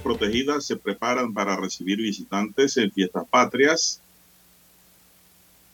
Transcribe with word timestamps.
Protegidas 0.00 0.66
se 0.66 0.76
preparan 0.76 1.32
para 1.32 1.56
recibir 1.56 1.98
visitantes 1.98 2.76
en 2.76 2.90
fiestas 2.90 3.26
patrias. 3.28 4.00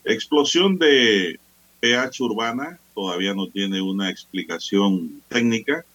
Explosión 0.03 0.77
de 0.77 1.39
pH 1.79 2.23
urbana 2.23 2.79
todavía 2.93 3.33
no 3.33 3.47
tiene 3.47 3.81
una 3.81 4.09
explicación 4.09 5.21
técnica. 5.27 5.85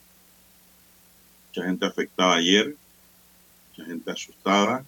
Mucha 1.48 1.66
gente 1.66 1.86
afectada 1.86 2.34
ayer, 2.34 2.76
mucha 3.70 3.88
gente 3.88 4.10
asustada, 4.10 4.84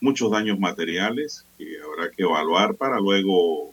muchos 0.00 0.30
daños 0.30 0.58
materiales 0.58 1.44
que 1.58 1.78
habrá 1.80 2.10
que 2.10 2.22
evaluar 2.22 2.74
para 2.74 2.98
luego 2.98 3.72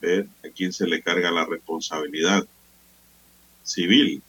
ver 0.00 0.26
a 0.44 0.48
quién 0.48 0.72
se 0.72 0.86
le 0.86 1.02
carga 1.02 1.30
la 1.30 1.46
responsabilidad 1.46 2.46
civil. 3.62 4.22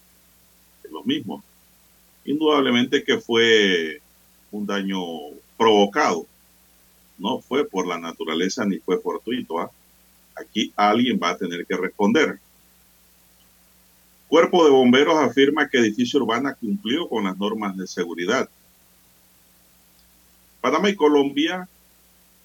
Es 0.83 0.91
lo 0.91 1.03
mismo 1.03 1.43
indudablemente 2.25 3.03
que 3.03 3.19
fue 3.19 4.01
un 4.51 4.65
daño 4.65 4.99
provocado. 5.57 6.25
No 7.17 7.39
fue 7.39 7.67
por 7.67 7.87
la 7.87 7.97
naturaleza 7.97 8.65
ni 8.65 8.77
fue 8.79 8.99
fortuito. 8.99 9.59
¿ah? 9.59 9.71
Aquí 10.35 10.73
alguien 10.75 11.19
va 11.21 11.29
a 11.29 11.37
tener 11.37 11.65
que 11.65 11.77
responder. 11.77 12.39
Cuerpo 14.27 14.65
de 14.65 14.71
Bomberos 14.71 15.17
afirma 15.17 15.69
que 15.69 15.77
edificio 15.77 16.19
urbana 16.19 16.55
cumplió 16.55 17.07
con 17.07 17.23
las 17.25 17.37
normas 17.37 17.77
de 17.77 17.87
seguridad. 17.87 18.49
Panamá 20.59 20.89
y 20.89 20.95
Colombia 20.95 21.69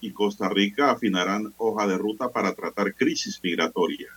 y 0.01 0.13
Costa 0.13 0.49
Rica 0.49 0.91
afinarán 0.91 1.53
hoja 1.57 1.87
de 1.87 1.97
ruta 1.97 2.29
para 2.29 2.55
tratar 2.55 2.95
crisis 2.95 3.41
migratoria. 3.43 4.09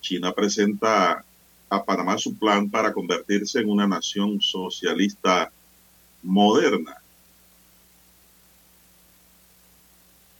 China 0.00 0.32
presenta 0.32 1.24
a 1.72 1.82
Panamá 1.82 2.18
su 2.18 2.36
plan 2.36 2.68
para 2.68 2.92
convertirse 2.92 3.60
en 3.60 3.70
una 3.70 3.86
nación 3.86 4.42
socialista 4.42 5.50
moderna. 6.22 6.98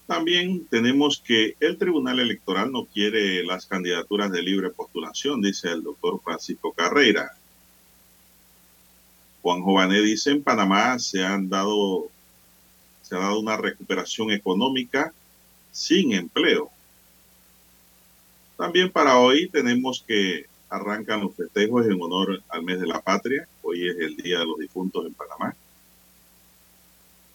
También 0.07 0.67
tenemos 0.67 1.23
que 1.25 1.57
el 1.59 1.79
Tribunal 1.79 2.21
Electoral 2.21 2.71
no 2.71 2.85
quiere 2.85 3.43
las 3.45 3.65
candidaturas 3.65 4.31
de 4.31 4.43
libre 4.43 4.69
postulación, 4.69 5.41
dice 5.41 5.71
el 5.71 5.83
doctor 5.83 6.21
Francisco 6.23 6.71
Carrera. 6.73 7.31
Juan 9.41 9.63
Jované 9.63 10.03
dice, 10.03 10.33
en 10.33 10.43
Panamá 10.43 10.99
se 10.99 11.25
han 11.25 11.49
dado, 11.49 12.11
se 13.01 13.17
ha 13.17 13.21
dado 13.21 13.41
una 13.41 13.57
recuperación 13.57 14.33
económica 14.33 15.15
sin 15.71 16.13
empleo. 16.13 16.71
También 18.59 18.91
para 18.93 19.17
hoy 19.17 19.49
tenemos 19.49 20.05
que 20.07 20.52
arrancan 20.73 21.21
los 21.21 21.37
festejos 21.37 21.87
en 21.87 22.01
honor 22.01 22.43
al 22.49 22.63
mes 22.63 22.81
de 22.81 22.87
la 22.87 23.03
patria. 23.03 23.47
Hoy 23.63 23.87
es 23.87 23.97
el 23.99 24.17
Día 24.17 24.39
de 24.39 24.47
los 24.47 24.59
Difuntos 24.59 25.05
en 25.05 25.13
Panamá. 25.13 25.55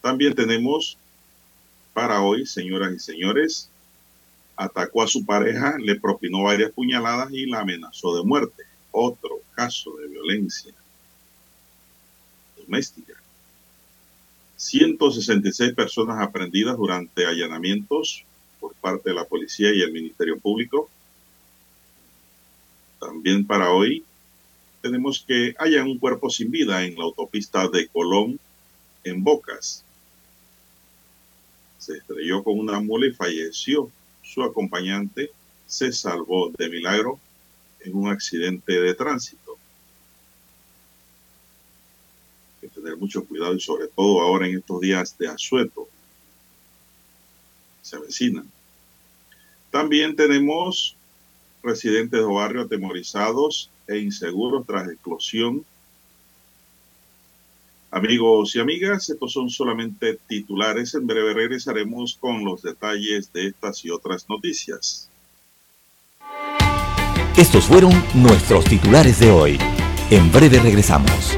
También 0.01 0.33
tenemos 0.33 0.97
para 1.93 2.21
hoy, 2.21 2.47
señoras 2.47 2.93
y 2.93 2.99
señores, 2.99 3.69
atacó 4.55 5.03
a 5.03 5.07
su 5.07 5.23
pareja, 5.23 5.77
le 5.77 5.99
propinó 5.99 6.43
varias 6.43 6.71
puñaladas 6.71 7.31
y 7.31 7.45
la 7.45 7.59
amenazó 7.59 8.15
de 8.17 8.23
muerte. 8.23 8.63
Otro 8.89 9.41
caso 9.53 9.95
de 9.97 10.07
violencia 10.07 10.73
doméstica. 12.57 13.13
166 14.55 15.73
personas 15.75 16.19
aprendidas 16.19 16.75
durante 16.75 17.27
allanamientos 17.27 18.25
por 18.59 18.73
parte 18.73 19.11
de 19.11 19.15
la 19.15 19.25
policía 19.25 19.71
y 19.71 19.81
el 19.81 19.91
Ministerio 19.91 20.39
Público 20.39 20.89
también 22.99 23.45
para 23.45 23.71
hoy 23.71 24.03
tenemos 24.81 25.23
que 25.27 25.55
haya 25.59 25.83
un 25.83 25.97
cuerpo 25.97 26.29
sin 26.29 26.51
vida 26.51 26.83
en 26.83 26.95
la 26.95 27.03
autopista 27.03 27.67
de 27.67 27.87
Colón 27.87 28.39
en 29.03 29.23
Bocas. 29.23 29.83
Se 31.77 31.97
estrelló 31.97 32.43
con 32.43 32.59
una 32.59 32.79
mula 32.79 33.07
y 33.07 33.13
falleció. 33.13 33.89
Su 34.23 34.43
acompañante 34.43 35.31
se 35.65 35.91
salvó 35.91 36.51
de 36.57 36.69
milagro 36.69 37.19
en 37.81 37.95
un 37.95 38.09
accidente 38.09 38.79
de 38.79 38.93
tránsito. 38.93 39.57
Hay 42.61 42.69
que 42.69 42.75
tener 42.75 42.97
mucho 42.97 43.25
cuidado 43.25 43.55
y 43.55 43.59
sobre 43.59 43.87
todo 43.87 44.21
ahora 44.21 44.47
en 44.47 44.57
estos 44.57 44.81
días 44.81 45.17
de 45.17 45.27
asueto. 45.27 45.87
Se 47.81 47.95
avecinan. 47.95 48.49
También 49.71 50.15
tenemos 50.15 50.96
residentes 51.63 52.19
de 52.19 52.25
barrio 52.25 52.61
atemorizados 52.61 53.69
e 53.87 53.99
inseguros 53.99 54.65
tras 54.65 54.87
explosión. 54.89 55.65
Amigos 57.89 58.55
y 58.55 58.59
amigas, 58.59 59.09
estos 59.09 59.31
son 59.31 59.49
solamente 59.49 60.19
titulares. 60.27 60.93
En 60.93 61.07
breve 61.07 61.33
regresaremos 61.33 62.17
con 62.19 62.43
los 62.43 62.61
detalles 62.61 63.31
de 63.31 63.47
estas 63.47 63.83
y 63.85 63.89
otras 63.89 64.27
noticias. 64.29 65.09
Estos 67.37 67.65
fueron 67.65 67.91
nuestros 68.15 68.65
titulares 68.65 69.19
de 69.19 69.31
hoy. 69.31 69.57
En 70.09 70.31
breve 70.31 70.59
regresamos. 70.59 71.37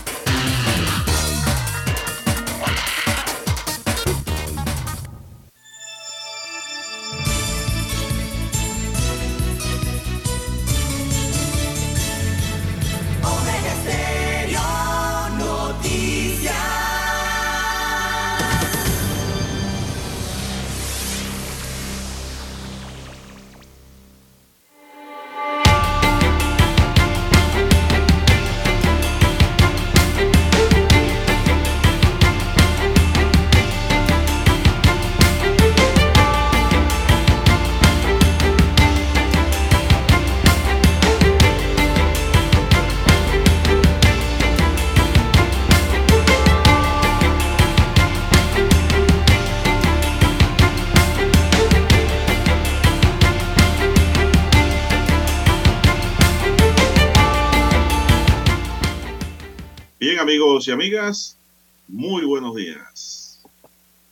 Muy 61.87 62.25
buenos 62.25 62.55
días. 62.55 63.41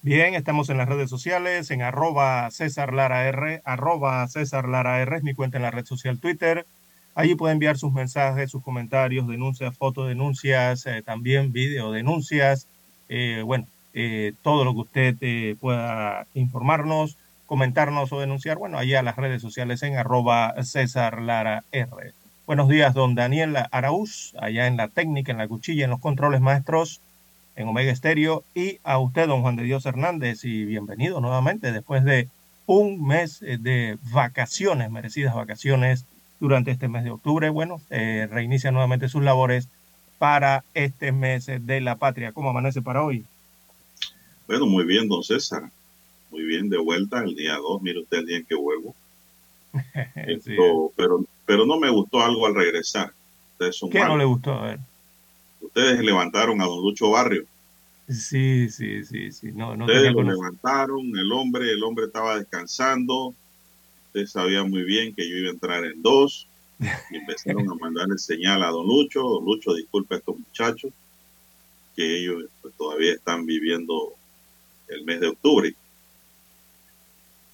Bien, 0.01 0.35
estamos 0.35 0.69
en 0.69 0.77
las 0.77 0.87
redes 0.87 1.09
sociales, 1.09 1.71
en 1.71 1.81
arroba 1.81 2.51
César 2.51 2.93
Lara 2.93 3.27
R, 3.27 3.63
arroba 3.65 4.27
César 4.27 4.69
Lara 4.69 5.01
R 5.01 5.17
es 5.17 5.23
mi 5.23 5.33
cuenta 5.33 5.57
en 5.57 5.63
la 5.63 5.71
red 5.71 5.83
social 5.85 6.19
Twitter. 6.19 6.67
Allí 7.15 7.33
puede 7.33 7.53
enviar 7.53 7.77
sus 7.79 7.91
mensajes, 7.91 8.51
sus 8.51 8.61
comentarios, 8.61 9.27
denuncias, 9.27 9.75
fotodenuncias, 9.75 10.85
eh, 10.85 11.01
también 11.01 11.51
videodenuncias. 11.53 12.67
Eh, 13.09 13.41
bueno, 13.43 13.65
eh, 13.95 14.33
todo 14.43 14.63
lo 14.63 14.73
que 14.73 14.81
usted 14.81 15.57
pueda 15.57 16.27
informarnos, 16.35 17.17
comentarnos 17.47 18.13
o 18.13 18.19
denunciar, 18.19 18.57
bueno, 18.57 18.77
allá 18.77 18.99
a 18.99 19.03
las 19.03 19.15
redes 19.15 19.41
sociales 19.41 19.81
en 19.81 19.97
arroba 19.97 20.53
César 20.63 21.19
Lara 21.19 21.63
R. 21.71 22.13
Buenos 22.47 22.69
días, 22.69 22.93
don 22.93 23.15
Daniel 23.15 23.55
Araúz, 23.71 24.35
allá 24.37 24.67
en 24.67 24.77
la 24.77 24.87
técnica, 24.87 25.31
en 25.31 25.39
la 25.39 25.47
cuchilla, 25.47 25.85
en 25.85 25.89
los 25.89 25.99
controles 25.99 26.41
maestros, 26.41 27.01
en 27.55 27.67
Omega 27.67 27.91
Estéreo, 27.91 28.43
y 28.53 28.77
a 28.83 28.99
usted, 28.99 29.27
don 29.27 29.41
Juan 29.41 29.55
de 29.55 29.63
Dios 29.63 29.83
Hernández, 29.87 30.45
y 30.45 30.63
bienvenido 30.63 31.19
nuevamente 31.21 31.71
después 31.71 32.03
de 32.03 32.29
un 32.67 33.03
mes 33.03 33.41
eh, 33.41 33.57
de 33.59 33.97
vacaciones, 34.11 34.91
merecidas 34.91 35.33
vacaciones 35.33 36.05
durante 36.39 36.69
este 36.69 36.87
mes 36.87 37.03
de 37.03 37.09
octubre. 37.09 37.49
Bueno, 37.49 37.81
eh, 37.89 38.27
reinicia 38.29 38.69
nuevamente 38.69 39.09
sus 39.09 39.23
labores 39.23 39.67
para 40.19 40.63
este 40.75 41.11
mes 41.11 41.47
de 41.47 41.81
la 41.81 41.95
patria. 41.95 42.31
¿Cómo 42.31 42.51
amanece 42.51 42.83
para 42.83 43.03
hoy? 43.03 43.25
Bueno, 44.45 44.67
muy 44.67 44.85
bien, 44.85 45.07
don 45.07 45.23
César. 45.23 45.71
Muy 46.29 46.43
bien, 46.43 46.69
de 46.69 46.77
vuelta 46.77 47.23
el 47.23 47.35
día 47.35 47.55
2. 47.55 47.81
Mire 47.81 48.01
usted 48.01 48.19
el 48.19 48.25
día 48.27 48.37
en 48.37 48.45
que 48.45 48.55
vuelvo. 48.55 48.93
Esto, 50.15 50.91
pero 50.95 51.25
pero 51.45 51.65
no 51.65 51.79
me 51.79 51.89
gustó 51.89 52.21
algo 52.21 52.45
al 52.45 52.55
regresar. 52.55 53.13
¿Qué 53.57 53.99
no 53.99 54.17
le 54.17 54.25
gustó? 54.25 54.53
A 54.53 54.63
ver. 54.63 54.79
Ustedes 55.61 55.99
levantaron 55.99 56.61
a 56.61 56.65
don 56.65 56.81
Lucho 56.81 57.09
Barrio. 57.11 57.45
Sí, 58.07 58.69
sí, 58.69 59.03
sí, 59.03 59.31
sí. 59.31 59.51
No, 59.53 59.75
no 59.75 59.85
Ustedes 59.85 60.13
lo 60.13 60.21
levantaron, 60.21 61.17
el 61.17 61.31
hombre, 61.31 61.71
el 61.71 61.83
hombre 61.83 62.05
estaba 62.05 62.37
descansando. 62.37 63.33
Ustedes 64.07 64.31
sabían 64.31 64.69
muy 64.69 64.83
bien 64.83 65.15
que 65.15 65.27
yo 65.27 65.37
iba 65.37 65.49
a 65.49 65.53
entrar 65.53 65.85
en 65.85 66.01
dos. 66.01 66.47
Y 67.09 67.15
empezaron 67.15 67.69
a 67.69 67.75
mandarle 67.75 68.17
señal 68.17 68.61
a 68.61 68.67
don 68.67 68.85
Lucho. 68.85 69.21
Don 69.21 69.45
Lucho, 69.45 69.73
disculpe 69.73 70.15
a 70.15 70.17
estos 70.17 70.37
muchachos, 70.37 70.91
que 71.95 72.19
ellos 72.19 72.43
pues, 72.61 72.73
todavía 72.75 73.13
están 73.13 73.45
viviendo 73.45 74.13
el 74.89 75.05
mes 75.05 75.21
de 75.21 75.27
octubre. 75.27 75.73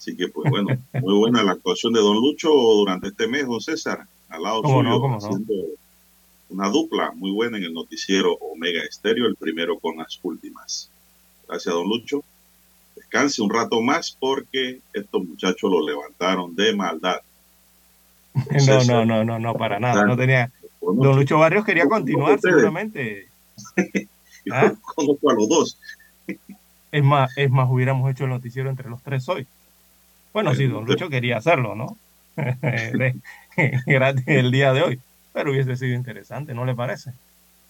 Así 0.01 0.17
que, 0.17 0.29
pues 0.29 0.49
bueno, 0.49 0.69
muy 0.99 1.13
buena 1.13 1.43
la 1.43 1.51
actuación 1.51 1.93
de 1.93 1.99
Don 1.99 2.15
Lucho 2.15 2.49
durante 2.49 3.09
este 3.09 3.27
mes, 3.27 3.45
don 3.45 3.61
César, 3.61 4.07
al 4.29 4.41
lado 4.41 4.63
suyo, 4.63 5.15
haciendo 5.15 5.53
una 6.49 6.69
dupla 6.69 7.11
muy 7.11 7.29
buena 7.29 7.59
en 7.59 7.65
el 7.65 7.73
noticiero 7.75 8.33
Omega 8.33 8.81
Estéreo, 8.81 9.27
el 9.27 9.35
primero 9.35 9.77
con 9.77 9.97
las 9.97 10.19
últimas. 10.23 10.89
Gracias, 11.47 11.75
Don 11.75 11.87
Lucho. 11.87 12.23
Descanse 12.95 13.43
un 13.43 13.51
rato 13.51 13.79
más 13.79 14.17
porque 14.19 14.79
estos 14.91 15.23
muchachos 15.23 15.69
lo 15.69 15.85
levantaron 15.85 16.55
de 16.55 16.75
maldad. 16.75 17.17
no, 18.67 18.83
no, 18.85 19.05
no, 19.05 19.23
no, 19.23 19.37
no, 19.37 19.53
para 19.53 19.79
nada. 19.79 20.03
No 20.03 20.17
tenía. 20.17 20.51
Don 20.81 21.15
Lucho 21.15 21.37
Barrios 21.37 21.63
quería 21.63 21.85
continuar, 21.85 22.39
seguramente. 22.41 23.27
Yo 24.45 24.55
¿Ah? 24.55 24.73
conozco 24.95 25.29
a 25.29 25.35
los 25.35 25.47
dos. 25.47 25.77
Es 26.91 27.03
más, 27.03 27.37
es 27.37 27.51
más, 27.51 27.69
hubiéramos 27.69 28.09
hecho 28.09 28.23
el 28.23 28.31
noticiero 28.31 28.67
entre 28.67 28.89
los 28.89 29.03
tres 29.03 29.29
hoy. 29.29 29.45
Bueno, 30.33 30.55
sí, 30.55 30.67
don 30.67 30.85
Lucho 30.85 31.09
quería 31.09 31.37
hacerlo, 31.37 31.75
¿no? 31.75 31.97
Gratis 33.85 34.23
el 34.27 34.51
día 34.51 34.73
de 34.73 34.81
hoy, 34.81 34.99
pero 35.33 35.51
hubiese 35.51 35.75
sido 35.75 35.95
interesante, 35.95 36.53
¿no 36.53 36.65
le 36.65 36.75
parece? 36.75 37.11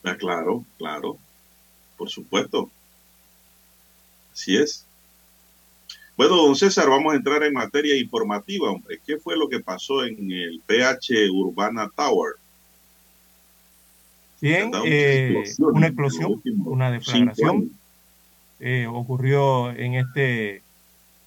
Ah, 0.04 0.16
claro, 0.16 0.64
claro, 0.78 1.18
por 1.98 2.10
supuesto. 2.10 2.70
Así 4.34 4.58
es. 4.58 4.86
Bueno, 6.18 6.36
don 6.36 6.56
César, 6.56 6.90
vamos 6.90 7.14
a 7.14 7.16
entrar 7.16 7.42
en 7.44 7.54
materia 7.54 7.98
informativa, 7.98 8.70
hombre. 8.70 9.00
¿Qué 9.06 9.18
fue 9.18 9.38
lo 9.38 9.50
que 9.50 9.60
pasó 9.60 10.04
en 10.06 10.32
el 10.32 10.62
PH 10.66 11.30
Urbana 11.32 11.90
Tower? 11.96 12.34
Bien, 14.40 14.72
eh, 14.86 15.44
una 15.60 15.88
explosión, 15.88 16.42
una 16.66 16.92
deflagración 16.92 17.72
eh, 18.60 18.88
ocurrió 18.88 19.72
en 19.72 19.96
este 19.96 20.62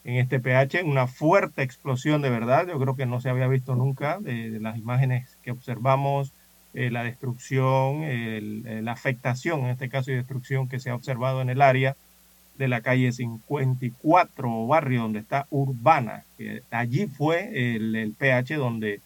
en 0.04 0.16
este 0.16 0.40
pH, 0.40 0.82
una 0.84 1.06
fuerte 1.06 1.62
explosión 1.62 2.22
de 2.22 2.30
verdad, 2.30 2.66
yo 2.68 2.78
creo 2.78 2.96
que 2.96 3.06
no 3.06 3.20
se 3.20 3.30
había 3.30 3.48
visto 3.48 3.74
nunca 3.74 4.18
de, 4.20 4.60
las 4.60 4.76
imágenes 4.76 5.38
que 5.42 5.50
observamos, 5.50 6.32
eh, 6.74 6.90
la 6.90 7.04
destrucción, 7.04 8.02
la 8.84 8.92
afectación, 8.92 9.60
en 9.60 9.66
este 9.68 9.88
caso 9.88 10.10
y 10.10 10.16
destrucción 10.16 10.68
que 10.68 10.80
se 10.80 10.90
ha 10.90 10.94
observado 10.94 11.40
en 11.40 11.48
el 11.48 11.62
área 11.62 11.96
de 12.58 12.68
la 12.68 12.80
calle 12.80 13.12
54, 13.12 14.66
barrio 14.66 15.02
donde 15.02 15.20
está 15.20 15.46
Urbana. 15.50 16.24
allí 16.70 17.06
fue 17.06 17.74
el, 17.74 18.14
pH 18.16 18.56
donde 18.56 19.00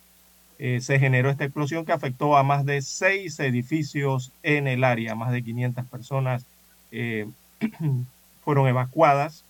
eh, 0.58 0.80
se 0.80 0.98
generó 0.98 1.30
esta 1.30 1.44
explosión 1.44 1.84
que 1.84 1.92
afectó 1.92 2.36
a 2.36 2.42
más 2.42 2.66
de 2.66 2.82
seis 2.82 3.38
edificios 3.40 4.32
en 4.42 4.66
el 4.66 4.84
área, 4.84 5.14
más 5.14 5.32
de 5.32 5.42
500 5.42 5.86
personas 5.86 6.44
eh, 6.90 7.26
fueron 8.44 8.68
evacuadas 8.68 9.44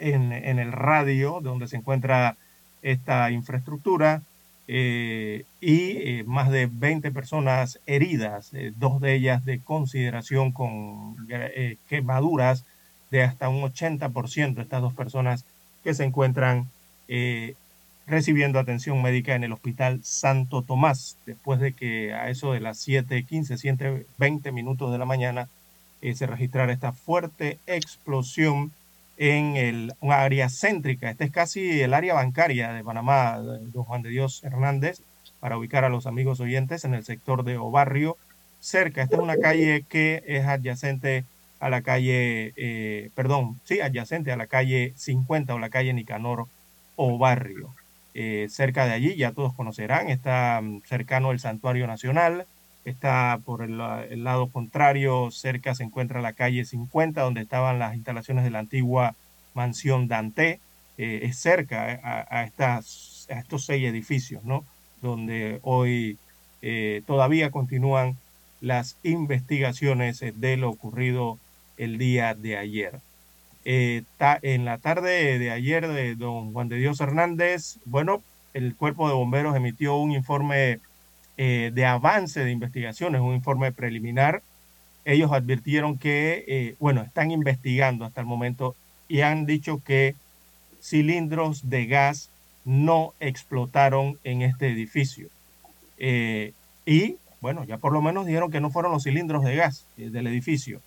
en, 0.00 0.58
el 0.58 0.72
radio 0.72 1.40
donde 1.42 1.68
se 1.68 1.76
encuentra 1.76 2.36
esta 2.82 3.30
infraestructura 3.30 4.22
eh, 4.72 5.44
y 5.60 5.96
eh, 5.96 6.24
más 6.26 6.50
de 6.50 6.68
20 6.70 7.10
personas 7.10 7.80
heridas, 7.86 8.54
eh, 8.54 8.72
dos 8.76 9.00
de 9.00 9.14
ellas 9.14 9.44
de 9.44 9.58
consideración 9.58 10.52
con 10.52 11.16
quemaduras 11.88 12.64
de 13.10 13.22
hasta 13.24 13.48
un 13.48 13.62
80%, 13.62 14.60
estas 14.60 14.80
dos 14.80 14.94
personas 14.94 15.44
que 15.82 15.94
se 15.94 16.04
encuentran 16.04 16.68
recibiendo 18.06 18.60
atención 18.60 19.02
médica 19.02 19.34
en 19.34 19.42
el 19.42 19.52
Hospital 19.52 20.00
Santo 20.04 20.62
Tomás, 20.62 21.16
después 21.26 21.58
de 21.58 21.72
que 21.72 22.14
a 22.14 22.30
eso 22.30 22.52
de 22.52 22.60
las 22.60 22.86
7.15, 22.86 23.56
120 23.56 24.52
minutos 24.52 24.92
de 24.92 24.98
la 24.98 25.04
mañana 25.04 25.48
se 26.14 26.26
registrara 26.26 26.72
esta 26.72 26.92
fuerte 26.92 27.58
explosión 27.66 28.70
en 29.20 29.56
el, 29.56 29.92
área 30.00 30.48
céntrica. 30.48 31.10
Este 31.10 31.24
es 31.24 31.30
casi 31.30 31.82
el 31.82 31.92
área 31.92 32.14
bancaria 32.14 32.72
de 32.72 32.82
Panamá, 32.82 33.36
don 33.36 33.84
Juan 33.84 34.00
de 34.00 34.08
Dios 34.08 34.42
Hernández, 34.42 35.02
para 35.40 35.58
ubicar 35.58 35.84
a 35.84 35.90
los 35.90 36.06
amigos 36.06 36.40
oyentes 36.40 36.86
en 36.86 36.94
el 36.94 37.04
sector 37.04 37.44
de 37.44 37.58
Obarrio, 37.58 38.16
cerca. 38.60 39.02
Esta 39.02 39.16
es 39.16 39.22
una 39.22 39.36
calle 39.36 39.84
que 39.86 40.24
es 40.26 40.46
adyacente 40.46 41.24
a 41.60 41.68
la 41.68 41.82
calle, 41.82 42.54
eh, 42.56 43.10
perdón, 43.14 43.60
sí, 43.64 43.82
adyacente 43.82 44.32
a 44.32 44.38
la 44.38 44.46
calle 44.46 44.94
50 44.96 45.54
o 45.54 45.58
la 45.58 45.68
calle 45.68 45.92
Nicanor 45.92 46.46
o 46.96 47.18
barrio. 47.18 47.74
Eh, 48.14 48.46
cerca 48.48 48.86
de 48.86 48.92
allí, 48.92 49.16
ya 49.16 49.32
todos 49.32 49.52
conocerán, 49.52 50.08
está 50.08 50.62
mm, 50.62 50.80
cercano 50.86 51.30
el 51.30 51.40
Santuario 51.40 51.86
Nacional, 51.86 52.46
está 52.84 53.40
por 53.44 53.62
el, 53.62 53.78
lado 53.78 54.48
contrario, 54.48 55.30
cerca 55.30 55.74
se 55.74 55.84
encuentra 55.84 56.20
la 56.20 56.32
calle 56.32 56.64
50, 56.64 57.20
donde 57.22 57.42
estaban 57.42 57.78
las 57.78 57.94
instalaciones 57.94 58.44
de 58.44 58.50
la 58.50 58.60
antigua 58.60 59.14
mansión 59.54 60.08
Dante, 60.08 60.60
eh, 60.98 61.20
es 61.22 61.38
cerca 61.38 62.00
a, 62.02 62.44
estas, 62.44 63.26
a 63.30 63.38
estos 63.38 63.64
seis 63.64 63.84
edificios, 63.84 64.44
¿no? 64.44 64.64
Donde 65.02 65.60
hoy 65.62 66.18
todavía 67.06 67.50
continúan 67.50 68.18
las 68.60 68.98
investigaciones 69.02 70.20
de 70.20 70.56
lo 70.58 70.68
ocurrido 70.68 71.38
el 71.78 71.96
día 71.96 72.34
de 72.34 72.58
ayer. 72.58 73.00
Eh, 73.64 74.04
en 74.42 74.64
la 74.64 74.78
tarde 74.78 75.38
de 75.38 75.50
ayer 75.50 75.88
de 75.88 76.14
don 76.14 76.52
Juan 76.52 76.68
de 76.68 76.76
Dios 76.76 77.00
Hernández, 77.00 77.78
bueno, 77.84 78.22
el 78.54 78.74
cuerpo 78.74 79.08
de 79.08 79.14
bomberos 79.14 79.56
emitió 79.56 79.96
un 79.96 80.12
informe 80.12 80.80
eh, 81.42 81.70
de 81.72 81.86
avance 81.86 82.44
de 82.44 82.50
investigaciones, 82.50 83.20
un 83.20 83.34
informe 83.34 83.72
preliminar. 83.72 84.42
Ellos 85.04 85.32
advirtieron 85.32 85.96
que, 85.96 86.44
eh, 86.46 86.74
bueno, 86.78 87.00
están 87.00 87.30
investigando 87.30 88.04
hasta 88.04 88.20
el 88.20 88.26
momento 88.26 88.76
y 89.08 89.22
han 89.22 89.46
dicho 89.46 89.80
que 89.84 90.14
cilindros 90.82 91.70
de 91.70 91.86
gas 91.86 92.28
no 92.64 93.14
explotaron 93.20 94.18
en 94.24 94.42
este 94.42 94.68
edificio. 94.68 95.28
y, 96.86 97.16
bueno, 97.40 97.64
ya 97.64 97.78
por 97.78 97.92
lo 97.92 98.02
menos 98.02 98.26
dijeron 98.26 98.50
que 98.50 98.60
no 98.60 98.70
fueron 98.70 98.92
los 98.92 99.04
cilindros 99.04 99.44
de 99.44 99.56
gas 99.56 99.86
del 99.96 100.26
edificio. 100.26 100.80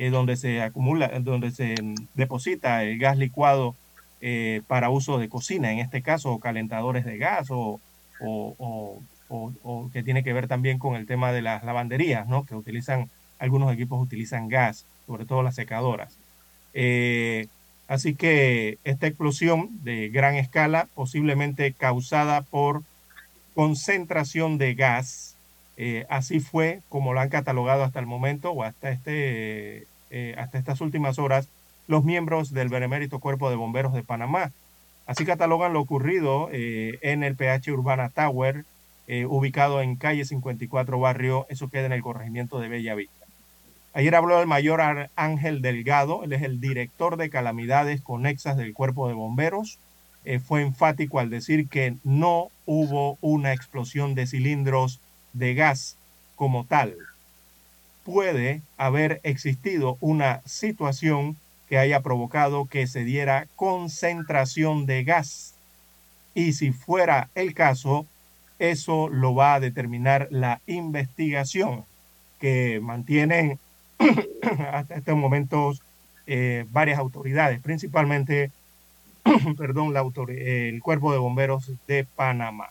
Eh, 0.00 0.08
donde 0.08 0.38
se 0.38 0.62
acumula, 0.62 1.10
donde 1.20 1.50
se 1.50 1.74
deposita 2.14 2.82
el 2.84 2.98
gas 2.98 3.18
licuado 3.18 3.74
eh, 4.22 4.62
para 4.66 4.88
uso 4.88 5.18
de 5.18 5.28
cocina, 5.28 5.72
en 5.72 5.78
este 5.78 6.00
caso 6.00 6.38
calentadores 6.38 7.04
de 7.04 7.18
gas 7.18 7.48
o, 7.50 7.78
que 9.92 10.02
tiene 10.02 10.24
que 10.24 10.32
ver 10.32 10.48
también 10.48 10.78
con 10.78 10.96
el 10.96 11.06
tema 11.06 11.32
de 11.32 11.42
las 11.42 11.64
lavanderías, 11.64 12.26
¿no? 12.26 12.44
que 12.44 12.54
utilizan, 12.54 13.08
algunos 13.38 13.72
equipos 13.72 14.02
utilizan 14.02 14.48
gas, 14.48 14.84
sobre 15.06 15.24
todo 15.24 15.42
las 15.42 15.54
secadoras. 15.54 16.16
Eh, 16.74 17.46
así 17.88 18.14
que 18.14 18.78
esta 18.84 19.06
explosión 19.06 19.70
de 19.84 20.08
gran 20.08 20.34
escala, 20.34 20.88
posiblemente 20.94 21.72
causada 21.72 22.42
por 22.42 22.82
concentración 23.54 24.58
de 24.58 24.74
gas, 24.74 25.36
así 26.10 26.40
fue 26.40 26.80
como 26.90 27.14
lo 27.14 27.20
han 27.20 27.30
catalogado 27.30 27.84
hasta 27.84 28.00
el 28.00 28.06
momento 28.06 28.50
o 28.50 28.64
hasta 28.64 28.90
este 28.90 29.86
eh, 30.10 30.34
hasta 30.36 30.58
estas 30.58 30.80
últimas 30.80 31.20
horas 31.20 31.48
los 31.86 32.04
miembros 32.04 32.52
del 32.52 32.68
Benemérito 32.68 33.20
Cuerpo 33.20 33.48
de 33.48 33.54
Bomberos 33.54 33.92
de 33.92 34.02
Panamá. 34.02 34.50
Así 35.06 35.24
catalogan 35.24 35.72
lo 35.72 35.80
ocurrido 35.80 36.48
eh, 36.52 36.98
en 37.02 37.22
el 37.22 37.36
PH 37.36 37.72
Urbana 37.72 38.08
Tower, 38.08 38.64
eh, 39.10 39.26
ubicado 39.26 39.82
en 39.82 39.96
calle 39.96 40.24
54 40.24 40.98
Barrio, 40.98 41.46
eso 41.48 41.68
queda 41.68 41.86
en 41.86 41.92
el 41.92 42.02
corregimiento 42.02 42.60
de 42.60 42.68
Bella 42.68 42.94
Vista. 42.94 43.26
Ayer 43.92 44.14
habló 44.14 44.40
el 44.40 44.46
mayor 44.46 44.80
Ángel 45.16 45.62
Delgado, 45.62 46.22
él 46.22 46.32
es 46.32 46.42
el 46.42 46.60
director 46.60 47.16
de 47.16 47.28
calamidades 47.28 48.02
conexas 48.02 48.56
del 48.56 48.72
Cuerpo 48.72 49.08
de 49.08 49.14
Bomberos. 49.14 49.78
fue 50.46 50.62
enfático 50.62 51.18
al 51.18 51.28
decir 51.28 51.68
que 51.68 51.96
no 52.04 52.50
hubo 52.66 53.18
una 53.20 53.52
explosión 53.52 54.14
de 54.14 54.28
cilindros 54.28 55.00
de 55.32 55.54
gas 55.54 55.96
como 56.36 56.64
tal 56.64 56.94
puede 58.04 58.62
haber 58.76 59.20
existido 59.22 59.96
una 60.00 60.42
situación 60.44 61.36
que 61.68 61.78
haya 61.78 62.00
provocado 62.00 62.66
que 62.66 62.86
se 62.86 63.04
diera 63.04 63.46
concentración 63.56 64.86
de 64.86 65.04
gas. 65.04 65.54
Y 66.34 66.54
si 66.54 66.72
fuera 66.72 67.30
el 67.34 67.54
caso, 67.54 68.06
eso 68.60 69.08
lo 69.08 69.34
va 69.34 69.54
a 69.54 69.60
determinar 69.60 70.28
la 70.30 70.60
investigación 70.66 71.84
que 72.38 72.78
mantienen 72.80 73.58
hasta 74.72 74.94
estos 74.94 75.16
momentos 75.16 75.82
eh, 76.26 76.66
varias 76.70 76.98
autoridades, 76.98 77.60
principalmente 77.60 78.52
perdón, 79.58 79.94
el 80.28 80.80
Cuerpo 80.82 81.12
de 81.12 81.18
Bomberos 81.18 81.72
de 81.88 82.04
Panamá. 82.04 82.70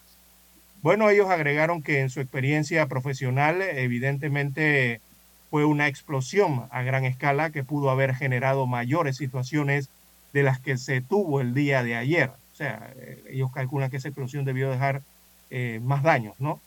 Bueno, 0.82 1.10
ellos 1.10 1.30
agregaron 1.30 1.82
que 1.82 2.00
en 2.00 2.10
su 2.10 2.22
experiencia 2.22 2.86
profesional, 2.86 3.62
evidentemente 3.62 5.02
fue 5.50 5.66
una 5.66 5.88
explosión 5.88 6.68
a 6.70 6.84
gran 6.84 7.04
escala 7.04 7.50
que 7.50 7.64
pudo 7.64 7.90
haber 7.90 8.16
generado 8.16 8.68
mayores 8.68 9.18
situaciones 9.18 9.90
de 10.34 10.44
las 10.44 10.60
que 10.60 10.78
se 10.78 11.02
tuvo 11.02 11.42
el 11.42 11.54
día 11.54 11.84
de 11.84 11.96
ayer. 11.96 12.30
O 12.54 12.56
sea, 12.56 12.94
eh, 12.98 13.24
ellos 13.30 13.52
calculan 13.52 13.90
que 13.90 13.98
esa 13.98 14.10
explosión 14.10 14.46
debió 14.46 14.70
dejar 14.70 15.02
eh, 15.50 15.80
más 15.84 16.04
daños, 16.04 16.36
¿no? 16.40 16.60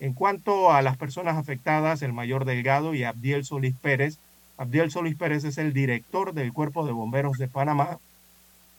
En 0.00 0.12
cuanto 0.12 0.72
a 0.72 0.82
las 0.82 0.96
personas 0.96 1.36
afectadas, 1.36 2.02
el 2.02 2.12
mayor 2.12 2.44
Delgado 2.44 2.94
y 2.94 3.04
Abdiel 3.04 3.44
Solís 3.44 3.74
Pérez, 3.80 4.18
Abdiel 4.56 4.90
Solís 4.90 5.16
Pérez 5.16 5.44
es 5.44 5.58
el 5.58 5.72
director 5.72 6.34
del 6.34 6.52
Cuerpo 6.52 6.86
de 6.86 6.92
Bomberos 6.92 7.38
de 7.38 7.48
Panamá. 7.48 7.98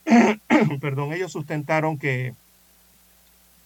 Perdón, 0.81 1.13
ellos 1.13 1.31
sustentaron 1.31 1.97
que 1.97 2.33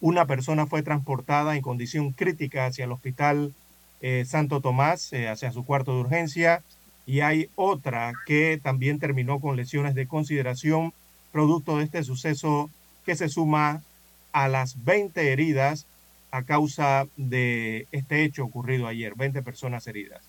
una 0.02 0.26
persona 0.26 0.66
fue 0.66 0.84
transportada 0.84 1.56
en 1.56 1.62
condición 1.62 2.12
crítica 2.14 2.66
hacia 2.66 2.86
el 2.86 2.92
hospital 2.92 3.54
eh, 4.02 4.24
Santo 4.26 4.62
Tomás 4.62 5.12
eh, 5.12 5.28
hacia 5.28 5.52
su 5.52 5.66
cuarto 5.66 5.94
de 5.94 6.02
urgencia 6.02 6.64
y 7.06 7.20
hay 7.20 7.50
otra 7.56 8.14
que 8.26 8.60
también 8.62 9.00
terminó 9.00 9.40
con 9.40 9.58
lesiones 9.58 9.96
de 9.96 10.08
consideración 10.08 10.94
producto 11.32 11.78
de 11.78 11.84
este 11.84 12.04
suceso 12.04 12.70
que 13.06 13.16
se 13.16 13.28
suma 13.28 13.82
a 14.32 14.48
las 14.48 14.84
20 14.84 15.32
heridas 15.32 15.86
a 16.32 16.44
causa 16.44 17.08
de 17.18 17.88
este 17.92 18.24
hecho 18.24 18.44
ocurrido 18.44 18.88
ayer, 18.88 19.16
20 19.16 19.42
personas 19.42 19.88
heridas. 19.88 20.22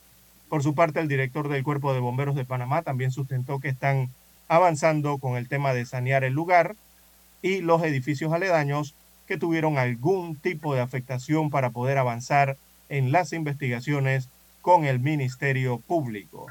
Por 0.48 0.62
su 0.62 0.74
parte, 0.74 1.00
el 1.00 1.08
director 1.08 1.48
del 1.48 1.62
Cuerpo 1.62 1.92
de 1.92 2.00
Bomberos 2.00 2.34
de 2.34 2.44
Panamá 2.44 2.82
también 2.82 3.10
sustentó 3.10 3.60
que 3.60 3.68
están 3.68 4.10
avanzando 4.48 5.18
con 5.18 5.36
el 5.36 5.48
tema 5.48 5.72
de 5.74 5.86
sanear 5.86 6.24
el 6.24 6.32
lugar 6.32 6.74
y 7.42 7.60
los 7.60 7.82
edificios 7.82 8.32
aledaños 8.32 8.94
que 9.28 9.38
tuvieron 9.38 9.78
algún 9.78 10.34
tipo 10.36 10.74
de 10.74 10.80
afectación 10.80 11.50
para 11.50 11.70
poder 11.70 11.98
avanzar 11.98 12.56
en 12.88 13.12
las 13.12 13.32
investigaciones 13.32 14.28
con 14.60 14.84
el 14.84 14.98
Ministerio 14.98 15.78
Público. 15.78 16.48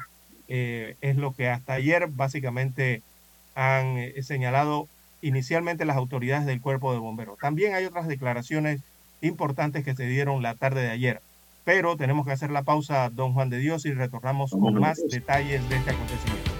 Eh, 0.48 0.96
es 1.00 1.16
lo 1.16 1.34
que 1.34 1.48
hasta 1.48 1.74
ayer 1.74 2.08
básicamente 2.08 3.02
han 3.54 3.98
eh, 3.98 4.22
señalado 4.22 4.88
inicialmente 5.22 5.84
las 5.84 5.96
autoridades 5.96 6.46
del 6.46 6.60
cuerpo 6.60 6.92
de 6.92 6.98
bomberos. 6.98 7.38
También 7.38 7.74
hay 7.74 7.84
otras 7.84 8.08
declaraciones 8.08 8.80
importantes 9.20 9.84
que 9.84 9.94
se 9.94 10.06
dieron 10.06 10.42
la 10.42 10.54
tarde 10.54 10.82
de 10.82 10.90
ayer, 10.90 11.20
pero 11.64 11.96
tenemos 11.96 12.26
que 12.26 12.32
hacer 12.32 12.50
la 12.50 12.62
pausa, 12.62 13.10
don 13.10 13.32
Juan 13.32 13.50
de 13.50 13.58
Dios, 13.58 13.84
y 13.86 13.92
retornamos 13.92 14.50
con 14.52 14.74
más 14.74 15.00
detalles 15.08 15.68
de 15.68 15.76
este 15.76 15.90
acontecimiento. 15.90 16.50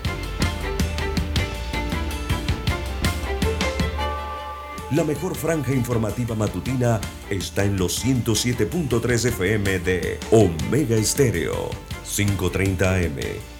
La 4.93 5.05
mejor 5.05 5.37
franja 5.37 5.73
informativa 5.73 6.35
matutina 6.35 7.01
está 7.31 7.65
en 7.65 7.77
los 7.77 8.05
107.3 8.05 9.29
FM 9.29 9.79
de 9.79 10.19
Omega 10.33 10.97
Estéreo. 10.97 11.71
5.30 12.05 13.07
AM. 13.07 13.60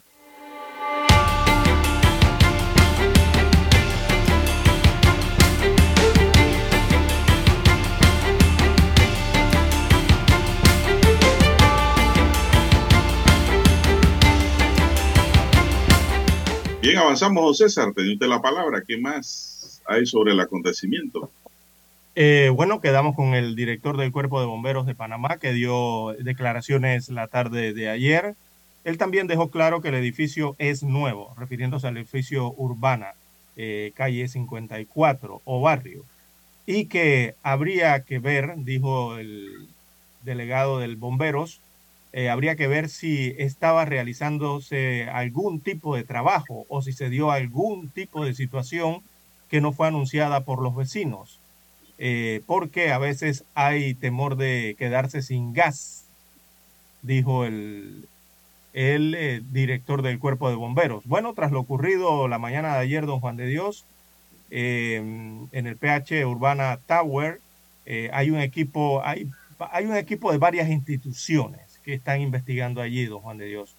Bien, 16.81 16.97
avanzamos, 16.97 17.59
César. 17.59 17.93
Teniente 17.93 18.27
la 18.27 18.41
palabra. 18.41 18.81
¿Qué 18.85 18.97
más 18.97 19.83
hay 19.85 20.07
sobre 20.07 20.31
el 20.31 20.39
acontecimiento? 20.39 21.29
Eh, 22.15 22.49
bueno, 22.55 22.81
quedamos 22.81 23.15
con 23.15 23.35
el 23.35 23.55
director 23.55 23.97
del 23.97 24.11
Cuerpo 24.11 24.39
de 24.39 24.47
Bomberos 24.47 24.87
de 24.87 24.95
Panamá, 24.95 25.37
que 25.37 25.53
dio 25.53 26.15
declaraciones 26.19 27.09
la 27.09 27.27
tarde 27.27 27.73
de 27.73 27.87
ayer. 27.87 28.33
Él 28.83 28.97
también 28.97 29.27
dejó 29.27 29.51
claro 29.51 29.81
que 29.81 29.89
el 29.89 29.95
edificio 29.95 30.55
es 30.57 30.81
nuevo, 30.81 31.35
refiriéndose 31.37 31.85
al 31.85 31.97
edificio 31.97 32.51
Urbana, 32.57 33.13
eh, 33.57 33.91
calle 33.95 34.27
54 34.27 35.39
o 35.45 35.61
barrio, 35.61 36.03
y 36.65 36.85
que 36.85 37.35
habría 37.43 38.01
que 38.05 38.17
ver, 38.17 38.55
dijo 38.57 39.19
el 39.19 39.67
delegado 40.23 40.79
del 40.79 40.95
Bomberos, 40.95 41.61
eh, 42.13 42.29
habría 42.29 42.57
que 42.57 42.67
ver 42.67 42.89
si 42.89 43.33
estaba 43.37 43.85
realizándose 43.85 45.07
algún 45.09 45.61
tipo 45.61 45.95
de 45.95 46.03
trabajo 46.03 46.65
o 46.67 46.81
si 46.81 46.91
se 46.91 47.09
dio 47.09 47.31
algún 47.31 47.89
tipo 47.89 48.25
de 48.25 48.33
situación 48.33 49.01
que 49.49 49.61
no 49.61 49.71
fue 49.71 49.87
anunciada 49.87 50.43
por 50.43 50.61
los 50.61 50.75
vecinos, 50.75 51.39
eh, 51.99 52.41
porque 52.45 52.91
a 52.91 52.97
veces 52.97 53.45
hay 53.55 53.93
temor 53.93 54.35
de 54.35 54.75
quedarse 54.77 55.21
sin 55.21 55.53
gas, 55.53 56.05
dijo 57.01 57.45
el, 57.45 58.07
el 58.73 59.15
eh, 59.15 59.41
director 59.51 60.01
del 60.01 60.19
cuerpo 60.19 60.49
de 60.49 60.55
bomberos. 60.55 61.05
Bueno, 61.05 61.33
tras 61.33 61.51
lo 61.53 61.61
ocurrido 61.61 62.27
la 62.27 62.39
mañana 62.39 62.73
de 62.73 62.79
ayer, 62.79 63.05
don 63.05 63.21
Juan 63.21 63.37
de 63.37 63.47
Dios, 63.47 63.85
en 64.53 65.47
el 65.53 65.77
PH 65.77 66.25
Urbana 66.25 66.77
Tower, 66.85 67.39
hay 68.11 68.31
un 68.31 68.39
equipo, 68.39 69.01
hay, 69.05 69.29
hay 69.71 69.85
un 69.85 69.95
equipo 69.95 70.29
de 70.33 70.37
varias 70.39 70.69
instituciones 70.69 71.70
están 71.93 72.21
investigando 72.21 72.81
allí, 72.81 73.05
don 73.05 73.21
Juan 73.21 73.37
de 73.37 73.45
Dios. 73.45 73.75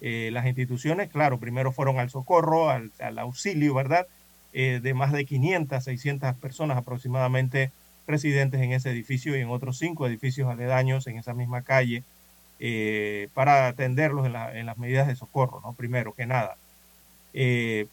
Eh, 0.00 0.30
las 0.32 0.46
instituciones, 0.46 1.08
claro, 1.08 1.38
primero 1.38 1.72
fueron 1.72 1.98
al 1.98 2.10
socorro, 2.10 2.70
al, 2.70 3.18
auxilio, 3.18 3.74
¿verdad? 3.74 4.06
Eh, 4.52 4.80
de 4.82 4.94
más 4.94 5.12
de 5.12 5.24
500, 5.24 5.82
600 5.82 6.36
personas 6.36 6.76
aproximadamente 6.76 7.70
residentes 8.06 8.60
en 8.60 8.72
ese 8.72 8.90
edificio 8.90 9.36
y 9.36 9.40
en 9.40 9.48
otros 9.50 9.78
cinco 9.78 10.06
edificios 10.06 10.48
aledaños 10.48 11.06
en 11.06 11.18
esa 11.18 11.34
misma 11.34 11.62
calle 11.62 12.04
eh, 12.60 13.28
para 13.34 13.66
atenderlos 13.68 14.26
en, 14.26 14.66
las 14.66 14.78
medidas 14.78 15.08
de 15.08 15.16
socorro, 15.16 15.60
¿no? 15.62 15.72
Primero 15.72 16.12
que 16.12 16.26
nada. 16.26 16.56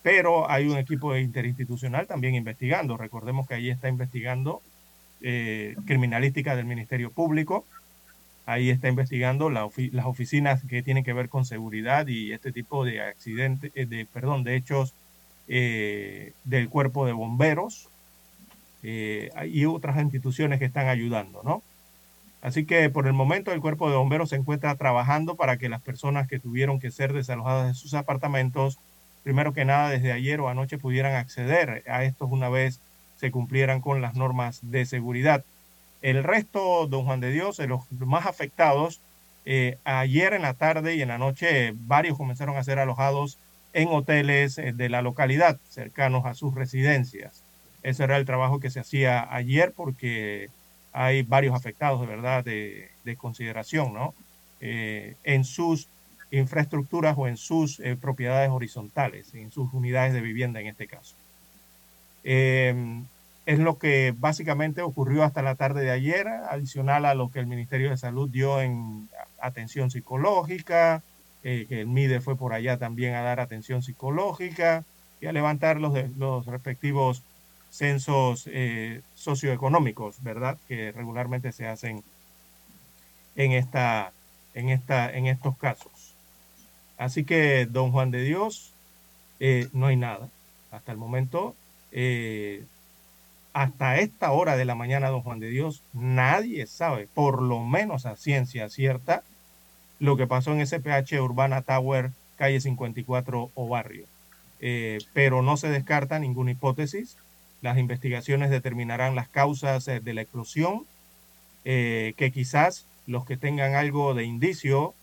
pero 0.04 0.50
hay 0.50 0.68
un 0.68 0.78
equipo 0.78 1.18
interinstitucional 1.18 2.08
también 2.08 2.36
investigando. 2.36 2.98
Recordemos 2.98 3.48
que 3.48 3.56
allí 3.56 3.70
está 3.70 3.90
investigando 3.90 4.62
criminalística 5.86 6.56
del 6.56 6.66
Ministerio 6.66 7.10
Público, 7.12 7.66
Ahí 8.46 8.70
está 8.70 8.90
investigando 8.90 9.50
las 9.50 10.06
oficinas 10.06 10.64
que 10.64 10.84
tienen 10.84 11.06
que 11.06 11.14
ver 11.14 11.30
con 11.30 11.46
seguridad 11.46 12.08
y 12.08 12.34
este 12.34 12.52
tipo 12.52 12.84
de 12.84 13.02
accidentes, 13.02 13.72
eh, 13.76 13.86
de, 13.86 14.06
perdón, 14.06 14.44
de 14.44 14.58
hechos 14.58 14.94
eh, 15.48 16.34
del 16.44 16.68
cuerpo 16.68 17.06
de 17.06 17.14
bomberos 17.14 17.90
eh, 18.82 19.30
y 19.50 19.66
otras 19.66 19.98
instituciones 20.02 20.60
que 20.60 20.66
están 20.66 20.88
ayudando, 20.88 21.42
¿no? 21.44 21.64
Así 22.42 22.66
que 22.66 22.90
por 22.90 23.08
el 23.08 23.14
momento 23.14 23.54
el 23.54 23.62
cuerpo 23.62 23.90
de 23.90 23.96
bomberos 23.96 24.32
se 24.32 24.36
encuentra 24.36 24.76
trabajando 24.76 25.36
para 25.36 25.58
que 25.58 25.70
las 25.70 25.82
personas 25.82 26.28
que 26.28 26.40
tuvieron 26.40 26.82
que 26.82 26.92
ser 26.92 27.14
desalojadas 27.14 27.70
de 27.70 27.74
sus 27.76 27.94
apartamentos, 27.94 28.78
primero 29.24 29.54
que 29.54 29.64
nada 29.64 29.90
desde 29.90 30.12
ayer 30.12 30.42
o 30.42 30.50
anoche 30.50 30.78
pudieran 30.78 31.16
acceder 31.16 31.84
a 31.88 32.04
estos 32.04 32.30
una 32.30 32.50
vez 32.50 32.82
se 33.16 33.32
cumplieran 33.32 33.80
con 33.80 34.02
las 34.02 34.16
normas 34.16 34.60
de 34.64 34.86
seguridad. 34.86 35.46
El 36.04 36.22
resto, 36.22 36.86
don 36.88 37.06
Juan 37.06 37.22
de 37.22 37.32
Dios, 37.32 37.56
de 37.56 37.68
los 37.68 37.90
más 37.94 38.26
afectados, 38.26 39.00
eh, 39.46 39.78
ayer 39.86 40.34
en 40.34 40.42
la 40.42 40.54
tarde 40.54 40.96
y 40.96 41.02
en 41.02 41.08
la 41.08 41.18
noche 41.18 41.74
varios 41.76 42.18
comenzaron 42.18 42.58
a 42.58 42.64
ser 42.64 42.78
alojados 42.78 43.40
en 43.72 43.88
hoteles 43.88 44.58
eh, 44.58 44.74
de 44.74 44.90
la 44.90 45.02
localidad 45.02 45.58
cercanos 45.70 46.26
a 46.26 46.34
sus 46.34 46.54
residencias. 46.54 47.42
Ese 47.84 48.04
era 48.04 48.18
el 48.18 48.26
trabajo 48.26 48.60
que 48.60 48.70
se 48.70 48.82
hacía 48.82 49.34
ayer 49.34 49.72
porque 49.74 50.50
hay 50.92 51.24
varios 51.24 51.56
afectados 51.56 52.02
de 52.02 52.08
verdad 52.08 52.44
de, 52.44 52.90
consideración, 53.18 53.94
¿no? 53.94 54.14
Eh, 54.60 55.16
en 55.24 55.46
sus 55.46 55.88
infraestructuras 56.32 57.16
o 57.18 57.30
en 57.30 57.38
sus 57.38 57.82
propiedades 58.02 58.50
horizontales, 58.50 59.34
en 59.36 59.52
sus 59.52 59.72
unidades 59.74 60.14
de 60.14 60.20
vivienda 60.20 60.60
en 60.60 60.68
este 60.68 60.88
caso 60.88 61.16
es 63.46 63.60
lo 63.60 63.78
que 63.78 64.14
básicamente 64.18 64.82
ocurrió 64.82 65.24
hasta 65.24 65.42
la 65.42 65.56
tarde 65.56 65.82
de 65.82 65.92
ayer, 65.92 66.28
adicional 66.28 67.06
a 67.06 67.14
lo 67.14 67.30
que 67.30 67.40
el 67.40 67.48
Ministerio 67.48 67.90
de 67.90 67.98
Salud 67.98 68.30
dio 68.30 68.62
en 68.62 69.10
atención 69.42 69.92
psicológica, 69.92 71.04
eh, 71.44 71.66
que 71.68 71.82
el 71.82 71.88
MIDE 71.88 72.22
fue 72.22 72.38
por 72.38 72.54
allá 72.54 72.78
también 72.78 73.16
a 73.16 73.22
dar 73.22 73.42
atención 73.42 73.84
psicológica 73.84 74.86
y 75.20 75.26
a 75.26 75.34
levantar 75.34 75.80
los, 75.80 75.94
los 76.18 76.46
respectivos 76.46 77.22
censos 77.70 78.48
eh, 78.48 79.02
socioeconómicos, 79.16 80.24
¿verdad? 80.24 80.58
Que 80.68 80.94
regularmente 80.94 81.52
se 81.52 81.68
hacen 81.68 82.04
en, 83.36 83.52
esta, 83.52 84.14
en, 84.54 84.70
esta, 84.70 85.12
en 85.12 85.28
estos 85.28 85.58
casos. 85.58 86.14
Así 86.98 87.26
que, 87.26 87.66
don 87.66 87.92
Juan 87.92 88.12
de 88.12 88.22
Dios, 88.22 88.72
eh, 89.42 89.68
no 89.74 89.88
hay 89.88 89.98
nada. 89.98 90.30
Hasta 90.72 90.94
el 90.94 90.98
momento, 90.98 91.56
hasta 93.54 94.00
esta 94.00 94.32
hora 94.32 94.58
de 94.58 94.66
la 94.66 94.76
mañana, 94.76 95.10
don 95.10 95.22
Juan 95.22 95.40
de 95.40 95.50
Dios, 95.50 95.84
nadie 95.94 96.66
sabe, 96.66 97.08
por 97.14 97.42
lo 97.42 97.62
menos 97.64 98.06
a 98.06 98.16
ciencia 98.16 98.68
cierta, 98.70 99.24
lo 100.00 100.18
que 100.18 100.28
pasó 100.28 100.52
en 100.52 100.66
SPH 100.66 101.22
Urbana 101.22 101.62
Tower, 101.62 102.12
calle 102.36 102.60
54 102.60 103.52
o 103.54 103.68
barrio. 103.68 104.06
Eh, 104.60 105.00
pero 105.14 105.42
no 105.42 105.56
se 105.56 105.70
descarta 105.70 106.20
ninguna 106.20 106.52
hipótesis. 106.52 107.18
Las 107.62 107.78
investigaciones 107.78 108.50
determinarán 108.50 109.16
las 109.16 109.30
causas 109.30 109.88
eh, 109.88 110.00
de 110.00 110.14
la 110.14 110.22
explosión, 110.22 110.86
eh, 111.64 112.14
que 112.18 112.32
quizás 112.32 112.86
los 113.06 113.26
que 113.26 113.38
tengan 113.38 113.76
algo 113.76 114.14
de 114.14 114.24
indicio 114.24 114.94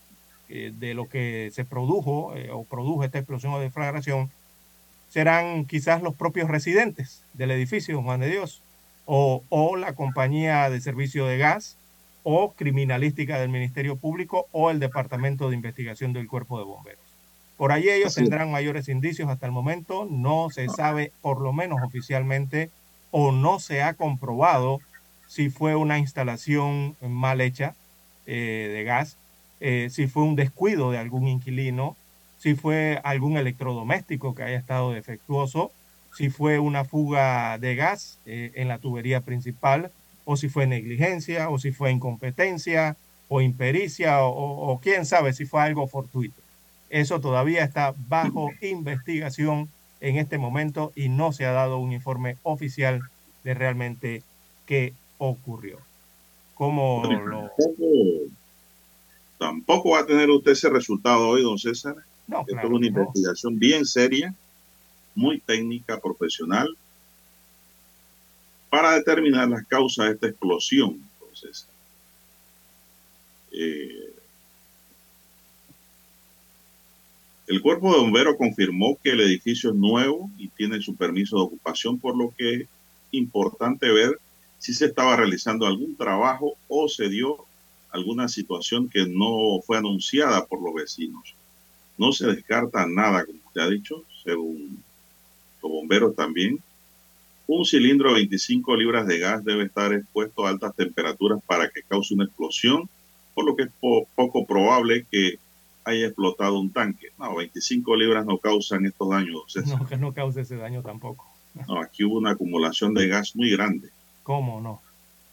de 0.49 0.93
lo 0.93 1.07
que 1.07 1.49
se 1.53 1.63
produjo 1.63 2.33
o 2.51 2.65
produjo 2.65 3.05
esta 3.05 3.19
explosión 3.19 3.53
o 3.53 3.59
deflagración 3.61 4.29
serán 5.11 5.65
quizás 5.65 6.01
los 6.01 6.15
propios 6.15 6.49
residentes 6.49 7.25
del 7.33 7.51
edificio, 7.51 8.01
Juan 8.01 8.21
de 8.21 8.29
Dios, 8.29 8.63
o, 9.05 9.75
la 9.75 9.93
compañía 9.93 10.69
de 10.69 10.79
servicio 10.79 11.25
de 11.25 11.37
gas, 11.37 11.77
o 12.23 12.53
criminalística 12.53 13.37
del 13.37 13.49
Ministerio 13.49 13.97
Público, 13.97 14.47
o 14.53 14.71
el 14.71 14.79
Departamento 14.79 15.49
de 15.49 15.57
Investigación 15.57 16.13
del 16.13 16.29
Cuerpo 16.29 16.57
de 16.57 16.63
Bomberos. 16.63 17.03
Por 17.57 17.73
ahí 17.73 17.89
ellos 17.89 18.15
tendrán 18.15 18.51
mayores 18.51 18.87
indicios 18.87 19.27
hasta 19.27 19.45
el 19.45 19.51
momento, 19.51 20.07
no 20.09 20.49
se 20.49 20.69
sabe, 20.69 21.11
por 21.21 21.41
lo 21.41 21.51
menos 21.51 21.79
oficialmente, 21.83 22.69
o 23.11 23.33
no 23.33 23.59
se 23.59 23.83
ha 23.83 23.95
comprobado 23.95 24.79
si 25.27 25.49
fue 25.49 25.75
una 25.75 25.99
instalación 25.99 26.95
mal 27.01 27.41
hecha 27.41 27.75
eh, 28.27 28.71
de 28.73 28.83
gas, 28.85 29.17
eh, 29.59 29.89
si 29.91 30.07
fue 30.07 30.23
un 30.23 30.37
descuido 30.37 30.89
de 30.89 30.99
algún 30.99 31.27
inquilino, 31.27 31.97
si 32.41 32.55
fue 32.55 32.99
algún 33.03 33.37
electrodoméstico 33.37 34.33
que 34.33 34.41
haya 34.41 34.57
estado 34.57 34.93
defectuoso 34.93 35.71
si 36.15 36.29
fue 36.29 36.59
una 36.59 36.85
fuga 36.85 37.57
de 37.57 37.75
gas 37.75 38.19
eh, 38.25 38.51
en 38.55 38.67
la 38.67 38.79
tubería 38.79 39.21
principal, 39.21 39.91
o 40.25 40.37
si 40.37 40.49
fue 40.49 40.67
negligencia, 40.67 41.49
o 41.49 41.59
si 41.59 41.71
fue 41.71 41.91
incompetencia, 41.91 42.97
o 43.27 43.41
impericia, 43.41 44.23
o, 44.23 44.79
quién 44.83 45.05
sabe 45.05 45.33
si 45.33 45.45
fue 45.45 45.61
algo 45.61 45.87
fortuito. 45.87 46.41
Eso 46.89 47.21
todavía 47.21 47.63
está 47.63 47.93
bajo 48.09 48.49
investigación 48.61 49.69
en 50.01 50.17
este 50.17 50.37
momento 50.37 50.91
y 50.95 51.07
no 51.07 51.31
se 51.31 51.45
ha 51.45 51.51
dado 51.51 51.77
un 51.77 51.93
informe 51.93 52.35
oficial 52.43 53.01
de 53.45 53.53
realmente 53.53 54.23
qué 54.65 54.93
ocurrió. 55.17 55.77
¿Cómo 56.55 57.03
lo... 57.05 57.51
Tampoco, 59.37 59.91
va 59.91 59.99
a 59.99 60.05
tener 60.05 60.29
usted 60.29 60.51
ese 60.51 60.69
resultado 60.69 61.29
hoy, 61.29 61.41
don 61.41 61.57
César. 61.57 61.95
No, 62.27 62.41
Esto 62.41 62.57
es 62.57 62.69
una 62.69 62.87
investigación 62.87 63.59
bien 63.59 63.85
seria 63.85 64.33
muy 65.15 65.39
técnica, 65.39 65.99
profesional, 65.99 66.77
para 68.69 68.93
determinar 68.93 69.49
las 69.49 69.65
causas 69.67 70.07
de 70.07 70.11
esta 70.13 70.27
explosión. 70.27 71.01
Entonces, 71.19 71.67
eh, 73.51 74.13
el 77.47 77.61
cuerpo 77.61 77.91
de 77.91 77.99
bomberos 77.99 78.37
confirmó 78.37 78.97
que 79.03 79.11
el 79.11 79.19
edificio 79.19 79.71
es 79.71 79.75
nuevo 79.75 80.29
y 80.37 80.47
tiene 80.47 80.81
su 80.81 80.95
permiso 80.95 81.35
de 81.35 81.43
ocupación, 81.43 81.99
por 81.99 82.17
lo 82.17 82.33
que 82.37 82.53
es 82.53 82.67
importante 83.11 83.91
ver 83.91 84.19
si 84.57 84.73
se 84.73 84.85
estaba 84.85 85.17
realizando 85.17 85.65
algún 85.65 85.95
trabajo 85.97 86.53
o 86.69 86.87
se 86.87 87.09
dio 87.09 87.45
alguna 87.89 88.29
situación 88.29 88.87
que 88.87 89.05
no 89.05 89.59
fue 89.65 89.77
anunciada 89.77 90.45
por 90.45 90.61
los 90.61 90.73
vecinos. 90.73 91.35
No 91.97 92.11
se 92.11 92.27
descarta 92.27 92.85
nada, 92.85 93.25
como 93.25 93.39
usted 93.45 93.61
ha 93.61 93.69
dicho, 93.69 94.03
según 94.23 94.83
los 95.61 95.71
bomberos 95.71 96.15
también. 96.15 96.59
Un 97.47 97.65
cilindro 97.65 98.09
de 98.09 98.15
25 98.15 98.75
libras 98.75 99.07
de 99.07 99.19
gas 99.19 99.43
debe 99.43 99.65
estar 99.65 99.93
expuesto 99.93 100.45
a 100.45 100.49
altas 100.49 100.75
temperaturas 100.75 101.41
para 101.45 101.69
que 101.69 101.83
cause 101.83 102.13
una 102.13 102.25
explosión, 102.25 102.89
por 103.33 103.45
lo 103.45 103.55
que 103.55 103.63
es 103.63 103.69
poco 104.15 104.45
probable 104.45 105.05
que 105.11 105.35
haya 105.83 106.07
explotado 106.07 106.59
un 106.59 106.71
tanque. 106.71 107.07
No, 107.17 107.35
25 107.35 107.95
libras 107.95 108.25
no 108.25 108.37
causan 108.37 108.85
estos 108.85 109.09
daños. 109.09 109.43
No, 109.65 109.85
que 109.85 109.97
no 109.97 110.13
cause 110.13 110.41
ese 110.41 110.55
daño 110.55 110.81
tampoco. 110.81 111.25
No, 111.67 111.81
aquí 111.81 112.03
hubo 112.03 112.17
una 112.17 112.31
acumulación 112.31 112.93
de 112.93 113.07
gas 113.07 113.35
muy 113.35 113.49
grande. 113.51 113.89
¿Cómo 114.23 114.61
no? 114.61 114.81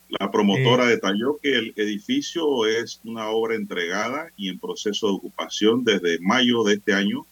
La 0.08 0.30
promotora 0.30 0.86
eh, 0.86 0.90
detalló 0.90 1.38
que 1.42 1.54
el 1.54 1.74
edificio 1.76 2.66
es 2.66 3.00
una 3.04 3.28
obra 3.28 3.56
entregada 3.56 4.28
y 4.36 4.48
en 4.48 4.58
proceso 4.58 5.06
de 5.08 5.12
ocupación 5.14 5.84
desde 5.84 6.18
mayo 6.20 6.62
de 6.62 6.74
este 6.74 6.94
año 6.94 7.26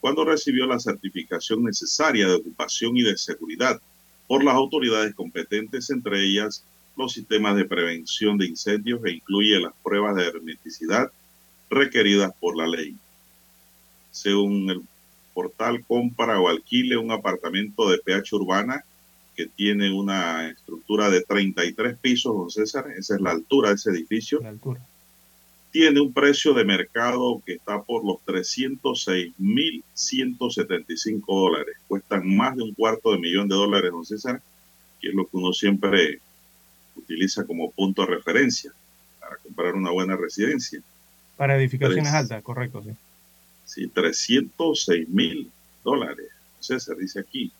cuando 0.00 0.24
recibió 0.24 0.66
la 0.66 0.78
certificación 0.78 1.64
necesaria 1.64 2.28
de 2.28 2.34
ocupación 2.34 2.96
y 2.96 3.02
de 3.02 3.16
seguridad 3.16 3.80
por 4.26 4.44
las 4.44 4.54
autoridades 4.54 5.14
competentes, 5.14 5.90
entre 5.90 6.22
ellas 6.22 6.64
los 6.96 7.12
sistemas 7.12 7.56
de 7.56 7.64
prevención 7.64 8.36
de 8.36 8.46
incendios 8.46 9.00
e 9.04 9.12
incluye 9.12 9.58
las 9.58 9.72
pruebas 9.82 10.14
de 10.16 10.26
hermeticidad 10.26 11.10
requeridas 11.70 12.32
por 12.38 12.56
la 12.56 12.66
ley. 12.66 12.96
Según 14.10 14.70
el 14.70 14.82
portal 15.32 15.84
Compra 15.86 16.40
o 16.40 16.48
Alquile, 16.48 16.96
un 16.96 17.10
apartamento 17.10 17.88
de 17.88 17.98
PH 17.98 18.36
Urbana 18.36 18.84
que 19.38 19.46
tiene 19.46 19.90
una 19.92 20.50
estructura 20.50 21.08
de 21.10 21.20
33 21.20 21.96
pisos, 21.98 22.36
don 22.36 22.50
César, 22.50 22.90
esa 22.90 23.14
es 23.14 23.20
la 23.20 23.30
altura 23.30 23.68
de 23.68 23.76
ese 23.76 23.90
edificio. 23.90 24.40
La 24.40 24.48
altura 24.48 24.84
tiene 25.70 26.00
un 26.00 26.12
precio 26.12 26.52
de 26.54 26.64
mercado 26.64 27.40
que 27.46 27.52
está 27.52 27.80
por 27.80 28.04
los 28.04 28.16
306.175 28.26 31.22
dólares. 31.26 31.76
Cuestan 31.86 32.36
más 32.36 32.56
de 32.56 32.64
un 32.64 32.74
cuarto 32.74 33.12
de 33.12 33.18
millón 33.18 33.46
de 33.46 33.54
dólares, 33.54 33.92
don 33.92 34.04
César, 34.04 34.42
que 35.00 35.10
es 35.10 35.14
lo 35.14 35.24
que 35.26 35.36
uno 35.36 35.52
siempre 35.52 36.18
utiliza 36.96 37.46
como 37.46 37.70
punto 37.70 38.02
de 38.02 38.16
referencia 38.16 38.72
para 39.20 39.36
comprar 39.36 39.76
una 39.76 39.92
buena 39.92 40.16
residencia. 40.16 40.82
Para 41.36 41.56
edificaciones 41.56 42.12
altas, 42.12 42.42
correcto, 42.42 42.82
sí. 42.82 42.90
Sí, 43.64 43.86
306 43.86 45.08
mil 45.08 45.48
dólares. 45.84 46.26
César 46.58 46.96
dice 46.96 47.20
aquí. 47.20 47.52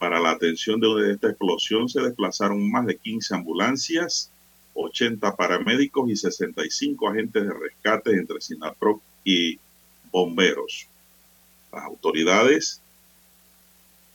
Para 0.00 0.18
la 0.18 0.30
atención 0.30 0.80
de 0.80 1.12
esta 1.12 1.28
explosión 1.28 1.86
se 1.90 2.00
desplazaron 2.00 2.70
más 2.70 2.86
de 2.86 2.96
15 2.96 3.34
ambulancias, 3.34 4.30
80 4.72 5.36
paramédicos 5.36 6.08
y 6.08 6.16
65 6.16 7.10
agentes 7.10 7.44
de 7.44 7.52
rescate 7.52 8.12
entre 8.12 8.40
SINAPROC 8.40 9.02
y 9.24 9.58
bomberos. 10.10 10.86
Las 11.70 11.84
autoridades 11.84 12.80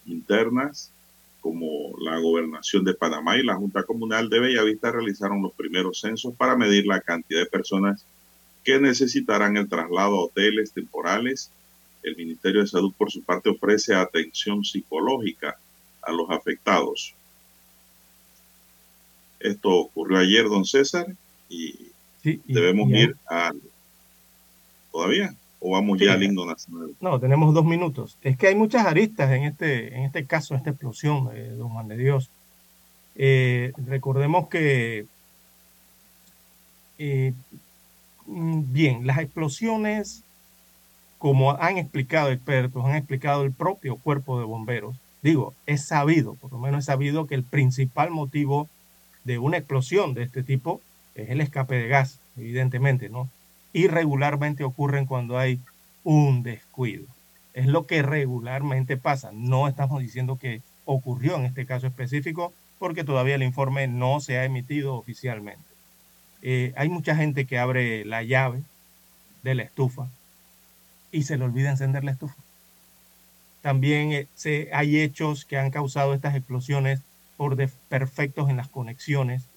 internas, 0.07 0.91
como 1.39 1.95
la 1.99 2.17
Gobernación 2.17 2.83
de 2.83 2.95
Panamá 2.95 3.37
y 3.37 3.43
la 3.43 3.55
Junta 3.55 3.83
Comunal 3.83 4.27
de 4.27 4.39
Bellavista, 4.39 4.91
realizaron 4.91 5.43
los 5.43 5.53
primeros 5.53 5.99
censos 5.99 6.33
para 6.33 6.55
medir 6.55 6.87
la 6.87 6.99
cantidad 6.99 7.41
de 7.41 7.45
personas 7.45 8.07
que 8.63 8.79
necesitarán 8.79 9.55
el 9.55 9.69
traslado 9.69 10.15
a 10.15 10.25
hoteles 10.25 10.73
temporales. 10.73 11.51
El 12.01 12.15
Ministerio 12.15 12.61
de 12.61 12.67
Salud, 12.67 12.91
por 12.97 13.11
su 13.11 13.21
parte, 13.21 13.51
ofrece 13.51 13.93
atención 13.93 14.65
psicológica 14.65 15.59
a 16.05 16.11
los 16.11 16.29
afectados. 16.29 17.15
Esto 19.39 19.69
ocurrió 19.69 20.17
ayer, 20.19 20.45
don 20.45 20.65
César, 20.65 21.05
y, 21.49 21.91
debemos 22.45 22.89
ir 22.89 23.15
a... 23.29 23.51
¿Todavía? 24.91 25.35
¿O 25.59 25.71
vamos 25.71 25.99
ya 25.99 26.13
al 26.13 26.23
himno 26.23 26.45
nacional? 26.45 26.95
No, 26.99 27.19
tenemos 27.19 27.53
dos 27.53 27.65
minutos. 27.65 28.17
Es 28.21 28.37
que 28.37 28.47
hay 28.47 28.55
muchas 28.55 28.85
aristas 28.85 29.31
en 29.31 29.43
este, 29.43 29.95
en 29.95 30.03
este 30.03 30.25
caso, 30.25 30.55
esta 30.55 30.71
explosión, 30.71 31.29
eh, 31.33 31.49
don 31.57 31.69
Juan 31.69 31.87
de 31.87 31.97
Dios. 31.97 32.29
Eh, 33.15 33.71
recordemos 33.85 34.47
que, 34.47 35.05
eh, 36.97 37.33
mm, 38.25 38.73
bien, 38.73 39.07
las 39.07 39.19
explosiones, 39.19 40.23
como 41.17 41.51
han 41.51 41.77
explicado 41.77 42.31
expertos, 42.31 42.85
han 42.85 42.95
explicado 42.95 43.43
el 43.43 43.51
propio 43.51 43.97
cuerpo 43.97 44.39
de 44.39 44.45
bomberos, 44.45 44.95
digo, 45.25 45.55
es 45.65 45.83
sabido, 45.83 46.35
por 46.35 46.51
lo 46.51 46.59
menos 46.59 46.79
es 46.79 46.85
sabido 46.85 47.25
que 47.25 47.33
el 47.33 47.43
principal 47.43 48.11
motivo 48.11 48.69
de 49.23 49.39
una 49.39 49.57
explosión 49.57 50.13
de 50.13 50.21
este 50.21 50.43
tipo 50.43 50.81
es 51.15 51.31
el 51.31 51.41
escape 51.41 51.73
de 51.75 51.87
gas, 51.87 52.19
evidentemente, 52.37 53.09
¿no? 53.09 53.27
Y 53.73 53.87
regularmente 53.87 54.63
ocurren 54.63 55.07
cuando 55.07 55.39
hay 55.39 55.59
un 56.03 56.43
descuido. 56.43 57.07
Es 57.55 57.65
lo 57.65 57.87
que 57.87 58.03
regularmente 58.03 58.97
pasa. 58.97 59.31
No 59.33 59.67
estamos 59.67 59.99
diciendo 59.99 60.37
que 60.37 60.61
ocurrió 60.85 61.37
en 61.37 61.45
este 61.45 61.65
caso 61.65 61.87
específico 61.87 62.53
porque 62.77 63.03
todavía 63.03 63.33
el 63.33 63.43
informe 63.43 63.87
no 63.87 64.19
se 64.19 64.37
ha 64.37 64.45
emitido 64.45 64.93
oficialmente. 64.93 65.63
Eh, 66.43 66.71
hay 66.77 66.89
mucha 66.89 67.15
gente 67.15 67.45
que 67.45 67.57
abre 67.57 68.05
la 68.05 68.21
llave 68.21 68.61
de 69.41 69.55
la 69.55 69.63
estufa 69.63 70.07
y 71.11 71.23
se 71.23 71.37
le 71.37 71.45
olvida 71.45 71.71
encender 71.71 72.03
la 72.03 72.11
estufa. 72.11 72.44
También 73.65 74.11
eh, 74.11 74.27
se, 74.35 74.69
hay 74.73 75.01
hechos 75.01 75.43
que 75.43 75.57
han 75.57 75.71
causado 75.71 76.13
estas 76.13 76.35
explosiones 76.35 77.01
por 77.35 77.55
desperfectos 77.55 78.47
en 78.51 78.57
las 78.57 78.67
conexiones. 78.67 79.47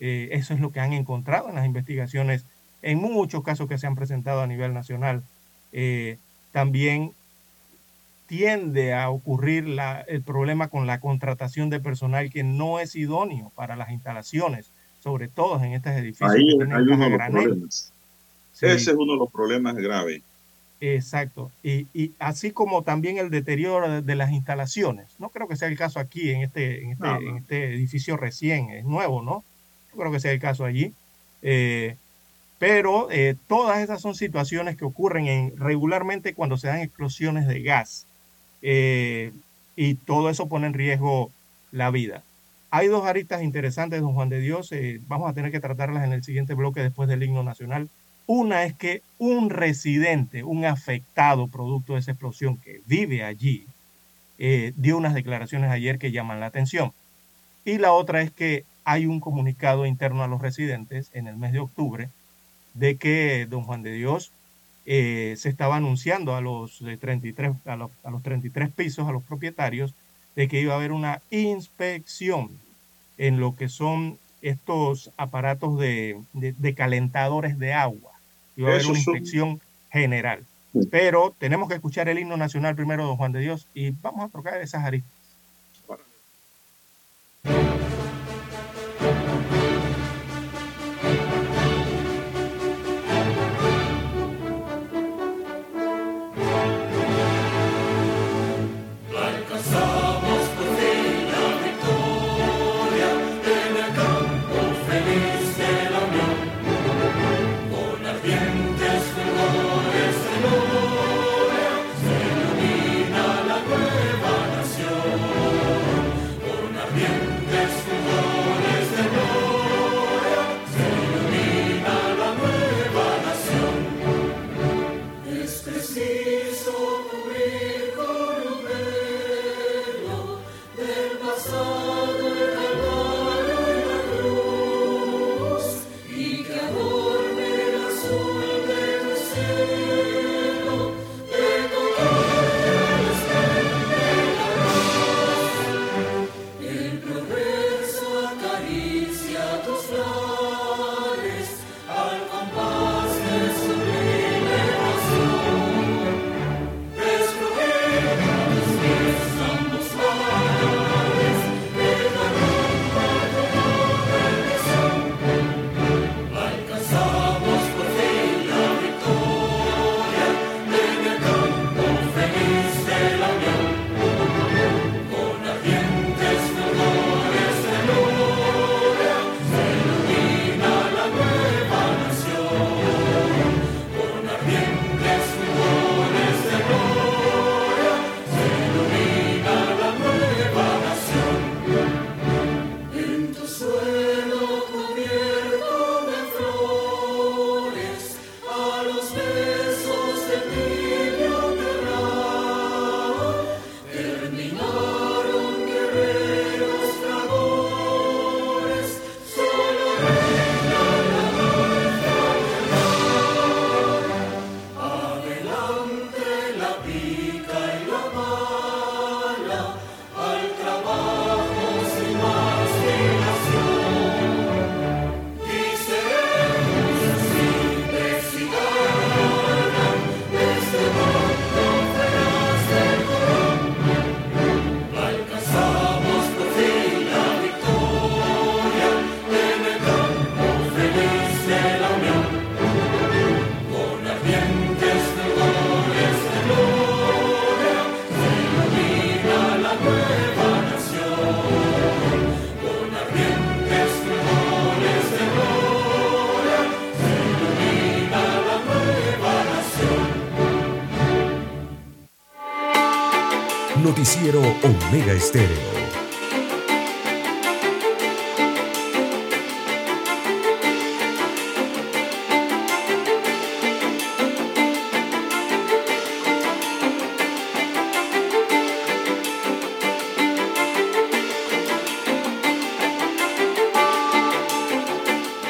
Eh, 0.00 0.30
eso 0.32 0.54
es 0.54 0.60
lo 0.60 0.72
que 0.72 0.80
han 0.80 0.94
encontrado 0.94 1.50
en 1.50 1.56
las 1.56 1.66
investigaciones, 1.66 2.46
en 2.80 2.96
muchos 2.96 3.44
casos 3.44 3.68
que 3.68 3.76
se 3.76 3.86
han 3.86 3.94
presentado 3.94 4.40
a 4.40 4.46
nivel 4.46 4.72
nacional. 4.72 5.22
Eh, 5.72 6.16
también 6.50 7.12
tiende 8.26 8.94
a 8.94 9.10
ocurrir 9.10 9.66
el 10.06 10.22
problema 10.22 10.68
con 10.68 10.86
la 10.86 10.98
contratación 10.98 11.68
de 11.68 11.78
personal 11.78 12.30
que 12.30 12.44
no 12.44 12.80
es 12.80 12.96
idóneo 12.96 13.52
para 13.54 13.76
las 13.76 13.90
instalaciones, 13.90 14.70
sobre 15.00 15.28
todo 15.28 15.62
en 15.62 15.74
estos 15.74 15.92
edificios. 15.92 16.30
Ahí 16.30 16.40
hay 16.40 16.54
uno 16.54 17.04
de 17.04 17.10
los 17.10 17.28
problemas. 17.28 17.92
Ese 18.54 18.92
es 18.92 18.96
uno 18.96 19.12
de 19.12 19.18
los 19.18 19.30
problemas 19.30 19.74
graves. 19.74 20.22
Exacto. 20.80 21.50
Y, 21.62 22.12
así 22.18 22.52
como 22.52 22.82
también 22.82 23.18
el 23.18 23.30
deterioro 23.30 24.02
de, 24.02 24.14
las 24.14 24.30
instalaciones. 24.30 25.16
No 25.18 25.30
creo 25.30 25.48
que 25.48 25.56
sea 25.56 25.68
el 25.68 25.76
caso 25.76 25.98
aquí 25.98 26.30
en 26.30 26.42
este, 26.42 26.82
en 26.82 26.92
este, 26.92 27.08
en 27.08 27.36
este 27.36 27.74
edificio 27.74 28.16
recién, 28.16 28.70
es 28.70 28.84
nuevo, 28.84 29.22
¿no? 29.22 29.44
No 29.92 30.00
creo 30.00 30.12
que 30.12 30.20
sea 30.20 30.32
el 30.32 30.40
caso 30.40 30.64
allí. 30.64 30.94
Eh, 31.42 31.96
pero 32.58 33.10
eh, 33.10 33.36
todas 33.46 33.80
esas 33.80 34.00
son 34.00 34.14
situaciones 34.14 34.76
que 34.76 34.84
ocurren 34.84 35.26
en, 35.26 35.56
regularmente 35.56 36.34
cuando 36.34 36.56
se 36.56 36.68
dan 36.68 36.80
explosiones 36.80 37.46
de 37.46 37.62
gas. 37.62 38.06
Eh, 38.62 39.32
y 39.76 39.94
todo 39.94 40.30
eso 40.30 40.48
pone 40.48 40.66
en 40.66 40.74
riesgo 40.74 41.30
la 41.72 41.90
vida. 41.90 42.22
Hay 42.70 42.88
dos 42.88 43.06
aristas 43.06 43.42
interesantes, 43.42 44.00
don 44.00 44.14
Juan 44.14 44.28
de 44.28 44.40
Dios. 44.40 44.72
vamos 45.06 45.30
a 45.30 45.32
tener 45.32 45.50
que 45.50 45.60
tratarlas 45.60 46.04
en 46.04 46.12
el 46.12 46.22
siguiente 46.22 46.54
bloque 46.54 46.82
después 46.82 47.08
del 47.08 47.22
himno 47.22 47.42
nacional. 47.42 47.88
Una 48.28 48.64
es 48.64 48.74
que 48.74 49.02
un 49.18 49.50
residente, 49.50 50.44
un 50.44 50.64
afectado 50.64 51.48
producto 51.48 51.94
de 51.94 52.00
esa 52.00 52.12
explosión 52.12 52.58
que 52.58 52.82
vive 52.86 53.24
allí, 53.24 53.66
eh, 54.38 54.72
dio 54.76 54.96
unas 54.98 55.14
declaraciones 55.14 55.70
ayer 55.70 55.98
que 55.98 56.12
llaman 56.12 56.38
la 56.38 56.46
atención. 56.46 56.92
Y 57.64 57.78
la 57.78 57.92
otra 57.92 58.22
es 58.22 58.30
que 58.30 58.64
hay 58.84 59.06
un 59.06 59.18
comunicado 59.18 59.86
interno 59.86 60.22
a 60.22 60.28
los 60.28 60.40
residentes 60.40 61.10
en 61.14 61.26
el 61.26 61.36
mes 61.36 61.52
de 61.52 61.60
octubre 61.60 62.10
de 62.74 62.96
que 62.96 63.46
don 63.48 63.64
Juan 63.64 63.82
de 63.82 63.92
Dios 63.92 64.30
eh, 64.84 65.34
se 65.38 65.48
estaba 65.48 65.76
anunciando 65.76 66.36
a 66.36 66.40
los, 66.40 66.78
33, 67.00 67.52
a 67.66 67.76
los, 67.76 67.90
a 68.04 68.10
los 68.10 68.22
33 68.22 68.70
pisos, 68.70 69.08
a 69.08 69.12
los 69.12 69.22
propietarios, 69.22 69.94
de 70.36 70.48
que 70.48 70.60
iba 70.60 70.74
a 70.74 70.76
haber 70.76 70.92
una 70.92 71.20
inspección 71.30 72.50
en 73.16 73.40
lo 73.40 73.56
que 73.56 73.68
son 73.68 74.18
estos 74.42 75.10
aparatos 75.16 75.78
de, 75.78 76.20
calentadores 76.76 77.58
de 77.58 77.72
agua. 77.72 78.12
Iba 78.58 78.70
a 78.70 78.74
haber 78.74 78.86
una 78.86 78.98
inspección 78.98 79.60
general. 79.92 80.44
Pero 80.90 81.32
tenemos 81.38 81.68
que 81.68 81.76
escuchar 81.76 82.08
el 82.08 82.18
himno 82.18 82.36
nacional 82.36 82.74
primero, 82.74 83.06
don 83.06 83.16
Juan 83.16 83.30
de 83.30 83.38
Dios, 83.38 83.68
y 83.72 83.90
vamos 83.90 84.24
a 84.24 84.28
tocar 84.28 84.60
esas 84.60 84.84
aristas. 84.84 85.12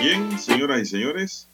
Bien, 0.01 0.39
señoras 0.39 0.81
y 0.81 0.87
señores, 0.87 1.49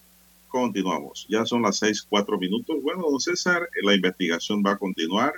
continuamos. 0.48 1.26
Ya 1.28 1.44
son 1.44 1.60
las 1.60 1.76
seis, 1.76 2.02
cuatro 2.08 2.38
minutos. 2.38 2.76
Bueno, 2.82 3.02
don 3.10 3.20
César, 3.20 3.68
la 3.82 3.94
investigación 3.94 4.62
va 4.64 4.72
a 4.72 4.78
continuar 4.78 5.34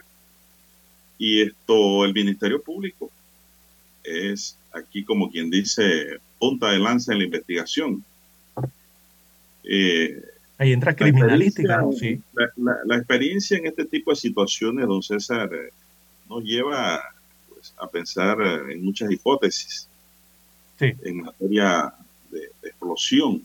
y 1.18 1.42
esto, 1.42 2.04
el 2.04 2.12
Ministerio 2.12 2.62
Público 2.62 3.10
es 4.04 4.56
aquí 4.72 5.04
como 5.04 5.30
quien 5.30 5.50
dice 5.50 6.18
punta 6.38 6.70
de 6.70 6.78
lanza 6.78 7.12
en 7.12 7.18
la 7.18 7.24
investigación. 7.24 8.04
Eh, 9.64 10.22
Ahí 10.58 10.72
entra 10.72 10.94
criminalística, 10.94 11.84
sí. 11.98 12.20
La, 12.56 12.96
experiencia 12.96 13.58
en 13.58 13.66
este 13.66 13.84
tipo 13.84 14.10
de 14.10 14.16
situaciones, 14.16 14.86
don 14.86 15.02
César, 15.02 15.50
eh, 15.52 15.70
nos 16.28 16.42
lleva 16.44 17.02
pues, 17.48 17.74
a 17.78 17.86
pensar 17.88 18.38
eh, 18.40 18.74
en 18.74 18.84
muchas 18.84 19.10
hipótesis 19.10 19.88
en 20.78 21.22
materia 21.22 21.92
de, 22.30 22.40
de, 22.40 22.68
explosión. 22.68 23.44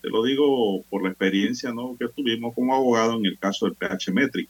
Te 0.00 0.08
lo 0.08 0.24
digo 0.24 0.82
por 0.90 1.02
la 1.02 1.10
experiencia 1.10 1.72
¿no? 1.72 1.96
que 1.98 2.08
tuvimos 2.08 2.54
como 2.54 2.74
abogado 2.74 3.16
en 3.16 3.26
el 3.26 3.38
caso 3.38 3.66
del 3.66 3.74
PH 3.74 4.12
Metric 4.12 4.48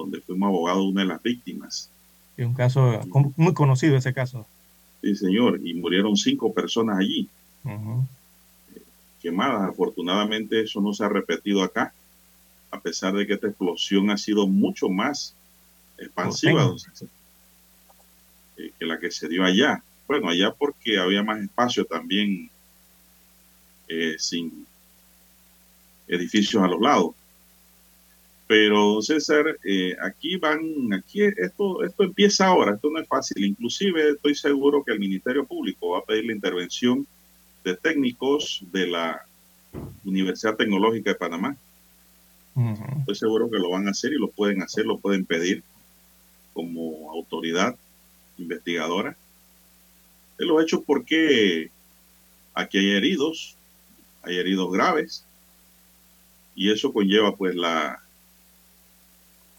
donde 0.00 0.20
fuimos 0.20 0.48
abogado 0.48 0.82
de 0.82 0.88
una 0.88 1.00
de 1.02 1.08
las 1.08 1.22
víctimas. 1.22 1.90
Es 2.36 2.46
un 2.46 2.54
caso 2.54 3.00
muy 3.36 3.54
conocido 3.54 3.96
ese 3.96 4.12
caso. 4.12 4.46
Sí, 5.02 5.14
señor, 5.14 5.60
y 5.62 5.74
murieron 5.74 6.16
cinco 6.16 6.52
personas 6.52 6.98
allí, 6.98 7.28
quemadas. 9.20 9.70
Afortunadamente 9.70 10.62
eso 10.62 10.80
no 10.80 10.92
se 10.92 11.04
ha 11.04 11.08
repetido 11.08 11.62
acá, 11.62 11.92
a 12.70 12.80
pesar 12.80 13.14
de 13.14 13.26
que 13.26 13.34
esta 13.34 13.48
explosión 13.48 14.10
ha 14.10 14.16
sido 14.16 14.46
mucho 14.46 14.88
más 14.88 15.34
expansiva 15.98 16.74
eh, 18.56 18.72
que 18.78 18.86
la 18.86 18.98
que 18.98 19.10
se 19.10 19.28
dio 19.28 19.44
allá. 19.44 19.82
Bueno, 20.08 20.28
allá 20.28 20.52
porque 20.52 20.98
había 20.98 21.22
más 21.22 21.40
espacio 21.40 21.84
también 21.84 22.50
eh, 23.88 24.16
sin 24.18 24.66
edificios 26.08 26.62
a 26.62 26.68
los 26.68 26.80
lados. 26.80 27.14
Pero 28.46 29.00
César, 29.00 29.58
eh, 29.64 29.96
aquí 30.02 30.36
van, 30.36 30.92
aquí 30.92 31.22
esto, 31.22 31.82
esto 31.82 32.04
empieza 32.04 32.46
ahora, 32.46 32.74
esto 32.74 32.90
no 32.90 33.00
es 33.00 33.08
fácil. 33.08 33.44
Inclusive 33.44 34.10
estoy 34.10 34.34
seguro 34.34 34.84
que 34.84 34.92
el 34.92 35.00
Ministerio 35.00 35.46
Público 35.46 35.90
va 35.90 36.00
a 36.00 36.04
pedir 36.04 36.26
la 36.26 36.34
intervención 36.34 37.06
de 37.64 37.76
técnicos 37.76 38.62
de 38.70 38.86
la 38.86 39.22
Universidad 40.04 40.56
Tecnológica 40.56 41.10
de 41.10 41.16
Panamá. 41.16 41.56
Estoy 43.00 43.14
seguro 43.16 43.50
que 43.50 43.58
lo 43.58 43.70
van 43.70 43.88
a 43.88 43.90
hacer 43.90 44.12
y 44.12 44.18
lo 44.18 44.28
pueden 44.28 44.62
hacer, 44.62 44.84
lo 44.84 44.98
pueden 44.98 45.24
pedir 45.24 45.62
como 46.52 47.10
autoridad 47.10 47.74
investigadora 48.38 49.16
de 50.38 50.46
los 50.46 50.62
hechos 50.62 50.82
porque 50.86 51.70
aquí 52.54 52.78
hay 52.78 52.90
heridos, 52.90 53.56
hay 54.22 54.36
heridos 54.36 54.72
graves, 54.72 55.24
y 56.54 56.70
eso 56.70 56.92
conlleva 56.92 57.34
pues 57.36 57.54
la 57.54 58.03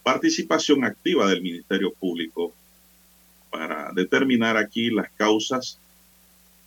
participación 0.06 0.84
activa 0.84 1.26
del 1.26 1.42
Ministerio 1.42 1.92
Público 1.92 2.54
para 3.50 3.90
determinar 3.92 4.56
aquí 4.56 4.88
las 4.88 5.10
causas, 5.10 5.80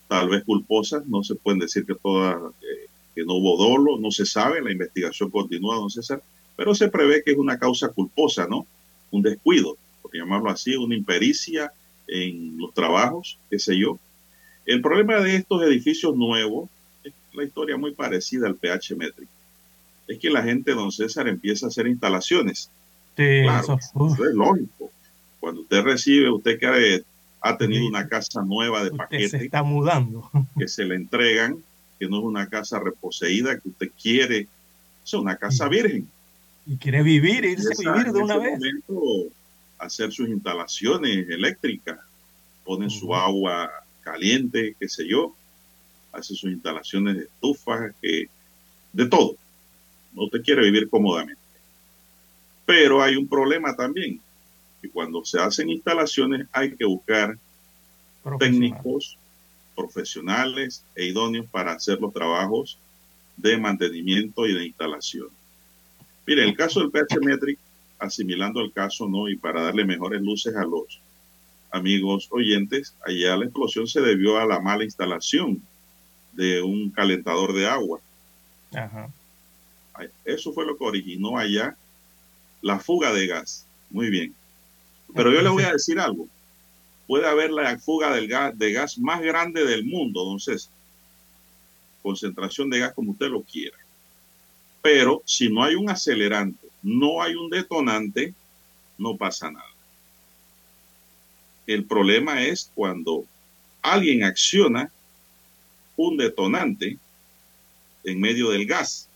tal 0.10 0.28
vez 0.28 0.44
culposas, 0.44 1.08
no 1.08 1.24
se 1.24 1.36
pueden 1.36 1.60
decir 1.60 1.86
que 1.86 1.96
todas, 1.96 2.36
eh, 2.62 2.88
que 3.16 3.24
no 3.24 3.36
hubo 3.36 3.56
dolo, 3.56 3.98
no 3.98 4.12
se 4.12 4.26
sabe, 4.26 4.62
la 4.62 4.74
investigación 4.74 5.32
continúa, 5.32 5.78
don 5.78 5.90
César, 5.90 6.22
pero 6.58 6.76
se 6.76 6.90
prevé 6.90 7.24
que 7.24 7.32
es 7.32 7.38
una 7.38 7.58
causa 7.58 7.88
culposa, 7.88 8.46
¿no? 8.46 8.68
Un 9.10 9.22
descuido, 9.22 9.78
por 10.02 10.14
llamarlo 10.14 10.50
así, 10.50 10.76
una 10.76 10.96
impericia 10.96 11.72
en 12.10 12.58
los 12.58 12.74
trabajos, 12.74 13.40
qué 13.50 13.58
sé 13.58 13.80
yo. 13.80 13.98
El 14.66 14.82
problema 14.82 15.22
de 15.22 15.38
estos 15.38 15.64
edificios 15.64 16.14
nuevos 16.14 16.70
es 17.06 17.14
la 17.32 17.46
historia 17.46 17.78
muy 17.78 17.94
parecida 17.94 18.48
al 18.48 18.58
pH 18.58 18.98
métrico. 18.98 19.32
Es 20.10 20.20
que 20.20 20.30
la 20.30 20.44
gente, 20.44 20.74
don 20.74 20.92
César, 20.92 21.30
empieza 21.30 21.68
a 21.68 21.70
hacer 21.70 21.88
instalaciones. 21.88 22.70
Sí, 23.20 23.42
claro, 23.44 23.78
eso, 23.78 24.26
es 24.30 24.34
lógico. 24.34 24.92
Cuando 25.42 25.62
usted 25.62 25.82
recibe, 25.82 26.32
usted 26.32 26.58
que 26.58 27.04
ha 27.42 27.58
tenido 27.58 27.86
una 27.86 28.08
casa 28.08 28.42
nueva 28.44 28.82
de 28.82 28.92
paquete. 28.92 29.28
Se 29.28 29.44
está 29.44 29.62
mudando. 29.62 30.32
Que 30.58 30.70
se 30.70 30.86
le 30.86 30.96
entregan, 30.96 31.62
que 32.00 32.08
no 32.08 32.20
es 32.20 32.24
una 32.24 32.48
casa 32.48 32.80
reposeída, 32.80 33.60
que 33.60 33.68
usted 33.68 33.92
quiere. 34.02 34.48
Es 35.04 35.14
una 35.14 35.36
casa 35.36 35.68
virgen. 35.68 36.08
Y 36.66 36.78
quiere 36.78 37.04
vivir, 37.04 37.44
irse 37.44 37.74
a 37.86 37.92
vivir 37.92 38.14
de 38.14 38.20
una 38.20 38.38
vez. 38.38 38.58
Momento, 38.58 39.34
hacer 39.80 40.14
sus 40.14 40.30
instalaciones 40.30 41.28
eléctricas, 41.28 42.00
ponen 42.64 42.90
su 42.90 43.14
agua 43.14 43.70
caliente, 44.00 44.78
qué 44.80 44.88
sé 44.88 45.06
yo, 45.06 45.36
hace 46.14 46.36
sus 46.36 46.50
instalaciones 46.52 47.18
de 47.18 47.24
estufas, 47.24 47.92
que, 48.02 48.30
de 48.94 49.06
todo. 49.08 49.36
No 50.14 50.30
te 50.30 50.42
quiere 50.42 50.62
vivir 50.64 50.90
cómodamente. 50.90 51.39
Pero 52.70 53.02
hay 53.02 53.16
un 53.16 53.28
problema 53.28 53.76
también, 53.76 54.22
que 54.80 54.92
cuando 54.92 55.26
se 55.26 55.40
hacen 55.40 55.72
instalaciones 55.72 56.46
hay 56.52 56.76
que 56.76 56.86
buscar 56.86 57.36
técnicos 58.38 59.18
profesionales 59.76 60.86
e 60.96 61.06
idóneos 61.06 61.48
para 61.48 61.72
hacer 61.72 62.00
los 62.00 62.14
trabajos 62.14 62.78
de 63.38 63.58
mantenimiento 63.58 64.46
y 64.46 64.54
de 64.54 64.68
instalación. 64.68 65.30
Mire, 66.28 66.44
el 66.44 66.56
caso 66.56 66.82
del 66.82 66.92
PH 66.92 67.20
Metric, 67.22 67.58
asimilando 67.98 68.62
el 68.62 68.72
caso, 68.72 69.10
¿no? 69.10 69.28
Y 69.30 69.36
para 69.36 69.64
darle 69.64 69.84
mejores 69.84 70.22
luces 70.22 70.56
a 70.56 70.64
los 70.64 71.02
amigos 71.72 72.28
oyentes, 72.30 72.94
allá 73.04 73.36
la 73.36 73.46
explosión 73.46 73.88
se 73.88 74.00
debió 74.00 74.38
a 74.38 74.46
la 74.46 74.60
mala 74.60 74.84
instalación 74.84 75.60
de 76.34 76.62
un 76.62 76.92
calentador 76.92 77.52
de 77.52 77.68
agua. 77.68 78.00
Eso 80.24 80.54
fue 80.54 80.68
lo 80.68 80.78
que 80.78 80.84
originó 80.84 81.36
allá 81.40 81.76
la 82.62 82.80
fuga 82.80 83.14
de 83.14 83.28
gas. 83.28 83.66
Muy 83.90 84.10
bien. 84.10 84.34
Pero 85.16 85.32
yo 85.32 85.42
le 85.42 85.50
voy 85.50 85.64
a 85.64 85.74
decir 85.74 86.00
algo. 86.00 86.28
Puede 87.08 87.28
haber 87.28 87.52
la 87.52 87.78
fuga 87.80 88.14
del 88.14 88.28
gas, 88.28 88.58
de 88.58 88.72
gas 88.72 88.98
más 89.00 89.22
grande 89.22 89.66
del 89.66 89.84
mundo, 89.86 90.22
entonces 90.24 90.70
Concentración 92.02 92.70
de 92.70 92.80
gas 92.80 92.94
como 92.94 93.12
usted 93.12 93.28
lo 93.28 93.42
quiera. 93.42 93.78
Pero 94.82 95.22
si 95.26 95.50
no 95.50 95.64
hay 95.64 95.76
un 95.76 95.90
acelerante, 95.90 96.68
no 96.82 97.22
hay 97.22 97.36
un 97.36 97.50
detonante, 97.50 98.34
no 98.98 99.18
pasa 99.18 99.52
nada. 99.52 99.66
El 101.68 101.84
problema 101.84 102.42
es 102.42 102.72
cuando 102.74 103.26
alguien 103.82 104.24
acciona 104.24 104.92
un 105.98 106.18
detonante 106.18 106.98
en 108.06 108.20
medio 108.20 108.50
del 108.50 108.66
gas, 108.66 109.10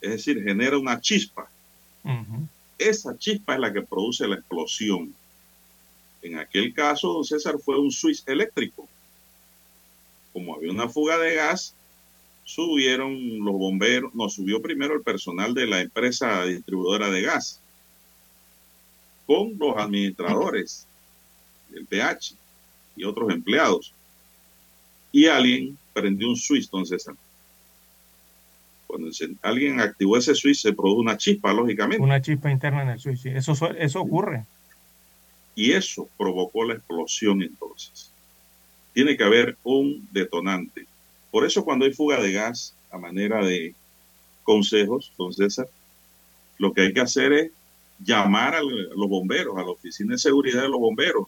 es 0.00 0.10
decir, 0.10 0.42
genera 0.42 0.76
una 0.76 1.00
chispa. 1.00 1.48
Esa 2.80 3.16
chispa 3.18 3.54
es 3.54 3.60
la 3.60 3.72
que 3.72 3.82
produce 3.82 4.26
la 4.26 4.36
explosión. 4.36 5.14
En 6.22 6.38
aquel 6.38 6.72
caso, 6.72 7.12
don 7.12 7.24
César, 7.24 7.58
fue 7.58 7.78
un 7.78 7.90
switch 7.90 8.22
eléctrico. 8.26 8.88
Como 10.32 10.54
había 10.54 10.70
una 10.72 10.88
fuga 10.88 11.18
de 11.18 11.34
gas, 11.34 11.74
subieron 12.44 13.44
los 13.44 13.54
bomberos, 13.54 14.14
no, 14.14 14.30
subió 14.30 14.62
primero 14.62 14.94
el 14.94 15.02
personal 15.02 15.52
de 15.52 15.66
la 15.66 15.80
empresa 15.80 16.44
distribuidora 16.44 17.10
de 17.10 17.22
gas 17.22 17.60
con 19.26 19.56
los 19.58 19.76
administradores 19.76 20.86
el 21.72 21.86
PH 21.86 22.34
y 22.96 23.04
otros 23.04 23.30
empleados. 23.30 23.92
Y 25.12 25.26
alguien 25.26 25.78
prendió 25.92 26.28
un 26.28 26.36
switch, 26.36 26.64
entonces 26.64 27.06
cuando 28.90 29.10
alguien 29.42 29.80
activó 29.80 30.16
ese 30.16 30.34
switch 30.34 30.60
se 30.60 30.72
produjo 30.72 31.00
una 31.00 31.16
chispa, 31.16 31.52
lógicamente. 31.52 32.02
Una 32.02 32.20
chispa 32.20 32.50
interna 32.50 32.82
en 32.82 32.90
el 32.90 33.00
switch, 33.00 33.26
eso, 33.26 33.54
eso 33.72 34.00
ocurre. 34.00 34.44
Y 35.54 35.72
eso 35.72 36.08
provocó 36.16 36.64
la 36.64 36.74
explosión 36.74 37.42
entonces. 37.42 38.12
Tiene 38.92 39.16
que 39.16 39.24
haber 39.24 39.56
un 39.62 40.08
detonante. 40.10 40.86
Por 41.30 41.44
eso 41.44 41.64
cuando 41.64 41.84
hay 41.84 41.92
fuga 41.92 42.20
de 42.20 42.32
gas, 42.32 42.74
a 42.90 42.98
manera 42.98 43.44
de 43.44 43.74
consejos, 44.42 45.12
don 45.16 45.32
César, 45.32 45.68
lo 46.58 46.72
que 46.72 46.82
hay 46.82 46.92
que 46.92 47.00
hacer 47.00 47.32
es 47.32 47.50
llamar 48.04 48.54
a 48.54 48.62
los 48.62 49.08
bomberos, 49.08 49.56
a 49.56 49.62
la 49.62 49.70
oficina 49.70 50.12
de 50.12 50.18
seguridad 50.18 50.62
de 50.62 50.68
los 50.68 50.80
bomberos, 50.80 51.26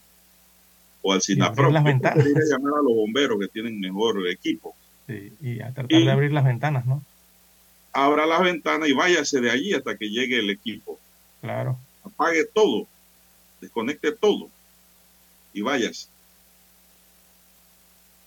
o 1.02 1.12
al 1.12 1.22
SINAPRO. 1.22 1.70
Las 1.70 1.84
ventanas. 1.84 2.24
llamar 2.50 2.74
a 2.78 2.82
los 2.82 2.94
bomberos 2.94 3.38
que 3.38 3.48
tienen 3.48 3.78
mejor 3.78 4.26
equipo. 4.28 4.74
Sí, 5.06 5.32
y 5.40 5.60
a 5.60 5.72
tratar 5.72 6.00
de 6.00 6.10
abrir 6.10 6.32
las 6.32 6.44
ventanas, 6.44 6.86
¿no? 6.86 7.02
Abra 7.92 8.26
las 8.26 8.42
ventanas 8.42 8.88
y 8.88 8.92
váyase 8.92 9.40
de 9.40 9.50
allí 9.50 9.74
hasta 9.74 9.96
que 9.96 10.08
llegue 10.08 10.38
el 10.38 10.50
equipo. 10.50 10.98
Claro. 11.40 11.78
Apague 12.04 12.44
todo, 12.44 12.86
desconecte 13.60 14.12
todo 14.12 14.48
y 15.52 15.62
váyase. 15.62 16.08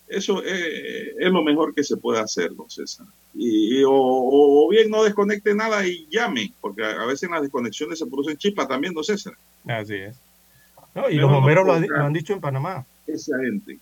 Eso 0.07 0.43
es, 0.43 1.15
lo 1.17 1.43
mejor 1.43 1.73
que 1.73 1.83
se 1.83 1.97
puede 1.97 2.19
hacer, 2.19 2.55
don 2.55 2.69
César. 2.69 3.07
Y, 3.33 3.81
o, 3.87 4.67
bien 4.69 4.89
no 4.89 5.03
desconecte 5.03 5.55
nada 5.55 5.85
y 5.85 6.07
llame, 6.11 6.53
porque 6.61 6.85
a, 6.85 7.05
veces 7.05 7.23
en 7.23 7.31
las 7.31 7.41
desconexiones 7.41 7.97
se 7.97 8.05
producen 8.05 8.37
chispas 8.37 8.67
también, 8.67 8.93
don 8.93 9.03
César. 9.03 9.33
Así 9.65 9.95
es 9.95 10.15
y 11.09 11.15
los 11.15 11.29
bomberos 11.29 11.65
lo, 11.65 11.73
han 11.73 12.13
dicho 12.13 12.33
en 12.33 12.41
Panamá. 12.41 12.85
Esa 13.07 13.37
gente. 13.39 13.77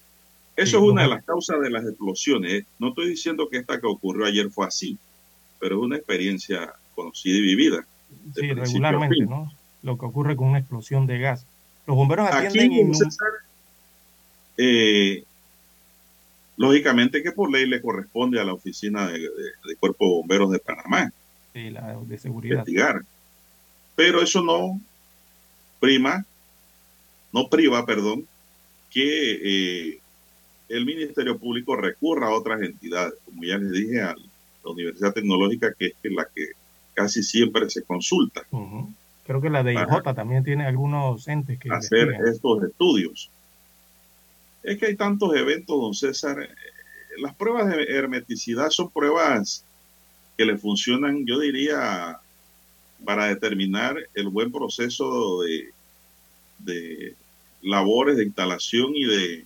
Eso 0.56 0.78
es 0.78 0.84
una 0.84 1.04
de 1.04 1.10
las 1.10 1.24
causas 1.24 1.60
de 1.62 1.70
las 1.70 1.84
explosiones. 1.86 2.66
No 2.80 2.90
estoy 2.90 3.10
diciendo 3.10 3.50
que 3.50 3.58
esta 3.58 3.80
que 3.80 3.88
ocurrió 3.88 4.26
ayer 4.26 4.50
fue 4.50 4.68
así, 4.68 4.98
pero 5.64 5.78
es 5.78 5.82
una 5.82 5.96
experiencia 5.96 6.74
conocida 6.94 7.38
y 7.38 7.42
vivida. 7.42 7.88
Sí, 8.36 8.52
regularmente, 8.52 9.26
¿no? 9.26 9.50
Lo 9.82 9.98
que 9.98 10.06
ocurre 10.06 10.36
con 10.36 10.50
una 10.50 10.60
explosión 10.60 11.08
de 11.08 11.20
gas. 11.20 11.46
Los 11.88 11.96
bomberos 11.96 12.30
atienden 12.30 12.92
Aquí, 12.92 13.16
eh, 14.58 15.24
lógicamente 16.58 17.24
que 17.24 17.32
por 17.32 17.50
ley 17.50 17.66
le 17.66 17.82
corresponde 17.82 18.42
a 18.42 18.44
la 18.44 18.54
oficina 18.54 19.08
de, 19.08 19.26
Cuerpo 19.80 20.04
de 20.04 20.12
Bomberos 20.12 20.52
de 20.52 20.60
Panamá. 20.60 21.14
Sí, 21.54 21.70
la 21.70 21.98
de 21.98 22.18
seguridad. 22.18 22.56
Investigar. 22.58 23.04
Pero 23.96 24.22
eso 24.22 24.44
no 24.44 24.82
prima 25.80 26.26
no 27.32 27.48
priva, 27.48 27.86
perdón, 27.86 28.28
que 28.92 29.92
eh, 29.92 30.00
el 30.68 30.86
Ministerio 30.86 31.40
Público 31.40 31.78
recurra 31.78 32.28
a 32.28 32.36
otras 32.36 32.62
entidades, 32.62 33.14
como 33.24 33.46
ya 33.46 33.58
les 33.58 33.72
dije, 33.72 34.02
a 34.02 34.14
la 34.64 34.72
Universidad 34.72 35.14
Tecnológica, 35.14 35.74
que 35.78 35.94
es 36.02 36.12
la 36.12 36.28
que 36.34 36.52
casi 36.94 37.24
siempre 37.24 37.70
se 37.70 37.84
consulta. 37.84 38.44
Creo 39.26 39.42
que 39.42 39.50
la 39.50 39.64
de 39.64 39.74
IJ 39.74 40.14
también 40.16 40.44
tiene 40.44 40.66
algunos 40.66 41.28
entes 41.28 41.60
que 41.60 41.72
hacer 41.72 42.10
estos 42.26 42.64
estudios. 42.64 43.30
Es 44.64 44.78
que 44.78 44.88
hay 44.88 44.96
tantos 44.96 45.36
eventos, 45.36 45.80
don 45.80 45.94
César. 45.94 46.42
Eh, 46.42 46.50
las 47.18 47.36
pruebas 47.36 47.68
de 47.68 47.84
hermeticidad 47.84 48.70
son 48.70 48.90
pruebas 48.90 49.66
que 50.38 50.46
le 50.46 50.58
funcionan, 50.58 51.26
yo 51.26 51.40
diría, 51.40 52.20
para 53.06 53.28
determinar 53.28 53.98
el 54.14 54.30
buen 54.30 54.52
proceso 54.52 55.42
de, 55.42 55.72
de 56.60 57.16
labores 57.62 58.18
de 58.18 58.26
instalación 58.26 58.96
y 58.96 59.06
de 59.06 59.46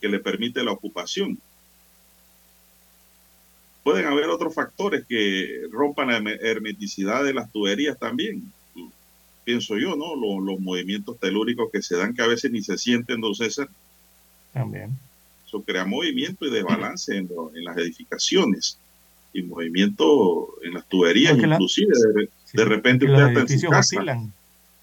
que 0.00 0.08
le 0.08 0.18
permite 0.18 0.62
la 0.62 0.72
ocupación. 0.72 1.38
Pueden 3.86 4.06
haber 4.06 4.28
otros 4.30 4.52
factores 4.52 5.04
que 5.08 5.60
rompan 5.70 6.08
la 6.08 6.32
hermeticidad 6.32 7.22
de 7.22 7.32
las 7.32 7.52
tuberías 7.52 7.96
también, 7.96 8.52
pienso 9.44 9.78
yo, 9.78 9.94
¿no? 9.94 10.16
Los, 10.16 10.58
movimientos 10.58 11.20
telúricos 11.20 11.70
que 11.70 11.80
se 11.80 11.96
dan 11.96 12.12
que 12.12 12.20
a 12.20 12.26
veces 12.26 12.50
ni 12.50 12.62
se 12.62 12.78
sienten, 12.78 13.20
don 13.20 13.32
César. 13.32 13.68
También. 14.52 14.90
Eso 15.46 15.62
crea 15.62 15.84
movimiento 15.84 16.46
y 16.46 16.50
desbalance 16.50 17.16
en, 17.16 17.30
las 17.62 17.76
edificaciones 17.76 18.76
y 19.32 19.42
movimiento 19.42 20.48
en 20.64 20.74
las 20.74 20.88
tuberías, 20.88 21.38
inclusive 21.38 21.92
de, 22.54 22.64
repente 22.64 23.04
usted 23.04 23.28
está 23.28 23.52
en 23.52 23.60
su 23.60 23.68
casa 23.68 24.20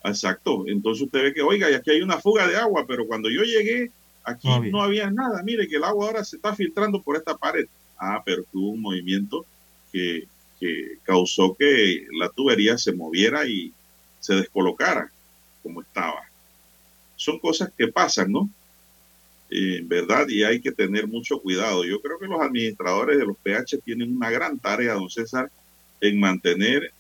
Exacto. 0.06 0.64
Entonces 0.66 1.04
usted 1.04 1.24
ve 1.24 1.34
que, 1.34 1.42
oiga, 1.42 1.70
y 1.70 1.74
aquí 1.74 1.92
hay 1.92 2.02
una 2.02 2.22
fuga 2.22 2.48
de 2.48 2.56
agua, 2.56 2.86
pero 2.88 3.06
cuando 3.06 3.30
yo 3.30 3.42
llegué, 3.42 3.92
aquí 4.24 4.48
no 4.72 4.82
había, 4.82 5.12
nada. 5.12 5.44
Mire 5.44 5.68
que 5.68 5.76
el 5.76 5.84
agua 5.84 6.06
ahora 6.06 6.24
se 6.24 6.38
está 6.38 6.56
filtrando 6.56 7.02
por 7.02 7.18
esta 7.18 7.36
pared. 7.36 7.68
Ah, 8.04 8.22
pero 8.26 8.44
hubo 8.54 8.72
un 8.72 8.82
movimiento 8.82 9.46
que, 9.92 10.28
que 10.60 10.98
causó 11.04 11.56
que 11.56 12.06
la 12.20 12.30
tubería 12.30 12.78
se 12.78 12.92
moviera 12.92 13.48
y 13.48 13.72
se 14.20 14.36
descolocara 14.36 15.10
como 15.62 15.82
estaba. 15.82 16.22
Son 17.16 17.40
cosas 17.40 17.72
que 17.78 17.88
pasan, 17.88 18.32
¿no? 18.32 18.50
Eh, 19.50 19.82
¿Verdad? 19.86 20.28
Y 20.28 20.44
hay 20.44 20.60
que 20.60 20.72
tener 20.72 21.08
mucho 21.08 21.40
cuidado. 21.40 21.86
Yo 21.86 22.02
creo 22.02 22.20
que 22.20 22.28
los 22.28 22.42
administradores 22.42 23.18
de 23.18 23.26
los 23.26 23.38
PH 23.38 23.78
tienen 23.86 24.16
una 24.16 24.30
gran 24.30 24.60
tarea, 24.60 24.96
don 24.96 25.10
César, 25.10 25.50
en 26.02 26.20
mantener 26.20 26.92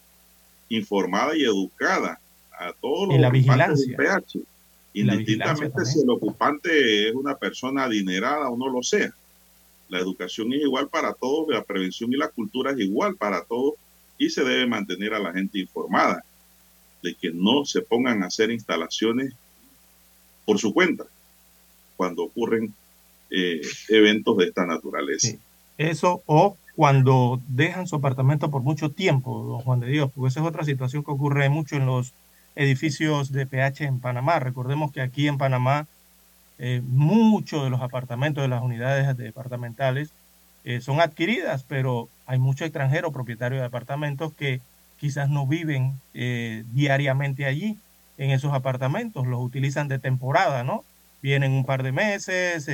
informada 0.69 1.35
y 1.35 1.43
educada 1.43 2.19
a 2.51 2.71
todos 2.73 3.09
los 3.09 3.19
la 3.19 3.29
vigilancia. 3.29 3.85
del 3.85 3.95
PH. 3.95 4.39
Indistintamente 4.93 5.85
si 5.85 6.01
el 6.01 6.09
ocupante 6.09 7.09
es 7.09 7.15
una 7.15 7.35
persona 7.35 7.85
adinerada 7.85 8.49
o 8.49 8.57
no 8.57 8.69
lo 8.69 8.83
sea. 8.83 9.11
La 9.93 9.99
educación 9.99 10.51
es 10.53 10.61
igual 10.61 10.89
para 10.89 11.13
todos, 11.13 11.49
la 11.49 11.63
prevención 11.63 12.11
y 12.11 12.15
la 12.15 12.27
cultura 12.27 12.71
es 12.71 12.79
igual 12.79 13.15
para 13.15 13.43
todos 13.43 13.75
y 14.17 14.31
se 14.31 14.43
debe 14.43 14.65
mantener 14.65 15.13
a 15.13 15.19
la 15.19 15.31
gente 15.31 15.59
informada 15.59 16.25
de 17.03 17.13
que 17.13 17.29
no 17.31 17.63
se 17.63 17.83
pongan 17.83 18.23
a 18.23 18.25
hacer 18.25 18.49
instalaciones 18.49 19.35
por 20.45 20.57
su 20.57 20.73
cuenta 20.73 21.03
cuando 21.95 22.23
ocurren 22.23 22.73
eh, 23.29 23.61
eventos 23.87 24.35
de 24.37 24.45
esta 24.45 24.65
naturaleza. 24.65 25.37
Eso 25.77 26.23
o 26.25 26.57
cuando 26.75 27.39
dejan 27.47 27.85
su 27.85 27.97
apartamento 27.97 28.49
por 28.49 28.63
mucho 28.63 28.89
tiempo, 28.89 29.43
don 29.43 29.59
Juan 29.59 29.79
de 29.79 29.89
Dios, 29.89 30.09
porque 30.11 30.29
esa 30.29 30.39
es 30.39 30.47
otra 30.47 30.63
situación 30.63 31.03
que 31.03 31.11
ocurre 31.11 31.49
mucho 31.49 31.75
en 31.75 31.85
los 31.85 32.15
edificios 32.55 33.31
de 33.31 33.45
PH 33.45 33.85
en 33.85 33.99
Panamá. 33.99 34.39
Recordemos 34.39 34.91
que 34.91 35.01
aquí 35.01 35.27
en 35.27 35.37
Panamá 35.37 35.85
eh, 36.65 36.81
muchos 36.81 37.61
de 37.61 37.69
los 37.69 37.81
apartamentos 37.81 38.41
de 38.41 38.47
las 38.47 38.63
unidades 38.63 39.17
departamentales 39.17 40.13
eh, 40.63 40.79
son 40.79 41.01
adquiridas, 41.01 41.65
pero 41.67 42.07
hay 42.25 42.39
muchos 42.39 42.65
extranjeros 42.65 43.11
propietarios 43.11 43.59
de 43.59 43.65
apartamentos 43.65 44.31
que 44.31 44.61
quizás 44.97 45.27
no 45.29 45.45
viven 45.45 45.99
eh, 46.13 46.63
diariamente 46.71 47.45
allí 47.45 47.77
en 48.17 48.31
esos 48.31 48.53
apartamentos, 48.53 49.27
los 49.27 49.41
utilizan 49.41 49.89
de 49.89 49.99
temporada, 49.99 50.63
¿no? 50.63 50.85
Vienen 51.21 51.51
un 51.51 51.65
par 51.65 51.83
de 51.83 51.91
meses, 51.91 52.69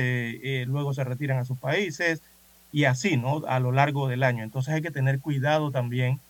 luego 0.68 0.94
se 0.94 1.02
retiran 1.02 1.38
a 1.38 1.44
sus 1.44 1.58
países 1.58 2.22
y 2.70 2.84
así, 2.84 3.16
¿no? 3.16 3.42
A 3.48 3.58
lo 3.58 3.72
largo 3.72 4.06
del 4.06 4.22
año. 4.22 4.44
Entonces 4.44 4.72
hay 4.72 4.82
que 4.82 4.92
tener 4.92 5.18
cuidado 5.18 5.72
también 5.72 6.20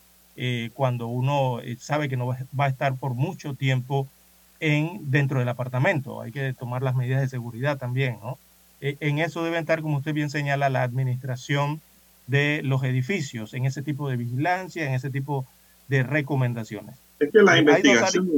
cuando 0.73 1.07
uno 1.07 1.59
sabe 1.77 2.09
que 2.09 2.17
no 2.17 2.25
va 2.27 2.65
a 2.65 2.69
estar 2.69 2.95
por 2.95 3.13
mucho 3.13 3.53
tiempo 3.53 4.07
en, 4.61 5.11
dentro 5.11 5.39
del 5.39 5.49
apartamento. 5.49 6.21
Hay 6.21 6.31
que 6.31 6.53
tomar 6.53 6.83
las 6.83 6.95
medidas 6.95 7.19
de 7.19 7.27
seguridad 7.27 7.77
también, 7.77 8.17
¿no? 8.21 8.37
E, 8.79 8.95
en 9.01 9.19
eso 9.19 9.43
debe 9.43 9.59
estar, 9.59 9.81
como 9.81 9.97
usted 9.97 10.13
bien 10.13 10.29
señala, 10.29 10.69
la 10.69 10.83
administración 10.83 11.81
de 12.27 12.61
los 12.63 12.83
edificios, 12.83 13.53
en 13.53 13.65
ese 13.65 13.81
tipo 13.81 14.09
de 14.09 14.15
vigilancia, 14.15 14.87
en 14.87 14.93
ese 14.93 15.09
tipo 15.09 15.45
de 15.89 16.03
recomendaciones. 16.03 16.95
Es 17.19 17.31
que 17.31 17.41
la 17.41 17.57
investigación 17.57 18.29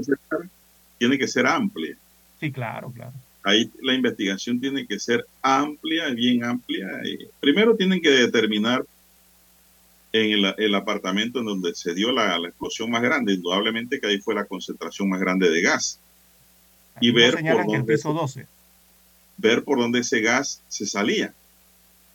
tiene 0.97 1.17
que 1.17 1.27
ser 1.27 1.45
amplia. 1.45 1.95
Sí, 2.39 2.51
claro, 2.51 2.91
claro. 2.91 3.13
Ahí 3.43 3.69
la 3.81 3.93
investigación 3.93 4.59
tiene 4.59 4.87
que 4.87 4.99
ser 4.99 5.25
amplia, 5.41 6.09
bien 6.09 6.45
amplia. 6.45 6.87
Primero 7.41 7.75
tienen 7.75 8.01
que 8.01 8.09
determinar 8.09 8.85
en 10.13 10.45
el, 10.57 10.75
apartamento 10.75 11.39
en 11.39 11.45
donde 11.45 11.75
se 11.75 11.93
dio 11.93 12.11
la, 12.11 12.37
la, 12.39 12.47
explosión 12.47 12.89
más 12.89 13.01
grande, 13.01 13.33
indudablemente 13.33 13.99
que 13.99 14.07
ahí 14.07 14.19
fue 14.19 14.35
la 14.35 14.45
concentración 14.45 15.09
más 15.09 15.19
grande 15.19 15.49
de 15.49 15.61
gas 15.61 15.99
y 17.01 17.11
ver 17.11 17.35
por, 17.35 17.65
dónde, 17.65 17.97
12. 17.97 18.47
ver 19.37 19.63
por 19.63 19.79
dónde 19.79 19.99
ese 19.99 20.21
gas 20.21 20.61
se 20.67 20.85
salía. 20.85 21.33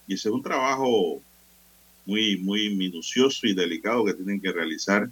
Y 0.06 0.14
ese 0.14 0.28
es 0.28 0.34
un 0.34 0.42
trabajo 0.42 1.20
muy, 2.06 2.38
muy 2.38 2.74
minucioso 2.74 3.46
y 3.46 3.54
delicado 3.54 4.04
que 4.04 4.14
tienen 4.14 4.40
que 4.40 4.52
realizar 4.52 5.08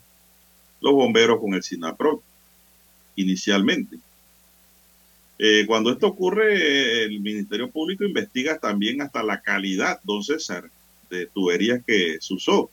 los 0.81 0.93
bomberos 0.93 1.41
con 1.41 1.55
el 1.55 1.63
SINAPRO 1.63 2.23
inicialmente. 3.17 3.99
Eh, 5.39 5.65
cuando 5.67 5.93
esto 5.93 6.07
ocurre, 6.07 7.05
el 7.05 7.21
Ministerio 7.21 7.71
Público 7.71 8.05
investiga 8.05 8.59
también 8.59 9.03
hasta 9.03 9.23
la 9.23 9.43
calidad, 9.43 10.01
don 10.05 10.23
César, 10.23 10.71
de 11.11 11.27
tuberías 11.27 11.83
que 11.87 12.17
se 12.21 12.35
usó. 12.35 12.71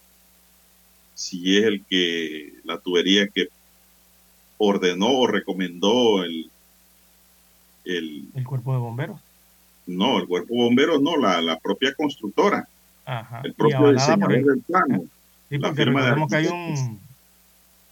Si 1.14 1.58
es 1.58 1.66
el 1.66 1.84
que, 1.84 2.54
la 2.64 2.78
tubería 2.80 3.28
que 3.28 3.50
ordenó 4.58 5.10
o 5.10 5.28
recomendó 5.28 6.24
el 6.24 6.50
el, 7.86 8.30
cuerpo 8.46 8.74
de 8.74 8.80
bomberos. 8.80 9.20
No, 9.86 10.20
el 10.20 10.28
cuerpo 10.28 10.54
de 10.54 10.62
bomberos 10.62 11.02
no, 11.02 11.18
la, 11.18 11.42
la 11.42 11.60
propia 11.60 11.94
constructora. 11.94 12.68
El 13.44 13.54
propio 13.54 13.92
diseñador 13.92 14.46
del 14.46 14.62
plano. 14.62 15.04
Sí, 15.50 15.60
porque 15.60 15.86
recordemos 15.86 16.30
que 16.30 16.36
hay 16.38 16.48
un, 16.48 17.00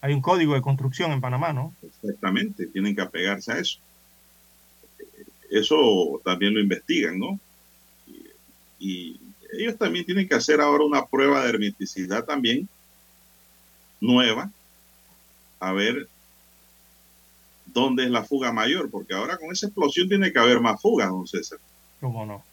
hay 0.01 0.13
un 0.13 0.21
código 0.21 0.55
de 0.55 0.61
construcción 0.61 1.11
en 1.11 1.21
Panamá, 1.21 1.53
¿no? 1.53 1.73
Exactamente, 1.83 2.67
tienen 2.67 2.95
que 2.95 3.01
apegarse 3.01 3.51
a 3.51 3.59
eso. 3.59 3.79
Eso 5.49 6.21
también 6.23 6.53
lo 6.53 6.59
investigan, 6.59 7.19
¿no? 7.19 7.39
Y, 8.79 9.19
ellos 9.53 9.77
también 9.77 10.05
tienen 10.05 10.29
que 10.29 10.35
hacer 10.35 10.61
ahora 10.61 10.85
una 10.85 11.05
prueba 11.05 11.43
de 11.43 11.49
hermeticidad 11.49 12.23
también 12.23 12.69
nueva, 13.99 14.49
a 15.59 15.73
ver 15.73 16.07
dónde 17.73 18.03
es 18.03 18.09
la 18.09 18.23
fuga 18.23 18.51
mayor, 18.51 18.89
porque 18.89 19.13
ahora 19.13 19.37
con 19.37 19.51
esa 19.51 19.67
explosión 19.67 20.07
tiene 20.07 20.31
que 20.31 20.39
haber 20.39 20.59
más 20.59 20.81
fugas, 20.81 21.09
don 21.09 21.27
César. 21.27 21.59
¿Cómo 21.99 22.25
no? 22.25 22.43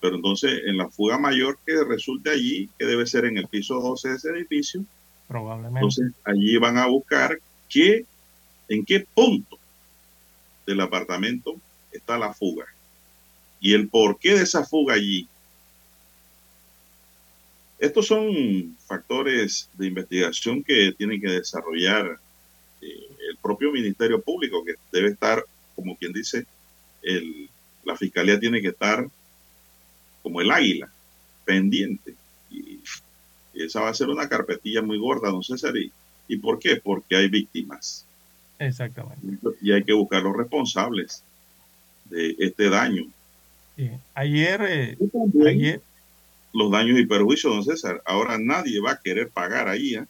Pero 0.00 0.16
entonces, 0.16 0.62
en 0.66 0.76
la 0.76 0.88
fuga 0.88 1.18
mayor 1.18 1.58
que 1.64 1.82
resulte 1.84 2.30
allí, 2.30 2.68
que 2.78 2.84
debe 2.84 3.06
ser 3.06 3.24
en 3.24 3.38
el 3.38 3.48
piso 3.48 3.80
12 3.80 4.08
de 4.08 4.14
ese 4.16 4.28
edificio, 4.30 4.84
probablemente. 5.26 5.78
Entonces, 5.78 6.12
allí 6.24 6.56
van 6.58 6.78
a 6.78 6.86
buscar 6.86 7.38
qué, 7.68 8.04
en 8.68 8.84
qué 8.84 9.06
punto 9.14 9.58
del 10.66 10.80
apartamento 10.80 11.56
está 11.92 12.18
la 12.18 12.34
fuga 12.34 12.66
y 13.60 13.72
el 13.72 13.88
porqué 13.88 14.34
de 14.34 14.42
esa 14.42 14.64
fuga 14.64 14.94
allí. 14.94 15.26
Estos 17.78 18.06
son 18.06 18.76
factores 18.86 19.68
de 19.74 19.86
investigación 19.86 20.62
que 20.62 20.92
tienen 20.96 21.20
que 21.20 21.28
desarrollar 21.28 22.18
el 23.28 23.36
propio 23.36 23.72
Ministerio 23.72 24.20
Público, 24.20 24.64
que 24.64 24.74
debe 24.92 25.08
estar, 25.10 25.44
como 25.74 25.96
quien 25.96 26.12
dice, 26.12 26.46
el, 27.02 27.48
la 27.84 27.96
Fiscalía 27.96 28.38
tiene 28.38 28.60
que 28.60 28.68
estar 28.68 29.08
como 30.22 30.40
el 30.40 30.50
águila, 30.50 30.90
pendiente. 31.44 32.14
Y, 32.50 32.80
esa 33.54 33.80
va 33.80 33.88
a 33.88 33.94
ser 33.94 34.08
una 34.08 34.28
carpetilla 34.28 34.82
muy 34.82 34.98
gorda, 34.98 35.30
don 35.30 35.42
César. 35.42 35.72
¿Y, 36.28 36.36
por 36.38 36.58
qué? 36.58 36.76
Porque 36.76 37.16
hay 37.16 37.28
víctimas. 37.28 38.04
Exactamente. 38.58 39.48
Y 39.62 39.72
hay 39.72 39.82
que 39.82 39.94
buscar 39.94 40.22
los 40.22 40.36
responsables 40.36 41.22
de 42.06 42.36
este 42.38 42.68
daño. 42.68 43.06
Ayer, 44.14 44.60
eh, 44.62 44.98
ayer, 45.46 45.80
los 46.52 46.70
daños 46.70 46.98
y 46.98 47.06
perjuicios, 47.06 47.54
don 47.54 47.64
César. 47.64 48.02
Ahora 48.04 48.36
nadie 48.38 48.80
va 48.80 48.92
a 48.92 49.00
querer 49.00 49.30
pagar 49.30 49.68
ahí. 49.68 49.94
¿eh? 49.94 50.04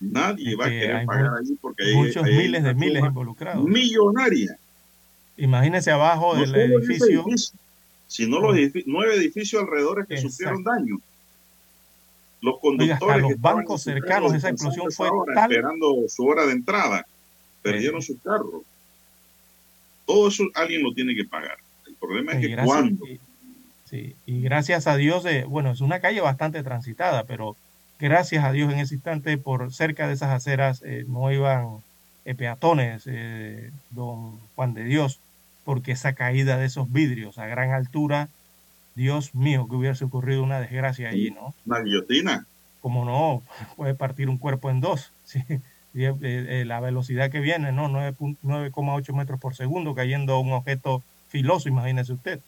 Nadie 0.00 0.56
va 0.56 0.66
a 0.66 0.70
querer 0.70 1.06
pagar 1.06 1.30
allí 1.38 1.56
porque 1.60 1.84
hay 1.84 1.94
muchos 1.94 2.24
miles 2.24 2.64
de 2.64 2.74
miles 2.74 3.04
involucrados. 3.04 3.64
Millonaria. 3.64 4.58
Imagínese 5.36 5.90
abajo 5.90 6.34
del 6.36 6.54
edificio. 6.54 7.24
sino 8.06 8.40
los 8.40 8.56
nueve 8.86 9.14
edificios 9.14 9.62
alrededor 9.62 10.06
que 10.06 10.16
sufrieron 10.16 10.64
daño. 10.64 10.98
Los 12.40 12.58
conductores. 12.58 13.22
los 13.22 13.40
bancos 13.40 13.82
cercanos, 13.82 14.32
esa 14.32 14.48
explosión 14.48 14.90
fue 14.90 15.10
tal... 15.34 15.50
Esperando 15.50 16.08
su 16.08 16.24
hora 16.24 16.46
de 16.46 16.52
entrada. 16.52 17.06
Perdieron 17.62 18.00
su 18.00 18.18
carro. 18.20 18.62
Todo 20.06 20.28
eso 20.28 20.44
alguien 20.54 20.82
lo 20.82 20.94
tiene 20.94 21.14
que 21.14 21.26
pagar. 21.26 21.58
El 21.86 21.94
problema 21.94 22.32
es 22.32 22.40
que 22.40 22.56
cuando. 22.64 23.04
sí, 23.84 24.16
y 24.24 24.40
gracias 24.40 24.86
a 24.86 24.96
Dios, 24.96 25.22
de, 25.22 25.44
bueno, 25.44 25.70
es 25.70 25.82
una 25.82 26.00
calle 26.00 26.22
bastante 26.22 26.62
transitada, 26.62 27.24
pero 27.24 27.54
gracias 28.00 28.44
a 28.44 28.52
Dios 28.52 28.72
en 28.72 28.80
ese 28.80 28.94
instante 28.94 29.36
por 29.38 29.72
cerca 29.72 30.08
de 30.08 30.14
esas 30.14 30.30
aceras 30.30 30.82
eh, 30.84 31.04
no 31.06 31.30
iban 31.30 31.82
eh, 32.24 32.34
peatones, 32.34 33.04
eh, 33.06 33.70
don 33.90 34.38
Juan 34.56 34.74
de 34.74 34.84
Dios, 34.84 35.20
porque 35.64 35.92
esa 35.92 36.14
caída 36.14 36.56
de 36.56 36.66
esos 36.66 36.90
vidrios 36.90 37.38
a 37.38 37.46
gran 37.46 37.72
altura, 37.72 38.28
Dios 38.94 39.34
mío, 39.34 39.66
que 39.68 39.76
hubiese 39.76 40.04
ocurrido 40.04 40.42
una 40.42 40.60
desgracia 40.60 41.10
allí, 41.10 41.30
¿no? 41.30 41.54
Una 41.66 41.80
guillotina. 41.80 42.46
Como 42.80 43.04
no, 43.04 43.42
puede 43.76 43.94
partir 43.94 44.28
un 44.28 44.38
cuerpo 44.38 44.70
en 44.70 44.80
dos, 44.80 45.12
¿sí? 45.24 45.42
la 45.92 46.80
velocidad 46.80 47.30
que 47.30 47.40
viene, 47.40 47.72
¿no? 47.72 47.88
9,8 47.88 49.12
metros 49.12 49.40
por 49.40 49.54
segundo 49.54 49.94
cayendo 49.94 50.38
un 50.38 50.52
objeto 50.52 51.02
filoso, 51.28 51.68
imagínese 51.68 52.12
usted. 52.12 52.40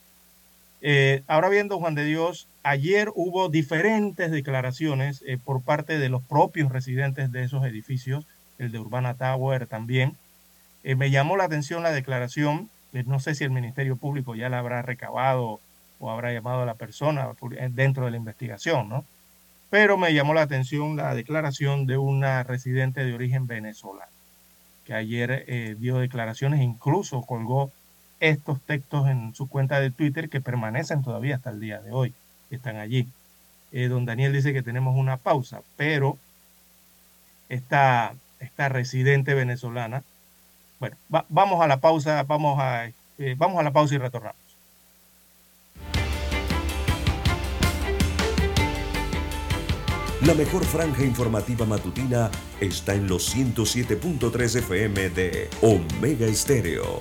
Eh, 0.84 1.22
ahora 1.28 1.48
viendo 1.48 1.78
Juan 1.78 1.94
de 1.94 2.04
Dios, 2.04 2.48
ayer 2.64 3.08
hubo 3.14 3.48
diferentes 3.48 4.32
declaraciones 4.32 5.22
eh, 5.24 5.38
por 5.42 5.62
parte 5.62 5.96
de 5.96 6.08
los 6.08 6.24
propios 6.24 6.72
residentes 6.72 7.30
de 7.30 7.44
esos 7.44 7.64
edificios, 7.64 8.26
el 8.58 8.72
de 8.72 8.80
Urbana 8.80 9.14
Tower 9.14 9.68
también. 9.68 10.16
Eh, 10.82 10.96
me 10.96 11.12
llamó 11.12 11.36
la 11.36 11.44
atención 11.44 11.84
la 11.84 11.92
declaración, 11.92 12.68
no 13.06 13.20
sé 13.20 13.36
si 13.36 13.44
el 13.44 13.52
Ministerio 13.52 13.94
Público 13.96 14.34
ya 14.34 14.48
la 14.48 14.58
habrá 14.58 14.82
recabado 14.82 15.60
o 16.00 16.10
habrá 16.10 16.32
llamado 16.32 16.62
a 16.62 16.66
la 16.66 16.74
persona 16.74 17.28
dentro 17.70 18.06
de 18.06 18.10
la 18.10 18.16
investigación, 18.16 18.88
¿no? 18.88 19.04
Pero 19.70 19.96
me 19.96 20.12
llamó 20.12 20.34
la 20.34 20.42
atención 20.42 20.96
la 20.96 21.14
declaración 21.14 21.86
de 21.86 21.96
una 21.96 22.42
residente 22.42 23.04
de 23.04 23.14
origen 23.14 23.46
venezolano, 23.46 24.10
que 24.84 24.94
ayer 24.94 25.76
dio 25.78 25.98
declaraciones, 25.98 26.60
incluso 26.60 27.22
colgó 27.22 27.70
estos 28.22 28.60
textos 28.60 29.08
en 29.08 29.34
su 29.34 29.48
cuenta 29.48 29.80
de 29.80 29.90
Twitter 29.90 30.28
que 30.28 30.40
permanecen 30.40 31.02
todavía 31.02 31.34
hasta 31.34 31.50
el 31.50 31.58
día 31.58 31.80
de 31.80 31.90
hoy, 31.90 32.14
están 32.50 32.76
allí. 32.76 33.08
Eh, 33.72 33.88
don 33.88 34.04
Daniel 34.04 34.32
dice 34.32 34.52
que 34.52 34.62
tenemos 34.62 34.96
una 34.96 35.16
pausa, 35.16 35.62
pero 35.76 36.16
esta, 37.48 38.14
esta 38.38 38.68
residente 38.68 39.34
venezolana, 39.34 40.04
bueno, 40.78 40.96
vamos 41.28 41.60
a 41.62 41.66
la 41.66 41.78
pausa, 41.78 42.22
vamos 42.22 42.60
a, 42.60 42.86
eh, 43.18 43.34
vamos 43.36 43.58
a 43.58 43.64
la 43.64 43.72
pausa 43.72 43.96
y 43.96 43.98
retornamos. 43.98 44.36
La 50.24 50.34
mejor 50.34 50.64
franja 50.64 51.04
informativa 51.04 51.66
matutina 51.66 52.30
está 52.60 52.94
en 52.94 53.08
los 53.08 53.34
107.3 53.34 54.58
FM 54.60 55.10
de 55.10 55.50
Omega 55.62 56.26
Estéreo, 56.26 57.00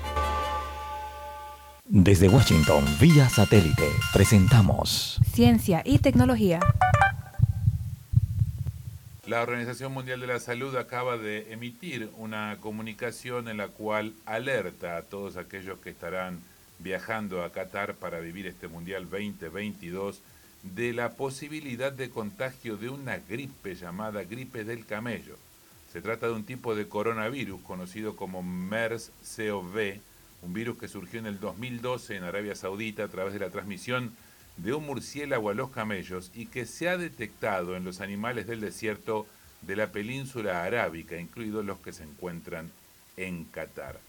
Desde 1.93 2.29
Washington, 2.29 2.85
vía 3.01 3.27
satélite, 3.27 3.89
presentamos 4.13 5.19
Ciencia 5.33 5.81
y 5.83 5.99
Tecnología. 5.99 6.61
La 9.27 9.41
Organización 9.41 9.91
Mundial 9.91 10.21
de 10.21 10.27
la 10.27 10.39
Salud 10.39 10.73
acaba 10.77 11.17
de 11.17 11.51
emitir 11.51 12.09
una 12.15 12.55
comunicación 12.61 13.49
en 13.49 13.57
la 13.57 13.67
cual 13.67 14.13
alerta 14.25 14.95
a 14.95 15.01
todos 15.01 15.35
aquellos 15.35 15.79
que 15.79 15.89
estarán 15.89 16.39
viajando 16.79 17.43
a 17.43 17.51
Qatar 17.51 17.95
para 17.95 18.21
vivir 18.21 18.47
este 18.47 18.69
Mundial 18.69 19.09
2022 19.09 20.21
de 20.63 20.93
la 20.93 21.09
posibilidad 21.09 21.91
de 21.91 22.09
contagio 22.09 22.77
de 22.77 22.87
una 22.87 23.17
gripe 23.17 23.75
llamada 23.75 24.23
gripe 24.23 24.63
del 24.63 24.85
camello. 24.85 25.35
Se 25.91 26.01
trata 26.01 26.27
de 26.27 26.33
un 26.33 26.45
tipo 26.45 26.73
de 26.73 26.87
coronavirus 26.87 27.59
conocido 27.63 28.15
como 28.15 28.43
MERS-CoV 28.43 29.99
un 30.41 30.53
virus 30.53 30.77
que 30.77 30.87
surgió 30.87 31.19
en 31.19 31.27
el 31.27 31.39
2012 31.39 32.15
en 32.15 32.23
Arabia 32.23 32.55
Saudita 32.55 33.03
a 33.03 33.07
través 33.07 33.33
de 33.33 33.39
la 33.39 33.49
transmisión 33.49 34.11
de 34.57 34.73
un 34.73 34.85
murciélago 34.85 35.49
a 35.49 35.53
los 35.53 35.71
camellos 35.71 36.31
y 36.33 36.47
que 36.47 36.65
se 36.65 36.89
ha 36.89 36.97
detectado 36.97 37.75
en 37.75 37.83
los 37.83 38.01
animales 38.01 38.47
del 38.47 38.61
desierto 38.61 39.27
de 39.61 39.75
la 39.75 39.91
península 39.91 40.63
arábica, 40.63 41.17
incluidos 41.17 41.65
los 41.65 41.79
que 41.79 41.93
se 41.93 42.03
encuentran 42.03 42.71
en 43.17 43.45
Qatar. 43.45 43.99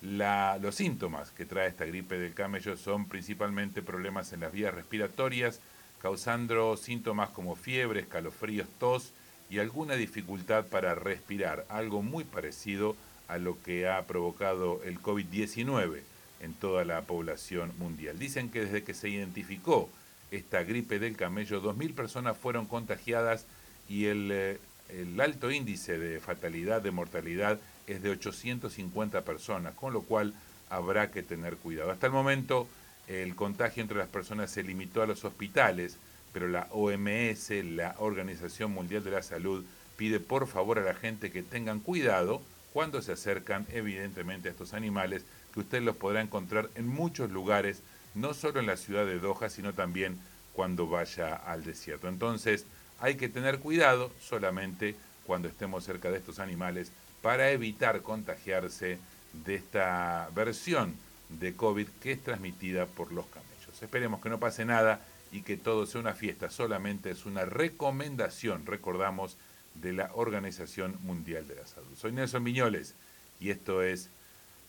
los 0.00 0.74
síntomas 0.74 1.30
que 1.30 1.46
trae 1.46 1.68
esta 1.68 1.84
gripe 1.84 2.18
del 2.18 2.34
camello 2.34 2.76
son 2.76 3.06
principalmente 3.06 3.82
problemas 3.82 4.32
en 4.32 4.40
las 4.40 4.52
vías 4.52 4.74
respiratorias, 4.74 5.60
causando 6.00 6.76
síntomas 6.76 7.30
como 7.30 7.54
fiebre, 7.54 8.00
escalofríos, 8.00 8.68
tos 8.78 9.12
y 9.50 9.58
alguna 9.58 9.94
dificultad 9.94 10.64
para 10.66 10.94
respirar, 10.94 11.66
algo 11.68 12.02
muy 12.02 12.24
parecido 12.24 12.90
a 12.92 13.11
lo 13.38 13.60
que 13.62 13.88
ha 13.88 14.06
provocado 14.06 14.82
el 14.84 15.00
COVID-19 15.00 16.00
en 16.40 16.54
toda 16.54 16.84
la 16.84 17.02
población 17.02 17.72
mundial. 17.78 18.18
Dicen 18.18 18.50
que 18.50 18.64
desde 18.64 18.82
que 18.82 18.94
se 18.94 19.08
identificó 19.08 19.88
esta 20.30 20.62
gripe 20.62 20.98
del 20.98 21.16
camello, 21.16 21.62
2.000 21.62 21.94
personas 21.94 22.36
fueron 22.36 22.66
contagiadas 22.66 23.46
y 23.88 24.06
el, 24.06 24.30
eh, 24.32 24.58
el, 24.88 25.20
alto 25.20 25.50
índice 25.50 25.98
de 25.98 26.20
fatalidad, 26.20 26.82
de 26.82 26.90
mortalidad, 26.90 27.58
es 27.86 28.02
de 28.02 28.10
850 28.10 29.22
personas, 29.22 29.74
con 29.74 29.92
lo 29.92 30.02
cual 30.02 30.34
habrá 30.70 31.10
que 31.10 31.22
tener 31.22 31.56
cuidado. 31.56 31.90
Hasta 31.90 32.06
el 32.06 32.12
momento 32.12 32.66
el 33.08 33.34
contagio 33.34 33.82
entre 33.82 33.98
las 33.98 34.08
personas 34.08 34.50
se 34.50 34.62
limitó 34.62 35.02
a 35.02 35.06
los 35.06 35.24
hospitales, 35.24 35.98
pero 36.32 36.48
la 36.48 36.66
OMS, 36.70 37.50
la 37.64 37.94
Organización 37.98 38.72
Mundial 38.72 39.04
de 39.04 39.10
la 39.10 39.22
Salud, 39.22 39.64
pide 39.96 40.18
por 40.18 40.46
favor 40.46 40.78
a 40.78 40.82
la 40.82 40.94
gente 40.94 41.30
que 41.30 41.42
tengan 41.42 41.80
cuidado 41.80 42.40
cuando 42.72 43.02
se 43.02 43.12
acercan 43.12 43.66
evidentemente 43.70 44.48
a 44.48 44.52
estos 44.52 44.74
animales, 44.74 45.24
que 45.52 45.60
usted 45.60 45.82
los 45.82 45.96
podrá 45.96 46.20
encontrar 46.20 46.70
en 46.74 46.88
muchos 46.88 47.30
lugares, 47.30 47.82
no 48.14 48.34
solo 48.34 48.60
en 48.60 48.66
la 48.66 48.76
ciudad 48.76 49.06
de 49.06 49.18
Doha, 49.18 49.48
sino 49.48 49.74
también 49.74 50.18
cuando 50.54 50.86
vaya 50.86 51.34
al 51.34 51.64
desierto. 51.64 52.08
Entonces, 52.08 52.66
hay 53.00 53.16
que 53.16 53.28
tener 53.28 53.58
cuidado 53.58 54.12
solamente 54.20 54.94
cuando 55.26 55.48
estemos 55.48 55.84
cerca 55.84 56.10
de 56.10 56.18
estos 56.18 56.38
animales 56.38 56.92
para 57.20 57.50
evitar 57.50 58.02
contagiarse 58.02 58.98
de 59.44 59.54
esta 59.54 60.28
versión 60.34 60.94
de 61.28 61.54
COVID 61.54 61.88
que 62.00 62.12
es 62.12 62.22
transmitida 62.22 62.86
por 62.86 63.12
los 63.12 63.26
camellos. 63.26 63.82
Esperemos 63.82 64.20
que 64.20 64.28
no 64.28 64.38
pase 64.38 64.64
nada 64.64 65.00
y 65.30 65.42
que 65.42 65.56
todo 65.56 65.86
sea 65.86 66.00
una 66.00 66.14
fiesta, 66.14 66.50
solamente 66.50 67.10
es 67.10 67.24
una 67.24 67.44
recomendación, 67.44 68.66
recordamos, 68.66 69.36
de 69.74 69.92
la 69.92 70.10
Organización 70.14 70.96
Mundial 71.02 71.46
de 71.46 71.56
la 71.56 71.66
Salud. 71.66 71.88
Soy 71.96 72.12
Nelson 72.12 72.42
Miñoles 72.42 72.94
y 73.40 73.50
esto 73.50 73.82
es 73.82 74.08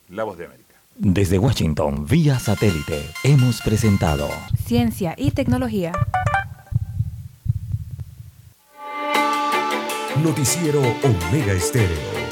La 0.10 0.24
Voz 0.24 0.38
de 0.38 0.46
América. 0.46 0.76
Desde 0.96 1.40
Washington, 1.40 2.06
vía 2.06 2.38
satélite, 2.40 3.04
hemos 3.24 3.62
presentado 3.62 4.30
Ciencia 4.66 5.16
y 5.18 5.32
Tecnología. 5.32 5.92
Noticiero 10.24 10.82
Omega 11.04 11.54
Estéreo. 11.54 12.23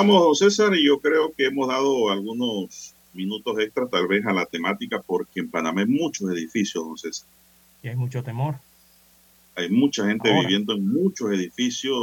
Continuamos, 0.00 0.40
don 0.40 0.50
César, 0.50 0.74
y 0.74 0.86
yo 0.86 0.98
creo 0.98 1.32
que 1.32 1.46
hemos 1.46 1.68
dado 1.68 2.10
algunos 2.10 2.94
minutos 3.12 3.58
extra 3.58 3.86
tal 3.86 4.06
vez 4.06 4.24
a 4.24 4.32
la 4.32 4.46
temática 4.46 5.02
porque 5.04 5.40
en 5.40 5.50
Panamá 5.50 5.82
hay 5.82 5.86
muchos 5.86 6.30
edificios, 6.30 6.84
don 6.84 6.96
César. 6.96 7.28
Y 7.82 7.88
hay 7.88 7.96
mucho 7.96 8.22
temor. 8.22 8.56
Hay 9.56 9.68
mucha 9.68 10.06
gente 10.06 10.32
viviendo 10.32 10.74
en 10.74 10.86
muchos 10.86 11.32
edificios 11.32 11.96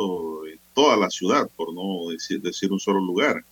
en 0.52 0.60
toda 0.74 0.98
la 0.98 1.10
ciudad, 1.10 1.50
por 1.56 1.74
no 1.74 2.10
decir, 2.12 2.42
decir 2.42 2.72
un 2.72 2.80
solo 2.80 3.00
lugar. 3.00 3.44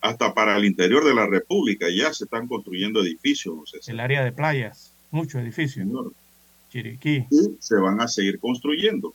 Hasta 0.00 0.32
para 0.32 0.56
el 0.56 0.64
interior 0.64 1.04
de 1.04 1.14
la 1.14 1.26
República 1.26 1.86
ya 1.90 2.12
se 2.12 2.24
están 2.24 2.46
construyendo 2.46 3.00
edificios, 3.00 3.56
don 3.56 3.66
César. 3.66 3.92
El 3.92 4.00
área 4.00 4.22
de 4.22 4.32
playas, 4.32 4.92
muchos 5.10 5.40
edificios. 5.40 5.88
Chiriquí. 6.70 7.26
Y 7.30 7.56
se 7.58 7.76
van 7.76 8.00
a 8.00 8.06
seguir 8.06 8.38
construyendo 8.38 9.14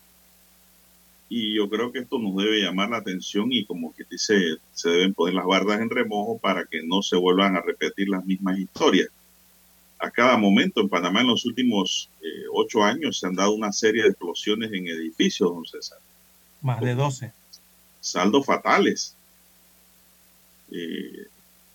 y 1.36 1.56
yo 1.56 1.68
creo 1.68 1.92
que 1.92 1.98
esto 1.98 2.20
nos 2.20 2.36
debe 2.36 2.62
llamar 2.62 2.92
la 2.92 2.98
atención 2.98 3.52
y 3.52 3.66
como 3.66 3.92
que 3.96 4.04
dice, 4.08 4.58
se 4.72 4.90
deben 4.90 5.16
poner 5.16 5.34
las 5.34 5.48
bardas 5.48 5.82
en 5.82 5.90
remojo 5.90 6.38
para 6.38 6.66
que 6.66 6.84
no 6.84 7.02
se 7.02 7.18
vuelvan 7.18 7.56
a 7.56 7.62
repetir 7.62 8.08
las 8.08 8.24
mismas 8.24 8.60
historias. 8.60 9.10
A 9.98 10.12
cada 10.12 10.38
momento 10.38 10.80
en 10.80 10.90
Panamá 10.90 11.22
en 11.22 11.28
los 11.30 11.44
últimos 11.46 12.08
eh, 12.22 12.44
ocho 12.54 12.84
años 12.84 13.18
se 13.18 13.26
han 13.26 13.34
dado 13.34 13.52
una 13.54 13.72
serie 13.72 14.04
de 14.04 14.10
explosiones 14.10 14.72
en 14.74 14.86
edificios, 14.86 15.50
don 15.50 15.66
César. 15.66 15.98
Más 16.62 16.80
de 16.82 16.94
doce. 16.94 17.34
Saldos 18.00 18.46
fatales. 18.46 19.16
Eh, 20.70 21.26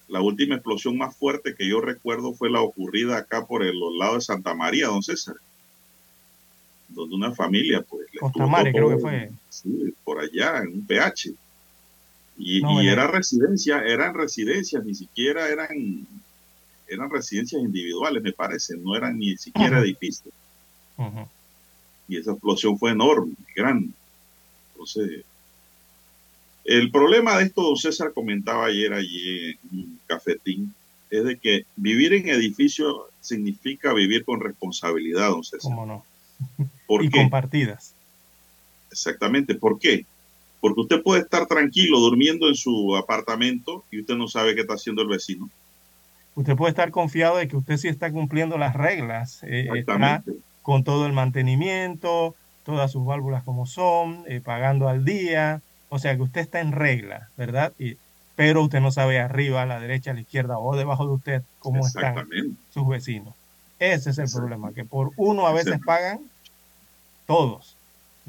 la 0.07 0.21
última 0.21 0.55
explosión 0.55 0.97
más 0.97 1.17
fuerte 1.17 1.57
que 1.57 1.69
yo 1.69 1.81
recuerdo 1.81 2.33
fue 2.33 2.49
la 2.49 2.61
ocurrida 2.61 3.17
acá 3.17 3.45
por 3.45 3.65
el 3.65 3.75
lado 3.99 4.15
de 4.15 4.21
Santa 4.21 4.55
María, 4.55 4.87
don 4.87 5.03
César 5.03 5.35
donde 6.89 7.15
una 7.15 7.35
familia, 7.35 7.83
pues, 7.83 8.07
le 8.13 8.73
creo 8.73 8.89
que 8.91 8.99
fue. 8.99 9.31
Sí, 9.49 9.95
por 10.05 10.21
allá, 10.21 10.63
en 10.63 10.69
un 10.69 10.87
PH. 10.87 11.33
Y, 12.39 12.65
y 12.65 12.89
era 12.89 13.09
residencia, 13.09 13.83
eran 13.83 14.15
residencias, 14.15 14.85
ni 14.85 14.95
siquiera 14.95 15.49
eran, 15.49 16.07
eran 16.87 17.11
residencias 17.11 17.61
individuales, 17.61 18.23
me 18.23 18.33
parece, 18.33 18.77
no 18.77 18.97
eran 18.97 19.19
ni 19.19 19.37
siquiera 19.37 19.81
edificios. 19.81 20.33
Y 22.09 22.17
esa 22.17 22.33
explosión 22.33 22.79
fue 22.79 22.93
enorme, 22.93 23.35
grande. 23.55 23.91
Entonces, 24.73 25.25
el 26.65 26.91
problema 26.91 27.39
de 27.39 27.45
esto, 27.45 27.63
don 27.63 27.77
César 27.77 28.13
comentaba 28.13 28.67
ayer 28.67 28.93
allí 28.93 29.51
en 29.51 29.59
un 29.73 30.01
cafetín, 30.07 30.75
es 31.11 31.25
de 31.25 31.39
que 31.39 31.65
vivir 31.77 32.13
en 32.13 32.29
edificio 32.29 33.09
significa 33.21 33.93
vivir 33.93 34.25
con 34.25 34.41
responsabilidad, 34.41 35.31
don 35.31 35.43
César. 35.43 35.61
¿Cómo 35.63 35.87
no? 35.87 36.05
Y 36.89 37.11
compartidas. 37.11 37.95
Exactamente. 38.91 39.55
¿Por 39.55 39.79
qué? 39.79 40.07
Porque 40.61 40.81
usted 40.81 41.03
puede 41.03 41.23
estar 41.23 41.47
tranquilo 41.47 42.01
durmiendo 42.01 42.49
en 42.49 42.55
su 42.55 42.97
apartamento 42.97 43.85
y 43.91 44.01
usted 44.01 44.17
no 44.17 44.29
sabe 44.29 44.55
qué 44.55 44.63
está 44.63 44.75
haciendo 44.75 45.03
el 45.03 45.09
vecino. 45.09 45.49
Usted 46.35 46.57
puede 46.57 46.71
estar 46.71 46.91
confiado 46.91 47.37
de 47.37 47.49
que 47.49 47.57
usted 47.57 47.77
sí 47.77 47.89
está 47.89 48.11
cumpliendo 48.13 48.59
las 48.59 48.75
reglas, 48.75 49.43
eh, 49.43 49.69
está 49.75 50.23
con 50.63 50.85
todo 50.85 51.07
el 51.07 51.13
mantenimiento, 51.13 52.35
todas 52.65 52.93
sus 52.93 53.05
válvulas 53.05 53.43
como 53.43 53.67
son, 53.67 54.25
eh, 54.27 54.41
pagando 54.45 54.89
al 54.89 55.05
día, 55.05 55.63
o 55.89 55.99
sea 55.99 56.15
que 56.17 56.23
usted 56.23 56.43
está 56.43 56.61
en 56.61 56.73
regla, 56.73 57.31
¿verdad? 57.37 57.73
Y, 57.79 57.97
pero 58.37 58.63
usted 58.63 58.81
no 58.81 58.93
sabe 58.93 59.19
arriba, 59.19 59.63
a 59.63 59.67
la 59.67 59.81
derecha, 59.81 60.13
a 60.13 60.15
la 60.15 60.21
izquierda 60.21 60.59
o 60.59 60.77
debajo 60.77 61.07
de 61.07 61.13
usted 61.13 61.43
cómo 61.59 61.85
están 61.85 62.29
sus 62.73 62.87
vecinos. 62.87 63.35
Ese 63.81 64.11
es 64.11 64.19
el 64.19 64.31
problema, 64.31 64.73
que 64.73 64.85
por 64.85 65.11
uno 65.17 65.47
a 65.47 65.53
veces 65.53 65.81
pagan 65.85 66.21
todos. 67.29 67.77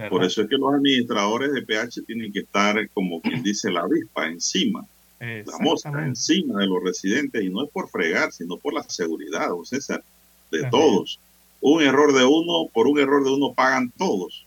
Por 0.09 0.23
eso 0.23 0.41
es 0.41 0.49
que 0.49 0.57
los 0.57 0.73
administradores 0.73 1.51
de 1.53 1.61
PH 1.61 2.03
tienen 2.05 2.31
que 2.31 2.39
estar, 2.39 2.75
como 2.89 3.21
quien 3.21 3.41
dice, 3.41 3.71
la 3.71 3.81
avispa 3.81 4.27
encima, 4.27 4.85
la 5.19 5.57
mosca 5.59 6.05
encima 6.05 6.59
de 6.59 6.67
los 6.67 6.83
residentes, 6.83 7.43
y 7.43 7.49
no 7.49 7.63
es 7.63 7.69
por 7.71 7.89
fregar, 7.89 8.31
sino 8.31 8.57
por 8.57 8.73
la 8.73 8.83
seguridad, 8.83 9.51
o 9.51 9.65
César, 9.65 10.03
de 10.51 10.69
todos. 10.69 11.19
Un 11.61 11.81
error 11.81 12.13
de 12.13 12.23
uno, 12.23 12.69
por 12.73 12.87
un 12.87 12.99
error 12.99 13.23
de 13.23 13.31
uno 13.31 13.53
pagan 13.53 13.91
todos. 13.97 14.45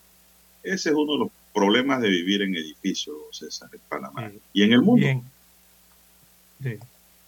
Ese 0.63 0.89
es 0.89 0.95
uno 0.95 1.13
de 1.13 1.19
los 1.19 1.29
problemas 1.53 2.01
de 2.01 2.09
vivir 2.09 2.41
en 2.41 2.55
edificios, 2.55 3.15
César, 3.31 3.69
en 3.73 3.81
Panamá. 3.89 4.31
Y 4.53 4.63
en 4.63 4.73
el 4.73 4.81
mundo. 4.81 5.05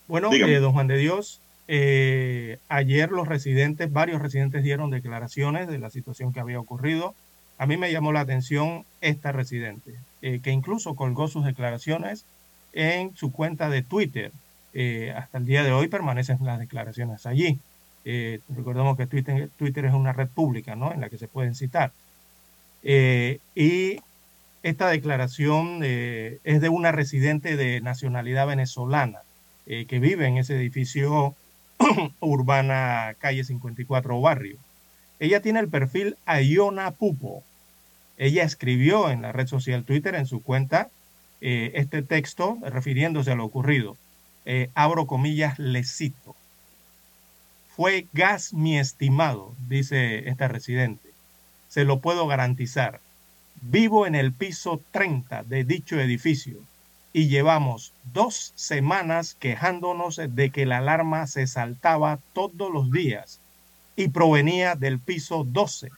Bueno, 0.08 0.32
eh, 0.32 0.60
don 0.60 0.74
Juan 0.74 0.88
de 0.88 0.98
Dios, 0.98 1.42
eh, 1.68 2.60
ayer 2.70 3.12
los 3.12 3.28
residentes, 3.28 3.92
varios 3.92 4.22
residentes 4.22 4.64
dieron 4.64 4.92
declaraciones 4.92 5.68
de 5.68 5.80
la 5.80 5.90
situación 5.90 6.34
que 6.34 6.40
había 6.40 6.60
ocurrido. 6.60 7.16
A 7.58 7.66
mí 7.66 7.78
me 7.78 7.92
llamó 7.92 8.12
la 8.12 8.22
atención 8.22 8.86
esta 9.02 9.32
residente, 9.32 9.94
eh, 10.22 10.40
que 10.44 10.52
incluso 10.52 10.96
colgó 10.96 11.28
sus 11.28 11.46
declaraciones 11.46 12.26
en 12.74 13.16
su 13.16 13.32
cuenta 13.32 13.70
de 13.70 13.82
Twitter. 13.82 14.32
hasta 15.16 15.38
el 15.38 15.46
día 15.46 15.64
de 15.64 15.72
hoy 15.72 15.88
permanecen 15.88 16.38
las 16.42 16.60
declaraciones 16.60 17.26
allí. 17.26 17.60
recordemos 18.50 18.98
que 18.98 19.08
Twitter, 19.08 19.50
Twitter, 19.58 19.86
es 19.86 19.94
una 19.94 20.12
red 20.12 20.28
pública, 20.28 20.76
¿no? 20.76 20.92
En 20.92 21.00
la 21.00 21.10
que 21.10 21.18
se 21.18 21.30
pueden 21.30 21.56
citar. 21.56 21.94
y 22.84 24.00
esta 24.66 24.90
declaración 24.90 25.82
eh, 25.84 26.40
es 26.44 26.60
de 26.60 26.70
una 26.70 26.92
residente 26.92 27.56
de 27.56 27.82
nacionalidad 27.82 28.48
venezolana 28.48 29.20
eh, 29.68 29.86
que 29.86 30.00
vive 30.00 30.26
en 30.26 30.40
ese 30.40 30.56
edificio 30.56 31.36
urbana 32.20 33.16
calle 33.20 33.44
54 33.44 34.20
barrio. 34.22 34.58
Ella 35.20 35.42
tiene 35.42 35.60
el 35.60 35.70
perfil 35.70 36.18
Ayona 36.26 36.92
Pupo. 36.92 37.44
Ella 38.18 38.44
escribió 38.44 39.10
en 39.10 39.22
la 39.22 39.32
red 39.32 39.48
social 39.48 39.84
Twitter, 39.84 40.16
en 40.16 40.26
su 40.26 40.42
cuenta, 40.42 40.90
eh, 41.42 41.72
este 41.76 42.02
texto 42.02 42.58
refiriéndose 42.62 43.32
a 43.32 43.36
lo 43.36 43.46
ocurrido. 43.46 43.98
abro 44.76 45.08
comillas, 45.08 45.58
le 45.58 45.84
cito. 45.84 46.36
Fue 47.76 48.08
gas 48.14 48.54
mi 48.54 48.78
estimado, 48.78 49.54
dice 49.68 50.30
esta 50.30 50.48
residente. 50.48 51.10
Se 51.68 51.84
lo 51.84 52.00
puedo 52.00 52.28
garantizar. 52.28 53.02
Vivo 53.62 54.06
en 54.06 54.16
el 54.16 54.32
piso 54.32 54.82
30 54.92 55.44
de 55.44 55.64
dicho 55.64 56.00
edificio 56.00 56.60
y 57.16 57.30
llevamos 57.30 57.94
dos 58.12 58.52
semanas 58.56 59.38
quejándonos 59.40 60.20
de 60.32 60.50
que 60.50 60.66
la 60.66 60.80
alarma 60.80 61.28
se 61.28 61.48
saltaba 61.48 62.20
todos 62.34 62.70
los 62.70 62.92
días 62.92 63.40
y 63.96 64.10
provenía 64.10 64.76
del 64.76 65.00
piso 65.00 65.46
12 65.46 65.92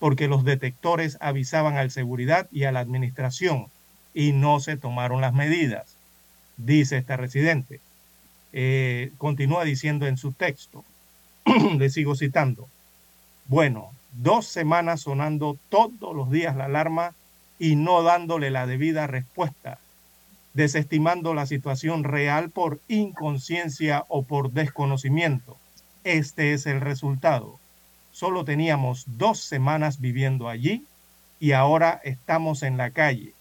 porque 0.00 0.26
los 0.26 0.42
detectores 0.42 1.18
avisaban 1.20 1.76
al 1.76 1.92
seguridad 1.92 2.48
y 2.50 2.64
a 2.64 2.72
la 2.72 2.80
administración 2.80 3.68
y 4.12 4.32
no 4.32 4.58
se 4.58 4.76
tomaron 4.76 5.20
las 5.20 5.32
medidas, 5.32 5.96
dice 6.56 6.96
esta 6.96 7.16
residente. 7.16 7.78
Eh, 8.52 9.12
continúa 9.18 9.62
diciendo 9.62 10.08
en 10.08 10.16
su 10.16 10.32
texto, 10.32 10.84
le 11.78 11.90
sigo 11.90 12.16
citando, 12.16 12.68
bueno, 13.46 13.92
dos 14.14 14.48
semanas 14.48 15.02
sonando 15.02 15.56
todos 15.68 16.12
los 16.12 16.28
días 16.28 16.56
la 16.56 16.64
alarma 16.64 17.14
y 17.56 17.76
no 17.76 18.02
dándole 18.02 18.50
la 18.50 18.66
debida 18.66 19.06
respuesta, 19.06 19.78
desestimando 20.56 21.34
la 21.34 21.44
situación 21.44 22.02
real 22.02 22.48
por 22.48 22.80
inconsciencia 22.88 24.06
o 24.08 24.22
por 24.22 24.52
desconocimiento. 24.52 25.58
Este 26.02 26.54
es 26.54 26.64
el 26.66 26.80
resultado. 26.80 27.60
Solo 28.10 28.46
teníamos 28.46 29.04
dos 29.06 29.40
semanas 29.40 30.00
viviendo 30.00 30.48
allí 30.48 30.82
y 31.38 31.52
ahora 31.52 32.00
estamos 32.04 32.62
en 32.62 32.78
la 32.78 32.90
calle. 32.90 33.34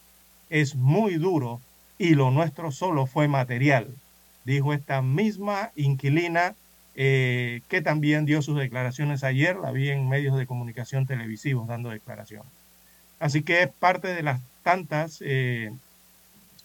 Es 0.49 0.75
muy 0.75 1.15
duro 1.15 1.61
y 1.97 2.15
lo 2.15 2.31
nuestro 2.31 2.73
solo 2.73 3.05
fue 3.05 3.29
material, 3.29 3.95
dijo 4.43 4.73
esta 4.73 5.01
misma 5.01 5.71
inquilina 5.77 6.53
eh, 6.95 7.61
que 7.69 7.81
también 7.81 8.25
dio 8.25 8.41
sus 8.41 8.57
declaraciones 8.57 9.23
ayer, 9.23 9.55
la 9.55 9.71
vi 9.71 9.89
en 9.89 10.09
medios 10.09 10.37
de 10.37 10.45
comunicación 10.45 11.05
televisivos 11.05 11.67
dando 11.67 11.89
declaraciones. 11.91 12.51
Así 13.21 13.41
que 13.41 13.63
es 13.63 13.69
parte 13.69 14.09
de 14.09 14.23
las 14.23 14.41
tantas 14.63 15.23
eh, 15.25 15.71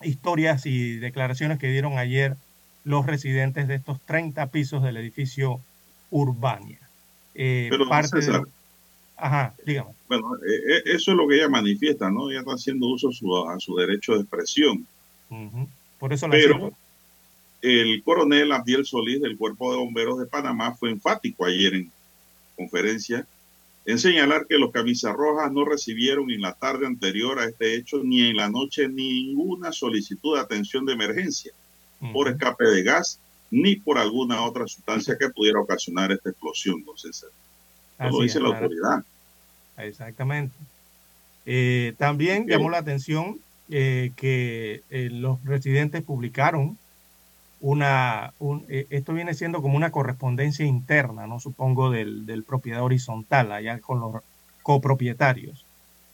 historias 0.03 0.67
y 0.67 0.97
declaraciones 0.97 1.59
que 1.59 1.69
dieron 1.69 1.99
ayer 1.99 2.37
los 2.85 3.07
residentes 3.07 3.69
de 3.69 3.75
estos 3.75 4.01
30 4.07 4.47
pisos 4.49 4.83
del 4.83 4.97
edificio 4.97 5.61
Urbania. 6.11 6.79
Eh, 7.35 7.69
Pero, 7.71 7.89
parte 7.89 8.21
de... 8.21 8.43
Ajá, 9.17 9.55
dígame. 9.67 9.91
Bueno, 10.09 10.31
eso 10.87 11.11
es 11.11 11.17
lo 11.17 11.29
que 11.29 11.37
ella 11.37 11.49
manifiesta, 11.49 12.11
¿no? 12.11 12.31
Ella 12.31 12.41
está 12.41 12.53
haciendo 12.53 12.87
uso 12.87 13.11
a 13.49 13.61
su 13.61 13.77
derecho 13.77 14.15
de 14.15 14.21
expresión. 14.21 14.87
Por 15.99 16.13
eso 16.13 16.27
la 16.27 16.33
Pero, 16.33 16.73
el 17.61 18.03
coronel 18.03 18.53
Abdiel 18.53 18.87
Solís 18.87 19.21
del 19.21 19.37
Cuerpo 19.37 19.71
de 19.73 19.79
Bomberos 19.79 20.19
de 20.19 20.27
Panamá 20.27 20.75
fue 20.75 20.91
enfático 20.91 21.45
ayer 21.45 21.75
en 21.75 21.93
conferencia 22.57 23.27
en 23.87 23.99
señalar 23.99 24.47
que 24.47 24.59
los 24.59 24.71
camisas 24.71 25.15
rojas 25.15 25.51
no 25.53 25.65
recibieron 25.65 26.31
en 26.31 26.43
la 26.43 26.53
tarde 26.53 26.87
anterior 26.87 27.39
a 27.39 27.47
este 27.47 27.75
hecho 27.75 28.03
ni 28.05 28.29
en 28.29 28.37
la 28.37 28.49
noche 28.49 28.89
ninguna 28.89 29.73
solicitud 29.73 30.37
de 30.37 30.43
atención 30.43 30.85
de 30.85 30.93
emergencia 30.93 31.53
por 32.13 32.29
escape 32.29 32.65
de 32.65 32.83
gas 32.83 33.19
ni 33.51 33.77
por 33.77 33.99
alguna 33.99 34.43
otra 34.43 34.67
sustancia 34.67 35.17
que 35.19 35.29
pudiera 35.31 35.61
ocasionar 35.61 36.13
esta 36.13 36.31
explosión, 36.31 36.79
entonces 36.79 37.25
lo 37.99 38.21
dice 38.21 38.41
la 38.41 38.49
autoridad. 38.49 39.05
Exactamente. 39.77 40.55
Eh, 41.47 41.95
también 41.99 42.47
llamó 42.47 42.71
la 42.71 42.79
atención 42.79 43.41
eh, 43.71 44.13
que 44.17 44.83
eh, 44.91 45.09
los 45.11 45.43
residentes 45.45 46.03
publicaron 46.03 46.79
una, 47.61 48.33
eh, 48.69 48.87
esto 48.91 49.13
viene 49.13 49.35
siendo 49.35 49.63
como 49.63 49.77
una 49.77 49.91
correspondencia 49.91 50.65
interna, 50.65 51.27
¿no? 51.27 51.41
Supongo 51.41 51.91
del, 51.91 52.27
del 52.27 52.45
propiedad 52.45 52.83
horizontal, 52.83 53.53
allá 53.53 53.79
con 53.81 54.01
los 54.01 54.23
copropietarios, 54.63 55.65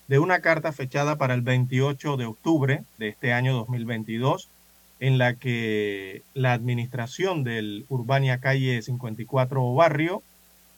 de 0.09 0.19
una 0.19 0.41
carta 0.41 0.73
fechada 0.73 1.17
para 1.17 1.35
el 1.35 1.43
28 1.43 2.17
de 2.17 2.27
octubre 2.27 2.85
de 2.99 3.09
este 3.09 3.33
año 3.33 3.55
2022, 3.55 4.49
en 4.99 5.19
la 5.19 5.35
que 5.35 6.23
la 6.35 6.53
administración 6.53 7.45
del 7.45 7.85
Urbania 7.89 8.39
Calle 8.39 8.81
54 8.83 9.75
Barrio 9.75 10.23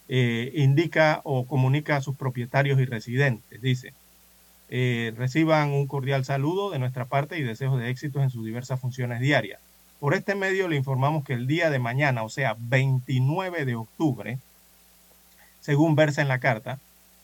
eh, 0.08 0.52
indica 0.54 1.20
o 1.24 1.46
comunica 1.46 1.96
a 1.96 2.00
sus 2.00 2.16
propietarios 2.16 2.80
y 2.80 2.84
residentes. 2.84 3.60
Dice, 3.62 3.92
eh, 4.70 5.12
reciban 5.16 5.70
un 5.70 5.86
cordial 5.86 6.24
saludo 6.24 6.70
de 6.70 6.78
nuestra 6.78 7.06
parte 7.06 7.38
y 7.38 7.42
deseos 7.42 7.78
de 7.78 7.90
éxitos 7.90 8.22
en 8.22 8.30
sus 8.30 8.44
diversas 8.44 8.80
funciones 8.80 9.20
diarias. 9.20 9.60
Por 10.00 10.14
este 10.14 10.36
medio 10.36 10.68
le 10.68 10.76
informamos 10.76 11.24
que 11.24 11.32
el 11.32 11.46
día 11.46 11.70
de 11.70 11.80
mañana, 11.80 12.22
o 12.22 12.28
sea, 12.28 12.56
29 12.58 13.64
de 13.64 13.74
octubre, 13.74 14.38
según 15.60 15.96
versa 15.96 16.22
en 16.22 16.28
la 16.28 16.38
carta, 16.38 16.78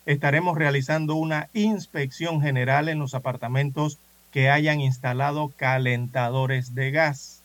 estaremos 0.06 0.58
realizando 0.58 1.14
una 1.14 1.48
inspección 1.52 2.40
general 2.40 2.88
en 2.88 2.98
los 2.98 3.14
apartamentos 3.14 3.98
que 4.32 4.50
hayan 4.50 4.80
instalado 4.80 5.52
calentadores 5.56 6.74
de 6.74 6.90
gas. 6.90 7.42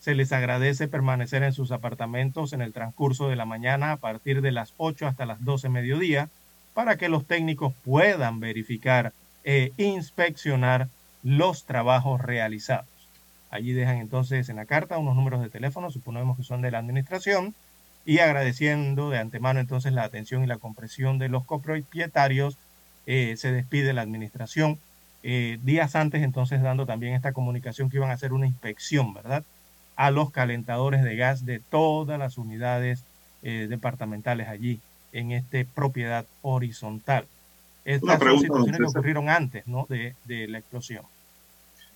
Se 0.00 0.14
les 0.14 0.32
agradece 0.32 0.86
permanecer 0.86 1.42
en 1.42 1.54
sus 1.54 1.72
apartamentos 1.72 2.52
en 2.52 2.60
el 2.60 2.74
transcurso 2.74 3.30
de 3.30 3.36
la 3.36 3.46
mañana 3.46 3.92
a 3.92 3.96
partir 3.96 4.42
de 4.42 4.52
las 4.52 4.74
8 4.76 5.06
hasta 5.06 5.24
las 5.24 5.42
12 5.44 5.70
mediodía 5.70 6.28
para 6.74 6.96
que 6.96 7.08
los 7.08 7.26
técnicos 7.26 7.72
puedan 7.84 8.38
verificar 8.38 9.14
e 9.44 9.72
inspeccionar 9.78 10.88
los 11.22 11.64
trabajos 11.64 12.20
realizados. 12.20 12.99
Allí 13.50 13.72
dejan 13.72 13.96
entonces 13.96 14.48
en 14.48 14.56
la 14.56 14.66
carta 14.66 14.98
unos 14.98 15.16
números 15.16 15.42
de 15.42 15.50
teléfono, 15.50 15.90
suponemos 15.90 16.36
que 16.36 16.44
son 16.44 16.62
de 16.62 16.70
la 16.70 16.78
administración, 16.78 17.54
y 18.06 18.18
agradeciendo 18.18 19.10
de 19.10 19.18
antemano 19.18 19.60
entonces 19.60 19.92
la 19.92 20.04
atención 20.04 20.42
y 20.42 20.46
la 20.46 20.58
comprensión 20.58 21.18
de 21.18 21.28
los 21.28 21.44
copropietarios, 21.44 22.56
eh, 23.06 23.34
se 23.36 23.52
despide 23.52 23.92
la 23.92 24.02
administración 24.02 24.78
días 25.22 25.96
antes 25.96 26.22
entonces 26.22 26.62
dando 26.62 26.86
también 26.86 27.12
esta 27.12 27.34
comunicación 27.34 27.90
que 27.90 27.98
iban 27.98 28.08
a 28.08 28.14
hacer 28.14 28.32
una 28.32 28.46
inspección, 28.46 29.12
¿verdad? 29.12 29.44
A 29.96 30.10
los 30.10 30.30
calentadores 30.30 31.02
de 31.02 31.14
gas 31.16 31.44
de 31.44 31.60
todas 31.60 32.18
las 32.18 32.38
unidades 32.38 33.04
departamentales 33.42 34.48
allí 34.48 34.80
en 35.12 35.32
esta 35.32 35.58
propiedad 35.74 36.24
horizontal. 36.42 37.26
Estas 37.84 38.18
son 38.18 38.40
situaciones 38.40 38.78
que 38.78 38.86
ocurrieron 38.86 39.28
antes 39.28 39.66
¿no? 39.66 39.86
de, 39.88 40.14
de, 40.24 40.48
la 40.48 40.58
explosión. 40.58 41.04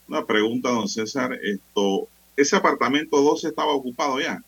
Una 0.09 0.25
pregunta, 0.25 0.71
don 0.71 0.89
César. 0.89 1.39
Esto, 1.43 2.09
¿Ese 2.37 2.57
apartamento 2.57 3.21
12 3.21 3.49
estaba 3.49 3.73
ocupado 3.73 4.21
ya? 4.21 4.43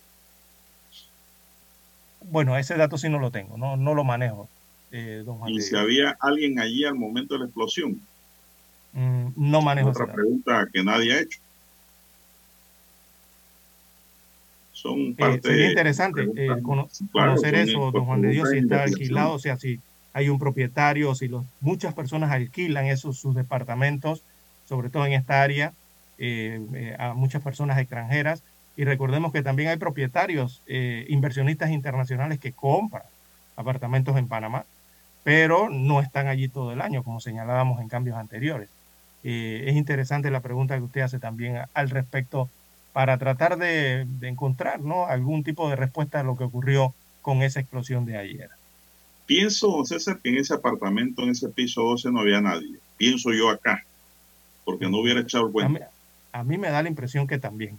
Bueno, 2.22 2.57
ese 2.57 2.76
dato 2.76 2.98
sí 2.98 3.09
no 3.09 3.18
lo 3.18 3.30
tengo, 3.30 3.57
no, 3.57 3.76
no 3.76 3.94
lo 3.94 4.02
manejo. 4.02 4.48
Eh, 4.90 5.22
don 5.24 5.38
Juan 5.38 5.52
¿Y 5.52 5.61
si 5.61 5.76
había 5.76 6.16
alguien 6.20 6.59
allí 6.59 6.84
al 6.84 6.94
momento 6.94 7.34
de 7.34 7.40
la 7.40 7.46
explosión? 7.46 8.00
Mm, 8.92 9.28
no 9.36 9.62
manejo. 9.62 9.90
Otra 9.90 10.12
pregunta 10.12 10.66
que 10.72 10.82
nadie 10.82 11.12
ha 11.12 11.20
hecho. 11.20 11.38
Son 14.72 15.14
eh, 15.16 15.40
sería 15.42 15.68
interesante 15.68 16.28
eh, 16.36 16.48
conocer 17.12 17.54
eso, 17.54 17.90
don 17.92 18.04
Juan 18.04 18.22
de 18.22 18.28
Dios, 18.28 18.50
si 18.50 18.59
está 18.59 18.82
alquilado, 18.82 19.32
o 19.34 19.38
sea, 19.38 19.57
si 19.57 19.80
hay 20.12 20.28
un 20.28 20.38
propietario, 20.38 21.14
si 21.14 21.28
los, 21.28 21.44
muchas 21.61 21.94
personas 21.94 22.30
alquilan 22.30 22.86
esos 22.86 23.18
sus 23.18 23.34
departamentos, 23.34 24.22
sobre 24.66 24.90
todo 24.90 25.06
en 25.06 25.12
esta 25.12 25.42
área, 25.42 25.72
a 26.98 27.12
muchas 27.14 27.42
personas 27.42 27.78
extranjeras 27.78 28.42
y 28.76 28.84
recordemos 28.84 29.32
que 29.32 29.42
también 29.42 29.70
hay 29.70 29.78
propietarios, 29.78 30.62
eh, 30.66 31.06
inversionistas 31.08 31.70
internacionales 31.70 32.38
que 32.38 32.52
compran 32.52 33.04
apartamentos 33.56 34.16
en 34.18 34.28
Panamá, 34.28 34.66
pero 35.24 35.70
no 35.70 36.00
están 36.00 36.28
allí 36.28 36.48
todo 36.48 36.72
el 36.72 36.82
año, 36.82 37.02
como 37.02 37.20
señalábamos 37.20 37.80
en 37.80 37.88
cambios 37.88 38.18
anteriores. 38.18 38.68
Eh, 39.24 39.64
es 39.66 39.76
interesante 39.76 40.30
la 40.30 40.40
pregunta 40.40 40.76
que 40.76 40.84
usted 40.84 41.00
hace 41.00 41.18
también 41.18 41.62
al 41.72 41.90
respecto 41.90 42.50
para 42.92 43.16
tratar 43.16 43.56
de, 43.56 44.06
encontrar 44.20 44.80
¿no? 44.80 45.06
algún 45.06 45.42
tipo 45.42 45.68
de 45.70 45.76
respuesta 45.76 46.20
a 46.20 46.22
lo 46.22 46.36
que 46.36 46.44
ocurrió 46.44 46.94
con 47.22 47.42
esa 47.42 47.60
explosión 47.60 48.04
de 48.04 48.18
ayer. 48.18 48.50
Pienso, 49.24 49.84
César, 49.84 50.20
que 50.22 50.28
en 50.28 50.36
ese 50.36 50.54
apartamento, 50.54 51.22
en 51.22 51.30
ese 51.30 51.48
piso 51.48 51.82
12, 51.82 52.12
no 52.12 52.20
había 52.20 52.40
nadie. 52.40 52.76
Pienso 52.96 53.32
yo 53.32 53.48
acá, 53.50 53.84
porque 54.66 54.90
no 54.90 54.98
hubiera 54.98 55.20
echado 55.20 55.50
cuenta. 55.50 55.88
a 56.32 56.44
mí 56.44 56.58
me 56.58 56.68
da 56.68 56.82
la 56.82 56.88
impresión 56.90 57.26
que 57.26 57.38
también. 57.38 57.78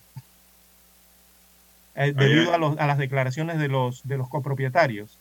Eh, 1.95 2.13
debido 2.15 2.53
a, 2.53 2.87
las 2.87 2.97
declaraciones 2.97 3.59
de 3.59 3.67
los, 3.67 4.07
de 4.07 4.17
los 4.17 4.29
copropietarios, 4.29 5.17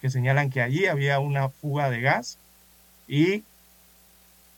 que 0.00 0.10
señalan 0.10 0.48
que 0.48 0.62
allí 0.62 0.86
había 0.86 1.18
una 1.18 1.50
fuga 1.50 1.90
de 1.90 2.00
gas 2.00 2.38
y 3.06 3.42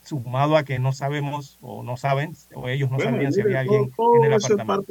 sumado 0.04 0.56
a 0.56 0.64
que 0.64 0.78
no 0.78 0.92
sabemos 0.92 1.58
o 1.60 1.82
no 1.82 1.96
saben, 1.96 2.36
o 2.54 2.68
ellos 2.68 2.90
no 2.90 3.00
sabían 3.00 3.32
si 3.32 3.40
había 3.40 3.60
alguien 3.60 3.90
en 4.16 4.24
el 4.24 4.32
apartamento. 4.34 4.86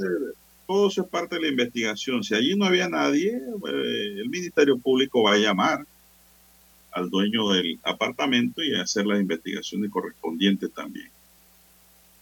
todo 0.67 0.87
eso 0.87 1.01
es 1.03 1.07
parte 1.07 1.35
de 1.35 1.41
la 1.41 1.47
investigación. 1.47 2.23
Si 2.23 2.35
allí 2.35 2.55
no 2.55 2.65
había 2.65 2.89
nadie, 2.89 3.29
eh, 3.31 4.15
el 4.17 4.29
Ministerio 4.29 4.77
Público 4.77 5.23
va 5.23 5.33
a 5.33 5.37
llamar 5.37 5.85
al 6.91 7.09
dueño 7.09 7.49
del 7.49 7.79
apartamento 7.83 8.61
y 8.63 8.75
a 8.75 8.81
hacer 8.81 9.05
las 9.05 9.21
investigaciones 9.21 9.89
correspondientes 9.91 10.73
también. 10.73 11.09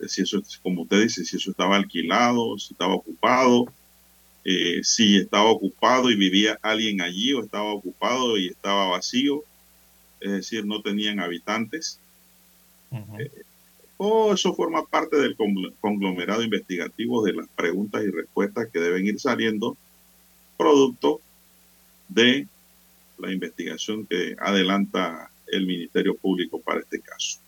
Si 0.07 0.21
eso, 0.21 0.41
como 0.63 0.83
usted 0.83 1.03
dice, 1.03 1.25
si 1.25 1.37
eso 1.37 1.51
estaba 1.51 1.75
alquilado, 1.75 2.57
si 2.57 2.73
estaba 2.73 2.95
ocupado, 2.95 3.65
eh, 4.45 4.79
si 4.83 5.17
estaba 5.17 5.49
ocupado 5.49 6.09
y 6.09 6.15
vivía 6.15 6.57
alguien 6.61 7.01
allí 7.01 7.33
o 7.33 7.43
estaba 7.43 7.73
ocupado 7.73 8.37
y 8.37 8.47
estaba 8.47 8.89
vacío, 8.89 9.43
es 10.21 10.31
decir, 10.31 10.65
no 10.65 10.81
tenían 10.81 11.19
habitantes. 11.19 11.99
Eh, 13.19 13.31
todo 13.97 14.33
eso 14.33 14.53
forma 14.55 14.85
parte 14.85 15.17
del 15.17 15.35
conglomerado 15.81 16.41
investigativo 16.41 17.23
de 17.23 17.33
las 17.33 17.47
preguntas 17.49 18.03
y 18.03 18.11
respuestas 18.11 18.69
que 18.71 18.79
deben 18.79 19.05
ir 19.05 19.19
saliendo 19.19 19.77
producto 20.57 21.19
de 22.07 22.47
la 23.17 23.31
investigación 23.31 24.05
que 24.05 24.35
adelanta 24.39 25.29
el 25.47 25.65
Ministerio 25.65 26.15
Público 26.15 26.59
para 26.61 26.79
este 26.79 27.01
caso. 27.01 27.39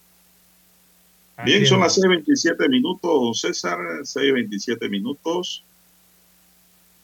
Bien, 1.43 1.65
son 1.65 1.79
las 1.79 1.97
6.27 1.97 2.69
minutos, 2.69 3.41
César, 3.41 3.77
6.27 3.79 4.89
minutos. 4.89 5.63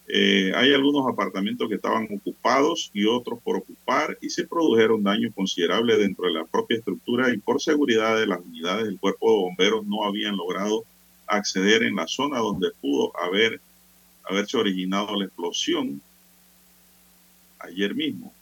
Eh, 0.07 0.53
hay 0.55 0.73
algunos 0.73 1.05
apartamentos 1.07 1.67
que 1.67 1.75
estaban 1.75 2.07
ocupados 2.15 2.89
y 2.93 3.05
otros 3.05 3.39
por 3.43 3.57
ocupar 3.57 4.17
y 4.21 4.29
se 4.29 4.47
produjeron 4.47 5.03
daños 5.03 5.33
considerables 5.35 5.97
dentro 5.97 6.27
de 6.27 6.33
la 6.33 6.45
propia 6.45 6.77
estructura 6.77 7.33
y 7.33 7.37
por 7.37 7.61
seguridad 7.61 8.17
de 8.17 8.27
las 8.27 8.39
unidades 8.39 8.85
del 8.85 8.99
cuerpo 8.99 9.29
de 9.29 9.37
bomberos 9.37 9.85
no 9.85 10.05
habían 10.05 10.37
logrado 10.37 10.85
acceder 11.25 11.83
en 11.83 11.95
la 11.95 12.07
zona 12.07 12.39
donde 12.39 12.69
pudo 12.79 13.11
haber 13.19 13.59
haberse 14.29 14.57
originado 14.57 15.15
la 15.15 15.25
explosión 15.25 16.01
ayer 17.59 17.95
mismo. 17.95 18.33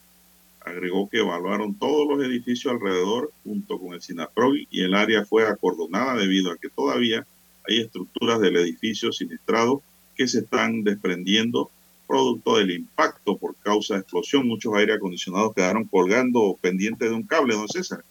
Agregó 0.66 1.08
que 1.08 1.20
evaluaron 1.20 1.76
todos 1.76 2.08
los 2.08 2.26
edificios 2.26 2.74
alrededor 2.74 3.32
junto 3.44 3.80
con 3.80 3.94
el 3.94 4.02
SINAPROG 4.02 4.56
y 4.72 4.82
el 4.82 4.96
área 4.96 5.24
fue 5.24 5.48
acordonada 5.48 6.16
debido 6.16 6.52
a 6.52 6.58
que 6.58 6.70
todavía 6.70 7.26
hay 7.68 7.82
estructuras 7.82 8.40
del 8.40 8.58
edificio 8.58 9.12
siniestrado 9.12 9.84
que 10.16 10.28
se 10.28 10.40
están 10.40 10.84
desprendiendo 10.84 11.70
producto 12.08 12.58
del 12.58 12.72
impacto 12.72 13.38
por 13.38 13.56
causa 13.58 13.96
de 13.96 14.02
explosión. 14.02 14.48
Muchos 14.48 14.74
aire 14.76 14.94
acondicionados 14.94 15.54
quedaron 15.54 15.86
colgando 15.86 16.58
pendientes 16.62 17.10
de 17.10 17.16
un 17.16 17.24
cable, 17.24 17.56
don 17.56 17.68
César. 17.68 18.04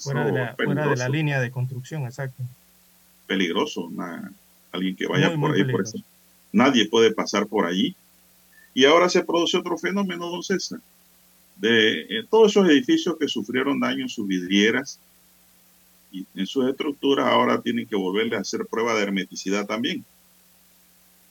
fuera, 0.00 0.26
de 0.26 0.32
la, 0.32 0.54
fuera, 0.54 0.88
de 0.88 0.96
la, 0.96 1.08
línea 1.08 1.40
de 1.40 1.50
construcción, 1.50 2.04
exacto. 2.04 2.42
Peligroso, 3.26 3.90
alguien 4.70 4.96
que 4.96 5.06
vaya 5.06 5.34
por 5.34 5.54
ahí. 5.54 5.64
Por 5.64 5.82
eso. 5.82 5.98
Nadie 6.52 6.88
puede 6.88 7.12
pasar 7.12 7.46
por 7.46 7.66
allí. 7.66 7.96
Y 8.74 8.84
ahora 8.84 9.08
se 9.08 9.24
produce 9.24 9.56
otro 9.58 9.76
fenómeno, 9.76 10.30
don 10.30 10.42
César, 10.42 10.80
de 11.62 12.00
eh, 12.00 12.26
todos 12.28 12.50
esos 12.50 12.68
edificios 12.68 13.16
que 13.18 13.28
sufrieron 13.28 13.78
daño 13.78 14.02
en 14.02 14.08
sus 14.08 14.26
vidrieras 14.26 14.98
y 16.10 16.26
en 16.34 16.46
sus 16.46 16.68
estructuras, 16.68 17.26
ahora 17.26 17.62
tienen 17.62 17.86
que 17.86 17.94
volverle 17.94 18.36
a 18.36 18.40
hacer 18.40 18.66
prueba 18.66 18.94
de 18.94 19.02
hermeticidad 19.04 19.64
también. 19.64 20.04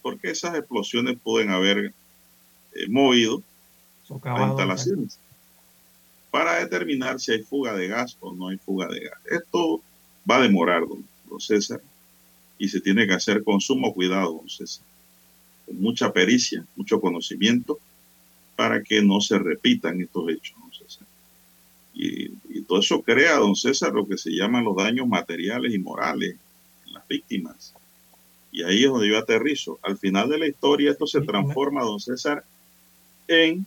Porque 0.01 0.31
esas 0.31 0.55
explosiones 0.55 1.17
pueden 1.21 1.49
haber 1.49 1.93
eh, 2.73 2.87
movido 2.87 3.43
las 4.23 4.47
instalaciones. 4.47 5.19
para 6.31 6.59
determinar 6.59 7.19
si 7.19 7.33
hay 7.33 7.43
fuga 7.43 7.73
de 7.73 7.89
gas 7.89 8.17
o 8.21 8.33
no 8.33 8.47
hay 8.47 8.57
fuga 8.57 8.87
de 8.87 9.01
gas. 9.01 9.19
Esto 9.29 9.81
va 10.29 10.37
a 10.37 10.41
demorar, 10.41 10.87
don, 10.87 11.03
César, 11.39 11.81
y 12.57 12.69
se 12.69 12.79
tiene 12.79 13.05
que 13.05 13.13
hacer 13.13 13.43
con 13.43 13.59
sumo 13.59 13.93
cuidado, 13.93 14.37
don 14.37 14.49
César, 14.49 14.85
con 15.65 15.81
mucha 15.81 16.13
pericia, 16.13 16.65
mucho 16.77 17.01
conocimiento, 17.01 17.79
para 18.55 18.83
que 18.83 19.01
no 19.01 19.21
se 19.21 19.39
repitan 19.39 20.01
estos 20.01 20.29
hechos, 20.29 20.57
don 20.59 20.73
César. 20.73 21.07
Y, 21.93 22.31
y 22.49 22.61
todo 22.61 22.79
eso 22.79 23.01
crea, 23.01 23.35
don 23.35 23.55
César, 23.55 23.93
lo 23.93 24.07
que 24.07 24.17
se 24.17 24.31
llaman 24.31 24.63
los 24.63 24.75
daños 24.75 25.07
materiales 25.07 25.73
y 25.73 25.79
morales 25.79 26.35
en 26.87 26.93
las 26.93 27.07
víctimas 27.07 27.73
y 28.51 28.63
ahí 28.63 28.83
es 28.83 28.89
donde 28.89 29.07
yo 29.07 29.17
aterrizo. 29.17 29.79
Al 29.81 29.97
final 29.97 30.29
de 30.29 30.37
la 30.37 30.47
historia 30.47 30.91
esto 30.91 31.07
se 31.07 31.21
transforma, 31.21 31.83
don 31.83 31.99
César, 31.99 32.43
en 33.27 33.65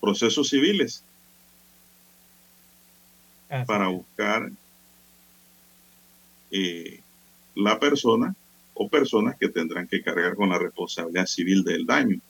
procesos 0.00 0.48
civiles 0.48 1.04
para 3.66 3.88
buscar 3.88 4.50
eh, 6.50 7.00
la 7.54 7.78
persona 7.78 8.34
o 8.74 8.88
personas 8.88 9.36
que 9.38 9.48
tendrán 9.48 9.88
que 9.88 10.02
cargar 10.02 10.36
con 10.36 10.50
la 10.50 10.58
responsabilidad 10.58 11.26
civil 11.26 11.64
del 11.64 11.84
daño. 11.84 12.20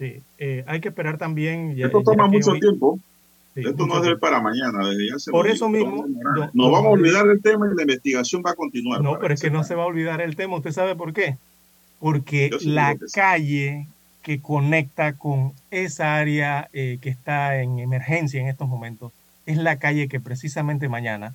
Sí, 0.00 0.22
eh, 0.38 0.64
hay 0.66 0.80
que 0.80 0.88
esperar 0.88 1.18
también. 1.18 1.74
Esto 1.78 2.02
toma 2.02 2.26
mucho 2.26 2.54
tiempo. 2.54 2.98
Esto 3.54 3.86
no 3.86 4.02
es 4.02 4.18
para 4.18 4.40
mañana, 4.40 4.88
desde 4.88 5.30
Por 5.30 5.46
eso 5.46 5.68
mismo. 5.68 6.06
No, 6.54 6.70
vamos 6.70 6.86
a 6.86 6.90
olvidar 6.90 7.28
el 7.28 7.42
tema 7.42 7.68
y 7.70 7.76
la 7.76 7.82
investigación 7.82 8.42
va 8.44 8.52
a 8.52 8.54
continuar. 8.54 9.02
No, 9.02 9.18
pero 9.20 9.34
es 9.34 9.42
que 9.42 9.50
no 9.50 9.62
se 9.62 9.74
va 9.74 9.82
a 9.82 9.86
olvidar 9.86 10.22
el 10.22 10.36
tema. 10.36 10.56
¿Usted 10.56 10.72
sabe 10.72 10.96
por 10.96 11.12
qué? 11.12 11.36
Porque 11.98 12.50
la 12.62 12.96
calle 13.12 13.88
que 14.22 14.40
conecta 14.40 15.12
con 15.12 15.52
esa 15.70 16.16
área 16.16 16.70
eh, 16.72 16.96
que 17.02 17.10
está 17.10 17.60
en 17.60 17.78
emergencia 17.78 18.40
en 18.40 18.48
estos 18.48 18.68
momentos 18.68 19.12
es 19.44 19.58
la 19.58 19.76
calle 19.76 20.08
que 20.08 20.20
precisamente 20.20 20.88
mañana 20.88 21.34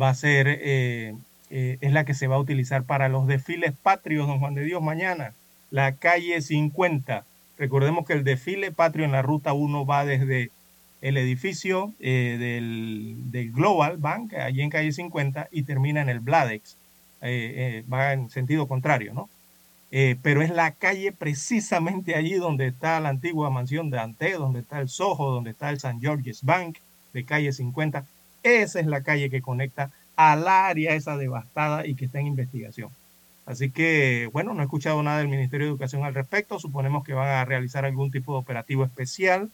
va 0.00 0.08
a 0.08 0.14
ser, 0.14 0.46
eh, 0.48 1.14
eh, 1.50 1.78
es 1.82 1.92
la 1.92 2.04
que 2.06 2.14
se 2.14 2.28
va 2.28 2.36
a 2.36 2.40
utilizar 2.40 2.84
para 2.84 3.10
los 3.10 3.26
desfiles 3.26 3.74
patrios, 3.82 4.26
don 4.26 4.38
Juan 4.38 4.54
de 4.54 4.64
Dios, 4.64 4.82
mañana. 4.82 5.34
La 5.70 5.96
calle 5.96 6.40
50. 6.40 7.24
Recordemos 7.60 8.06
que 8.06 8.14
el 8.14 8.24
desfile 8.24 8.72
patrio 8.72 9.04
en 9.04 9.12
la 9.12 9.20
ruta 9.20 9.52
1 9.52 9.84
va 9.84 10.06
desde 10.06 10.50
el 11.02 11.18
edificio 11.18 11.92
eh, 12.00 12.38
del, 12.40 13.52
Global 13.52 13.98
Bank, 13.98 14.32
allí 14.32 14.62
en 14.62 14.70
calle 14.70 14.90
50, 14.90 15.48
y 15.52 15.64
termina 15.64 16.00
en 16.00 16.08
el 16.08 16.20
Bladex. 16.20 16.78
Eh, 17.20 17.82
eh, 17.82 17.84
va 17.92 18.14
en 18.14 18.30
sentido 18.30 18.66
contrario, 18.66 19.12
¿no? 19.12 19.28
pero 20.22 20.40
es 20.40 20.50
la 20.50 20.70
calle 20.70 21.10
precisamente 21.10 22.14
allí 22.14 22.34
donde 22.34 22.68
está 22.68 23.00
la 23.00 23.08
antigua 23.08 23.50
mansión 23.50 23.90
de 23.90 23.98
Ante, 23.98 24.34
donde 24.34 24.60
está 24.60 24.80
el 24.80 24.88
Soho, 24.88 25.32
donde 25.32 25.50
está 25.50 25.68
el 25.68 25.80
San 25.80 26.00
George's 26.00 26.44
Bank 26.44 26.78
de 27.12 27.24
calle 27.24 27.52
50. 27.52 28.06
esa 28.44 28.80
es 28.80 28.86
la 28.86 29.02
calle 29.02 29.28
que 29.28 29.42
conecta 29.42 29.90
al 30.14 30.46
área 30.46 30.94
esa 30.94 31.16
devastada 31.16 31.86
y 31.86 31.96
que 31.96 32.04
está 32.04 32.20
en 32.20 32.28
investigación. 32.28 32.90
Así 33.46 33.70
que, 33.70 34.28
bueno, 34.32 34.54
no 34.54 34.60
he 34.60 34.64
escuchado 34.64 35.02
nada 35.02 35.18
del 35.18 35.28
Ministerio 35.28 35.66
de 35.66 35.70
Educación 35.70 36.04
al 36.04 36.14
respecto. 36.14 36.58
Suponemos 36.58 37.04
que 37.04 37.14
van 37.14 37.28
a 37.28 37.44
realizar 37.44 37.84
algún 37.84 38.10
tipo 38.10 38.32
de 38.32 38.38
operativo 38.38 38.84
especial 38.84 39.50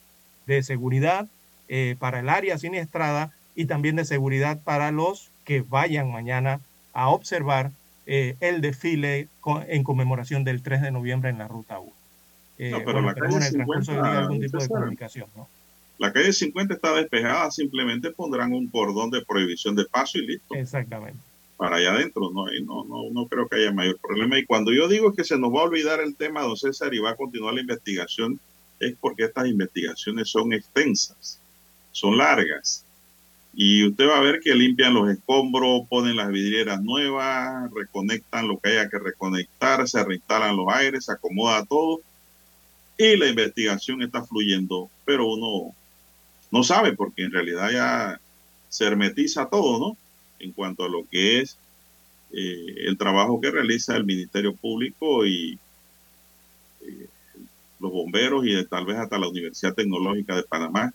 de 0.47 0.63
seguridad 0.63 1.29
eh, 1.69 1.97
para 1.99 2.21
el 2.21 2.29
área 2.29 2.59
siniestrada 2.59 3.33
y 3.55 3.67
también 3.67 3.97
de 3.97 4.05
seguridad 4.05 4.61
para 4.63 4.93
los 4.93 5.31
que 5.45 5.63
vayan 5.63 6.13
mañana 6.13 6.61
a 6.93 7.09
observar 7.09 7.73
eh, 8.07 8.37
el 8.41 8.61
desfile 8.61 9.29
en 9.69 9.83
conmemoración 9.83 10.45
del 10.45 10.63
3 10.63 10.83
de 10.83 10.91
noviembre 10.93 11.31
en 11.31 11.39
la 11.39 11.49
Ruta 11.49 11.79
1. 11.79 11.93
Eh, 12.59 12.71
no, 12.71 12.85
pero 12.85 13.01
la 13.01 13.15
calle 13.15 13.41
50, 13.41 14.19
algún 14.19 14.41
tipo 14.41 14.59
de 14.59 14.69
comunicación, 14.69 15.29
¿no? 15.37 15.49
La 15.99 16.13
calle 16.13 16.33
50 16.33 16.75
está 16.75 16.95
despejada, 16.95 17.51
simplemente 17.51 18.11
pondrán 18.11 18.53
un 18.53 18.69
cordón 18.69 19.11
de 19.11 19.25
prohibición 19.25 19.75
de 19.75 19.87
paso 19.87 20.19
y 20.19 20.27
listo. 20.27 20.55
Exactamente. 20.55 21.19
Para 21.57 21.77
allá 21.77 21.95
adentro, 21.95 22.31
no, 22.31 22.47
no, 22.65 22.85
no, 22.85 23.11
no 23.11 23.27
creo 23.29 23.49
que 23.49 23.57
haya 23.57 23.73
mayor 23.73 23.99
problema. 23.99 24.39
Y 24.39 24.45
cuando 24.45 24.73
yo 24.73 24.89
digo 24.89 25.15
que 25.15 25.25
se 25.25 25.39
nos 25.39 25.53
va 25.53 25.61
a 25.61 25.65
olvidar 25.65 26.01
el 26.01 26.15
tema, 26.15 26.43
don 26.43 26.57
César, 26.57 26.93
y 26.93 26.99
va 26.99 27.11
a 27.11 27.17
continuar 27.17 27.55
la 27.55 27.63
investigación, 27.63 28.39
es 28.79 28.95
porque 29.01 29.25
estas 29.25 29.47
investigaciones 29.47 30.29
son 30.29 30.53
extensas, 30.53 31.41
son 31.93 32.19
largas. 32.19 32.85
Y 33.55 33.87
usted 33.89 34.07
va 34.07 34.19
a 34.19 34.21
ver 34.21 34.41
que 34.41 34.55
limpian 34.55 34.93
los 34.93 35.09
escombros, 35.09 35.89
ponen 35.89 36.17
las 36.17 36.29
vidrieras 36.29 36.83
nuevas, 36.83 37.73
reconectan 37.73 38.49
lo 38.49 38.59
que 38.59 38.71
haya 38.71 38.91
que 38.91 38.99
reconectar, 38.99 39.89
se 39.89 40.05
reinstalan 40.05 40.57
los 40.57 40.69
aires, 40.69 41.07
se 41.07 41.13
acomoda 41.13 41.65
todo. 41.65 42.01
Y 42.99 43.17
la 43.17 43.29
investigación 43.29 44.03
está 44.03 44.23
fluyendo, 44.23 44.91
pero 45.07 45.27
uno 45.27 45.75
no 46.51 46.63
sabe 46.63 46.93
porque 46.93 47.25
en 47.25 47.33
realidad 47.33 47.71
ya 47.71 48.21
se 48.69 48.85
hermetiza 48.85 49.49
todo, 49.49 49.79
¿no? 49.79 49.97
En 50.39 50.53
cuanto 50.53 50.85
a 50.85 50.89
lo 50.89 51.07
que 51.09 51.41
es 51.41 51.59
eh, 52.33 52.87
el 52.87 52.99
trabajo 52.99 53.41
que 53.41 53.51
realiza 53.51 53.97
el 53.97 54.05
Ministerio 54.05 54.55
Público 54.55 55.25
y 55.25 55.59
eh, 56.83 57.07
los 57.81 57.93
bomberos 57.93 58.45
y 58.47 58.65
tal 58.67 58.85
vez 58.87 58.97
hasta 58.97 59.19
la 59.19 59.29
Universidad 59.29 59.75
Tecnológica 59.75 60.37
de 60.37 60.43
Panamá 60.43 60.93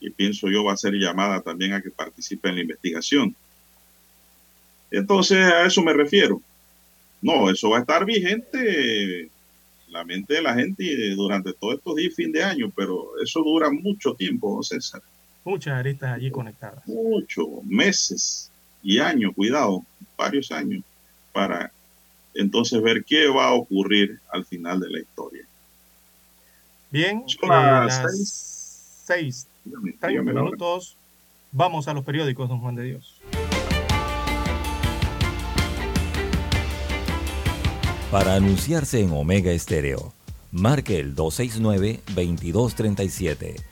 y 0.00 0.10
pienso 0.10 0.48
yo 0.50 0.64
va 0.64 0.72
a 0.72 0.76
ser 0.76 0.94
llamada 0.94 1.40
también 1.40 1.72
a 1.72 1.82
que 1.82 1.90
participe 1.90 2.48
en 2.48 2.56
la 2.56 2.60
investigación. 2.62 3.36
Entonces 4.90 5.38
a 5.38 5.66
eso 5.66 5.82
me 5.82 5.92
refiero. 5.92 6.40
No, 7.20 7.50
eso 7.50 7.70
va 7.70 7.78
a 7.78 7.80
estar 7.80 8.04
vigente 8.04 9.22
en 9.22 9.30
la 9.88 10.04
mente 10.04 10.34
de 10.34 10.42
la 10.42 10.54
gente 10.54 11.14
durante 11.14 11.52
todos 11.52 11.74
estos 11.74 11.96
días 11.96 12.14
fin 12.14 12.32
de 12.32 12.42
año, 12.42 12.72
pero 12.74 13.20
eso 13.22 13.40
dura 13.42 13.70
mucho 13.70 14.14
tiempo, 14.14 14.62
César. 14.62 15.02
Muchas 15.44 15.74
aristas 15.74 16.14
allí 16.14 16.30
conectadas. 16.30 16.86
Muchos 16.86 17.46
meses 17.64 18.51
y 18.82 18.98
años, 18.98 19.32
cuidado, 19.34 19.82
varios 20.16 20.50
años, 20.50 20.82
para 21.32 21.70
entonces 22.34 22.82
ver 22.82 23.04
qué 23.04 23.28
va 23.28 23.48
a 23.48 23.52
ocurrir 23.52 24.18
al 24.30 24.44
final 24.44 24.80
de 24.80 24.90
la 24.90 24.98
historia. 25.00 25.42
Bien, 26.90 27.22
Son 27.26 27.48
las 27.48 29.00
seis 29.04 29.46
30 30.00 30.22
minutos. 30.22 30.96
Vamos 31.52 31.86
a 31.88 31.94
los 31.94 32.04
periódicos, 32.04 32.48
don 32.48 32.60
Juan 32.60 32.74
de 32.74 32.82
Dios. 32.84 33.20
Para 38.10 38.34
anunciarse 38.34 39.00
en 39.00 39.12
Omega 39.12 39.52
Estéreo, 39.52 40.12
marque 40.50 40.98
el 41.00 41.16
269-2237. 41.16 43.71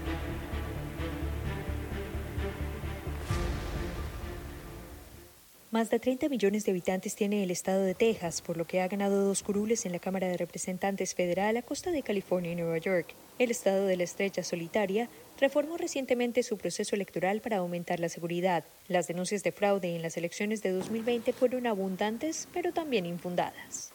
Más 5.71 5.89
de 5.89 5.99
30 5.99 6.27
millones 6.27 6.65
de 6.65 6.71
habitantes 6.71 7.15
tiene 7.15 7.43
el 7.43 7.49
estado 7.49 7.83
de 7.83 7.95
Texas, 7.95 8.41
por 8.41 8.57
lo 8.57 8.67
que 8.67 8.81
ha 8.81 8.89
ganado 8.89 9.23
dos 9.23 9.41
curules 9.41 9.85
en 9.85 9.93
la 9.93 9.99
Cámara 9.99 10.27
de 10.27 10.35
Representantes 10.35 11.15
Federal 11.15 11.55
a 11.55 11.61
costa 11.61 11.91
de 11.91 12.03
California 12.03 12.51
y 12.51 12.55
Nueva 12.55 12.77
York. 12.77 13.15
El 13.39 13.51
estado 13.51 13.85
de 13.85 13.95
la 13.95 14.03
estrecha 14.03 14.43
solitaria 14.43 15.07
reformó 15.41 15.75
recientemente 15.75 16.43
su 16.43 16.57
proceso 16.57 16.95
electoral 16.95 17.41
para 17.41 17.57
aumentar 17.57 17.99
la 17.99 18.09
seguridad. 18.09 18.63
Las 18.87 19.07
denuncias 19.07 19.41
de 19.43 19.51
fraude 19.51 19.95
en 19.95 20.03
las 20.03 20.15
elecciones 20.15 20.61
de 20.61 20.71
2020 20.71 21.33
fueron 21.33 21.65
abundantes, 21.65 22.47
pero 22.53 22.71
también 22.71 23.07
infundadas. 23.07 23.91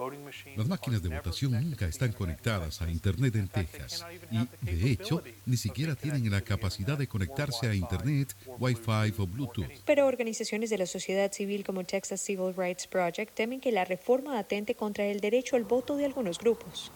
Las 0.57 0.67
máquinas 0.67 1.03
de 1.03 1.09
votación 1.09 1.53
nunca 1.53 1.87
están 1.87 2.13
conectadas 2.13 2.83
a 2.83 2.91
Internet 2.91 3.37
en 3.37 3.47
Texas 3.49 4.05
y, 4.31 4.45
de 4.65 4.91
hecho, 4.91 5.23
ni 5.47 5.57
siquiera 5.57 5.95
tienen 5.95 6.29
la 6.31 6.41
capacidad 6.41 6.99
de 6.99 7.07
conectarse 7.07 7.69
a 7.69 7.75
Internet, 7.75 8.35
Wi-Fi 8.59 9.15
o 9.19 9.27
Bluetooth. 9.27 9.71
Pero 9.85 10.07
organizaciones 10.07 10.69
de 10.71 10.79
la 10.79 10.87
sociedad 10.87 11.31
civil 11.31 11.65
como 11.65 11.85
Texas 11.85 12.21
Civil 12.21 12.55
Rights 12.57 12.89
Project 12.89 13.35
temen 13.35 13.61
que 13.61 13.71
la 13.71 13.85
reforma 13.85 14.37
atente 14.37 14.75
contra 14.75 15.05
el 15.05 15.21
derecho 15.21 15.55
al 15.55 15.63
voto 15.63 15.97
de 15.97 16.07
algunos 16.07 16.39
grupos. 16.39 16.91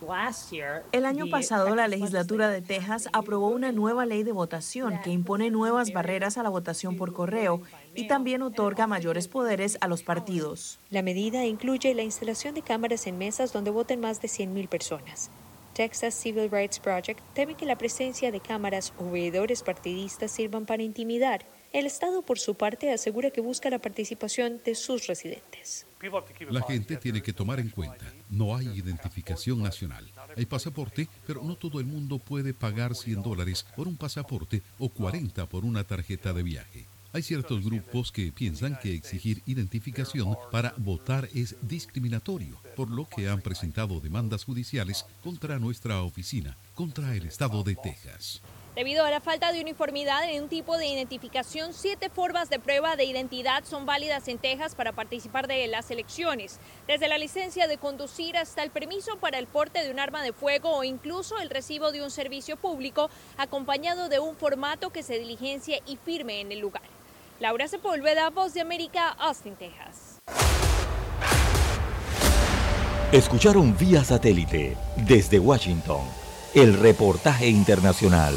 El 0.90 1.07
año 1.07 1.28
pasado, 1.28 1.76
la 1.76 1.86
legislatura 1.86 2.51
de 2.51 2.62
Texas 2.62 3.09
aprobó 3.12 3.48
una 3.51 3.70
nueva 3.70 4.07
ley 4.07 4.24
de 4.24 4.32
votación 4.41 5.03
que 5.03 5.11
impone 5.11 5.51
nuevas 5.51 5.93
barreras 5.93 6.38
a 6.38 6.43
la 6.43 6.49
votación 6.49 6.97
por 6.97 7.12
correo 7.12 7.61
y 7.95 8.09
también 8.09 8.41
otorga 8.41 8.86
mayores 8.86 9.28
poderes 9.28 9.76
a 9.82 9.86
los 9.86 10.03
partidos. 10.03 10.78
La 10.88 11.03
medida 11.03 11.45
incluye 11.45 11.95
la 11.95 12.05
instalación 12.05 12.55
de 12.55 12.62
cámaras 12.62 13.07
en 13.07 13.18
mesas 13.18 13.53
donde 13.53 13.70
voten 13.70 14.01
más 14.01 14.22
de 14.22 14.28
100.000 14.28 14.66
personas. 14.66 15.30
Texas 15.74 16.14
Civil 16.14 16.51
Rights 16.51 16.80
Project 16.80 17.20
teme 17.34 17.55
que 17.55 17.66
la 17.66 17.76
presencia 17.76 18.32
de 18.32 18.41
cámaras 18.41 18.95
o 18.99 19.11
veedores 19.11 19.62
partidistas 19.62 20.30
sirvan 20.30 20.64
para 20.64 20.82
intimidar. 20.82 21.45
El 21.72 21.84
Estado, 21.84 22.22
por 22.22 22.38
su 22.38 22.55
parte, 22.55 22.91
asegura 22.91 23.30
que 23.30 23.43
busca 23.43 23.68
la 23.68 23.78
participación 23.78 24.61
de 24.64 24.74
sus 24.74 25.07
residentes. 25.07 25.86
La 26.49 26.62
gente 26.62 26.97
tiene 26.97 27.22
que 27.22 27.34
tomar 27.34 27.61
en 27.61 27.68
cuenta, 27.68 28.07
no 28.30 28.57
hay 28.57 28.68
identificación 28.68 29.62
nacional. 29.62 30.11
Hay 30.37 30.47
pasaporte, 30.47 31.09
pero 31.26 31.43
no 31.43 31.57
todo 31.57 31.81
el 31.81 31.87
mundo 31.87 32.18
puede 32.18 32.55
pagar 32.55 32.95
100 32.95 33.22
dólares 33.22 33.66
por 33.76 33.89
un 33.89 33.97
pasaporte 33.97 34.62
o 34.78 34.89
40 34.89 35.47
por 35.47 35.64
una 35.64 35.85
tarjeta 35.85 36.33
de 36.33 36.43
viaje. 36.43 36.87
Hay 37.12 37.22
ciertos 37.22 37.64
grupos 37.64 38.12
que 38.12 38.31
piensan 38.31 38.78
que 38.81 38.95
exigir 38.95 39.43
identificación 39.45 40.37
para 40.53 40.74
votar 40.76 41.28
es 41.35 41.57
discriminatorio, 41.62 42.57
por 42.76 42.89
lo 42.89 43.09
que 43.09 43.28
han 43.28 43.41
presentado 43.41 43.99
demandas 43.99 44.45
judiciales 44.45 45.05
contra 45.22 45.59
nuestra 45.59 46.03
oficina, 46.03 46.57
contra 46.74 47.16
el 47.16 47.26
estado 47.26 47.64
de 47.64 47.74
Texas. 47.74 48.41
Debido 48.77 49.05
a 49.05 49.11
la 49.11 49.21
falta 49.21 49.51
de 49.51 49.61
uniformidad 49.61 50.31
en 50.31 50.45
un 50.45 50.49
tipo 50.49 50.79
de 50.79 50.87
identificación, 50.87 51.75
siete 51.75 52.09
formas 52.09 52.49
de 52.51 52.61
prueba 52.61 52.95
de 52.95 53.05
identidad 53.05 53.64
son 53.64 53.85
válidas 53.85 54.29
en 54.29 54.39
Texas 54.39 54.77
para 54.77 54.93
participar 54.93 55.49
de 55.49 55.66
las 55.66 55.91
elecciones, 55.91 56.61
desde 56.87 57.09
la 57.09 57.18
licencia 57.18 57.66
de 57.66 57.79
conducir 57.79 58.37
hasta 58.37 58.62
el 58.62 58.71
permiso 58.71 59.16
para 59.16 59.41
el 59.41 59.49
porte 59.49 59.83
de 59.83 59.91
un 59.91 59.99
arma 59.99 60.23
de 60.23 60.33
fuego 60.33 60.71
o 60.71 60.85
incluso 60.85 61.39
el 61.41 61.51
recibo 61.51 61.91
de 61.91 62.03
un 62.03 62.12
servicio 62.12 62.57
público 62.57 63.11
acompañado 63.37 64.09
de 64.09 64.21
un 64.21 64.37
formato 64.37 64.91
que 64.91 65.03
se 65.03 65.18
diligencia 65.18 65.81
y 65.85 65.97
firme 65.97 66.41
en 66.41 66.53
el 66.53 66.61
lugar. 66.61 66.85
Laura 67.41 67.66
Sepúlveda, 67.66 68.31
Voz 68.31 68.55
de 68.55 68.61
América, 68.61 69.09
Austin, 69.18 69.57
Texas. 69.57 70.21
Escucharon 73.11 73.77
vía 73.77 74.05
satélite 74.05 74.77
desde 74.95 75.41
Washington 75.41 76.03
el 76.55 76.79
reportaje 76.79 77.49
internacional. 77.49 78.37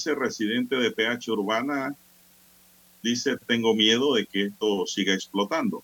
dice, 0.00 0.14
residente 0.14 0.76
de 0.76 0.92
PH 0.92 1.30
Urbana, 1.30 1.94
dice, 3.02 3.36
tengo 3.46 3.74
miedo 3.74 4.14
de 4.14 4.24
que 4.24 4.46
esto 4.46 4.86
siga 4.86 5.12
explotando. 5.12 5.82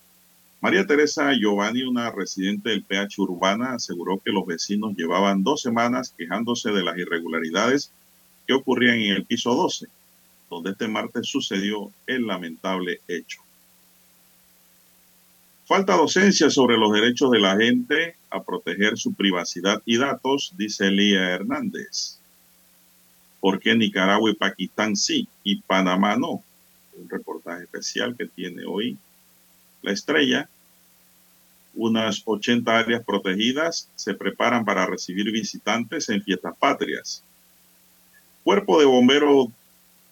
María 0.63 0.87
Teresa 0.87 1.33
Giovanni, 1.35 1.83
una 1.83 2.11
residente 2.11 2.71
del 2.71 2.83
PH 2.83 3.21
Urbana, 3.21 3.75
aseguró 3.75 4.19
que 4.25 4.33
los 4.33 4.47
vecinos 4.47 4.97
llevaban 4.97 5.43
dos 5.43 5.61
semanas 5.61 6.15
quejándose 6.17 6.71
de 6.71 6.83
las 6.83 6.97
irregularidades 6.97 7.93
que 8.47 8.55
ocurrían 8.55 8.99
en 9.01 9.17
el 9.17 9.27
piso 9.27 9.55
12, 9.55 9.87
donde 10.49 10.71
este 10.71 10.89
martes 10.89 11.29
sucedió 11.29 11.93
el 12.07 12.27
lamentable 12.27 13.03
hecho. 13.09 13.43
Falta 15.67 15.95
docencia 15.95 16.49
sobre 16.49 16.79
los 16.79 16.91
derechos 16.91 17.31
de 17.33 17.41
la 17.41 17.55
gente 17.55 18.17
a 18.31 18.43
proteger 18.43 18.97
su 18.97 19.13
privacidad 19.13 19.83
y 19.85 19.99
datos, 19.99 20.55
dice 20.57 20.87
Elía 20.87 21.33
Hernández. 21.33 22.16
¿Por 23.41 23.61
qué 23.61 23.75
Nicaragua 23.75 24.31
y 24.31 24.35
Pakistán 24.35 24.97
sí 24.97 25.29
y 25.45 25.61
Panamá 25.61 26.17
no? 26.17 26.43
Un 26.95 27.09
reportaje 27.09 27.65
especial 27.65 28.17
que 28.17 28.27
tiene 28.27 28.65
hoy 28.65 28.97
la 29.83 29.93
estrella. 29.93 30.49
Unas 31.75 32.23
80 32.25 32.79
áreas 32.79 33.05
protegidas 33.05 33.89
se 33.95 34.15
preparan 34.15 34.65
para 34.65 34.87
recibir 34.87 35.31
visitantes 35.31 36.09
en 36.09 36.23
fiestas 36.23 36.57
patrias. 36.57 37.23
Cuerpo 38.43 38.81
de 38.81 38.87
Bomberos 38.87 39.49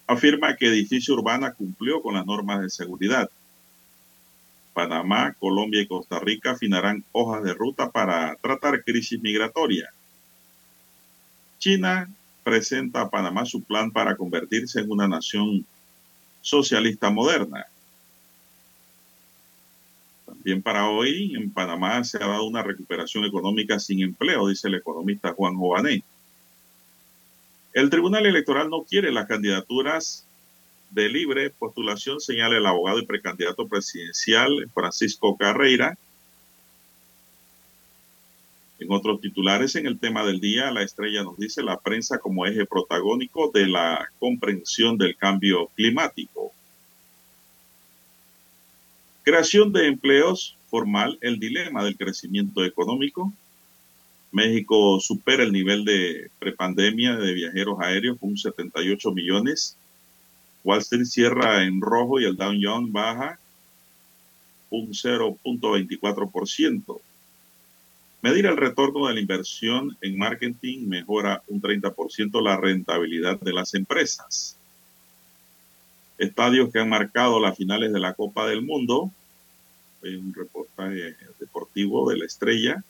afirma 0.06 0.56
que 0.56 0.66
edificio 0.66 1.14
urbana 1.14 1.52
cumplió 1.52 2.02
con 2.02 2.14
las 2.14 2.26
normas 2.26 2.60
de 2.60 2.70
seguridad. 2.70 3.30
Panamá, 4.74 5.34
Colombia 5.38 5.80
y 5.80 5.86
Costa 5.86 6.18
Rica 6.18 6.52
afinarán 6.52 7.04
hojas 7.12 7.44
de 7.44 7.54
ruta 7.54 7.90
para 7.90 8.34
tratar 8.36 8.82
crisis 8.82 9.20
migratoria. 9.20 9.90
China 11.58 12.08
presenta 12.44 13.00
a 13.00 13.10
Panamá 13.10 13.44
su 13.46 13.62
plan 13.62 13.90
para 13.90 14.16
convertirse 14.16 14.80
en 14.80 14.90
una 14.90 15.08
nación 15.08 15.66
socialista 16.42 17.10
moderna. 17.10 17.66
También 20.26 20.62
para 20.62 20.88
hoy 20.88 21.34
en 21.34 21.50
Panamá 21.50 22.04
se 22.04 22.18
ha 22.18 22.26
dado 22.26 22.44
una 22.44 22.62
recuperación 22.62 23.24
económica 23.24 23.80
sin 23.80 24.02
empleo, 24.02 24.48
dice 24.48 24.68
el 24.68 24.74
economista 24.74 25.32
Juan 25.32 25.56
Jované. 25.56 26.04
El 27.72 27.90
Tribunal 27.90 28.26
Electoral 28.26 28.68
no 28.70 28.84
quiere 28.84 29.10
las 29.10 29.26
candidaturas 29.26 30.26
de 30.90 31.08
libre 31.08 31.50
postulación, 31.50 32.20
señala 32.20 32.56
el 32.56 32.66
abogado 32.66 33.00
y 33.00 33.06
precandidato 33.06 33.66
presidencial 33.66 34.70
Francisco 34.72 35.36
Carreira, 35.36 35.98
en 38.78 38.90
otros 38.90 39.20
titulares, 39.20 39.76
en 39.76 39.86
el 39.86 39.98
tema 39.98 40.24
del 40.24 40.40
día, 40.40 40.70
la 40.70 40.82
estrella 40.82 41.22
nos 41.22 41.38
dice 41.38 41.62
la 41.62 41.78
prensa 41.78 42.18
como 42.18 42.46
eje 42.46 42.66
protagónico 42.66 43.50
de 43.52 43.68
la 43.68 44.08
comprensión 44.18 44.98
del 44.98 45.16
cambio 45.16 45.68
climático. 45.76 46.52
Creación 49.22 49.72
de 49.72 49.86
empleos 49.86 50.56
formal, 50.68 51.16
el 51.20 51.38
dilema 51.38 51.84
del 51.84 51.96
crecimiento 51.96 52.64
económico. 52.64 53.32
México 54.32 54.98
supera 55.00 55.44
el 55.44 55.52
nivel 55.52 55.84
de 55.84 56.30
prepandemia 56.40 57.14
de 57.16 57.32
viajeros 57.32 57.78
aéreos 57.80 58.18
con 58.18 58.36
78 58.36 59.12
millones. 59.12 59.76
Wall 60.64 60.80
Street 60.80 61.04
cierra 61.04 61.62
en 61.62 61.80
rojo 61.80 62.20
y 62.20 62.24
el 62.24 62.36
Dow 62.36 62.52
Jones 62.60 62.92
baja 62.92 63.38
un 64.70 64.88
0.24%. 64.88 67.00
Medir 68.24 68.46
el 68.46 68.56
retorno 68.56 69.06
de 69.06 69.12
la 69.12 69.20
inversión 69.20 69.98
en 70.00 70.16
marketing 70.16 70.86
mejora 70.86 71.42
un 71.46 71.60
30% 71.60 72.42
la 72.42 72.56
rentabilidad 72.56 73.38
de 73.38 73.52
las 73.52 73.74
empresas. 73.74 74.56
Estadios 76.16 76.72
que 76.72 76.80
han 76.80 76.88
marcado 76.88 77.38
las 77.38 77.54
finales 77.54 77.92
de 77.92 78.00
la 78.00 78.14
Copa 78.14 78.46
del 78.46 78.62
Mundo. 78.62 79.10
Hay 80.02 80.14
un 80.14 80.32
reportaje 80.32 81.14
deportivo 81.38 82.08
de 82.08 82.16
la 82.16 82.24
estrella. 82.24 82.82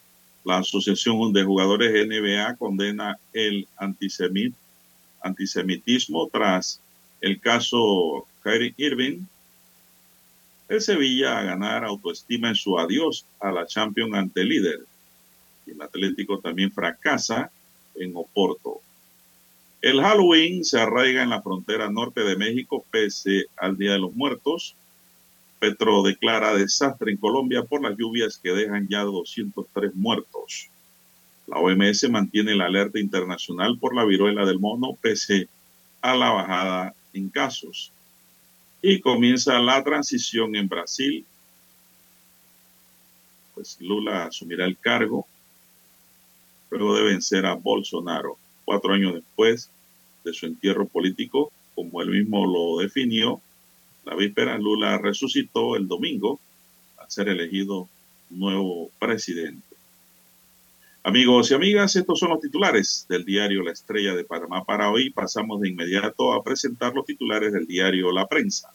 La 0.44 0.58
Asociación 0.58 1.32
de 1.32 1.42
Jugadores 1.42 2.06
NBA 2.06 2.54
condena 2.54 3.18
el 3.32 3.66
antisemitismo 5.20 6.28
tras 6.28 6.80
el 7.20 7.40
caso 7.40 8.24
Kyrie 8.44 8.74
Irving. 8.76 9.22
El 10.68 10.80
Sevilla 10.80 11.40
a 11.40 11.42
ganar 11.42 11.84
autoestima 11.84 12.50
en 12.50 12.54
su 12.54 12.78
adiós 12.78 13.26
a 13.40 13.50
la 13.50 13.66
Champions 13.66 14.14
ante 14.14 14.44
líder 14.44 14.84
el 15.66 15.82
Atlético 15.82 16.38
también 16.38 16.70
fracasa 16.72 17.50
en 17.94 18.12
Oporto. 18.16 18.80
El 19.80 20.00
Halloween 20.00 20.64
se 20.64 20.80
arraiga 20.80 21.22
en 21.22 21.30
la 21.30 21.42
frontera 21.42 21.90
norte 21.90 22.22
de 22.22 22.36
México 22.36 22.84
pese 22.90 23.46
al 23.56 23.76
Día 23.76 23.92
de 23.92 23.98
los 23.98 24.14
Muertos. 24.14 24.74
Petro 25.58 26.02
declara 26.02 26.54
desastre 26.54 27.12
en 27.12 27.18
Colombia 27.18 27.62
por 27.64 27.82
las 27.82 27.96
lluvias 27.96 28.38
que 28.38 28.52
dejan 28.52 28.88
ya 28.88 29.02
203 29.02 29.94
muertos. 29.94 30.70
La 31.46 31.58
OMS 31.58 32.08
mantiene 32.08 32.54
la 32.54 32.66
alerta 32.66 32.98
internacional 32.98 33.78
por 33.78 33.94
la 33.94 34.04
viruela 34.04 34.46
del 34.46 34.58
mono 34.58 34.96
pese 35.00 35.48
a 36.00 36.14
la 36.14 36.30
bajada 36.30 36.94
en 37.12 37.28
casos. 37.28 37.92
Y 38.80 39.00
comienza 39.00 39.58
la 39.58 39.82
transición 39.84 40.56
en 40.56 40.68
Brasil. 40.68 41.26
Pues 43.54 43.78
Lula 43.80 44.24
asumirá 44.24 44.64
el 44.64 44.78
cargo 44.78 45.26
luego 46.70 46.96
de 46.96 47.04
vencer 47.04 47.46
a 47.46 47.54
Bolsonaro. 47.54 48.36
Cuatro 48.64 48.92
años 48.92 49.14
después 49.14 49.70
de 50.24 50.32
su 50.32 50.46
entierro 50.46 50.86
político, 50.86 51.52
como 51.74 52.02
él 52.02 52.10
mismo 52.10 52.46
lo 52.46 52.82
definió, 52.82 53.40
la 54.04 54.14
víspera 54.14 54.58
Lula 54.58 54.98
resucitó 54.98 55.76
el 55.76 55.88
domingo 55.88 56.40
al 56.98 57.10
ser 57.10 57.28
elegido 57.28 57.88
nuevo 58.30 58.90
presidente. 58.98 59.74
Amigos 61.02 61.50
y 61.50 61.54
amigas, 61.54 61.96
estos 61.96 62.18
son 62.18 62.30
los 62.30 62.40
titulares 62.40 63.04
del 63.08 63.24
diario 63.24 63.62
La 63.62 63.72
Estrella 63.72 64.14
de 64.14 64.24
Panamá 64.24 64.64
para 64.64 64.90
hoy. 64.90 65.10
Pasamos 65.10 65.60
de 65.60 65.68
inmediato 65.68 66.32
a 66.32 66.42
presentar 66.42 66.94
los 66.94 67.04
titulares 67.04 67.52
del 67.52 67.66
diario 67.66 68.10
La 68.10 68.26
Prensa. 68.26 68.70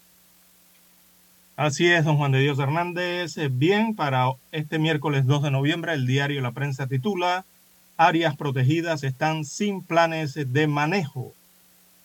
Así 1.56 1.88
es, 1.88 2.06
don 2.06 2.18
Juan 2.18 2.32
de 2.32 2.40
Dios 2.40 2.60
Hernández. 2.60 3.36
Bien, 3.52 3.96
para 3.96 4.32
este 4.52 4.78
miércoles 4.78 5.26
2 5.26 5.44
de 5.44 5.52
noviembre, 5.52 5.94
el 5.94 6.06
diario 6.06 6.40
La 6.42 6.52
Prensa 6.52 6.88
titula 6.88 7.46
áreas 8.00 8.38
protegidas 8.38 9.04
están 9.04 9.44
sin 9.44 9.82
planes 9.82 10.34
de 10.34 10.68
manejo. 10.68 11.34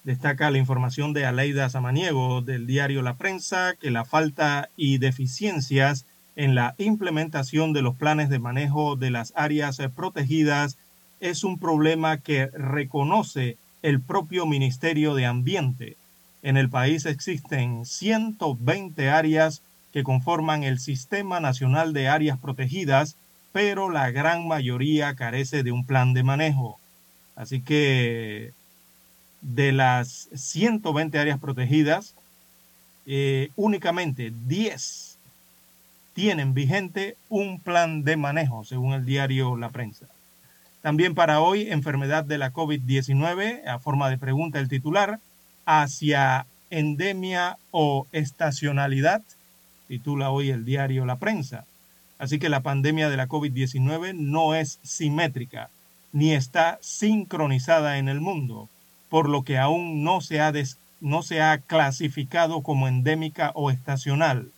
Destaca 0.03 0.51
la 0.51 0.59
información 0.59 1.13
de 1.13 1.25
Aleida 1.25 1.71
Samaniego 1.71 2.43
del 2.43 2.67
diario 2.67 3.01
La 3.01 3.15
Prensa 3.15 3.75
que 3.81 3.93
la 3.93 4.05
falta 4.05 4.71
y 4.77 4.99
deficiencias 4.99 6.05
en 6.35 6.57
la 6.57 6.75
implementación 6.79 7.73
de 7.73 7.83
los 7.83 7.95
planes 7.95 8.29
de 8.29 8.41
manejo 8.41 8.97
de 8.97 9.13
las 9.13 9.33
áreas 9.37 9.81
protegidas 9.95 10.79
es 11.21 11.45
un 11.45 11.61
problema 11.61 12.19
que 12.19 12.49
reconoce 12.49 13.57
el 13.83 14.01
propio 14.01 14.47
Ministerio 14.47 15.15
de 15.15 15.27
Ambiente. 15.27 15.97
En 16.43 16.57
el 16.57 16.69
país 16.71 17.07
existen 17.07 17.85
120 17.85 19.11
áreas 19.11 19.63
que 19.93 20.03
conforman 20.03 20.65
el 20.65 20.81
Sistema 20.81 21.39
Nacional 21.39 21.93
de 21.93 22.09
Áreas 22.09 22.37
Protegidas 22.37 23.15
pero 23.55 23.89
la 23.89 24.11
gran 24.11 24.49
mayoría 24.49 25.15
carece 25.15 25.63
de 25.63 25.71
un 25.71 25.87
plan 25.87 26.13
de 26.13 26.25
manejo. 26.25 26.81
Así 27.37 27.61
que 27.61 28.51
de 29.43 29.71
las 29.71 30.29
120 30.35 31.17
áreas 31.21 31.39
protegidas, 31.39 32.17
eh, 33.07 33.51
únicamente 33.55 34.33
10 34.49 35.19
tienen 36.15 36.53
vigente 36.53 37.17
un 37.29 37.61
plan 37.61 38.03
de 38.03 38.17
manejo, 38.17 38.65
según 38.65 38.93
el 38.93 39.05
diario 39.05 39.57
La 39.57 39.69
Prensa. 39.69 40.07
También 40.83 41.15
para 41.15 41.41
hoy, 41.41 41.71
enfermedad 41.71 42.25
de 42.25 42.39
la 42.39 42.53
COVID-19, 42.53 43.69
a 43.69 43.79
forma 43.79 44.11
de 44.11 44.19
pregunta 44.19 44.59
el 44.59 44.69
titular, 44.69 45.21
hacia 45.65 46.47
endemia 46.71 47.57
o 47.71 48.09
estacionalidad, 48.11 49.23
titula 49.87 50.31
hoy 50.31 50.51
el 50.51 50.65
diario 50.65 51.07
La 51.07 51.21
Prensa. 51.21 51.67
Así 52.25 52.39
que 52.39 52.49
la 52.49 52.63
pandemia 52.63 53.11
de 53.11 53.19
la 53.19 53.29
COVID-19 53.29 54.15
no 54.15 54.55
es 54.55 54.79
simétrica 54.83 55.69
ni 56.11 56.33
está 56.33 56.79
sincronizada 56.81 57.99
en 57.99 58.09
el 58.09 58.23
mundo, 58.23 58.71
por 59.11 59.29
lo 59.29 59.43
que 59.43 59.59
aún 59.59 60.05
no 60.05 60.23
se 60.23 60.41
ha, 60.41 60.51
no 61.03 61.23
se 61.23 61.43
ha 61.43 61.59
clasificado 61.59 62.63
como 62.63 62.89
endémica 62.89 63.53
o 63.55 63.71
estacional. 63.71 64.51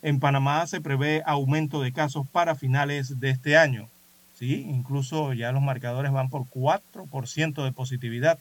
En 0.00 0.20
Panamá 0.20 0.66
se 0.66 0.80
prevé 0.80 1.22
aumento 1.26 1.82
de 1.82 1.92
casos 1.92 2.26
para 2.32 2.54
finales 2.54 3.20
de 3.20 3.28
este 3.28 3.58
año. 3.58 3.90
Sí, 4.38 4.64
incluso 4.66 5.34
ya 5.34 5.52
los 5.52 5.62
marcadores 5.62 6.12
van 6.12 6.30
por 6.30 6.44
4% 6.44 7.62
de 7.62 7.72
positividad. 7.72 8.38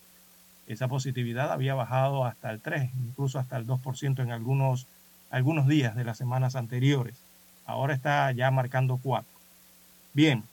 Esa 0.66 0.88
positividad 0.88 1.52
había 1.52 1.74
bajado 1.74 2.24
hasta 2.24 2.52
el 2.52 2.62
3, 2.62 2.90
incluso 3.10 3.38
hasta 3.38 3.58
el 3.58 3.68
2% 3.68 4.24
en 4.24 4.32
algunos, 4.32 4.88
algunos 5.30 5.68
días 5.68 5.94
de 5.98 6.06
las 6.06 6.18
semanas 6.18 6.56
anteriores. 6.56 7.22
Ahora 7.66 7.93
está 7.93 8.32
ya 8.32 8.51
marcando 8.51 8.99
4. 9.01 9.28
Bien, 10.14 10.43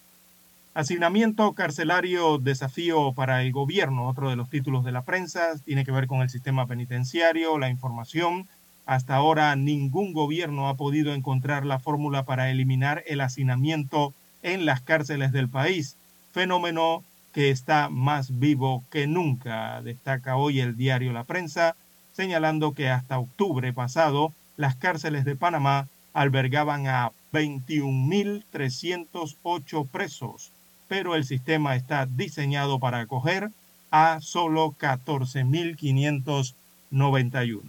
Asignamiento 0.78 1.54
carcelario, 1.54 2.38
desafío 2.38 3.12
para 3.12 3.42
el 3.42 3.50
gobierno, 3.50 4.06
otro 4.06 4.30
de 4.30 4.36
los 4.36 4.48
títulos 4.48 4.84
de 4.84 4.92
la 4.92 5.02
prensa, 5.02 5.56
tiene 5.64 5.84
que 5.84 5.90
ver 5.90 6.06
con 6.06 6.20
el 6.20 6.30
sistema 6.30 6.66
penitenciario, 6.66 7.59
la 7.59 7.68
información, 7.68 8.46
hasta 8.86 9.16
ahora 9.16 9.56
ningún 9.56 10.12
gobierno 10.12 10.68
ha 10.68 10.74
podido 10.74 11.14
encontrar 11.14 11.66
la 11.66 11.80
fórmula 11.80 12.22
para 12.24 12.48
eliminar 12.50 13.02
el 13.09 13.22
hacinamiento 13.22 14.14
en 14.44 14.66
las 14.66 14.80
cárceles 14.80 15.32
del 15.32 15.48
país, 15.48 15.96
fenómeno 16.30 17.02
que 17.32 17.50
está 17.50 17.88
más 17.88 18.38
vivo 18.38 18.84
que 18.88 19.09
nunca, 19.09 19.82
destaca 19.82 20.36
hoy 20.36 20.61
el 20.61 20.76
diario 20.76 21.12
La 21.12 21.24
Prensa, 21.24 21.74
señalando 22.12 22.72
que 22.72 22.88
hasta 22.88 23.18
octubre 23.18 23.72
pasado 23.72 24.32
las 24.56 24.76
cárceles 24.76 25.24
de 25.24 25.34
Panamá 25.34 25.88
albergaban 26.19 26.87
a 26.89 27.12
21.308 27.33 29.89
presos, 29.89 30.51
pero 30.89 31.14
el 31.14 31.25
sistema 31.25 31.77
está 31.77 32.07
diseñado 32.07 32.81
para 32.81 32.99
acoger 32.99 33.53
a 33.93 34.19
solo 34.21 34.75
14.591. 34.81 37.61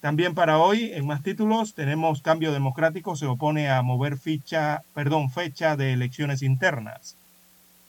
También 0.00 0.34
para 0.34 0.56
hoy, 0.56 0.90
en 0.94 1.06
más 1.06 1.22
títulos, 1.22 1.74
tenemos 1.74 2.22
Cambio 2.22 2.52
Democrático 2.52 3.14
se 3.14 3.26
opone 3.26 3.68
a 3.68 3.82
mover 3.82 4.16
fecha 4.16 4.80
de 5.76 5.92
elecciones 5.92 6.40
internas. 6.40 7.14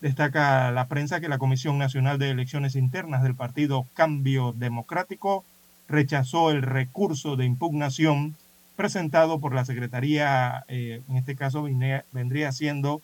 Destaca 0.01 0.69
la 0.71 0.87
prensa 0.87 1.21
que 1.21 1.29
la 1.29 1.37
Comisión 1.37 1.77
Nacional 1.77 2.19
de 2.19 2.31
Elecciones 2.31 2.75
Internas 2.75 3.23
del 3.23 3.35
partido 3.35 3.87
Cambio 3.93 4.51
Democrático 4.51 5.45
rechazó 5.87 6.51
el 6.51 6.61
recurso 6.61 7.37
de 7.37 7.45
impugnación 7.45 8.35
presentado 8.81 9.39
por 9.39 9.53
la 9.53 9.63
Secretaría, 9.63 10.65
eh, 10.67 11.03
en 11.07 11.15
este 11.15 11.35
caso 11.35 11.67
vendría 12.11 12.51
siendo 12.51 12.99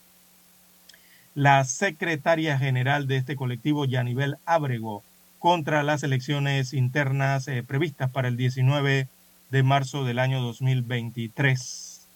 la 1.35 1.63
secretaria 1.65 2.57
general 2.57 3.05
de 3.05 3.17
este 3.17 3.35
colectivo, 3.35 3.85
Yanivel 3.85 4.37
Abrego, 4.47 5.03
contra 5.37 5.83
las 5.83 6.01
elecciones 6.01 6.73
internas 6.73 7.47
eh, 7.47 7.61
previstas 7.61 8.09
para 8.09 8.27
el 8.27 8.37
19 8.37 9.07
de 9.51 9.63
marzo 9.63 10.03
del 10.03 10.17
año 10.17 10.41
2023. 10.41 12.07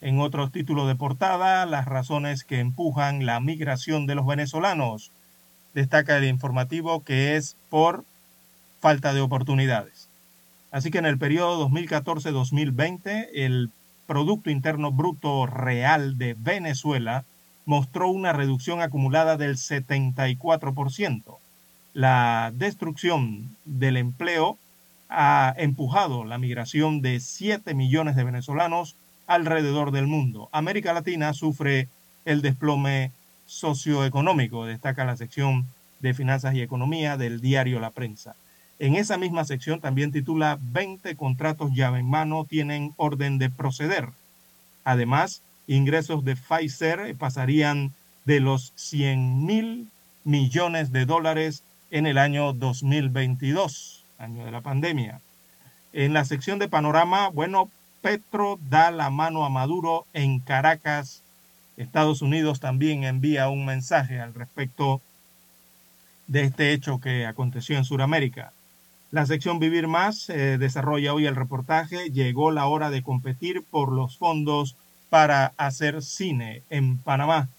En 0.00 0.18
otros 0.18 0.50
títulos 0.50 0.88
de 0.88 0.96
portada, 0.96 1.66
las 1.66 1.84
razones 1.84 2.44
que 2.44 2.60
empujan 2.60 3.26
la 3.26 3.40
migración 3.40 4.06
de 4.06 4.14
los 4.14 4.26
venezolanos. 4.26 5.10
Destaca 5.74 6.16
el 6.16 6.24
informativo 6.24 7.04
que 7.04 7.36
es 7.36 7.56
por 7.68 8.06
falta 8.80 9.12
de 9.12 9.20
oportunidades. 9.20 10.01
Así 10.72 10.90
que 10.90 10.98
en 10.98 11.06
el 11.06 11.18
periodo 11.18 11.68
2014-2020, 11.68 13.28
el 13.34 13.70
Producto 14.06 14.50
Interno 14.50 14.90
Bruto 14.90 15.46
Real 15.46 16.18
de 16.18 16.34
Venezuela 16.36 17.24
mostró 17.66 18.08
una 18.08 18.32
reducción 18.32 18.82
acumulada 18.82 19.36
del 19.36 19.56
74% 19.56 21.36
la 21.94 22.52
destrucción 22.54 23.56
del 23.64 23.96
empleo 23.96 24.58
ha 25.08 25.54
empujado 25.58 26.24
la 26.24 26.38
migración 26.38 27.02
de 27.02 27.20
7 27.20 27.74
millones 27.74 28.16
de 28.16 28.24
venezolanos 28.24 28.96
alrededor 29.26 29.90
del 29.90 30.06
mundo. 30.06 30.48
América 30.52 30.92
Latina 30.94 31.34
sufre 31.34 31.88
el 32.24 32.40
desplome 32.40 33.12
socioeconómico, 33.46 34.64
destaca 34.64 35.04
la 35.04 35.16
sección 35.16 35.66
de 36.00 36.14
Finanzas 36.14 36.54
y 36.54 36.62
Economía 36.62 37.16
del 37.16 37.40
diario 37.40 37.78
La 37.78 37.90
Prensa. 37.90 38.34
En 38.82 38.96
esa 38.96 39.16
misma 39.16 39.44
sección 39.44 39.80
también 39.80 40.10
titula 40.10 40.58
20 40.60 41.14
contratos 41.14 41.70
llave 41.72 42.00
en 42.00 42.10
mano 42.10 42.44
tienen 42.44 42.94
orden 42.96 43.38
de 43.38 43.48
proceder. 43.48 44.08
Además, 44.82 45.40
ingresos 45.68 46.24
de 46.24 46.34
Pfizer 46.34 47.14
pasarían 47.14 47.92
de 48.24 48.40
los 48.40 48.72
100 48.74 49.46
mil 49.46 49.88
millones 50.24 50.90
de 50.90 51.06
dólares 51.06 51.62
en 51.92 52.08
el 52.08 52.18
año 52.18 52.54
2022, 52.54 54.04
año 54.18 54.44
de 54.44 54.50
la 54.50 54.62
pandemia. 54.62 55.20
En 55.92 56.12
la 56.12 56.24
sección 56.24 56.58
de 56.58 56.66
panorama, 56.66 57.28
bueno, 57.28 57.70
Petro 58.00 58.58
da 58.68 58.90
la 58.90 59.10
mano 59.10 59.44
a 59.44 59.48
Maduro 59.48 60.06
en 60.12 60.40
Caracas. 60.40 61.22
Estados 61.76 62.20
Unidos 62.20 62.58
también 62.58 63.04
envía 63.04 63.48
un 63.48 63.64
mensaje 63.64 64.20
al 64.20 64.34
respecto 64.34 65.00
de 66.26 66.42
este 66.42 66.72
hecho 66.72 66.98
que 66.98 67.26
aconteció 67.26 67.78
en 67.78 67.84
Sudamérica. 67.84 68.52
La 69.12 69.26
sección 69.26 69.58
Vivir 69.58 69.88
Más 69.88 70.30
eh, 70.30 70.56
desarrolla 70.56 71.12
hoy 71.12 71.26
el 71.26 71.36
reportaje. 71.36 72.10
Llegó 72.10 72.50
la 72.50 72.66
hora 72.66 72.88
de 72.88 73.02
competir 73.02 73.62
por 73.62 73.92
los 73.92 74.16
fondos 74.16 74.74
para 75.10 75.52
hacer 75.58 76.00
cine 76.00 76.62
en 76.70 76.96
Panamá. 76.96 77.50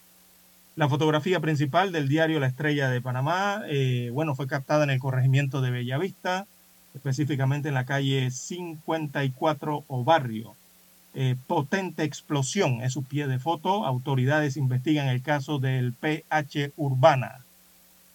La 0.76 0.90
fotografía 0.90 1.40
principal 1.42 1.92
del 1.92 2.08
diario 2.08 2.40
La 2.40 2.48
Estrella 2.48 2.90
de 2.90 3.02
Panamá, 3.02 3.62
eh, 3.68 4.10
bueno, 4.12 4.34
fue 4.34 4.48
captada 4.48 4.84
en 4.84 4.90
el 4.90 5.00
corregimiento 5.00 5.62
de 5.62 5.70
Bellavista, 5.70 6.48
específicamente 6.96 7.68
en 7.68 7.76
la 7.76 7.86
calle 7.86 8.32
54 8.32 9.84
o 9.88 10.04
barrio. 10.04 10.56
Eh, 11.14 11.36
potente 11.46 12.02
explosión 12.04 12.82
es 12.82 12.94
su 12.94 13.04
pie 13.04 13.28
de 13.28 13.38
foto. 13.38 13.86
Autoridades 13.86 14.58
investigan 14.58 15.08
el 15.08 15.22
caso 15.22 15.60
del 15.60 15.94
PH 15.94 16.72
Urbana. 16.78 17.46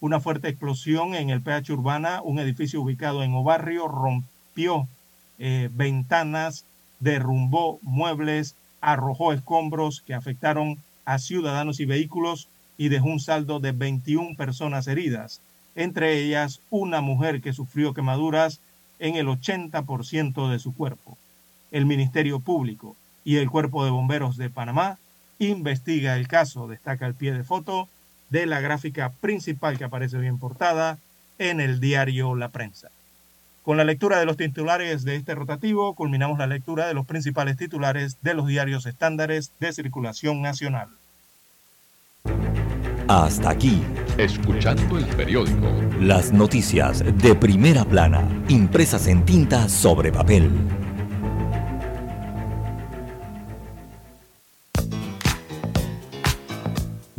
Una 0.01 0.21
fuerte 0.21 0.49
explosión 0.49 1.15
en 1.15 1.31
el 1.31 1.43
PH 1.43 1.73
Urbana, 1.73 2.23
un 2.23 2.39
edificio 2.39 2.81
ubicado 2.81 3.25
en 3.25 3.35
Obarrio, 3.35 3.89
rompió 3.89 4.87
eh, 5.39 5.69
ventanas, 5.73 6.65
derrumbó 7.01 7.81
muebles, 7.83 8.55
arrojó 8.81 9.33
escombros 9.33 10.01
que 10.03 10.15
afectaron 10.15 10.79
a 11.05 11.19
ciudadanos 11.19 11.81
y 11.81 11.85
vehículos 11.85 12.49
y 12.77 12.91
dejó 12.91 13.09
un 13.09 13.19
saldo 13.19 13.59
de 13.59 13.73
21 13.73 14.37
personas 14.37 14.87
heridas, 14.87 15.41
entre 15.75 16.19
ellas 16.23 16.61
una 16.71 17.01
mujer 17.01 17.41
que 17.41 17.53
sufrió 17.53 17.93
quemaduras 17.93 18.61
en 19.01 19.17
el 19.17 19.27
80% 19.27 20.49
de 20.49 20.59
su 20.61 20.75
cuerpo. 20.75 21.19
El 21.73 21.87
Ministerio 21.87 22.39
Público 22.39 22.95
y 23.25 23.37
el 23.37 23.51
Cuerpo 23.51 23.85
de 23.85 23.91
Bomberos 23.91 24.37
de 24.37 24.49
Panamá 24.49 24.99
investiga 25.41 26.17
el 26.17 26.29
caso, 26.29 26.69
destaca 26.69 27.07
el 27.07 27.15
pie 27.15 27.33
de 27.33 27.45
foto 27.45 27.89
de 28.31 28.47
la 28.47 28.61
gráfica 28.61 29.13
principal 29.21 29.79
que 29.79 29.85
aparece 29.85 30.19
bien 30.19 30.39
portada 30.39 30.99
en 31.39 31.61
el 31.61 31.81
diario 31.81 32.35
La 32.35 32.49
Prensa. 32.49 32.91
Con 33.63 33.77
la 33.77 33.85
lectura 33.85 34.19
de 34.19 34.25
los 34.25 34.37
titulares 34.37 35.05
de 35.05 35.17
este 35.17 35.35
rotativo, 35.35 35.95
culminamos 35.95 36.39
la 36.39 36.47
lectura 36.47 36.87
de 36.87 36.95
los 36.95 37.07
principales 37.07 37.57
titulares 37.57 38.17
de 38.23 38.35
los 38.35 38.47
diarios 38.47 38.87
estándares 38.87 39.53
de 39.61 39.73
circulación 39.73 40.41
nacional. 40.41 40.89
Hasta 43.09 43.51
aquí. 43.51 43.83
Escuchando 44.19 44.99
el 44.99 45.07
periódico. 45.07 45.67
Las 46.01 46.33
noticias 46.33 47.03
de 47.23 47.35
primera 47.35 47.85
plana, 47.85 48.29
impresas 48.49 49.07
en 49.07 49.25
tinta 49.25 49.69
sobre 49.69 50.13
papel. 50.13 50.51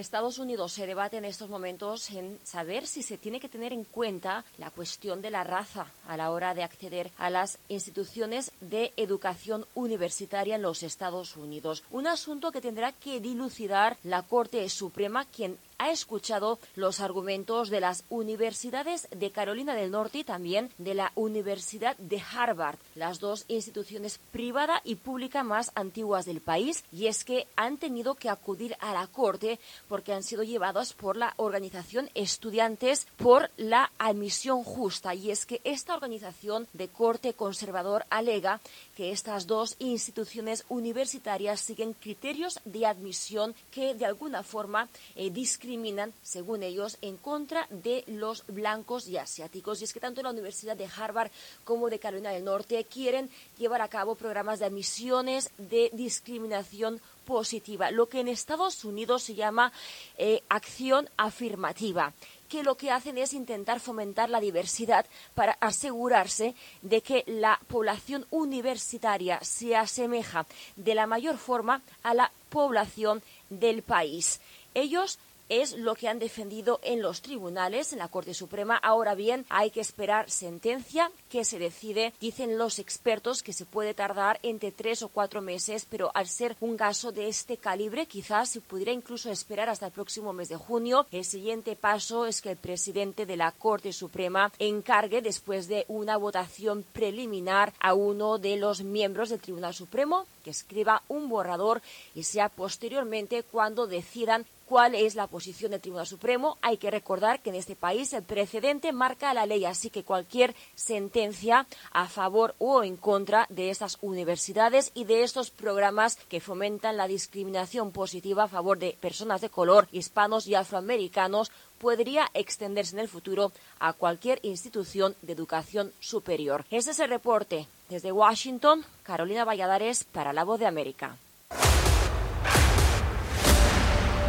Estados 0.00 0.38
Unidos 0.38 0.72
se 0.72 0.86
debate 0.86 1.18
en 1.18 1.24
estos 1.24 1.48
momentos 1.48 2.10
en 2.10 2.40
saber 2.42 2.86
si 2.86 3.02
se 3.02 3.18
tiene 3.18 3.38
que 3.38 3.48
tener 3.48 3.72
en 3.72 3.84
cuenta 3.84 4.44
la 4.58 4.70
cuestión 4.70 5.22
de 5.22 5.30
la 5.30 5.44
raza 5.44 5.86
a 6.08 6.16
la 6.16 6.30
hora 6.30 6.54
de 6.54 6.62
acceder 6.62 7.10
a 7.18 7.30
las 7.30 7.58
instituciones 7.68 8.50
de 8.60 8.92
educación 8.96 9.66
universitaria 9.74 10.56
en 10.56 10.62
los 10.62 10.82
Estados 10.82 11.36
Unidos. 11.36 11.84
Un 11.90 12.06
asunto 12.06 12.50
que 12.50 12.60
tendrá 12.60 12.92
que 12.92 13.20
dilucidar 13.20 13.96
la 14.02 14.22
Corte 14.22 14.68
Suprema, 14.68 15.24
quien 15.26 15.58
ha 15.80 15.90
escuchado 15.90 16.58
los 16.76 17.00
argumentos 17.00 17.70
de 17.70 17.80
las 17.80 18.04
universidades 18.10 19.08
de 19.10 19.30
Carolina 19.30 19.74
del 19.74 19.90
Norte 19.90 20.18
y 20.18 20.24
también 20.24 20.68
de 20.76 20.92
la 20.92 21.10
Universidad 21.14 21.96
de 21.96 22.20
Harvard, 22.20 22.78
las 22.94 23.18
dos 23.18 23.46
instituciones 23.48 24.20
privada 24.30 24.82
y 24.84 24.96
pública 24.96 25.42
más 25.42 25.72
antiguas 25.74 26.26
del 26.26 26.42
país, 26.42 26.84
y 26.92 27.06
es 27.06 27.24
que 27.24 27.46
han 27.56 27.78
tenido 27.78 28.14
que 28.14 28.28
acudir 28.28 28.76
a 28.80 28.92
la 28.92 29.06
Corte 29.06 29.58
porque 29.88 30.12
han 30.12 30.22
sido 30.22 30.42
llevados 30.42 30.92
por 30.92 31.16
la 31.16 31.32
organización 31.38 32.10
Estudiantes 32.14 33.06
por 33.16 33.50
la 33.56 33.90
admisión 33.98 34.62
justa. 34.62 35.14
Y 35.14 35.30
es 35.30 35.46
que 35.46 35.62
esta 35.64 35.94
organización 35.94 36.68
de 36.74 36.88
corte 36.88 37.32
conservador 37.32 38.04
alega 38.10 38.60
que 39.00 39.12
estas 39.12 39.46
dos 39.46 39.76
instituciones 39.78 40.66
universitarias 40.68 41.62
siguen 41.62 41.94
criterios 41.94 42.60
de 42.66 42.84
admisión 42.84 43.54
que 43.70 43.94
de 43.94 44.04
alguna 44.04 44.42
forma 44.42 44.90
eh, 45.16 45.30
discriminan, 45.30 46.12
según 46.22 46.62
ellos, 46.62 46.98
en 47.00 47.16
contra 47.16 47.66
de 47.70 48.04
los 48.08 48.44
blancos 48.46 49.08
y 49.08 49.16
asiáticos. 49.16 49.80
Y 49.80 49.84
es 49.84 49.94
que 49.94 50.00
tanto 50.00 50.22
la 50.22 50.28
Universidad 50.28 50.76
de 50.76 50.86
Harvard 50.94 51.30
como 51.64 51.88
de 51.88 51.98
Carolina 51.98 52.28
del 52.28 52.44
Norte 52.44 52.84
quieren 52.84 53.30
llevar 53.56 53.80
a 53.80 53.88
cabo 53.88 54.16
programas 54.16 54.58
de 54.58 54.66
admisiones 54.66 55.50
de 55.56 55.88
discriminación 55.94 57.00
positiva, 57.24 57.90
lo 57.90 58.06
que 58.10 58.20
en 58.20 58.28
Estados 58.28 58.84
Unidos 58.84 59.22
se 59.22 59.34
llama 59.34 59.72
eh, 60.18 60.42
acción 60.50 61.08
afirmativa 61.16 62.12
que 62.50 62.64
lo 62.64 62.76
que 62.76 62.90
hacen 62.90 63.16
es 63.16 63.32
intentar 63.32 63.80
fomentar 63.80 64.28
la 64.28 64.40
diversidad 64.40 65.06
para 65.34 65.52
asegurarse 65.60 66.54
de 66.82 67.00
que 67.00 67.24
la 67.26 67.60
población 67.68 68.26
universitaria 68.30 69.38
se 69.42 69.76
asemeja 69.76 70.46
de 70.76 70.94
la 70.94 71.06
mayor 71.06 71.38
forma 71.38 71.80
a 72.02 72.12
la 72.12 72.32
población 72.50 73.22
del 73.48 73.82
país. 73.82 74.40
Ellos 74.74 75.18
es 75.50 75.76
lo 75.76 75.94
que 75.94 76.08
han 76.08 76.18
defendido 76.18 76.80
en 76.82 77.02
los 77.02 77.20
tribunales, 77.20 77.92
en 77.92 77.98
la 77.98 78.08
Corte 78.08 78.32
Suprema. 78.32 78.76
Ahora 78.76 79.14
bien, 79.14 79.44
hay 79.50 79.70
que 79.70 79.80
esperar 79.80 80.30
sentencia 80.30 81.10
que 81.28 81.44
se 81.44 81.58
decide. 81.58 82.14
Dicen 82.20 82.56
los 82.56 82.78
expertos 82.78 83.42
que 83.42 83.52
se 83.52 83.66
puede 83.66 83.92
tardar 83.92 84.38
entre 84.42 84.72
tres 84.72 85.02
o 85.02 85.08
cuatro 85.08 85.42
meses, 85.42 85.86
pero 85.90 86.10
al 86.14 86.28
ser 86.28 86.56
un 86.60 86.78
caso 86.78 87.12
de 87.12 87.28
este 87.28 87.58
calibre, 87.58 88.06
quizás 88.06 88.48
se 88.48 88.60
pudiera 88.60 88.92
incluso 88.92 89.30
esperar 89.30 89.68
hasta 89.68 89.86
el 89.86 89.92
próximo 89.92 90.32
mes 90.32 90.48
de 90.48 90.56
junio. 90.56 91.06
El 91.10 91.24
siguiente 91.24 91.76
paso 91.76 92.24
es 92.26 92.40
que 92.40 92.52
el 92.52 92.56
presidente 92.56 93.26
de 93.26 93.36
la 93.36 93.52
Corte 93.52 93.92
Suprema 93.92 94.52
encargue, 94.58 95.20
después 95.20 95.68
de 95.68 95.84
una 95.88 96.16
votación 96.16 96.84
preliminar, 96.92 97.72
a 97.80 97.94
uno 97.94 98.38
de 98.38 98.56
los 98.56 98.82
miembros 98.82 99.30
del 99.30 99.40
Tribunal 99.40 99.74
Supremo 99.74 100.26
que 100.40 100.50
escriba 100.50 101.02
un 101.08 101.28
borrador 101.28 101.82
y 102.14 102.24
sea 102.24 102.48
posteriormente 102.48 103.42
cuando 103.42 103.86
decidan 103.86 104.46
cuál 104.70 104.94
es 104.94 105.16
la 105.16 105.26
posición 105.26 105.72
del 105.72 105.80
Tribunal 105.80 106.06
Supremo. 106.06 106.56
Hay 106.62 106.76
que 106.76 106.92
recordar 106.92 107.42
que 107.42 107.50
en 107.50 107.56
este 107.56 107.74
país 107.74 108.12
el 108.12 108.22
precedente 108.22 108.92
marca 108.92 109.34
la 109.34 109.44
ley, 109.44 109.64
así 109.64 109.90
que 109.90 110.04
cualquier 110.04 110.54
sentencia 110.76 111.66
a 111.90 112.06
favor 112.06 112.54
o 112.58 112.84
en 112.84 112.96
contra 112.96 113.46
de 113.48 113.70
estas 113.70 113.98
universidades 114.00 114.92
y 114.94 115.06
de 115.06 115.24
estos 115.24 115.50
programas 115.50 116.16
que 116.28 116.40
fomentan 116.40 116.96
la 116.96 117.08
discriminación 117.08 117.90
positiva 117.90 118.44
a 118.44 118.48
favor 118.48 118.78
de 118.78 118.96
personas 119.00 119.40
de 119.40 119.50
color, 119.50 119.88
hispanos 119.90 120.46
y 120.46 120.54
afroamericanos 120.54 121.50
podría 121.80 122.28
extenderse 122.34 122.94
en 122.94 123.00
el 123.00 123.08
futuro 123.08 123.52
a 123.80 123.94
cualquier 123.94 124.38
institución 124.42 125.16
de 125.22 125.32
educación 125.32 125.92
superior. 125.98 126.64
Este 126.70 126.90
es 126.90 127.00
el 127.00 127.08
reporte 127.08 127.66
desde 127.88 128.12
Washington, 128.12 128.84
Carolina 129.02 129.44
Valladares 129.44 130.04
para 130.04 130.32
La 130.32 130.44
Voz 130.44 130.60
de 130.60 130.66
América. 130.66 131.16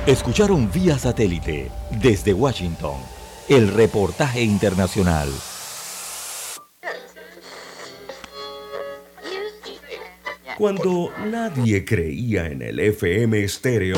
Escucharon 0.07 0.71
vía 0.71 0.97
satélite 0.97 1.69
desde 1.91 2.33
Washington 2.33 2.95
el 3.49 3.67
reportaje 3.67 4.41
internacional. 4.41 5.29
Cuando 10.57 11.11
nadie 11.25 11.83
creía 11.83 12.47
en 12.47 12.61
el 12.61 12.79
FM 12.79 13.43
estéreo, 13.43 13.97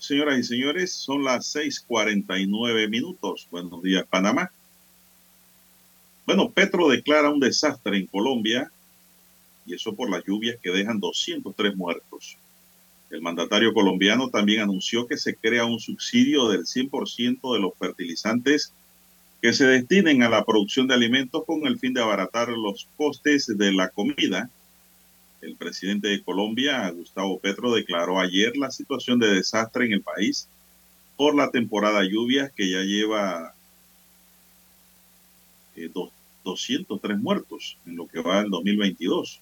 Señoras 0.00 0.38
y 0.38 0.44
señores, 0.44 0.92
son 0.92 1.24
las 1.24 1.54
6:49 1.54 2.88
minutos. 2.88 3.46
Buenos 3.50 3.82
días, 3.82 4.06
Panamá. 4.08 4.50
Bueno, 6.24 6.50
Petro 6.50 6.88
declara 6.88 7.28
un 7.28 7.38
desastre 7.38 7.98
en 7.98 8.06
Colombia 8.06 8.70
y 9.66 9.74
eso 9.74 9.94
por 9.94 10.08
las 10.08 10.24
lluvias 10.24 10.56
que 10.62 10.70
dejan 10.70 11.00
203 11.00 11.76
muertos. 11.76 12.38
El 13.10 13.20
mandatario 13.20 13.74
colombiano 13.74 14.30
también 14.30 14.62
anunció 14.62 15.06
que 15.06 15.18
se 15.18 15.36
crea 15.36 15.66
un 15.66 15.80
subsidio 15.80 16.48
del 16.48 16.64
100% 16.64 17.52
de 17.52 17.60
los 17.60 17.74
fertilizantes 17.78 18.72
que 19.42 19.52
se 19.52 19.66
destinen 19.66 20.22
a 20.22 20.30
la 20.30 20.46
producción 20.46 20.86
de 20.86 20.94
alimentos 20.94 21.44
con 21.44 21.66
el 21.66 21.78
fin 21.78 21.92
de 21.92 22.00
abaratar 22.00 22.48
los 22.48 22.88
costes 22.96 23.46
de 23.46 23.72
la 23.72 23.90
comida 23.90 24.48
el 25.40 25.56
presidente 25.56 26.08
de 26.08 26.22
Colombia, 26.22 26.90
Gustavo 26.90 27.38
Petro, 27.38 27.72
declaró 27.72 28.18
ayer 28.20 28.56
la 28.56 28.70
situación 28.70 29.18
de 29.18 29.34
desastre 29.34 29.86
en 29.86 29.92
el 29.92 30.02
país 30.02 30.48
por 31.16 31.34
la 31.34 31.50
temporada 31.50 32.02
lluvias 32.04 32.52
que 32.52 32.70
ya 32.70 32.80
lleva 32.80 33.54
eh, 35.76 35.90
203 36.44 37.18
muertos 37.18 37.76
en 37.86 37.96
lo 37.96 38.06
que 38.06 38.20
va 38.20 38.42
del 38.42 38.50
2022. 38.50 39.40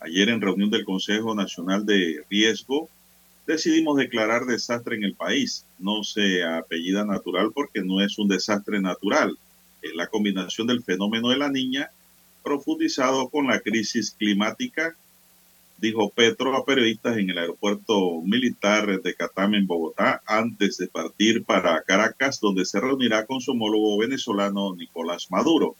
Ayer 0.00 0.28
en 0.28 0.40
reunión 0.40 0.70
del 0.70 0.84
Consejo 0.84 1.34
Nacional 1.34 1.86
de 1.86 2.24
Riesgo 2.28 2.88
decidimos 3.46 3.96
declarar 3.96 4.44
desastre 4.44 4.96
en 4.96 5.04
el 5.04 5.14
país. 5.14 5.64
No 5.78 6.02
se 6.02 6.44
apellida 6.44 7.04
natural 7.04 7.52
porque 7.54 7.82
no 7.82 8.02
es 8.02 8.18
un 8.18 8.28
desastre 8.28 8.80
natural. 8.80 9.38
Es 9.80 9.94
la 9.94 10.06
combinación 10.08 10.66
del 10.66 10.82
fenómeno 10.82 11.28
de 11.28 11.38
la 11.38 11.50
niña 11.50 11.90
profundizado 12.44 13.28
con 13.28 13.48
la 13.48 13.58
crisis 13.58 14.14
climática, 14.16 14.94
dijo 15.78 16.10
Petro 16.10 16.54
a 16.54 16.64
periodistas 16.64 17.16
en 17.16 17.30
el 17.30 17.38
aeropuerto 17.38 18.20
militar 18.22 19.02
de 19.02 19.14
Catame 19.14 19.58
en 19.58 19.66
Bogotá 19.66 20.22
antes 20.26 20.78
de 20.78 20.86
partir 20.86 21.42
para 21.44 21.82
Caracas, 21.82 22.40
donde 22.40 22.64
se 22.64 22.80
reunirá 22.80 23.26
con 23.26 23.40
su 23.40 23.52
homólogo 23.52 23.98
venezolano 23.98 24.74
Nicolás 24.76 25.30
Maduro. 25.30 25.74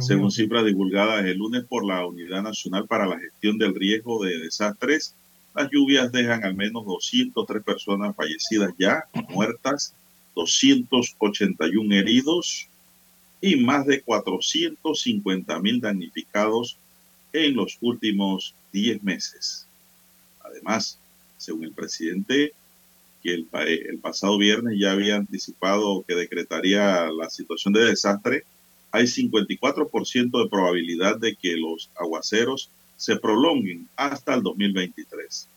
Según 0.00 0.30
cifras 0.30 0.66
divulgadas 0.66 1.24
el 1.24 1.38
lunes 1.38 1.64
por 1.64 1.86
la 1.86 2.04
Unidad 2.04 2.42
Nacional 2.42 2.86
para 2.86 3.06
la 3.06 3.18
Gestión 3.18 3.56
del 3.56 3.74
Riesgo 3.74 4.22
de 4.22 4.38
Desastres, 4.38 5.14
las 5.54 5.70
lluvias 5.70 6.12
dejan 6.12 6.44
al 6.44 6.54
menos 6.54 6.84
203 6.84 7.62
personas 7.62 8.14
fallecidas 8.14 8.74
ya, 8.78 9.04
muertas, 9.30 9.94
281 10.34 11.94
heridos 11.94 12.68
y 13.40 13.56
más 13.56 13.86
de 13.86 14.00
450 14.02 15.58
mil 15.60 15.80
damnificados 15.80 16.76
en 17.32 17.54
los 17.56 17.78
últimos 17.80 18.54
10 18.72 19.02
meses. 19.02 19.66
Además, 20.42 20.98
según 21.36 21.64
el 21.64 21.72
presidente, 21.72 22.52
que 23.22 23.34
el, 23.34 23.48
el 23.52 23.98
pasado 23.98 24.38
viernes 24.38 24.78
ya 24.78 24.92
había 24.92 25.16
anticipado 25.16 26.04
que 26.06 26.14
decretaría 26.14 27.10
la 27.10 27.30
situación 27.30 27.74
de 27.74 27.84
desastre, 27.84 28.44
hay 28.90 29.04
54% 29.04 30.42
de 30.42 30.48
probabilidad 30.48 31.18
de 31.18 31.36
que 31.36 31.56
los 31.56 31.90
aguaceros 31.96 32.70
se 32.96 33.16
prolonguen 33.16 33.88
hasta 33.96 34.34
el 34.34 34.42
2023. 34.42 35.48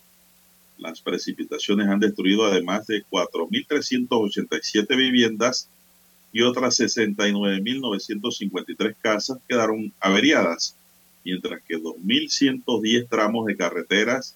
Las 0.78 1.00
precipitaciones 1.00 1.88
han 1.88 2.00
destruido 2.00 2.44
además 2.44 2.86
de 2.86 3.04
4.387 3.10 4.96
viviendas 4.96 5.68
y 6.32 6.42
otras 6.42 6.80
69.953 6.80 8.96
casas 9.00 9.38
quedaron 9.48 9.92
averiadas, 10.00 10.76
mientras 11.24 11.62
que 11.62 11.76
2.110 11.76 13.08
tramos 13.08 13.46
de 13.46 13.56
carreteras 13.56 14.34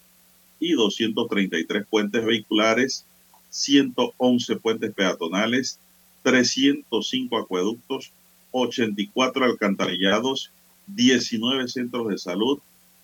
y 0.60 0.73
233 0.73 1.86
puentes 1.86 2.24
vehiculares, 2.24 3.05
111 3.51 4.56
puentes 4.56 4.93
peatonales, 4.93 5.78
305 6.23 7.39
acueductos, 7.39 8.12
84 8.51 9.44
alcantarillados, 9.44 10.51
19 10.86 11.68
centros 11.68 12.09
de 12.09 12.18
salud, 12.18 12.59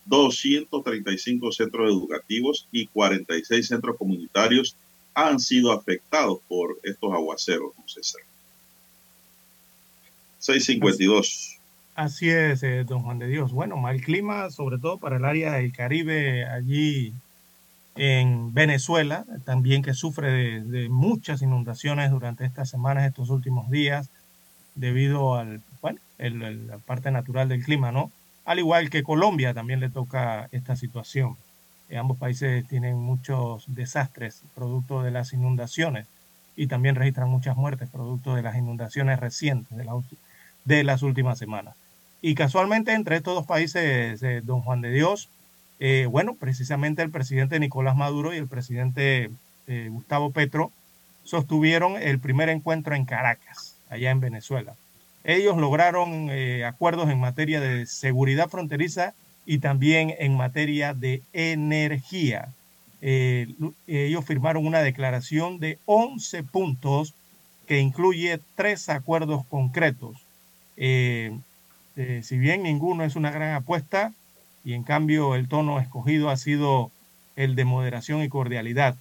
235 0.06 1.52
centros 1.52 1.90
educativos 1.90 2.66
y 2.72 2.86
46 2.86 3.66
centros 3.66 3.96
comunitarios 3.96 4.76
han 5.14 5.38
sido 5.38 5.72
afectados 5.72 6.38
por 6.48 6.78
estos 6.82 7.12
aguaceros. 7.12 7.72
652. 10.42 11.58
Así 11.94 12.30
es, 12.30 12.62
eh, 12.62 12.84
don 12.84 13.02
Juan 13.02 13.18
de 13.18 13.28
Dios. 13.28 13.52
Bueno, 13.52 13.76
mal 13.76 14.00
clima, 14.00 14.50
sobre 14.50 14.78
todo 14.78 14.98
para 14.98 15.16
el 15.16 15.24
área 15.24 15.52
del 15.52 15.72
Caribe, 15.72 16.46
allí 16.46 17.14
en 17.94 18.52
Venezuela, 18.52 19.24
también 19.44 19.82
que 19.82 19.94
sufre 19.94 20.62
de, 20.62 20.88
muchas 20.88 21.42
inundaciones 21.42 22.10
durante 22.10 22.44
estas 22.44 22.68
semanas, 22.68 23.06
estos 23.06 23.30
últimos 23.30 23.70
días, 23.70 24.08
debido 24.74 25.36
al, 25.36 25.60
bueno, 25.80 26.00
el, 26.18 26.66
la 26.66 26.78
parte 26.78 27.10
natural 27.10 27.48
del 27.48 27.62
clima, 27.62 27.92
¿no? 27.92 28.10
Al 28.44 28.58
igual 28.58 28.90
que 28.90 29.04
Colombia 29.04 29.54
también 29.54 29.78
le 29.78 29.90
toca 29.90 30.48
esta 30.50 30.74
situación. 30.74 31.36
Eh, 31.88 31.98
ambos 31.98 32.18
países 32.18 32.66
tienen 32.66 32.96
muchos 32.96 33.64
desastres 33.68 34.42
producto 34.56 35.02
de 35.02 35.12
las 35.12 35.34
inundaciones 35.34 36.06
y 36.56 36.66
también 36.66 36.96
registran 36.96 37.28
muchas 37.28 37.56
muertes 37.56 37.88
producto 37.90 38.34
de 38.34 38.42
las 38.42 38.56
inundaciones 38.56 39.20
recientes 39.20 39.76
de, 39.76 39.84
la, 39.84 39.92
de 40.64 40.84
las 40.84 41.02
últimas 41.02 41.38
semanas. 41.38 41.76
Y 42.20 42.36
casualmente 42.36 42.92
entre 42.92 43.16
estos 43.16 43.34
dos 43.34 43.46
países, 43.46 44.22
eh, 44.22 44.40
don 44.44 44.60
Juan 44.62 44.80
de 44.80 44.92
Dios, 44.92 45.28
eh, 45.80 46.06
bueno, 46.08 46.36
precisamente 46.36 47.02
el 47.02 47.10
presidente 47.10 47.58
Nicolás 47.58 47.96
Maduro 47.96 48.32
y 48.32 48.36
el 48.36 48.46
presidente 48.46 49.30
eh, 49.66 49.88
Gustavo 49.90 50.30
Petro 50.30 50.70
sostuvieron 51.24 52.00
el 52.00 52.20
primer 52.20 52.48
encuentro 52.48 52.94
en 52.94 53.04
Caracas, 53.04 53.76
allá 53.90 54.12
en 54.12 54.20
Venezuela. 54.20 54.74
Ellos 55.24 55.56
lograron 55.56 56.30
acuerdos 56.66 57.08
en 57.08 57.20
materia 57.20 57.60
de 57.60 57.86
seguridad 57.86 58.48
fronteriza 58.48 59.14
y 59.46 59.58
también 59.58 60.12
en 60.18 60.36
materia 60.36 60.94
de 60.94 61.22
energía. 61.32 62.48
Ellos 63.00 64.24
firmaron 64.24 64.66
una 64.66 64.80
declaración 64.80 65.60
de 65.60 65.78
11 65.86 66.42
puntos 66.42 67.14
que 67.68 67.78
incluye 67.78 68.40
tres 68.56 68.88
acuerdos 68.88 69.44
concretos. 69.46 70.21
Eh, 70.76 71.36
eh, 71.96 72.20
si 72.22 72.38
bien 72.38 72.62
ninguno 72.62 73.04
es 73.04 73.16
una 73.16 73.30
gran 73.30 73.54
apuesta, 73.54 74.12
y 74.64 74.74
en 74.74 74.84
cambio 74.84 75.34
el 75.34 75.48
tono 75.48 75.80
escogido 75.80 76.30
ha 76.30 76.36
sido 76.36 76.90
el 77.36 77.56
de 77.56 77.64
moderación 77.64 78.22
y 78.22 78.28
cordialidad. 78.28 78.96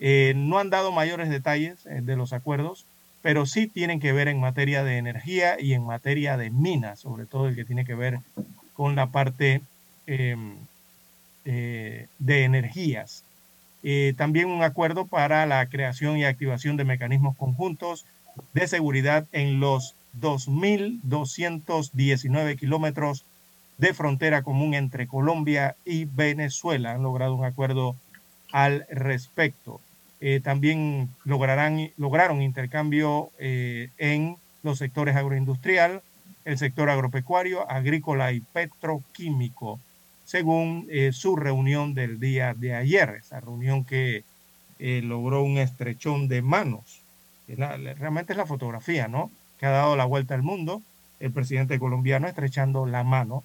Eh, 0.00 0.32
no 0.36 0.58
han 0.58 0.70
dado 0.70 0.92
mayores 0.92 1.28
detalles 1.28 1.84
de 1.84 2.16
los 2.16 2.32
acuerdos, 2.32 2.86
pero 3.22 3.46
sí 3.46 3.66
tienen 3.66 4.00
que 4.00 4.12
ver 4.12 4.28
en 4.28 4.40
materia 4.40 4.82
de 4.82 4.98
energía 4.98 5.60
y 5.60 5.74
en 5.74 5.84
materia 5.84 6.36
de 6.36 6.50
minas, 6.50 7.00
sobre 7.00 7.26
todo 7.26 7.48
el 7.48 7.54
que 7.54 7.64
tiene 7.64 7.84
que 7.84 7.94
ver 7.94 8.18
con 8.74 8.96
la 8.96 9.06
parte 9.08 9.60
em, 10.06 10.56
de 11.44 12.08
energías. 12.44 13.24
También 14.16 14.48
un 14.48 14.62
acuerdo 14.62 15.06
para 15.06 15.44
la 15.46 15.66
creación 15.66 16.16
y 16.16 16.24
activación 16.24 16.76
de 16.76 16.84
mecanismos 16.84 17.36
conjuntos 17.36 18.06
de 18.52 18.66
seguridad 18.66 19.26
en 19.32 19.60
los 19.60 19.94
2.219 20.20 22.58
kilómetros 22.58 23.24
de 23.78 23.94
frontera 23.94 24.42
común 24.42 24.74
entre 24.74 25.06
Colombia 25.06 25.76
y 25.84 26.04
Venezuela. 26.04 26.92
Han 26.92 27.02
logrado 27.02 27.34
un 27.34 27.44
acuerdo 27.44 27.96
al 28.52 28.86
respecto. 28.90 29.80
Eh, 30.20 30.40
también 30.40 31.10
lograrán, 31.24 31.90
lograron 31.96 32.40
intercambio 32.40 33.30
eh, 33.38 33.90
en 33.98 34.36
los 34.62 34.78
sectores 34.78 35.16
agroindustrial, 35.16 36.02
el 36.44 36.56
sector 36.56 36.88
agropecuario, 36.88 37.68
agrícola 37.70 38.32
y 38.32 38.40
petroquímico, 38.40 39.80
según 40.24 40.86
eh, 40.88 41.12
su 41.12 41.36
reunión 41.36 41.94
del 41.94 42.20
día 42.20 42.54
de 42.54 42.74
ayer, 42.74 43.16
esa 43.20 43.40
reunión 43.40 43.84
que 43.84 44.24
logró 44.78 45.42
un 45.42 45.56
estrechón 45.56 46.28
de 46.28 46.42
manos. 46.42 47.00
Realmente 47.48 48.32
es 48.32 48.36
la 48.36 48.44
fotografía, 48.44 49.08
¿no? 49.08 49.30
Ha 49.64 49.70
dado 49.70 49.96
la 49.96 50.04
vuelta 50.04 50.34
al 50.34 50.42
mundo, 50.42 50.82
el 51.20 51.32
presidente 51.32 51.78
colombiano 51.78 52.28
estrechando 52.28 52.86
la 52.86 53.04
mano 53.04 53.44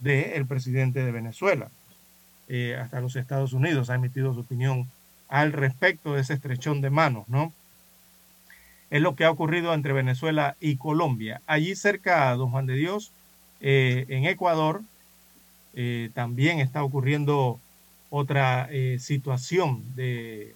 del 0.00 0.46
presidente 0.46 1.04
de 1.04 1.12
Venezuela. 1.12 1.70
Eh, 2.48 2.76
hasta 2.80 3.00
los 3.00 3.16
Estados 3.16 3.52
Unidos 3.52 3.88
ha 3.88 3.94
emitido 3.94 4.34
su 4.34 4.40
opinión 4.40 4.88
al 5.28 5.52
respecto 5.52 6.14
de 6.14 6.22
ese 6.22 6.34
estrechón 6.34 6.80
de 6.80 6.90
manos, 6.90 7.28
¿no? 7.28 7.52
Es 8.90 9.00
lo 9.00 9.14
que 9.14 9.24
ha 9.24 9.30
ocurrido 9.30 9.72
entre 9.72 9.92
Venezuela 9.92 10.56
y 10.60 10.76
Colombia. 10.76 11.40
Allí 11.46 11.74
cerca, 11.74 12.34
don 12.34 12.50
Juan 12.50 12.66
de 12.66 12.74
Dios, 12.74 13.12
eh, 13.60 14.04
en 14.08 14.24
Ecuador, 14.26 14.82
eh, 15.74 16.10
también 16.14 16.60
está 16.60 16.84
ocurriendo 16.84 17.58
otra 18.10 18.68
situación 18.98 19.82
de, 19.96 20.54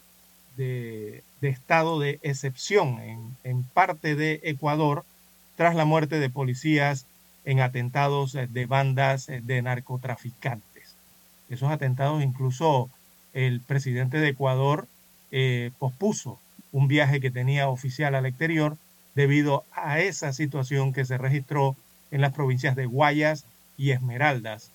de, 1.40 1.48
estado 1.48 2.01
de 2.01 2.19
excepción 2.23 3.01
en, 3.01 3.36
en, 3.44 3.62
parte 3.62 4.15
de 4.15 4.40
Ecuador 4.44 5.05
tras 5.56 5.74
la 5.74 5.85
muerte 5.85 6.19
de 6.19 6.31
policías 6.31 7.06
en 7.44 7.60
atentados 7.60 8.32
de 8.32 8.66
bandas 8.66 9.27
de 9.27 9.62
narcotraficantes. 9.62 10.97
Esos 11.48 11.70
atentados 11.70 12.23
incluso 12.23 12.90
el 13.32 13.60
presidente 13.60 14.19
de 14.19 14.28
Ecuador 14.28 14.86
eh, 15.31 15.70
pospuso 15.78 16.39
un 16.73 16.89
viaje 16.89 17.20
que 17.20 17.31
tenía 17.31 17.69
oficial 17.69 18.15
al 18.15 18.27
exterior 18.27 18.77
debido 19.15 19.65
a 19.73 20.01
esa 20.01 20.32
situación 20.32 20.93
que 20.93 21.05
se 21.05 21.19
registró 21.19 21.77
en 22.10 22.20
las 22.20 22.32
provincias 22.32 22.77
de 22.77 22.86
Guayas 22.86 23.44
y 23.77 23.90
Esmeraldas. 23.90 24.70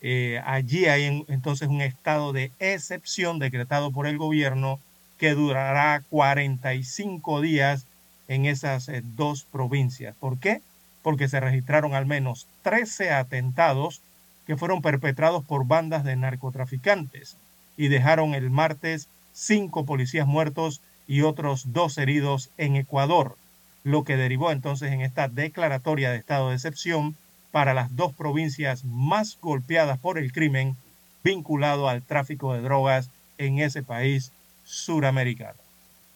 Eh, 0.00 0.40
allí 0.44 0.86
hay 0.86 1.04
en, 1.04 1.24
entonces 1.28 1.68
un 1.68 1.80
estado 1.80 2.32
de 2.32 2.52
excepción 2.58 3.38
decretado 3.38 3.90
por 3.90 4.06
el 4.06 4.18
gobierno 4.18 4.78
que 5.18 5.34
durará 5.34 6.02
45 6.10 7.40
días 7.40 7.86
en 8.28 8.46
esas 8.46 8.88
eh, 8.88 9.02
dos 9.04 9.44
provincias. 9.44 10.14
¿Por 10.18 10.38
qué? 10.38 10.62
Porque 11.02 11.28
se 11.28 11.40
registraron 11.40 11.94
al 11.94 12.06
menos 12.06 12.46
13 12.62 13.12
atentados 13.12 14.00
que 14.46 14.56
fueron 14.56 14.80
perpetrados 14.80 15.44
por 15.44 15.66
bandas 15.66 16.04
de 16.04 16.16
narcotraficantes 16.16 17.36
y 17.76 17.88
dejaron 17.88 18.34
el 18.34 18.50
martes 18.50 19.08
cinco 19.32 19.84
policías 19.84 20.26
muertos 20.26 20.80
y 21.06 21.22
otros 21.22 21.72
dos 21.72 21.98
heridos 21.98 22.50
en 22.56 22.76
Ecuador, 22.76 23.36
lo 23.84 24.04
que 24.04 24.16
derivó 24.16 24.50
entonces 24.50 24.92
en 24.92 25.00
esta 25.00 25.28
declaratoria 25.28 26.10
de 26.10 26.18
estado 26.18 26.48
de 26.48 26.54
excepción 26.54 27.16
para 27.50 27.74
las 27.74 27.94
dos 27.96 28.12
provincias 28.12 28.84
más 28.84 29.38
golpeadas 29.40 29.98
por 29.98 30.18
el 30.18 30.32
crimen 30.32 30.76
vinculado 31.24 31.88
al 31.88 32.02
tráfico 32.02 32.54
de 32.54 32.60
drogas 32.60 33.10
en 33.38 33.58
ese 33.58 33.82
país 33.82 34.32
suramericano. 34.68 35.58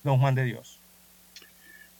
Don 0.05 0.19
Juan 0.19 0.35
de 0.35 0.45
Dios. 0.45 0.79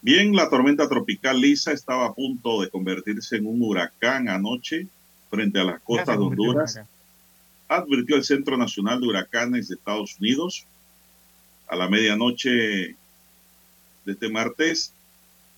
Bien, 0.01 0.35
la 0.35 0.51
tormenta 0.51 0.89
tropical 0.89 1.41
Lisa 1.41 1.73
estaba 1.73 2.07
a 2.07 2.13
punto 2.13 2.61
de 2.61 2.69
convertirse 2.69 3.37
en 3.37 3.47
un 3.47 3.63
huracán 3.63 4.29
anoche 4.29 4.89
frente 5.31 5.61
a 5.61 5.65
las 5.65 5.81
costas 5.81 6.19
de 6.19 6.25
Honduras. 6.25 6.81
Advirtió 7.69 8.17
el 8.17 8.25
Centro 8.25 8.57
Nacional 8.57 9.01
de 9.01 9.07
Huracanes 9.07 9.69
de 9.69 9.77
Estados 9.77 10.19
Unidos 10.19 10.67
a 11.69 11.77
la 11.77 11.89
medianoche 11.89 12.51
de 12.51 12.97
este 14.07 14.29
martes 14.29 14.93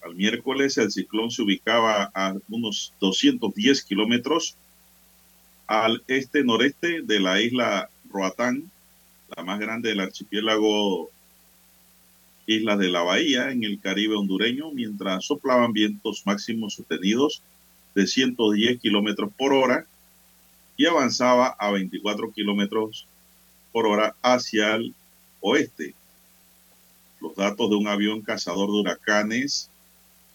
al 0.04 0.14
miércoles 0.14 0.76
el 0.76 0.92
ciclón 0.92 1.30
se 1.30 1.42
ubicaba 1.42 2.10
a 2.14 2.34
unos 2.50 2.92
210 3.00 3.84
kilómetros 3.84 4.54
al 5.66 6.04
este-noreste 6.08 7.00
de 7.02 7.20
la 7.20 7.40
isla 7.40 7.88
Roatán, 8.10 8.70
la 9.36 9.42
más 9.42 9.58
grande 9.58 9.90
del 9.90 10.00
archipiélago 10.00 11.10
Islas 12.46 12.78
de 12.78 12.88
la 12.88 13.02
Bahía 13.02 13.50
en 13.50 13.64
el 13.64 13.80
Caribe 13.80 14.16
hondureño, 14.16 14.70
mientras 14.70 15.24
soplaban 15.24 15.72
vientos 15.72 16.22
máximos 16.26 16.74
sostenidos 16.74 17.42
de 17.94 18.06
110 18.06 18.80
kilómetros 18.80 19.32
por 19.36 19.52
hora 19.52 19.86
y 20.76 20.86
avanzaba 20.86 21.56
a 21.58 21.70
24 21.70 22.32
kilómetros 22.32 23.06
por 23.72 23.86
hora 23.86 24.14
hacia 24.22 24.74
el 24.74 24.94
oeste. 25.40 25.94
Los 27.20 27.34
datos 27.36 27.70
de 27.70 27.76
un 27.76 27.88
avión 27.88 28.20
cazador 28.20 28.70
de 28.70 28.80
huracanes 28.80 29.70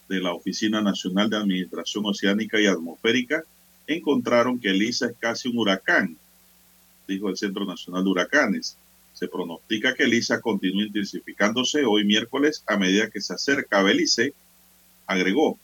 de 0.08 0.20
la 0.20 0.34
Oficina 0.34 0.82
Nacional 0.82 1.30
de 1.30 1.38
Administración 1.38 2.06
Oceánica 2.06 2.60
y 2.60 2.66
Atmosférica 2.66 3.44
encontraron 3.86 4.60
que 4.60 4.72
Lisa 4.72 5.08
es 5.08 5.18
casi 5.20 5.50
un 5.50 5.60
huracán, 5.60 6.18
dijo 7.10 7.30
el 7.30 7.36
Centro 7.36 7.66
Nacional 7.66 8.04
de 8.04 8.10
Huracanes. 8.10 8.78
Se 9.14 9.28
pronostica 9.28 9.94
que 9.96 10.06
Lisa 10.06 10.40
continúe 10.40 10.84
intensificándose 10.84 11.84
hoy 11.84 12.06
miércoles 12.06 12.64
a 12.68 12.78
medida 12.78 13.10
que 13.10 13.20
se 13.20 13.34
acerca 13.34 13.80
a 13.80 13.84
Belice, 13.84 14.34
agregó. 15.08 15.58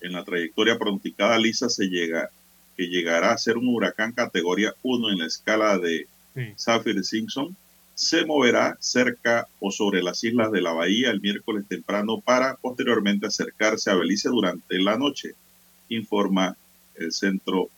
En 0.00 0.12
la 0.12 0.24
trayectoria 0.24 0.78
pronosticada, 0.78 1.38
Lisa 1.38 1.68
se 1.68 1.86
llega, 1.86 2.30
que 2.76 2.88
llegará 2.88 3.32
a 3.32 3.38
ser 3.38 3.56
un 3.56 3.68
huracán 3.68 4.12
categoría 4.12 4.74
1 4.82 5.10
en 5.10 5.18
la 5.18 5.26
escala 5.26 5.78
de 5.78 6.08
Saffir 6.56 7.04
Simpson 7.04 7.56
se 7.98 8.24
moverá 8.24 8.76
cerca 8.78 9.48
o 9.58 9.72
sobre 9.72 10.04
las 10.04 10.22
islas 10.22 10.52
de 10.52 10.60
la 10.60 10.72
bahía 10.72 11.10
el 11.10 11.20
miércoles 11.20 11.66
temprano 11.66 12.20
para 12.20 12.54
posteriormente 12.54 13.26
acercarse 13.26 13.90
a 13.90 13.96
Belice 13.96 14.28
durante 14.28 14.78
la 14.78 14.96
noche, 14.96 15.34
informa 15.88 16.56
el 16.94 17.10
Centro 17.10 17.68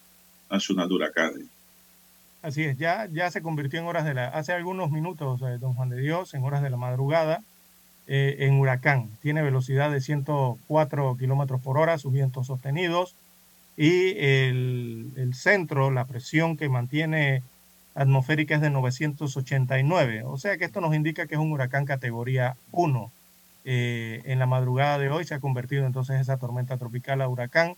Nacional 0.51 0.91
de 0.91 0.95
Huracanes. 0.95 1.47
Así 2.43 2.65
es, 2.65 2.79
ya, 2.79 3.07
ya 3.13 3.31
se 3.31 3.43
convirtió 3.43 3.81
en 3.81 3.87
horas 3.87 4.05
de 4.05 4.15
la, 4.15 4.29
hace 4.29 4.53
algunos 4.53 4.91
minutos, 4.91 5.43
eh, 5.43 5.59
don 5.59 5.75
Juan 5.75 5.91
de 5.91 6.01
Dios, 6.01 6.33
en 6.35 6.43
horas 6.43 6.63
de 6.63 6.71
la 6.71 6.79
madrugada, 6.79 7.43
eh, 8.07 8.37
en 8.41 8.59
huracán. 8.59 9.11
Tiene 9.21 9.43
velocidad 9.43 9.91
de 9.91 10.01
104 10.01 11.17
kilómetros 11.19 11.61
por 11.61 11.77
hora, 11.77 11.99
sus 11.99 12.13
vientos 12.13 12.47
sostenidos, 12.47 13.15
y 13.77 14.19
el, 14.19 15.13
el 15.17 15.35
centro, 15.35 15.91
la 15.91 16.07
presión 16.07 16.57
que 16.57 16.69
mantiene 16.69 17.43
atmosférica 17.95 18.55
es 18.55 18.61
de 18.61 18.71
989. 18.71 20.23
O 20.25 20.39
sea 20.39 20.57
que 20.57 20.65
esto 20.65 20.81
nos 20.81 20.95
indica 20.95 21.27
que 21.27 21.35
es 21.35 21.41
un 21.41 21.53
huracán 21.53 21.85
categoría 21.85 22.57
1. 22.73 23.13
Eh, 23.65 24.23
en 24.25 24.39
la 24.39 24.47
madrugada 24.47 24.99
de 24.99 25.11
hoy 25.11 25.25
se 25.25 25.35
ha 25.35 25.41
convertido 25.41 25.85
entonces 25.85 26.21
esa 26.21 26.39
tormenta 26.39 26.79
tropical 26.79 27.21
a 27.21 27.29
huracán, 27.29 27.77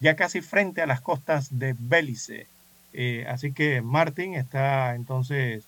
ya 0.00 0.16
casi 0.16 0.40
frente 0.40 0.82
a 0.82 0.86
las 0.86 1.00
costas 1.00 1.58
de 1.58 1.76
Bélice. 1.78 2.46
Eh, 2.92 3.24
así 3.28 3.52
que 3.52 3.80
Martín 3.80 4.34
está 4.34 4.94
entonces 4.94 5.64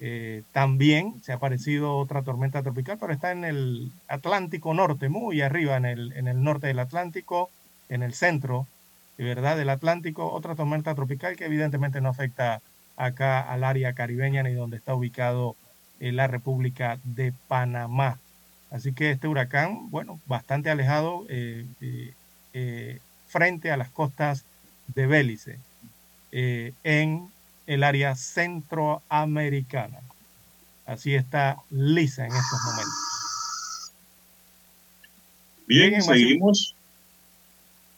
eh, 0.00 0.42
también, 0.52 1.22
se 1.22 1.32
ha 1.32 1.36
aparecido 1.36 1.96
otra 1.96 2.22
tormenta 2.22 2.62
tropical, 2.62 2.98
pero 2.98 3.12
está 3.12 3.32
en 3.32 3.44
el 3.44 3.92
Atlántico 4.08 4.74
Norte, 4.74 5.08
muy 5.08 5.40
arriba 5.40 5.76
en 5.76 5.84
el, 5.84 6.12
en 6.12 6.28
el 6.28 6.42
norte 6.42 6.66
del 6.66 6.78
Atlántico, 6.78 7.50
en 7.88 8.02
el 8.02 8.14
centro, 8.14 8.66
verdad, 9.18 9.56
del 9.56 9.70
Atlántico, 9.70 10.30
otra 10.32 10.56
tormenta 10.56 10.94
tropical 10.94 11.36
que 11.36 11.44
evidentemente 11.44 12.00
no 12.00 12.08
afecta 12.08 12.60
acá 12.96 13.40
al 13.40 13.62
área 13.62 13.92
caribeña 13.92 14.42
ni 14.42 14.52
donde 14.52 14.76
está 14.76 14.94
ubicado 14.94 15.56
eh, 16.00 16.12
la 16.12 16.26
República 16.26 16.98
de 17.04 17.32
Panamá. 17.48 18.18
Así 18.70 18.92
que 18.92 19.10
este 19.10 19.28
huracán, 19.28 19.90
bueno, 19.90 20.20
bastante 20.26 20.68
alejado 20.68 21.26
frente 23.28 23.70
a 23.70 23.76
las 23.76 23.90
costas 23.90 24.44
de 24.88 25.06
Bélice, 25.06 25.58
en 26.34 27.30
el 27.66 27.82
área 27.82 28.16
centroamericana. 28.16 30.00
Así 30.86 31.14
está 31.14 31.56
lisa 31.70 32.26
en 32.26 32.32
estos 32.32 32.60
momentos. 32.64 33.92
Bien, 35.66 36.02
seguimos. 36.02 36.74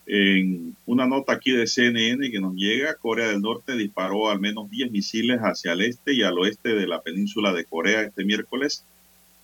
En 0.09 0.77
una 0.87 1.07
nota 1.07 1.33
aquí 1.33 1.51
de 1.51 1.67
CNN 1.67 2.31
que 2.31 2.39
nos 2.39 2.55
llega, 2.55 2.95
Corea 2.95 3.27
del 3.27 3.43
Norte 3.43 3.75
disparó 3.77 4.31
al 4.31 4.39
menos 4.39 4.71
10 4.71 4.93
misiles 4.93 5.41
hacia 5.41 5.73
el 5.73 5.81
este 5.81 6.13
y 6.13 6.23
al 6.23 6.39
oeste 6.39 6.77
de 6.77 6.87
la 6.87 7.03
península 7.03 7.53
de 7.53 7.65
Corea 7.65 8.03
este 8.03 8.25
miércoles, 8.25 8.85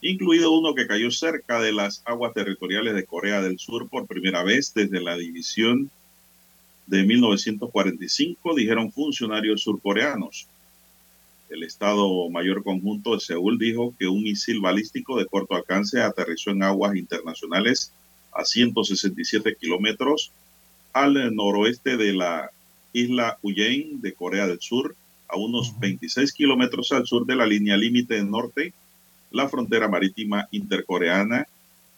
incluido 0.02 0.52
uno 0.52 0.74
que 0.74 0.86
cayó 0.86 1.10
cerca 1.10 1.60
de 1.60 1.73
las 1.73 2.02
aguas 2.05 2.32
territoriales 2.32 2.94
de 2.94 3.05
Corea 3.05 3.43
del 3.43 3.59
Sur 3.59 3.89
por 3.89 4.06
primera 4.06 4.44
vez 4.44 4.73
desde 4.73 5.01
la 5.01 5.16
división 5.16 5.90
de 6.86 7.04
1945, 7.04 8.54
dijeron 8.54 8.92
funcionarios 8.92 9.62
surcoreanos. 9.62 10.46
El 11.48 11.62
Estado 11.62 12.28
Mayor 12.30 12.64
Conjunto 12.64 13.14
de 13.14 13.20
Seúl 13.20 13.59
dijo 13.59 13.94
que 13.98 14.09
un 14.09 14.22
misil 14.22 14.60
balístico 14.60 15.18
de 15.18 15.26
corto 15.26 15.54
alcance 15.54 16.00
aterrizó 16.00 16.50
en 16.50 16.62
aguas 16.62 16.96
internacionales 16.96 17.92
a 18.32 18.44
167 18.44 19.56
kilómetros 19.60 20.32
al 20.92 21.34
noroeste 21.34 21.96
de 21.96 22.12
la 22.14 22.50
isla 22.92 23.38
Uyen 23.42 24.00
de 24.00 24.12
Corea 24.12 24.46
del 24.46 24.60
Sur, 24.60 24.94
a 25.28 25.36
unos 25.36 25.78
26 25.78 26.32
kilómetros 26.32 26.92
al 26.92 27.06
sur 27.06 27.24
de 27.24 27.36
la 27.36 27.46
línea 27.46 27.76
límite 27.76 28.22
norte, 28.22 28.74
la 29.30 29.48
frontera 29.48 29.88
marítima 29.88 30.46
intercoreana, 30.50 31.46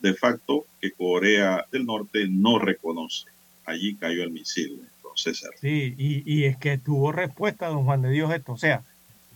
de 0.01 0.15
facto 0.15 0.67
que 0.81 0.93
Corea 0.93 1.67
del 1.73 1.85
Norte 1.85 2.29
no 2.29 2.59
reconoce. 2.59 3.34
Allí 3.67 3.97
cayó 3.97 4.23
el 4.23 4.31
misil, 4.31 4.83
César. 5.17 5.51
Sí, 5.61 5.95
y, 5.97 6.23
y 6.31 6.45
es 6.45 6.57
que 6.57 6.77
tuvo 6.77 7.13
respuesta, 7.13 7.69
don 7.69 7.85
Juan 7.85 8.03
de 8.03 8.11
Dios, 8.11 8.33
esto. 8.33 8.53
O 8.53 8.59
sea, 8.59 8.83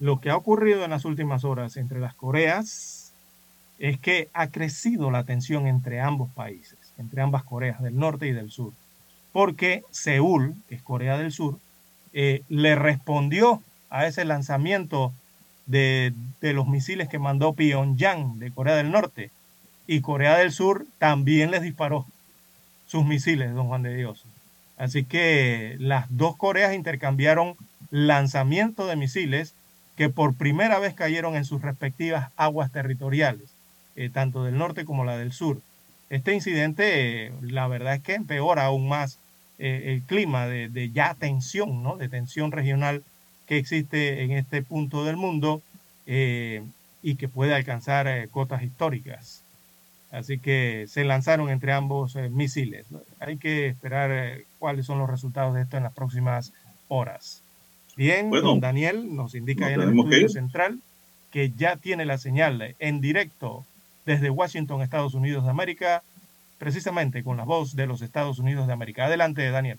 lo 0.01 0.21
que 0.21 0.31
ha 0.31 0.37
ocurrido 0.37 0.85
en 0.85 0.91
las 0.91 1.05
últimas 1.05 1.45
horas 1.45 1.77
entre 1.77 2.01
las 2.01 2.15
Coreas 2.15 3.13
es 3.79 3.99
que 3.99 4.29
ha 4.33 4.49
crecido 4.49 5.11
la 5.11 5.25
tensión 5.25 5.67
entre 5.67 6.01
ambos 6.01 6.31
países, 6.33 6.79
entre 6.99 7.23
ambas 7.23 7.45
Coreas, 7.45 7.81
del 7.83 7.97
norte 7.97 8.27
y 8.27 8.33
del 8.33 8.51
sur 8.51 8.73
porque 9.33 9.85
Seúl, 9.91 10.55
que 10.69 10.75
es 10.75 10.83
Corea 10.83 11.19
del 11.19 11.33
Sur, 11.33 11.59
eh, 12.13 12.43
le 12.49 12.75
respondió 12.75 13.63
a 13.91 14.07
ese 14.07 14.25
lanzamiento 14.25 15.13
de, 15.67 16.13
los 16.41 16.67
misiles 16.67 17.09
que 17.09 17.19
mandó 17.19 17.53
Pyongyang 17.53 18.39
de 18.39 18.51
Corea 18.51 18.75
del 18.75 18.91
Norte. 18.91 19.31
Y 19.87 20.01
Corea 20.01 20.37
del 20.37 20.53
Sur 20.53 20.87
también 20.99 21.51
les 21.51 21.63
disparó 21.63 22.07
sus 22.89 23.05
misiles, 23.05 23.55
don 23.55 23.69
Juan 23.69 23.85
de 23.85 23.95
Dios. 23.95 24.25
Así 24.77 25.05
que 25.05 25.77
las 25.79 26.07
dos 26.11 26.37
Coreas 26.37 26.75
intercambiaron 26.75 27.55
lanzamientos 27.91 28.89
de 28.89 28.97
misiles 28.97 29.55
que 29.97 30.09
por 30.09 30.35
primera 30.35 30.81
vez 30.81 30.95
cayeron 30.95 31.37
en 31.37 31.45
sus 31.45 31.63
respectivas 31.63 32.31
aguas 32.37 32.73
territoriales, 32.73 33.51
eh, 33.95 34.11
tanto 34.13 34.43
del 34.43 34.59
norte 34.59 34.85
como 34.85 35.05
la 35.05 35.17
del 35.17 35.33
sur. 35.33 35.61
Este 36.11 36.35
incidente, 36.35 37.33
la 37.43 37.69
verdad 37.69 37.95
es 37.95 38.03
que 38.03 38.15
empeora 38.15 38.65
aún 38.65 38.89
más 38.89 39.19
eh, 39.59 39.93
el 39.93 40.03
clima 40.03 40.47
de, 40.47 40.91
ya 40.93 41.15
tensión, 41.15 41.83
¿no? 41.83 41.97
de 41.97 42.09
tensión 42.09 42.53
regional 42.53 43.03
que 43.47 43.59
existe 43.59 44.23
en 44.23 44.31
este 44.31 44.63
punto 44.63 45.05
del 45.05 45.17
mundo 45.17 45.63
eh, 46.07 46.63
y 47.03 47.17
que 47.17 47.29
puede 47.29 47.55
alcanzar 47.55 48.07
eh, 48.07 48.29
cotas 48.31 48.63
históricas. 48.63 49.43
Así 50.11 50.39
que 50.39 50.87
se 50.89 51.05
lanzaron 51.05 51.51
entre 51.51 51.73
ambos 51.73 52.17
misiles. 52.31 52.87
Hay 53.21 53.37
que 53.37 53.67
esperar 53.67 54.39
cuáles 54.59 54.87
son 54.87 54.99
los 54.99 55.11
resultados 55.11 55.55
de 55.55 55.63
esto 55.63 55.77
en 55.77 55.83
las 55.83 55.93
próximas 55.93 56.53
horas. 56.89 57.43
Bien, 57.97 58.31
don 58.31 58.61
Daniel 58.61 59.15
nos 59.15 59.35
indica 59.35 59.71
en 59.73 59.81
el 59.81 59.99
estudio 59.99 60.29
central 60.29 60.79
que 61.31 61.51
ya 61.51 61.77
tiene 61.77 62.07
la 62.07 62.17
señal 62.17 62.75
en 62.79 63.01
directo 63.01 63.65
desde 64.07 64.31
Washington, 64.31 64.81
Estados 64.81 65.15
Unidos 65.15 65.45
de 65.45 65.51
América, 65.51 66.03
precisamente 66.59 67.23
con 67.23 67.37
la 67.37 67.45
voz 67.45 67.77
de 67.77 67.87
los 67.87 68.01
Estados 68.01 68.39
Unidos 68.39 68.67
de 68.67 68.73
América. 68.73 69.07
Adelante, 69.07 69.51
Daniel. 69.51 69.79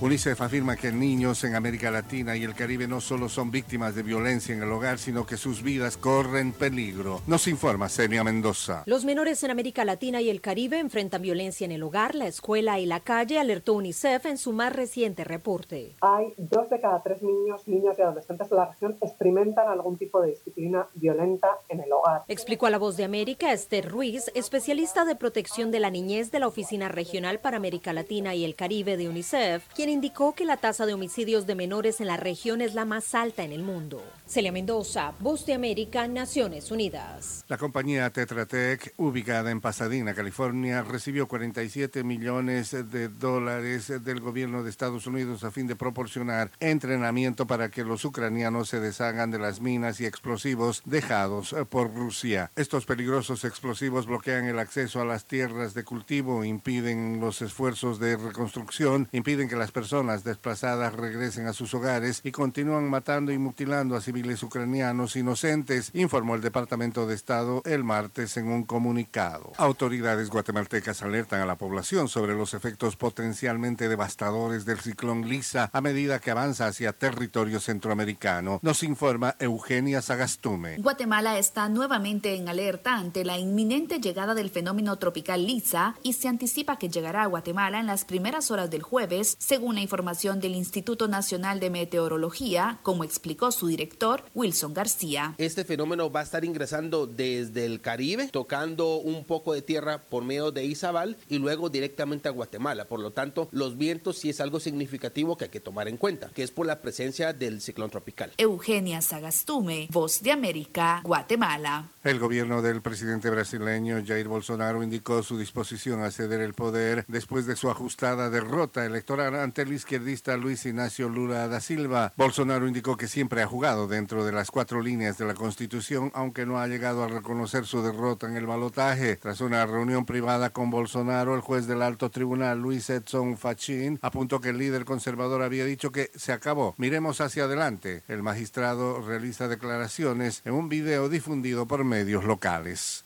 UNICEF 0.00 0.40
afirma 0.42 0.76
que 0.76 0.92
niños 0.92 1.42
en 1.42 1.56
América 1.56 1.90
Latina 1.90 2.36
y 2.36 2.44
el 2.44 2.54
Caribe 2.54 2.86
no 2.86 3.00
solo 3.00 3.28
son 3.28 3.50
víctimas 3.50 3.96
de 3.96 4.04
violencia 4.04 4.54
en 4.54 4.62
el 4.62 4.70
hogar, 4.70 4.98
sino 4.98 5.26
que 5.26 5.36
sus 5.36 5.60
vidas 5.60 5.96
corren 5.96 6.52
peligro. 6.52 7.20
Nos 7.26 7.48
informa 7.48 7.88
Senia 7.88 8.22
Mendoza. 8.22 8.84
Los 8.86 9.04
menores 9.04 9.42
en 9.42 9.50
América 9.50 9.84
Latina 9.84 10.20
y 10.20 10.30
el 10.30 10.40
Caribe 10.40 10.78
enfrentan 10.78 11.20
violencia 11.22 11.64
en 11.64 11.72
el 11.72 11.82
hogar, 11.82 12.14
la 12.14 12.28
escuela 12.28 12.78
y 12.78 12.86
la 12.86 13.00
calle, 13.00 13.40
alertó 13.40 13.74
UNICEF 13.74 14.26
en 14.26 14.38
su 14.38 14.52
más 14.52 14.72
reciente 14.72 15.24
reporte. 15.24 15.96
Hay 16.00 16.32
dos 16.36 16.70
de 16.70 16.80
cada 16.80 17.02
tres 17.02 17.20
niños, 17.20 17.66
niñas 17.66 17.98
y 17.98 18.02
adolescentes 18.02 18.48
de 18.50 18.54
la 18.54 18.66
región 18.66 18.96
experimentan 19.00 19.66
algún 19.66 19.98
tipo 19.98 20.20
de 20.20 20.30
disciplina 20.30 20.86
violenta 20.94 21.48
en 21.68 21.80
el 21.80 21.92
hogar. 21.92 22.22
Explicó 22.28 22.66
a 22.66 22.70
La 22.70 22.78
Voz 22.78 22.96
de 22.96 23.02
América 23.02 23.52
Esther 23.52 23.90
Ruiz, 23.90 24.30
especialista 24.36 25.04
de 25.04 25.16
protección 25.16 25.72
de 25.72 25.80
la 25.80 25.90
niñez 25.90 26.30
de 26.30 26.38
la 26.38 26.46
Oficina 26.46 26.88
Regional 26.88 27.40
para 27.40 27.56
América 27.56 27.92
Latina 27.92 28.36
y 28.36 28.44
el 28.44 28.54
Caribe 28.54 28.96
de 28.96 29.08
UNICEF, 29.08 29.66
quien 29.74 29.87
indicó 29.90 30.34
que 30.34 30.44
la 30.44 30.56
tasa 30.56 30.86
de 30.86 30.94
homicidios 30.94 31.46
de 31.46 31.54
menores 31.54 32.00
en 32.00 32.06
la 32.06 32.16
región 32.16 32.60
es 32.60 32.74
la 32.74 32.84
más 32.84 33.14
alta 33.14 33.42
en 33.44 33.52
el 33.52 33.62
mundo. 33.62 34.02
Celia 34.28 34.52
Mendoza, 34.52 35.14
Voz 35.20 35.46
de 35.46 35.54
América, 35.54 36.06
Naciones 36.06 36.70
Unidas. 36.70 37.46
La 37.48 37.56
compañía 37.56 38.10
Tetra 38.10 38.44
Tech, 38.44 38.92
ubicada 38.98 39.50
en 39.50 39.62
Pasadena, 39.62 40.14
California, 40.14 40.82
recibió 40.82 41.26
47 41.26 42.04
millones 42.04 42.72
de 42.72 43.08
dólares 43.08 43.90
del 44.04 44.20
gobierno 44.20 44.62
de 44.62 44.68
Estados 44.68 45.06
Unidos 45.06 45.44
a 45.44 45.50
fin 45.50 45.66
de 45.66 45.76
proporcionar 45.76 46.50
entrenamiento 46.60 47.46
para 47.46 47.70
que 47.70 47.84
los 47.84 48.04
ucranianos 48.04 48.68
se 48.68 48.80
deshagan 48.80 49.30
de 49.30 49.38
las 49.38 49.62
minas 49.62 49.98
y 50.02 50.04
explosivos 50.04 50.82
dejados 50.84 51.56
por 51.70 51.94
Rusia. 51.94 52.50
Estos 52.54 52.84
peligrosos 52.84 53.46
explosivos 53.46 54.04
bloquean 54.04 54.44
el 54.44 54.58
acceso 54.58 55.00
a 55.00 55.06
las 55.06 55.24
tierras 55.24 55.72
de 55.72 55.84
cultivo, 55.84 56.44
impiden 56.44 57.18
los 57.18 57.40
esfuerzos 57.40 57.98
de 57.98 58.18
reconstrucción, 58.18 59.08
impiden 59.12 59.48
que 59.48 59.56
las 59.56 59.72
personas 59.72 60.22
desplazadas 60.22 60.94
regresen 60.94 61.46
a 61.46 61.54
sus 61.54 61.72
hogares 61.72 62.20
y 62.24 62.30
continúan 62.30 62.90
matando 62.90 63.32
y 63.32 63.38
mutilando 63.38 63.96
a 63.96 64.02
civiles 64.02 64.17
ucranianos 64.42 65.16
inocentes, 65.16 65.90
informó 65.94 66.34
el 66.34 66.40
Departamento 66.40 67.06
de 67.06 67.14
Estado 67.14 67.62
el 67.64 67.84
martes 67.84 68.36
en 68.36 68.48
un 68.48 68.64
comunicado. 68.64 69.52
Autoridades 69.56 70.30
guatemaltecas 70.30 71.02
alertan 71.02 71.40
a 71.40 71.46
la 71.46 71.56
población 71.56 72.08
sobre 72.08 72.34
los 72.34 72.54
efectos 72.54 72.96
potencialmente 72.96 73.88
devastadores 73.88 74.64
del 74.64 74.80
ciclón 74.80 75.28
Lisa 75.28 75.70
a 75.72 75.80
medida 75.80 76.18
que 76.18 76.30
avanza 76.30 76.66
hacia 76.66 76.92
territorio 76.92 77.60
centroamericano. 77.60 78.60
Nos 78.62 78.82
informa 78.82 79.36
Eugenia 79.38 80.02
Sagastume. 80.02 80.76
Guatemala 80.78 81.38
está 81.38 81.68
nuevamente 81.68 82.34
en 82.34 82.48
alerta 82.48 82.96
ante 82.96 83.24
la 83.24 83.38
inminente 83.38 84.00
llegada 84.00 84.34
del 84.34 84.50
fenómeno 84.50 84.96
tropical 84.96 85.46
Lisa 85.46 85.94
y 86.02 86.14
se 86.14 86.28
anticipa 86.28 86.78
que 86.78 86.88
llegará 86.88 87.22
a 87.22 87.26
Guatemala 87.26 87.80
en 87.80 87.86
las 87.86 88.04
primeras 88.04 88.50
horas 88.50 88.70
del 88.70 88.82
jueves, 88.82 89.36
según 89.38 89.76
la 89.76 89.80
información 89.80 90.40
del 90.40 90.54
Instituto 90.54 91.08
Nacional 91.08 91.60
de 91.60 91.70
Meteorología, 91.70 92.78
como 92.82 93.04
explicó 93.04 93.52
su 93.52 93.66
director, 93.66 94.07
Wilson 94.34 94.74
García. 94.74 95.34
Este 95.38 95.64
fenómeno 95.64 96.10
va 96.10 96.20
a 96.20 96.22
estar 96.22 96.44
ingresando 96.44 97.06
desde 97.06 97.64
el 97.64 97.80
Caribe, 97.80 98.28
tocando 98.28 98.96
un 98.96 99.24
poco 99.24 99.52
de 99.52 99.62
tierra 99.62 100.02
por 100.08 100.24
medio 100.24 100.50
de 100.50 100.64
Izabal 100.64 101.16
y 101.28 101.38
luego 101.38 101.68
directamente 101.68 102.28
a 102.28 102.32
Guatemala. 102.32 102.86
Por 102.86 103.00
lo 103.00 103.12
tanto, 103.12 103.48
los 103.52 103.76
vientos 103.76 104.18
sí 104.18 104.30
es 104.30 104.40
algo 104.40 104.60
significativo 104.60 105.36
que 105.36 105.44
hay 105.44 105.50
que 105.50 105.60
tomar 105.60 105.88
en 105.88 105.96
cuenta, 105.96 106.30
que 106.34 106.42
es 106.42 106.50
por 106.50 106.66
la 106.66 106.80
presencia 106.80 107.32
del 107.32 107.60
ciclón 107.60 107.90
tropical. 107.90 108.32
Eugenia 108.38 109.00
Sagastume, 109.02 109.88
Voz 109.90 110.22
de 110.22 110.32
América, 110.32 111.00
Guatemala. 111.04 111.88
El 112.04 112.18
gobierno 112.18 112.62
del 112.62 112.80
presidente 112.80 113.30
brasileño 113.30 114.02
Jair 114.06 114.28
Bolsonaro 114.28 114.82
indicó 114.82 115.22
su 115.22 115.38
disposición 115.38 116.02
a 116.02 116.10
ceder 116.10 116.40
el 116.40 116.54
poder 116.54 117.04
después 117.08 117.46
de 117.46 117.56
su 117.56 117.70
ajustada 117.70 118.30
derrota 118.30 118.86
electoral 118.86 119.34
ante 119.34 119.62
el 119.62 119.72
izquierdista 119.72 120.36
Luis 120.36 120.64
Ignacio 120.64 121.08
Lula 121.08 121.48
da 121.48 121.60
Silva. 121.60 122.12
Bolsonaro 122.16 122.66
indicó 122.66 122.96
que 122.96 123.08
siempre 123.08 123.42
ha 123.42 123.46
jugado 123.46 123.88
dentro 123.98 124.24
de 124.24 124.30
las 124.30 124.52
cuatro 124.52 124.80
líneas 124.80 125.18
de 125.18 125.24
la 125.24 125.34
Constitución, 125.34 126.12
aunque 126.14 126.46
no 126.46 126.60
ha 126.60 126.68
llegado 126.68 127.02
a 127.02 127.08
reconocer 127.08 127.66
su 127.66 127.82
derrota 127.82 128.28
en 128.28 128.36
el 128.36 128.46
balotaje. 128.46 129.16
Tras 129.16 129.40
una 129.40 129.66
reunión 129.66 130.06
privada 130.06 130.50
con 130.50 130.70
Bolsonaro, 130.70 131.34
el 131.34 131.40
juez 131.40 131.66
del 131.66 131.82
alto 131.82 132.08
tribunal 132.08 132.60
Luis 132.60 132.88
Edson 132.90 133.36
Fachin 133.36 133.98
apuntó 134.00 134.40
que 134.40 134.50
el 134.50 134.58
líder 134.58 134.84
conservador 134.84 135.42
había 135.42 135.64
dicho 135.64 135.90
que 135.90 136.12
se 136.14 136.32
acabó. 136.32 136.76
Miremos 136.78 137.20
hacia 137.20 137.44
adelante. 137.44 138.04
El 138.06 138.22
magistrado 138.22 139.02
realiza 139.02 139.48
declaraciones 139.48 140.42
en 140.44 140.54
un 140.54 140.68
video 140.68 141.08
difundido 141.08 141.66
por 141.66 141.82
medios 141.82 142.22
locales. 142.22 143.04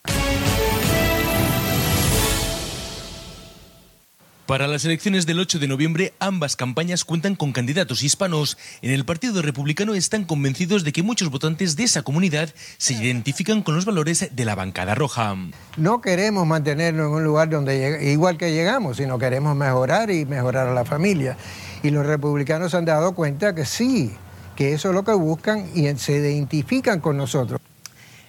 Para 4.52 4.66
las 4.66 4.84
elecciones 4.84 5.24
del 5.24 5.40
8 5.40 5.60
de 5.60 5.66
noviembre, 5.66 6.12
ambas 6.18 6.56
campañas 6.56 7.06
cuentan 7.06 7.36
con 7.36 7.52
candidatos 7.52 8.02
hispanos. 8.02 8.58
En 8.82 8.90
el 8.90 9.06
Partido 9.06 9.40
Republicano 9.40 9.94
están 9.94 10.26
convencidos 10.26 10.84
de 10.84 10.92
que 10.92 11.02
muchos 11.02 11.30
votantes 11.30 11.74
de 11.74 11.84
esa 11.84 12.02
comunidad 12.02 12.50
se 12.76 12.92
identifican 12.92 13.62
con 13.62 13.74
los 13.74 13.86
valores 13.86 14.28
de 14.30 14.44
la 14.44 14.54
bancada 14.54 14.94
roja. 14.94 15.34
No 15.78 16.02
queremos 16.02 16.46
mantenernos 16.46 17.06
en 17.06 17.14
un 17.14 17.24
lugar 17.24 17.48
donde 17.48 18.12
igual 18.12 18.36
que 18.36 18.52
llegamos, 18.52 18.98
sino 18.98 19.18
queremos 19.18 19.56
mejorar 19.56 20.10
y 20.10 20.26
mejorar 20.26 20.68
a 20.68 20.74
la 20.74 20.84
familia. 20.84 21.38
Y 21.82 21.88
los 21.88 22.04
republicanos 22.04 22.74
han 22.74 22.84
dado 22.84 23.14
cuenta 23.14 23.54
que 23.54 23.64
sí, 23.64 24.12
que 24.54 24.74
eso 24.74 24.90
es 24.90 24.94
lo 24.94 25.02
que 25.02 25.14
buscan 25.14 25.70
y 25.74 25.88
se 25.96 26.12
identifican 26.12 27.00
con 27.00 27.16
nosotros. 27.16 27.58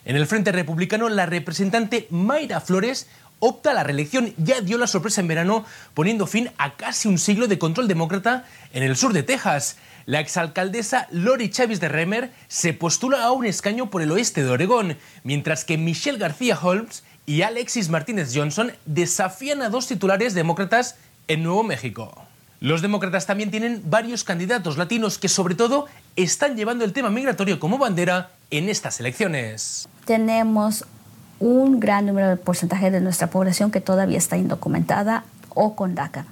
En 0.05 0.17
el 0.17 0.27
Frente 0.27 0.51
Republicano, 0.51 1.07
la 1.07 1.25
representante 1.25 2.07
Mayra 2.09 2.59
Flores 2.59 3.07
opta 3.43 3.71
a 3.71 3.73
la 3.73 3.83
reelección. 3.83 4.33
Ya 4.37 4.61
dio 4.61 4.77
la 4.77 4.87
sorpresa 4.87 5.19
en 5.19 5.27
verano, 5.27 5.65
poniendo 5.93 6.27
fin 6.27 6.49
a 6.57 6.75
casi 6.75 7.09
un 7.09 7.19
siglo 7.19 7.47
de 7.47 7.59
control 7.59 7.89
demócrata 7.89 8.45
en 8.71 8.83
el 8.83 8.95
sur 8.95 9.11
de 9.11 9.23
Texas. 9.23 9.75
La 10.05 10.21
exalcaldesa 10.21 11.07
Lori 11.11 11.49
Chávez 11.49 11.81
de 11.81 11.89
Remer 11.89 12.31
se 12.47 12.73
postula 12.73 13.23
a 13.23 13.31
un 13.31 13.45
escaño 13.45 13.89
por 13.89 14.01
el 14.01 14.11
oeste 14.11 14.43
de 14.43 14.49
Oregón, 14.49 14.97
mientras 15.23 15.65
que 15.65 15.77
Michelle 15.77 16.17
García 16.17 16.57
Holmes 16.61 17.03
y 17.25 17.41
Alexis 17.41 17.89
Martínez 17.89 18.31
Johnson 18.33 18.71
desafían 18.85 19.61
a 19.61 19.69
dos 19.69 19.87
titulares 19.87 20.33
demócratas 20.33 20.95
en 21.27 21.43
Nuevo 21.43 21.63
México. 21.63 22.25
Los 22.61 22.81
demócratas 22.81 23.25
también 23.25 23.51
tienen 23.51 23.81
varios 23.89 24.23
candidatos 24.23 24.77
latinos 24.77 25.17
que 25.17 25.27
sobre 25.27 25.55
todo 25.55 25.87
están 26.15 26.55
llevando 26.55 26.85
el 26.85 26.93
tema 26.93 27.09
migratorio 27.09 27.59
como 27.59 27.77
bandera 27.77 28.31
en 28.51 28.69
estas 28.69 29.01
elecciones. 29.01 29.89
Tenemos 30.05 30.85
un 31.43 31.81
gran 31.81 32.05
número 32.05 32.29
de 32.29 32.37
porcentaje 32.37 32.89
de 32.89 33.01
nuestra 33.01 33.27
población 33.27 33.69
que 33.69 33.81
todavía 33.81 34.17
está 34.17 34.37
indocumentada 34.37 35.25
o 35.49 35.75
con 35.75 35.93
DACA. 35.93 36.25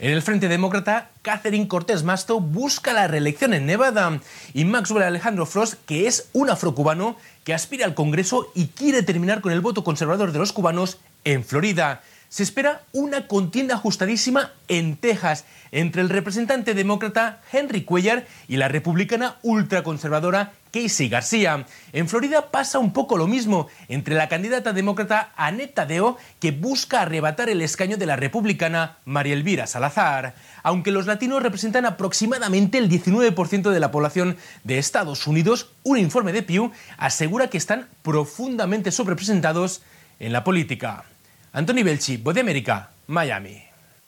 En 0.00 0.12
el 0.12 0.22
Frente 0.22 0.48
Demócrata, 0.48 1.10
Catherine 1.22 1.68
Cortés 1.68 2.02
Masto 2.02 2.40
busca 2.40 2.92
la 2.92 3.06
reelección 3.06 3.54
en 3.54 3.66
Nevada 3.66 4.20
y 4.54 4.64
Maxwell 4.64 5.04
Alejandro 5.04 5.46
Frost, 5.46 5.74
que 5.86 6.08
es 6.08 6.28
un 6.32 6.50
afrocubano 6.50 7.16
que 7.44 7.54
aspira 7.54 7.84
al 7.86 7.94
Congreso 7.94 8.50
y 8.54 8.68
quiere 8.68 9.02
terminar 9.02 9.40
con 9.40 9.52
el 9.52 9.60
voto 9.60 9.84
conservador 9.84 10.32
de 10.32 10.38
los 10.40 10.52
cubanos 10.52 10.98
en 11.24 11.44
Florida. 11.44 12.02
Se 12.28 12.42
espera 12.42 12.82
una 12.92 13.26
contienda 13.26 13.76
ajustadísima 13.76 14.52
en 14.68 14.96
Texas 14.96 15.46
entre 15.72 16.02
el 16.02 16.10
representante 16.10 16.74
demócrata 16.74 17.40
Henry 17.50 17.84
Cuellar 17.84 18.26
y 18.48 18.58
la 18.58 18.68
republicana 18.68 19.36
ultraconservadora 19.42 20.52
Casey 20.70 21.08
García. 21.08 21.64
En 21.94 22.06
Florida 22.06 22.50
pasa 22.50 22.78
un 22.78 22.92
poco 22.92 23.16
lo 23.16 23.26
mismo 23.26 23.68
entre 23.88 24.14
la 24.14 24.28
candidata 24.28 24.74
demócrata 24.74 25.32
Annette 25.36 25.74
Tadeo, 25.74 26.18
que 26.38 26.50
busca 26.50 27.00
arrebatar 27.00 27.48
el 27.48 27.62
escaño 27.62 27.96
de 27.96 28.04
la 28.04 28.16
republicana 28.16 28.98
María 29.06 29.32
Elvira 29.32 29.66
Salazar. 29.66 30.34
Aunque 30.62 30.90
los 30.90 31.06
latinos 31.06 31.42
representan 31.42 31.86
aproximadamente 31.86 32.76
el 32.76 32.90
19% 32.90 33.70
de 33.70 33.80
la 33.80 33.90
población 33.90 34.36
de 34.64 34.76
Estados 34.76 35.26
Unidos, 35.26 35.70
un 35.82 35.96
informe 35.96 36.32
de 36.32 36.42
Pew 36.42 36.72
asegura 36.98 37.48
que 37.48 37.56
están 37.56 37.88
profundamente 38.02 38.92
sobrerepresentados 38.92 39.80
en 40.20 40.34
la 40.34 40.44
política. 40.44 41.06
Anthony 41.52 41.82
Belchi, 41.82 42.16
Voz 42.18 42.34
de 42.34 42.40
América, 42.40 42.90
Miami. 43.06 43.62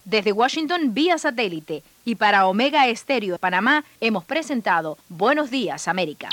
Desde 0.04 0.32
Washington 0.32 0.92
vía 0.92 1.18
satélite 1.18 1.82
y 2.04 2.14
para 2.14 2.46
Omega 2.46 2.86
Estéreo 2.88 3.34
de 3.34 3.38
Panamá 3.38 3.84
hemos 4.00 4.24
presentado 4.24 4.98
Buenos 5.08 5.50
Días 5.50 5.88
América. 5.88 6.28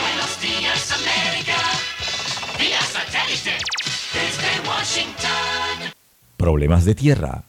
Buenos 0.00 0.40
días 0.40 0.92
América, 0.92 1.56
vía 2.58 2.80
satélite 2.80 3.52
desde 4.12 4.68
Washington. 4.68 5.92
Problemas 6.36 6.84
de 6.84 6.94
tierra, 6.94 7.44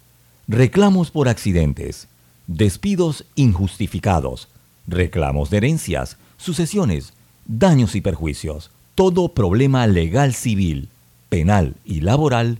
reclamos 0.47 1.11
por 1.11 1.27
accidentes, 1.27 2.07
despidos 2.47 3.25
injustificados, 3.35 4.49
reclamos 4.87 5.49
de 5.49 5.57
herencias, 5.57 6.17
sucesiones, 6.37 7.13
daños 7.45 7.95
y 7.95 8.01
perjuicios. 8.01 8.71
Todo 8.95 9.29
problema 9.29 9.87
legal 9.87 10.33
civil, 10.35 10.89
penal 11.29 11.75
y 11.83 12.01
laboral, 12.01 12.59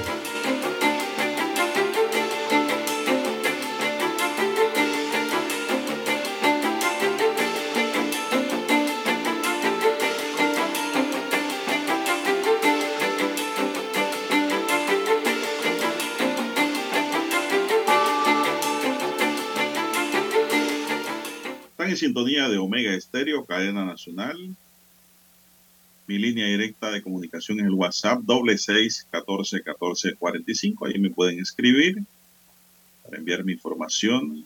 Sintonía 22.01 22.49
de 22.49 22.57
Omega 22.57 22.93
Estéreo, 22.95 23.45
cadena 23.45 23.85
nacional. 23.85 24.35
Mi 26.07 26.17
línea 26.17 26.47
directa 26.47 26.89
de 26.89 27.03
comunicación 27.03 27.59
es 27.59 27.67
el 27.67 27.75
WhatsApp 27.75 28.21
doble 28.23 28.57
seis 28.57 29.07
catorce 29.11 29.61
catorce 29.61 30.15
cuarenta 30.15 30.51
y 30.51 30.55
cinco. 30.55 30.87
Ahí 30.87 30.97
me 30.97 31.11
pueden 31.11 31.39
escribir 31.39 32.03
para 33.03 33.17
enviar 33.17 33.43
mi 33.43 33.53
información, 33.53 34.43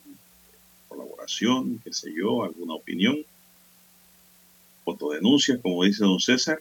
colaboración, 0.90 1.80
qué 1.82 1.94
sé 1.94 2.11
yo, 2.14 2.44
alguna 2.44 2.73
opinión, 2.73 3.15
fotodenuncias, 4.84 5.57
como 5.61 5.86
dice 5.86 6.03
don 6.03 6.19
César. 6.19 6.60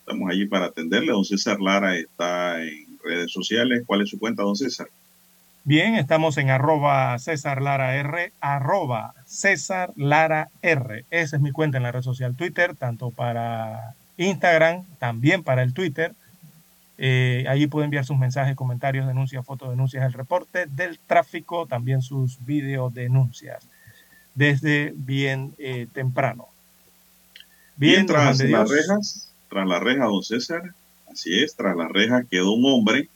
Estamos 0.00 0.30
allí 0.30 0.44
para 0.46 0.66
atenderle. 0.66 1.12
Don 1.12 1.24
César 1.24 1.58
Lara 1.58 1.96
está 1.96 2.62
en 2.62 2.98
redes 3.02 3.32
sociales. 3.32 3.82
¿Cuál 3.86 4.02
es 4.02 4.10
su 4.10 4.18
cuenta, 4.18 4.42
don 4.42 4.56
César? 4.56 4.88
Bien, 5.64 5.94
estamos 5.94 6.36
en 6.36 6.50
arroba 6.50 7.18
César 7.18 7.62
Lara 7.62 7.96
R, 7.96 8.32
arroba 8.40 9.14
César 9.28 9.92
Lara 9.94 10.48
R. 10.62 11.04
Esa 11.10 11.36
es 11.36 11.42
mi 11.42 11.52
cuenta 11.52 11.76
en 11.76 11.82
la 11.82 11.92
red 11.92 12.02
social 12.02 12.34
Twitter, 12.34 12.74
tanto 12.74 13.10
para 13.10 13.94
Instagram, 14.16 14.84
también 14.98 15.42
para 15.42 15.62
el 15.62 15.74
Twitter. 15.74 16.14
Eh, 16.96 17.44
allí 17.46 17.66
puede 17.66 17.84
enviar 17.84 18.06
sus 18.06 18.18
mensajes, 18.18 18.56
comentarios, 18.56 19.06
denuncias, 19.06 19.44
fotodenuncias, 19.44 20.04
el 20.04 20.14
reporte 20.14 20.66
del 20.66 20.98
tráfico, 20.98 21.66
también 21.66 22.00
sus 22.00 22.44
videodenuncias, 22.44 23.62
desde 24.34 24.94
bien 24.96 25.54
eh, 25.58 25.86
temprano. 25.92 26.48
Bien, 27.76 28.06
tras 28.06 28.40
las 28.40 28.68
rejas, 28.68 29.32
tras 29.50 29.68
la 29.68 29.78
reja, 29.78 30.06
don 30.06 30.22
César, 30.22 30.74
así 31.12 31.38
es, 31.38 31.54
tras 31.54 31.76
la 31.76 31.86
reja 31.86 32.24
quedó 32.24 32.52
un 32.52 32.64
hombre 32.72 33.08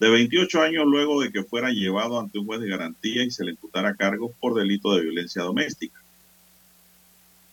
de 0.00 0.08
28 0.08 0.62
años 0.62 0.86
luego 0.86 1.20
de 1.20 1.30
que 1.30 1.44
fuera 1.44 1.70
llevado 1.70 2.18
ante 2.18 2.38
un 2.38 2.46
juez 2.46 2.60
de 2.60 2.70
garantía 2.70 3.22
y 3.22 3.30
se 3.30 3.44
le 3.44 3.50
imputara 3.50 3.94
cargos 3.94 4.32
por 4.40 4.54
delito 4.54 4.94
de 4.94 5.02
violencia 5.02 5.42
doméstica. 5.42 6.00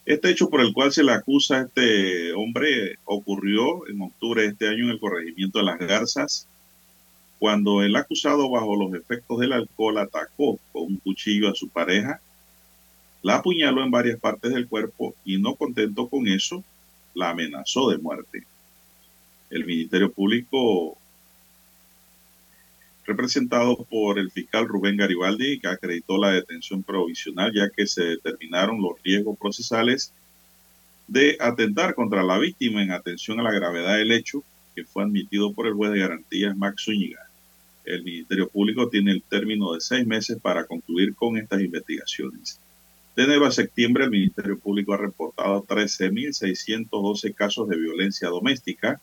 Este 0.05 0.29
hecho 0.29 0.49
por 0.49 0.61
el 0.61 0.71
cual 0.73 0.93
se 0.93 1.03
le 1.03 1.11
acusa 1.11 1.57
a 1.57 1.61
este 1.63 2.31
hombre 2.31 2.95
ocurrió 3.03 3.85
en 3.89 4.01
octubre 4.01 4.43
de 4.43 4.47
este 4.47 4.69
año 4.69 4.85
en 4.85 4.91
el 4.91 4.99
corregimiento 4.99 5.59
de 5.59 5.65
Las 5.65 5.79
Garzas, 5.79 6.47
cuando 7.37 7.83
el 7.83 7.93
acusado 7.97 8.49
bajo 8.49 8.77
los 8.77 8.93
efectos 8.93 9.39
del 9.39 9.51
alcohol 9.51 9.97
atacó 9.97 10.57
con 10.71 10.83
un 10.83 10.97
cuchillo 10.97 11.49
a 11.49 11.55
su 11.55 11.67
pareja, 11.67 12.21
la 13.23 13.35
apuñaló 13.35 13.83
en 13.83 13.91
varias 13.91 14.21
partes 14.21 14.53
del 14.53 14.69
cuerpo 14.69 15.13
y 15.25 15.37
no 15.37 15.55
contento 15.55 16.07
con 16.07 16.25
eso, 16.27 16.63
la 17.13 17.31
amenazó 17.31 17.89
de 17.89 17.97
muerte. 17.97 18.43
El 19.49 19.65
Ministerio 19.65 20.13
Público 20.13 20.97
representado 23.07 23.77
por 23.89 24.19
el 24.19 24.29
fiscal 24.29 24.67
Rubén 24.67 24.97
Garibaldi, 24.97 25.59
que 25.59 25.69
acreditó 25.69 26.17
la 26.17 26.31
detención 26.31 26.83
provisional, 26.83 27.53
ya 27.53 27.69
que 27.69 27.87
se 27.87 28.03
determinaron 28.03 28.81
los 28.81 29.01
riesgos 29.01 29.37
procesales 29.39 30.11
de 31.07 31.37
atentar 31.39 31.95
contra 31.95 32.21
la 32.21 32.37
víctima 32.37 32.83
en 32.83 32.91
atención 32.91 33.39
a 33.39 33.43
la 33.43 33.53
gravedad 33.53 33.95
del 33.97 34.11
hecho, 34.11 34.43
que 34.75 34.83
fue 34.83 35.03
admitido 35.03 35.53
por 35.53 35.67
el 35.67 35.73
juez 35.73 35.93
de 35.93 35.99
garantías 35.99 36.55
Max 36.55 36.83
Zúñiga. 36.83 37.21
El 37.85 38.03
Ministerio 38.03 38.49
Público 38.49 38.89
tiene 38.89 39.11
el 39.11 39.23
término 39.23 39.73
de 39.73 39.79
seis 39.79 40.05
meses 40.05 40.37
para 40.41 40.65
concluir 40.65 41.15
con 41.15 41.37
estas 41.37 41.61
investigaciones. 41.61 42.59
De 43.15 43.23
enero 43.23 43.45
a 43.45 43.51
septiembre, 43.51 44.03
el 44.03 44.11
Ministerio 44.11 44.59
Público 44.59 44.93
ha 44.93 44.97
reportado 44.97 45.63
13.612 45.65 47.33
casos 47.33 47.69
de 47.69 47.77
violencia 47.77 48.27
doméstica, 48.27 48.99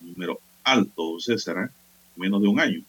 número 0.00 0.40
alto, 0.64 1.20
César, 1.20 1.70
menos 2.16 2.40
de 2.40 2.48
un 2.48 2.58
año. 2.58 2.82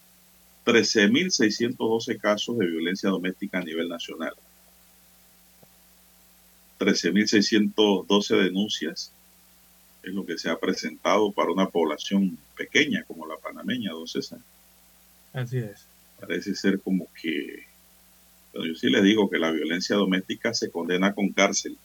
13.612 0.70 2.20
casos 2.20 2.58
de 2.60 2.68
violencia 2.68 3.10
doméstica 3.10 3.58
a 3.58 3.64
nivel 3.64 3.90
nacional. 3.90 4.34
13.612 6.80 8.44
denuncias 8.44 9.12
es 10.04 10.14
lo 10.14 10.26
que 10.26 10.38
se 10.38 10.50
ha 10.50 10.60
presentado 10.60 11.32
para 11.32 11.52
una 11.52 11.70
población 11.70 12.38
pequeña 12.56 13.04
como 13.04 13.26
la 13.26 13.38
panameña, 13.38 13.91
don 13.91 14.08
César. 14.08 14.40
Así 15.34 15.58
es. 15.58 15.88
Parece 16.20 16.54
ser 16.54 16.80
como 16.80 17.08
que, 17.20 17.66
pero 18.52 18.66
yo 18.66 18.76
sí 18.76 18.90
le 18.90 19.02
digo 19.02 19.28
que 19.30 19.40
la 19.40 19.52
violencia 19.52 19.96
doméstica 19.96 20.54
se 20.54 20.70
condena 20.70 21.14
con 21.16 21.30
cárcel. 21.30 21.78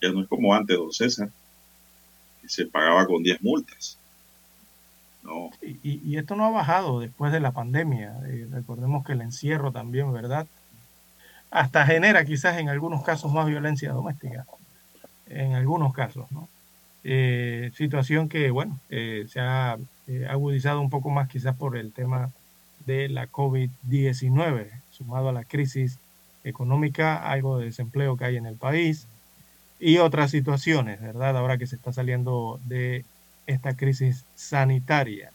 Ya 0.00 0.12
no 0.12 0.22
es 0.22 0.28
como 0.28 0.54
antes, 0.54 0.76
don 0.76 0.92
César, 0.92 1.30
que 2.40 2.48
se 2.48 2.66
pagaba 2.66 3.06
con 3.06 3.24
10 3.24 3.42
multas. 3.42 3.98
No, 5.24 5.50
Y, 5.62 6.16
esto 6.16 6.36
no 6.36 6.44
ha 6.44 6.50
bajado 6.50 7.00
después 7.00 7.32
de 7.32 7.40
la 7.40 7.52
pandemia. 7.52 8.14
Eh, 8.26 8.46
recordemos 8.50 9.04
que 9.04 9.12
el 9.12 9.22
encierro 9.22 9.72
también, 9.72 10.12
¿verdad? 10.12 10.46
Hasta 11.50 11.86
genera 11.86 12.24
quizás 12.24 12.58
en 12.58 12.68
algunos 12.68 13.02
casos 13.02 13.32
más 13.32 13.46
violencia 13.46 13.92
doméstica. 13.92 14.44
En 15.26 15.54
algunos 15.54 15.94
casos, 15.94 16.30
¿no? 16.30 16.48
Eh, 17.04 17.70
situación 17.74 18.30
que, 18.30 18.50
bueno, 18.50 18.80
eh, 18.88 19.26
se 19.28 19.38
ha 19.38 19.76
eh, 20.06 20.26
agudizado 20.28 20.80
un 20.80 20.88
poco 20.88 21.10
más 21.10 21.28
quizás 21.28 21.54
por 21.54 21.76
el 21.76 21.92
tema 21.92 22.30
de 22.86 23.10
la 23.10 23.28
COVID-19, 23.28 24.70
sumado 24.90 25.28
a 25.28 25.32
la 25.32 25.44
crisis 25.44 25.98
económica, 26.44 27.30
algo 27.30 27.58
de 27.58 27.66
desempleo 27.66 28.16
que 28.16 28.24
hay 28.24 28.36
en 28.36 28.46
el 28.46 28.56
país 28.56 29.06
y 29.78 29.98
otras 29.98 30.30
situaciones, 30.30 31.00
¿verdad? 31.00 31.36
Ahora 31.36 31.58
que 31.58 31.66
se 31.66 31.76
está 31.76 31.92
saliendo 31.92 32.58
de 32.64 33.04
esta 33.46 33.76
crisis 33.76 34.24
sanitaria. 34.34 35.34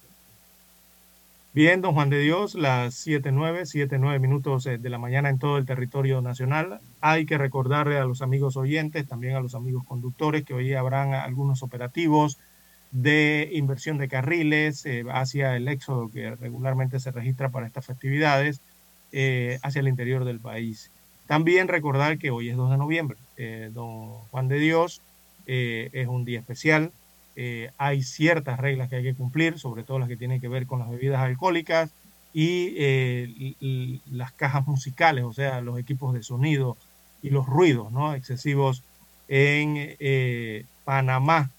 Bien, 1.52 1.82
don 1.82 1.96
Juan 1.96 2.12
de 2.12 2.20
Dios, 2.20 2.54
las 2.54 3.08
7.9, 3.08 3.62
7.9 3.62 4.20
minutos 4.20 4.68
eh, 4.68 4.78
de 4.78 4.90
la 4.92 5.00
mañana 5.00 5.30
en 5.30 5.40
todo 5.40 5.58
el 5.58 5.66
territorio 5.66 6.22
nacional. 6.22 6.80
Hay 7.02 7.26
que 7.26 7.40
recordarle 7.40 7.98
a 7.98 8.06
los 8.06 8.22
amigos 8.22 8.56
oyentes, 8.56 9.08
también 9.08 9.36
a 9.36 9.40
los 9.40 9.56
amigos 9.56 9.84
conductores, 9.84 10.46
que 10.46 10.54
hoy 10.54 10.74
habrán 10.76 11.16
algunos 11.16 11.64
operativos 11.64 12.38
de 12.92 13.50
inversión 13.52 13.98
de 13.98 14.08
carriles 14.08 14.86
eh, 14.86 15.04
hacia 15.12 15.56
el 15.56 15.68
éxodo 15.68 16.12
que 16.12 16.36
regularmente 16.36 17.00
se 17.00 17.12
registra 17.12 17.50
para 17.50 17.66
estas 17.66 17.86
festividades 17.88 18.62
eh, 19.12 19.58
hacia 19.64 19.80
el 19.80 19.88
interior 19.88 20.26
del 20.26 20.40
país. 20.40 20.92
También 21.26 21.68
recordar 21.68 22.20
que 22.20 22.30
hoy 22.30 22.50
es 22.50 22.58
2 22.58 22.72
de 22.72 22.78
noviembre. 22.78 23.18
Don 23.72 24.10
Juan 24.32 24.48
de 24.50 24.60
Dios 24.60 25.02
es 25.46 26.08
un 26.08 26.26
día 26.26 26.40
especial. 26.40 26.92
Eh, 27.42 27.72
hay 27.78 28.04
ciertas 28.04 28.60
reglas 28.60 28.90
que 28.90 28.98
hay 28.98 29.04
que 29.04 29.14
cumplir, 29.14 29.60
sobre 29.60 29.84
todo 29.84 29.98
las 29.98 30.10
que 30.10 30.18
tienen 30.18 30.42
que 30.42 30.50
ver 30.50 30.68
con 30.68 30.80
las 30.80 30.90
bebidas 30.90 31.22
alcohólicas 31.22 31.90
y 32.34 32.74
eh, 32.76 33.96
las 34.12 34.34
cajas 34.34 34.68
musicales, 34.68 35.24
o 35.24 35.32
sea, 35.32 35.62
los 35.62 35.80
equipos 35.80 36.14
de 36.14 36.22
sonido 36.22 36.76
y 37.24 37.30
los 37.30 37.46
ruidos 37.46 37.94
¿no? 37.94 38.14
excesivos 38.14 38.84
en 39.30 39.76
eh, 39.78 40.66
Panamá. 40.84 41.50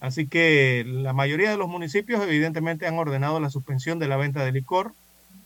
Así 0.00 0.26
que 0.26 0.84
la 0.86 1.14
mayoría 1.14 1.50
de 1.50 1.56
los 1.56 1.68
municipios 1.68 2.22
evidentemente 2.22 2.86
han 2.86 2.98
ordenado 2.98 3.40
la 3.40 3.48
suspensión 3.48 3.98
de 3.98 4.08
la 4.08 4.18
venta 4.18 4.44
de 4.44 4.52
licor 4.52 4.92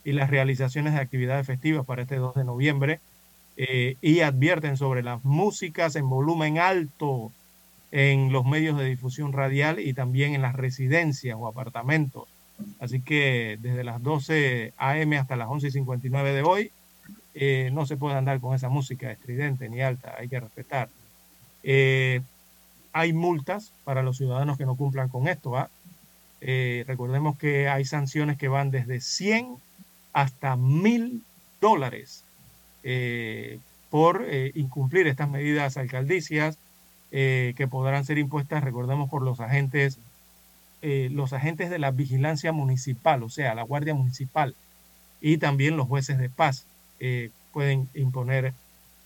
y 0.03 0.11
las 0.11 0.31
realizaciones 0.31 0.95
de 0.95 1.01
actividades 1.01 1.47
festivas 1.47 1.87
para 1.87 2.03
este 2.03 2.17
2 2.17 2.35
de 2.35 2.43
noviembre 2.43 2.99
y 3.57 4.21
advierten 4.21 4.77
sobre 4.77 5.05
las 5.05 5.25
músicas 5.25 5.95
en 5.95 6.09
volumen 6.09 6.59
alto 6.59 7.31
en 7.97 8.31
los 8.31 8.45
medios 8.45 8.79
de 8.79 8.85
difusión 8.85 9.33
radial 9.33 9.81
y 9.81 9.95
también 9.95 10.35
en 10.35 10.43
las 10.43 10.55
residencias 10.55 11.35
o 11.41 11.49
apartamentos. 11.49 12.29
Así 12.79 13.01
que 13.01 13.59
desde 13.63 13.85
las 13.85 14.03
12 14.03 14.75
a.m. 14.77 15.17
hasta 15.17 15.35
las 15.35 15.49
11.59 15.49 16.35
de 16.35 16.43
hoy 16.43 16.71
eh, 17.33 17.71
no 17.73 17.87
se 17.87 17.97
puede 17.97 18.17
andar 18.17 18.39
con 18.41 18.55
esa 18.55 18.69
música 18.69 19.11
estridente 19.11 19.71
ni 19.71 19.81
alta, 19.81 20.15
hay 20.19 20.29
que 20.29 20.39
respetar. 20.39 20.91
Eh, 21.63 22.21
hay 22.93 23.15
multas 23.15 23.73
para 23.85 24.03
los 24.03 24.19
ciudadanos 24.19 24.59
que 24.59 24.67
no 24.67 24.77
cumplan 24.77 25.09
con 25.09 25.27
esto. 25.27 25.57
¿ah? 25.57 25.71
Eh, 26.43 26.85
recordemos 26.87 27.39
que 27.39 27.71
hay 27.71 27.87
sanciones 27.87 28.37
que 28.37 28.49
van 28.49 28.71
desde 28.71 29.01
100 29.01 29.57
hasta 30.13 30.55
1000 30.57 31.23
dólares 31.63 32.25
por 33.89 34.25
incumplir 34.55 35.09
estas 35.09 35.29
medidas 35.29 35.77
alcaldicias 35.77 36.57
eh, 37.13 37.55
que 37.57 37.69
podrán 37.69 38.05
ser 38.05 38.19
impuestas, 38.19 38.65
recordemos, 38.65 39.09
por 39.09 39.23
los 39.23 39.41
agentes, 39.41 39.99
eh, 40.83 41.09
los 41.13 41.33
agentes 41.33 41.71
de 41.71 41.79
la 41.79 41.93
vigilancia 41.93 42.53
municipal, 42.53 43.23
o 43.23 43.29
sea, 43.29 43.55
la 43.55 43.63
Guardia 43.63 43.95
Municipal 43.95 44.55
y 45.21 45.39
también 45.39 45.77
los 45.77 45.87
jueces 45.87 46.19
de 46.19 46.29
paz 46.29 46.67
eh, 47.01 47.31
pueden 47.53 47.89
imponer 47.95 48.53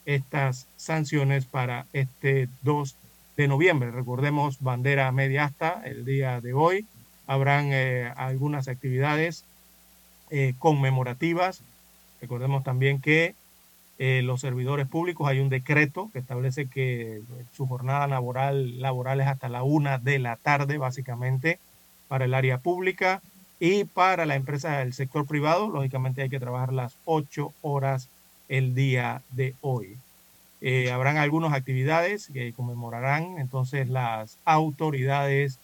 estas 0.06 0.66
sanciones 0.76 1.44
para 1.44 1.86
este 1.92 2.48
2 2.62 2.96
de 3.36 3.48
noviembre. 3.48 3.90
Recordemos, 3.90 4.60
bandera 4.60 5.12
media 5.12 5.44
hasta 5.44 5.82
el 5.84 6.04
día 6.04 6.40
de 6.40 6.54
hoy. 6.54 6.86
Habrán 7.26 7.72
algunas 8.16 8.66
actividades 8.66 9.44
conmemorativas. 10.58 11.62
Recordemos 12.20 12.64
también 12.64 13.00
que 13.00 13.34
eh, 14.02 14.22
los 14.22 14.40
servidores 14.40 14.88
públicos 14.88 15.28
hay 15.28 15.40
un 15.40 15.50
decreto 15.50 16.08
que 16.10 16.20
establece 16.20 16.68
que 16.68 17.20
su 17.52 17.66
jornada 17.66 18.06
laboral, 18.06 18.80
laboral 18.80 19.20
es 19.20 19.26
hasta 19.26 19.50
la 19.50 19.62
una 19.62 19.98
de 19.98 20.18
la 20.18 20.36
tarde, 20.36 20.78
básicamente, 20.78 21.58
para 22.08 22.24
el 22.24 22.32
área 22.32 22.56
pública 22.56 23.20
y 23.58 23.84
para 23.84 24.24
la 24.24 24.36
empresa 24.36 24.78
del 24.78 24.94
sector 24.94 25.26
privado, 25.26 25.68
lógicamente 25.68 26.22
hay 26.22 26.30
que 26.30 26.40
trabajar 26.40 26.72
las 26.72 26.96
ocho 27.04 27.52
horas 27.60 28.08
el 28.48 28.74
día 28.74 29.20
de 29.32 29.54
hoy. 29.60 29.98
Eh, 30.62 30.90
habrán 30.90 31.18
algunas 31.18 31.52
actividades 31.52 32.28
que 32.32 32.54
conmemorarán 32.54 33.36
entonces 33.36 33.90
las 33.90 34.38
autoridades 34.46 35.58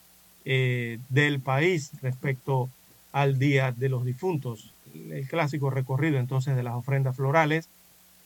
eh, 0.45 0.99
del 1.09 1.41
país 1.41 1.91
respecto 2.03 2.69
al 3.13 3.39
Día 3.39 3.73
de 3.73 3.89
los 3.89 4.05
Difuntos. 4.05 4.75
El 4.95 5.27
clásico 5.27 5.71
recorrido 5.71 6.19
entonces 6.19 6.55
de 6.55 6.63
las 6.63 6.75
ofrendas 6.75 7.17
florales 7.17 7.71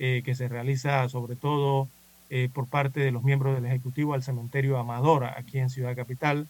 eh, 0.03 0.23
que 0.25 0.35
se 0.35 0.49
realiza 0.49 1.07
sobre 1.11 1.37
todo 1.37 1.87
eh, 2.31 2.49
por 2.55 2.67
parte 2.67 3.01
de 3.01 3.11
los 3.11 3.23
miembros 3.23 3.55
del 3.55 3.67
Ejecutivo 3.67 4.15
al 4.15 4.23
cementerio 4.23 4.79
Amadora 4.79 5.35
aquí 5.37 5.59
en 5.59 5.69
Ciudad 5.69 5.95
Capital, 5.95 6.49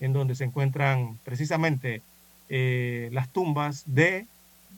en 0.00 0.12
donde 0.12 0.34
se 0.34 0.42
encuentran 0.42 1.16
precisamente 1.24 2.02
eh, 2.48 3.08
las 3.12 3.28
tumbas 3.28 3.84
de 3.86 4.26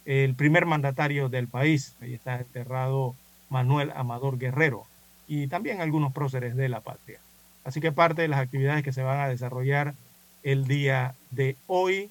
el 0.05 0.35
primer 0.35 0.67
mandatario 0.67 1.31
del 1.31 1.49
país. 1.49 1.97
Ahí 2.03 2.13
está 2.13 2.37
enterrado 2.37 3.15
Manuel 3.49 3.91
Amador 3.97 4.37
Guerrero 4.37 4.85
y 5.27 5.47
también 5.47 5.81
algunos 5.81 6.13
próceres 6.13 6.55
de 6.57 6.69
la 6.69 6.83
patria. 6.83 7.21
Así 7.65 7.81
que 7.81 7.91
parte 7.91 8.21
de 8.21 8.29
las 8.29 8.41
actividades 8.41 8.85
que 8.85 8.93
se 8.93 9.03
van 9.03 9.21
a 9.21 9.29
desarrollar 9.31 9.95
el 10.43 10.67
día 10.67 11.15
de 11.31 11.57
hoy 11.67 12.11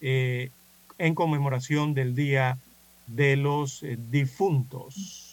en 0.00 1.14
conmemoración 1.14 1.94
del 1.94 2.16
Día 2.16 2.58
de 3.06 3.36
los 3.36 3.84
Difuntos. 4.10 5.25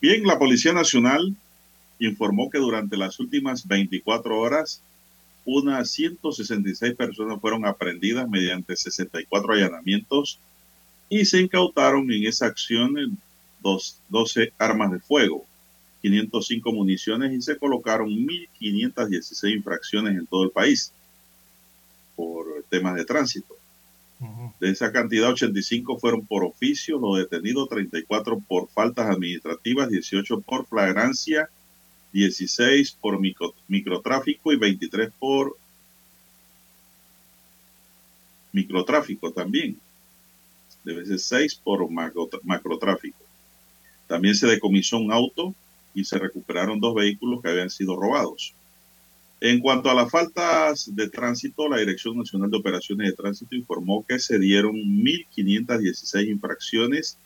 Bien, 0.00 0.22
la 0.24 0.38
Policía 0.38 0.72
Nacional 0.72 1.34
informó 1.98 2.50
que 2.50 2.58
durante 2.58 2.96
las 2.96 3.18
últimas 3.18 3.66
24 3.66 4.38
horas, 4.38 4.80
unas 5.44 5.90
166 5.90 6.94
personas 6.94 7.40
fueron 7.40 7.66
aprendidas 7.66 8.28
mediante 8.28 8.76
64 8.76 9.54
allanamientos 9.54 10.38
y 11.08 11.24
se 11.24 11.40
incautaron 11.40 12.12
en 12.12 12.26
esa 12.26 12.46
acción 12.46 13.18
dos, 13.60 13.98
12 14.08 14.52
armas 14.58 14.92
de 14.92 15.00
fuego, 15.00 15.44
505 16.02 16.72
municiones 16.72 17.32
y 17.32 17.42
se 17.42 17.58
colocaron 17.58 18.08
1.516 18.08 19.56
infracciones 19.56 20.16
en 20.16 20.26
todo 20.26 20.44
el 20.44 20.50
país 20.50 20.92
por 22.14 22.46
temas 22.70 22.94
de 22.94 23.04
tránsito. 23.04 23.57
De 24.58 24.70
esa 24.70 24.90
cantidad, 24.90 25.30
85 25.30 25.98
fueron 25.98 26.26
por 26.26 26.44
oficio, 26.44 26.98
los 26.98 27.18
detenidos 27.18 27.68
34 27.68 28.40
por 28.40 28.68
faltas 28.68 29.08
administrativas, 29.08 29.88
18 29.88 30.40
por 30.40 30.66
flagrancia, 30.66 31.48
16 32.12 32.92
por 33.00 33.20
micro, 33.20 33.54
microtráfico 33.68 34.52
y 34.52 34.56
23 34.56 35.10
por 35.18 35.56
microtráfico 38.52 39.30
también. 39.30 39.78
Debe 40.82 41.06
ser 41.06 41.18
6 41.20 41.54
por 41.56 41.88
macro, 41.88 42.28
macrotráfico. 42.42 43.18
También 44.08 44.34
se 44.34 44.48
decomisó 44.48 44.98
un 44.98 45.12
auto 45.12 45.54
y 45.94 46.04
se 46.04 46.18
recuperaron 46.18 46.80
dos 46.80 46.94
vehículos 46.94 47.40
que 47.40 47.50
habían 47.50 47.70
sido 47.70 47.94
robados. 47.94 48.54
En 49.40 49.60
cuanto 49.60 49.88
a 49.88 49.94
las 49.94 50.10
faltas 50.10 50.94
de 50.94 51.08
tránsito, 51.08 51.68
la 51.68 51.78
Dirección 51.78 52.18
Nacional 52.18 52.50
de 52.50 52.56
Operaciones 52.56 53.08
de 53.08 53.16
Tránsito 53.16 53.54
informó 53.54 54.04
que 54.06 54.18
se 54.18 54.38
dieron 54.38 54.74
1.516 54.74 56.28
infracciones, 56.28 57.16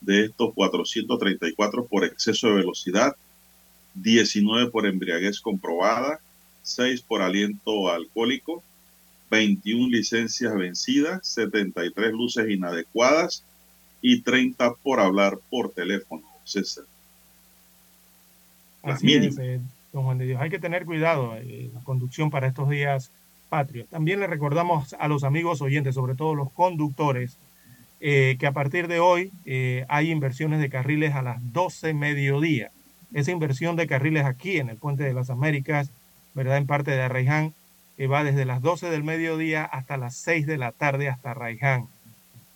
de 0.00 0.24
estos 0.24 0.52
434 0.54 1.86
por 1.86 2.04
exceso 2.04 2.48
de 2.48 2.54
velocidad, 2.54 3.16
19 3.94 4.70
por 4.70 4.86
embriaguez 4.86 5.40
comprobada, 5.40 6.20
6 6.62 7.02
por 7.02 7.22
aliento 7.22 7.90
alcohólico, 7.90 8.62
21 9.30 9.88
licencias 9.88 10.54
vencidas, 10.54 11.26
73 11.26 12.12
luces 12.12 12.50
inadecuadas 12.50 13.44
y 14.00 14.20
30 14.22 14.74
por 14.82 15.00
hablar 15.00 15.38
por 15.50 15.70
teléfono. 15.70 16.22
César. 16.44 16.84
Las 18.82 18.96
Así 18.96 19.06
mínimas. 19.06 19.38
es, 19.38 19.38
eh, 19.38 19.60
Juan 19.92 20.18
de 20.18 20.26
Dios. 20.26 20.40
Hay 20.40 20.50
que 20.50 20.58
tener 20.58 20.86
cuidado 20.86 21.36
en 21.36 21.74
la 21.74 21.80
conducción 21.80 22.30
para 22.30 22.46
estos 22.46 22.68
días 22.70 23.12
patrios. 23.48 23.88
También 23.88 24.20
le 24.20 24.26
recordamos 24.26 24.94
a 24.98 25.08
los 25.08 25.24
amigos 25.24 25.60
oyentes, 25.60 25.94
sobre 25.94 26.14
todo 26.14 26.34
los 26.34 26.50
conductores, 26.52 27.36
eh, 28.00 28.36
que 28.38 28.46
a 28.46 28.52
partir 28.52 28.88
de 28.88 29.00
hoy 29.00 29.30
eh, 29.44 29.84
hay 29.88 30.10
inversiones 30.10 30.60
de 30.60 30.70
carriles 30.70 31.14
a 31.14 31.22
las 31.22 31.52
12 31.52 31.92
mediodía. 31.94 32.70
Esa 33.12 33.30
inversión 33.30 33.76
de 33.76 33.86
carriles 33.86 34.24
aquí 34.24 34.56
en 34.56 34.70
el 34.70 34.76
Puente 34.76 35.04
de 35.04 35.12
las 35.12 35.28
Américas, 35.28 35.90
¿verdad? 36.34 36.56
En 36.56 36.66
parte 36.66 36.92
de 36.92 37.02
Arraiján, 37.02 37.54
va 38.06 38.24
desde 38.24 38.44
las 38.44 38.62
12 38.62 38.90
del 38.90 39.04
mediodía 39.04 39.64
hasta 39.64 39.96
las 39.96 40.16
6 40.16 40.46
de 40.46 40.58
la 40.58 40.72
tarde 40.72 41.08
hasta 41.08 41.32
Arraiján. 41.32 41.88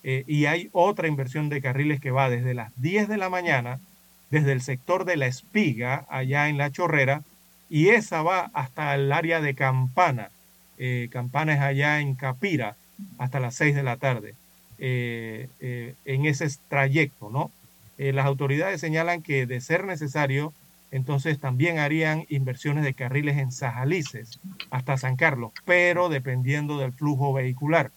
Eh, 0.03 0.23
y 0.27 0.45
hay 0.45 0.69
otra 0.71 1.07
inversión 1.07 1.49
de 1.49 1.61
carriles 1.61 1.99
que 1.99 2.11
va 2.11 2.29
desde 2.29 2.53
las 2.53 2.71
10 2.81 3.07
de 3.07 3.17
la 3.17 3.29
mañana, 3.29 3.79
desde 4.29 4.51
el 4.51 4.61
sector 4.61 5.05
de 5.05 5.17
la 5.17 5.27
espiga, 5.27 6.05
allá 6.09 6.49
en 6.49 6.57
la 6.57 6.71
chorrera, 6.71 7.23
y 7.69 7.89
esa 7.89 8.21
va 8.21 8.49
hasta 8.53 8.95
el 8.95 9.11
área 9.11 9.41
de 9.41 9.53
Campana. 9.53 10.29
Eh, 10.77 11.09
Campana 11.11 11.53
es 11.53 11.61
allá 11.61 11.99
en 11.99 12.15
Capira, 12.15 12.75
hasta 13.17 13.39
las 13.39 13.55
6 13.55 13.75
de 13.75 13.83
la 13.83 13.97
tarde, 13.97 14.35
eh, 14.79 15.49
eh, 15.59 15.95
en 16.05 16.25
ese 16.25 16.47
trayecto, 16.69 17.29
¿no? 17.29 17.51
Las 17.97 18.27
autoridades 18.27 18.79
señalan 18.79 19.23
que 19.23 19.47
de 19.47 19.59
ser 19.59 19.83
necesario, 19.83 20.53
entonces 20.91 21.39
también 21.39 21.79
harían 21.79 22.25
inversiones 22.29 22.83
de 22.83 22.93
carriles 22.93 23.37
en 23.37 23.51
Sajalices 23.51 24.39
hasta 24.69 24.97
San 24.97 25.15
Carlos, 25.15 25.51
pero 25.65 26.07
dependiendo 26.07 26.77
del 26.77 26.93
flujo 26.93 27.33
vehicular. 27.33 27.89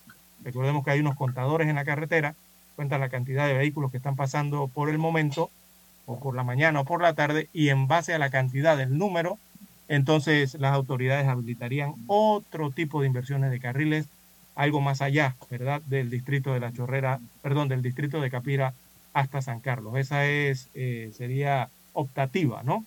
Recordemos 0.42 0.86
que 0.86 0.92
hay 0.92 1.00
unos 1.00 1.16
contadores 1.16 1.68
en 1.68 1.74
la 1.74 1.84
carretera, 1.84 2.34
cuentan 2.76 3.00
la 3.00 3.10
cantidad 3.10 3.46
de 3.46 3.52
vehículos 3.52 3.90
que 3.90 3.98
están 3.98 4.16
pasando 4.16 4.68
por 4.68 4.88
el 4.88 4.96
momento, 4.96 5.50
o 6.06 6.18
por 6.18 6.34
la 6.34 6.44
mañana 6.44 6.80
o 6.80 6.84
por 6.84 7.02
la 7.02 7.14
tarde, 7.14 7.48
y 7.52 7.68
en 7.68 7.86
base 7.86 8.14
a 8.14 8.18
la 8.18 8.30
cantidad 8.30 8.76
del 8.76 8.96
número, 8.96 9.38
entonces 9.88 10.54
las 10.54 10.72
autoridades 10.72 11.26
habilitarían 11.26 11.94
otro 12.06 12.70
tipo 12.70 13.00
de 13.00 13.08
inversiones 13.08 13.50
de 13.50 13.60
carriles, 13.60 14.06
algo 14.54 14.80
más 14.80 15.02
allá, 15.02 15.34
¿verdad? 15.50 15.82
Del 15.86 16.10
distrito 16.10 16.52
de 16.54 16.60
la 16.60 16.72
Chorrera, 16.72 17.18
perdón, 17.42 17.68
del 17.68 17.82
distrito 17.82 18.20
de 18.20 18.30
Capira 18.30 18.74
hasta 19.14 19.42
San 19.42 19.60
Carlos. 19.60 19.96
Esa 19.96 20.26
es, 20.26 20.68
eh, 20.74 21.10
sería 21.16 21.70
optativa, 21.92 22.62
¿no? 22.62 22.84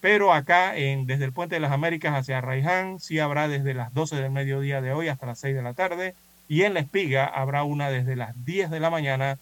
Pero 0.00 0.32
acá, 0.32 0.76
en, 0.76 1.06
desde 1.06 1.24
el 1.24 1.32
Puente 1.32 1.54
de 1.54 1.60
las 1.60 1.72
Américas 1.72 2.14
hacia 2.14 2.40
Raiján, 2.40 3.00
sí 3.00 3.18
habrá 3.18 3.48
desde 3.48 3.74
las 3.74 3.94
12 3.94 4.16
del 4.16 4.30
mediodía 4.30 4.80
de 4.80 4.92
hoy 4.92 5.08
hasta 5.08 5.26
las 5.26 5.38
6 5.40 5.54
de 5.54 5.62
la 5.62 5.74
tarde. 5.74 6.14
Y 6.48 6.62
en 6.62 6.74
La 6.74 6.80
Espiga 6.80 7.24
habrá 7.24 7.64
una 7.64 7.90
desde 7.90 8.14
las 8.14 8.44
10 8.44 8.70
de 8.70 8.80
la 8.80 8.90
mañana 8.90 9.38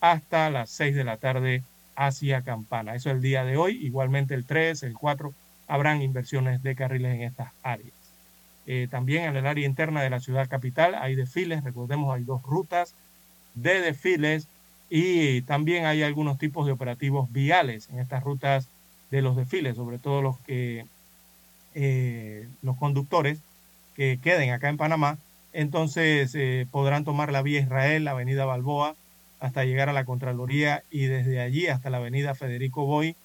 hasta 0.00 0.50
las 0.50 0.70
6 0.70 0.94
de 0.94 1.04
la 1.04 1.18
tarde 1.18 1.62
hacia 1.98 2.42
Campana. 2.42 2.94
Eso 2.94 3.10
es 3.10 3.16
el 3.16 3.22
día 3.22 3.44
de 3.44 3.56
hoy. 3.56 3.76
Igualmente 3.84 4.34
el 4.34 4.46
3, 4.46 4.84
el 4.84 4.94
4, 4.94 5.34
habrán 5.66 6.00
inversiones 6.00 6.62
de 6.62 6.76
carriles 6.76 7.14
en 7.14 7.22
estas 7.22 7.52
áreas. 7.64 7.92
Eh, 8.66 8.86
también 8.88 9.24
en 9.24 9.36
el 9.36 9.46
área 9.46 9.66
interna 9.66 10.00
de 10.00 10.10
la 10.10 10.20
ciudad 10.20 10.48
capital 10.48 10.94
hay 10.94 11.16
desfiles. 11.16 11.64
Recordemos, 11.64 12.14
hay 12.14 12.22
dos 12.22 12.42
rutas 12.44 12.94
de 13.54 13.80
desfiles 13.80 14.46
y 14.88 15.42
también 15.42 15.86
hay 15.86 16.04
algunos 16.04 16.38
tipos 16.38 16.66
de 16.66 16.72
operativos 16.72 17.32
viales 17.32 17.88
en 17.90 17.98
estas 17.98 18.22
rutas 18.22 18.68
de 19.10 19.20
los 19.20 19.36
desfiles, 19.36 19.74
sobre 19.74 19.98
todo 19.98 20.22
los 20.22 20.38
que 20.40 20.86
eh, 21.74 22.46
los 22.62 22.76
conductores 22.76 23.40
que 23.96 24.20
queden 24.22 24.52
acá 24.52 24.68
en 24.68 24.76
Panamá, 24.76 25.18
entonces 25.52 26.32
eh, 26.36 26.66
podrán 26.70 27.04
tomar 27.04 27.32
la 27.32 27.42
vía 27.42 27.60
Israel, 27.60 28.04
la 28.04 28.12
avenida 28.12 28.44
Balboa, 28.44 28.94
hasta 29.40 29.64
llegar 29.64 29.88
a 29.88 29.92
la 29.92 30.04
Contraloría 30.04 30.82
y 30.90 31.06
desde 31.06 31.40
allí 31.40 31.68
hasta 31.68 31.90
la 31.90 31.98
avenida 31.98 32.34
Federico 32.34 32.84
Boy, 32.84 33.16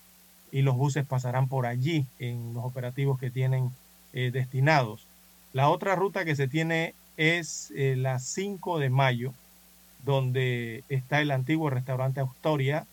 y 0.53 0.61
los 0.61 0.75
buses 0.75 1.03
pasarán 1.03 1.47
por 1.47 1.65
allí 1.65 2.05
en 2.19 2.53
los 2.53 2.63
operativos 2.63 3.19
que 3.19 3.31
tienen 3.31 3.71
eh, 4.13 4.29
destinados. 4.31 5.07
La 5.51 5.67
otra 5.69 5.95
ruta 5.95 6.25
que 6.25 6.35
se 6.35 6.47
tiene 6.47 6.93
es 7.17 7.73
eh, 7.75 7.95
la 7.97 8.19
5 8.19 8.77
de 8.77 8.91
mayo, 8.91 9.33
donde 10.05 10.83
está 10.89 11.21
el 11.21 11.31
antiguo 11.31 11.71
restaurante 11.71 12.21
Astoria. 12.21 12.85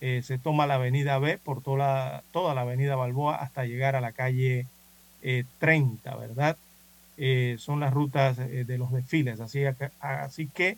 Eh, 0.00 0.22
se 0.24 0.38
toma 0.38 0.66
la 0.66 0.74
avenida 0.74 1.16
B 1.20 1.38
por 1.38 1.62
toda 1.62 1.78
la, 1.78 2.22
toda 2.32 2.52
la 2.52 2.62
avenida 2.62 2.96
Balboa 2.96 3.36
hasta 3.36 3.64
llegar 3.64 3.94
a 3.94 4.00
la 4.00 4.10
calle 4.10 4.66
30, 5.58 6.16
¿verdad? 6.16 6.58
son 7.56 7.80
las 7.80 7.94
rutas 7.94 8.36
de 8.36 8.76
los 8.76 8.92
desfiles, 8.92 9.40
así, 9.40 9.62
así 10.00 10.48
que 10.48 10.76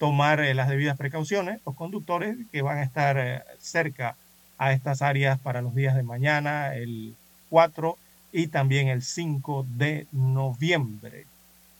tomar 0.00 0.40
las 0.56 0.70
debidas 0.70 0.96
precauciones, 0.96 1.60
los 1.66 1.76
conductores 1.76 2.38
que 2.50 2.62
van 2.62 2.78
a 2.78 2.82
estar 2.82 3.44
cerca 3.58 4.16
a 4.56 4.72
estas 4.72 5.02
áreas 5.02 5.38
para 5.38 5.60
los 5.60 5.74
días 5.74 5.94
de 5.94 6.02
mañana, 6.02 6.74
el 6.74 7.14
4 7.50 7.98
y 8.32 8.46
también 8.46 8.88
el 8.88 9.02
5 9.02 9.66
de 9.76 10.06
noviembre, 10.10 11.26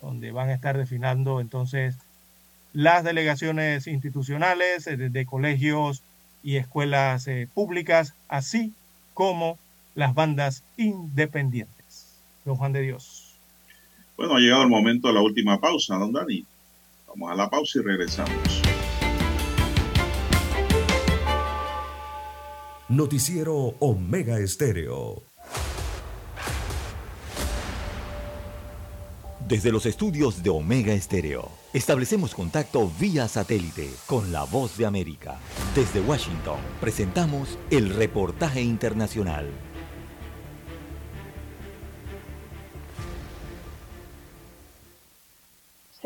donde 0.03 0.33
van 0.33 0.51
a 0.51 0.55
estar 0.55 0.77
desfilando 0.77 1.41
entonces 1.41 1.97
las 2.75 3.05
delegaciones 3.05 3.87
institucionales 3.87 4.87
eh, 4.87 4.99
de, 4.99 5.27
colegios 5.27 6.03
y 6.43 6.57
escuelas 6.57 7.27
eh, 7.27 7.49
públicas, 7.55 8.15
así 8.29 8.75
como 9.15 9.59
las 9.95 10.15
bandas 10.15 10.63
independientes. 10.77 12.21
Don 12.45 12.57
Juan 12.57 12.73
de 12.73 12.83
Dios. 12.83 13.35
Bueno, 14.19 14.37
ha 14.37 14.41
llegado 14.41 14.63
el 14.63 14.69
momento 14.69 15.09
de 15.09 15.15
la 15.15 15.23
última 15.23 15.59
pausa, 15.59 15.97
don 15.97 16.13
Dani. 16.13 16.45
Vamos 17.11 17.33
a 17.33 17.35
la 17.35 17.51
pausa 17.51 17.81
y 17.81 17.83
regresamos. 17.83 18.63
Noticiero 22.89 23.75
Omega 23.81 24.39
Estéreo. 24.39 25.25
Desde 29.49 29.73
los 29.73 29.87
estudios 29.87 30.45
de 30.45 30.51
Omega 30.51 30.93
Estéreo, 30.93 31.51
establecemos 31.73 32.33
contacto 32.33 32.89
vía 33.01 33.27
satélite 33.27 33.91
con 34.07 34.31
la 34.31 34.45
voz 34.45 34.79
de 34.79 34.87
América. 34.87 35.39
Desde 35.75 36.01
Washington, 36.01 36.61
presentamos 36.81 37.59
el 37.71 37.93
reportaje 37.93 38.63
internacional. 38.63 39.51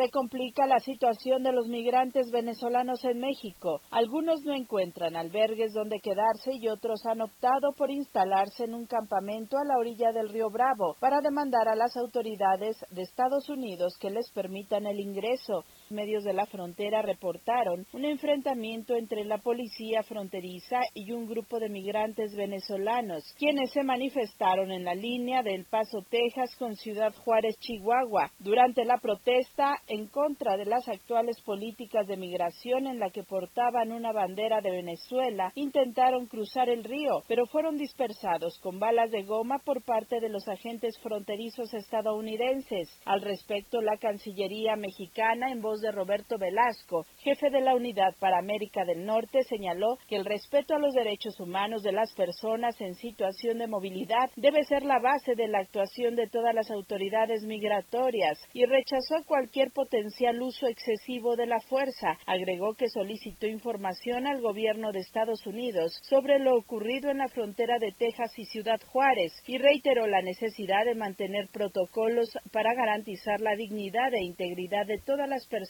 Se 0.05 0.11
complica 0.11 0.67
la 0.67 0.81
situación 0.81 1.43
de 1.45 1.53
los 1.53 1.67
migrantes 1.67 2.31
venezolanos 2.31 3.03
en 3.07 3.21
México. 3.21 3.81
Algunos 3.91 4.43
no 4.43 4.53
encuentran 4.53 5.17
albergues 5.17 5.73
donde 5.73 5.99
quedarse 6.01 6.51
y 6.53 6.69
otros 6.69 7.07
han 7.07 7.23
optado 7.23 7.73
por 7.75 7.91
instalarse 7.91 8.65
en 8.65 8.75
un 8.75 8.85
campamento 8.85 9.57
a 9.57 9.65
la 9.65 9.79
orilla 9.79 10.13
del 10.13 10.29
río 10.29 10.51
Bravo 10.51 10.95
para 11.01 11.23
demandar 11.23 11.69
a 11.69 11.75
las 11.75 11.97
autoridades 11.97 12.77
de 12.91 13.01
Estados 13.01 13.49
Unidos 13.49 13.97
que 13.99 14.11
les 14.11 14.31
permitan 14.33 14.85
el 14.85 15.01
ingreso. 15.01 15.65
Medios 15.95 16.25
de 16.25 16.33
la 16.35 16.47
frontera 16.47 17.03
reportaron 17.03 17.87
un 17.93 18.05
enfrentamiento 18.05 18.97
entre 18.97 19.25
la 19.25 19.39
policía 19.39 20.03
fronteriza 20.03 20.81
y 20.93 21.13
un 21.13 21.27
grupo 21.27 21.59
de 21.59 21.69
migrantes 21.69 22.35
venezolanos, 22.37 23.23
quienes 23.39 23.71
se 23.73 23.85
manifestaron 23.85 24.73
en 24.73 24.85
la 24.85 24.95
línea 24.95 25.43
del 25.43 25.65
Paso, 25.65 26.05
Texas 26.11 26.55
con 26.59 26.75
Ciudad 26.75 27.15
Juárez, 27.25 27.57
Chihuahua. 27.61 28.31
Durante 28.41 28.85
la 28.85 28.99
protesta, 28.99 29.77
en 29.87 30.09
contra 30.09 30.57
de 30.57 30.67
las 30.67 30.89
actuales 30.89 31.41
políticas 31.43 32.07
de 32.07 32.17
migración 32.17 32.87
en 32.87 32.99
la 32.99 33.11
que 33.11 33.23
portaban 33.23 33.93
una 33.93 34.13
bandera 34.13 34.61
de 34.61 34.71
Venezuela, 34.71 35.53
intentaron 35.55 36.27
cruzar 36.27 36.69
el 36.69 36.83
río, 36.83 37.23
pero 37.29 37.47
fueron 37.47 37.77
dispersados 37.77 38.59
con 38.59 38.81
balas 38.81 39.11
de 39.11 39.23
goma 39.23 39.61
por 39.65 39.85
parte 39.85 40.21
de 40.21 40.29
los 40.29 40.47
agentes 40.49 40.99
fronterizos 41.01 41.73
estadounidenses. 41.73 42.89
Al 43.05 43.23
respecto, 43.23 43.81
la 43.81 43.97
Cancillería 43.99 44.77
mexicana, 44.77 45.53
en 45.53 45.61
voz 45.61 45.81
de 45.85 45.93
Roberto 45.93 46.39
Velasco, 46.39 47.05
jefe 47.19 47.51
de 47.51 47.61
la 47.61 47.75
Unidad 47.75 48.15
para 48.19 48.39
América 48.39 48.85
del 48.87 49.05
Norte, 49.05 49.43
señaló 49.45 49.99
que 50.09 50.17
el 50.17 50.25
respeto 50.25 50.75
a 50.75 50.79
los 50.79 50.95
derechos 50.95 51.39
humanos 51.39 51.83
de 51.83 51.93
las 51.93 52.13
personas 52.15 52.81
en 52.81 52.95
situación 52.95 53.59
de 53.59 53.67
movilidad 53.67 54.31
debe 54.37 54.65
ser 54.65 54.83
la 54.83 54.99
base 54.99 55.35
de 55.35 55.47
la 55.47 55.59
actuación 55.59 56.15
de 56.15 56.29
todas 56.29 56.55
las 56.55 56.71
autoridades 56.71 57.45
migratorias 57.45 58.39
y 58.55 58.65
rechazó 58.65 59.25
cualquier 59.27 59.73
potencial 59.73 60.41
uso 60.41 60.67
excesivo 60.67 61.37
de 61.37 61.47
la 61.47 61.61
fuerza. 61.69 62.17
Agregó 62.27 62.75
que 62.75 62.89
solicitó 62.89 63.47
información 63.47 64.27
al 64.27 64.41
gobierno 64.41 64.91
de 64.91 65.01
Estados 65.01 65.47
Unidos 65.47 66.01
sobre 66.09 66.39
lo 66.39 66.57
ocurrido 66.57 67.11
en 67.11 67.19
la 67.19 67.29
frontera 67.29 67.79
de 67.79 67.93
Texas 67.93 68.33
y 68.39 68.47
Ciudad 68.47 68.81
Juárez 68.87 69.33
y 69.47 69.59
reiteró 69.59 70.07
la 70.07 70.23
necesidad 70.23 70.87
de 70.87 70.95
mantener 70.95 71.49
protocolos 71.53 72.31
para 72.53 72.73
garantizar 72.75 73.41
la 73.41 73.55
dignidad 73.55 74.15
e 74.15 74.25
integridad 74.25 74.87
de 74.87 74.99
todas 75.05 75.29
las 75.29 75.47
personas. 75.47 75.64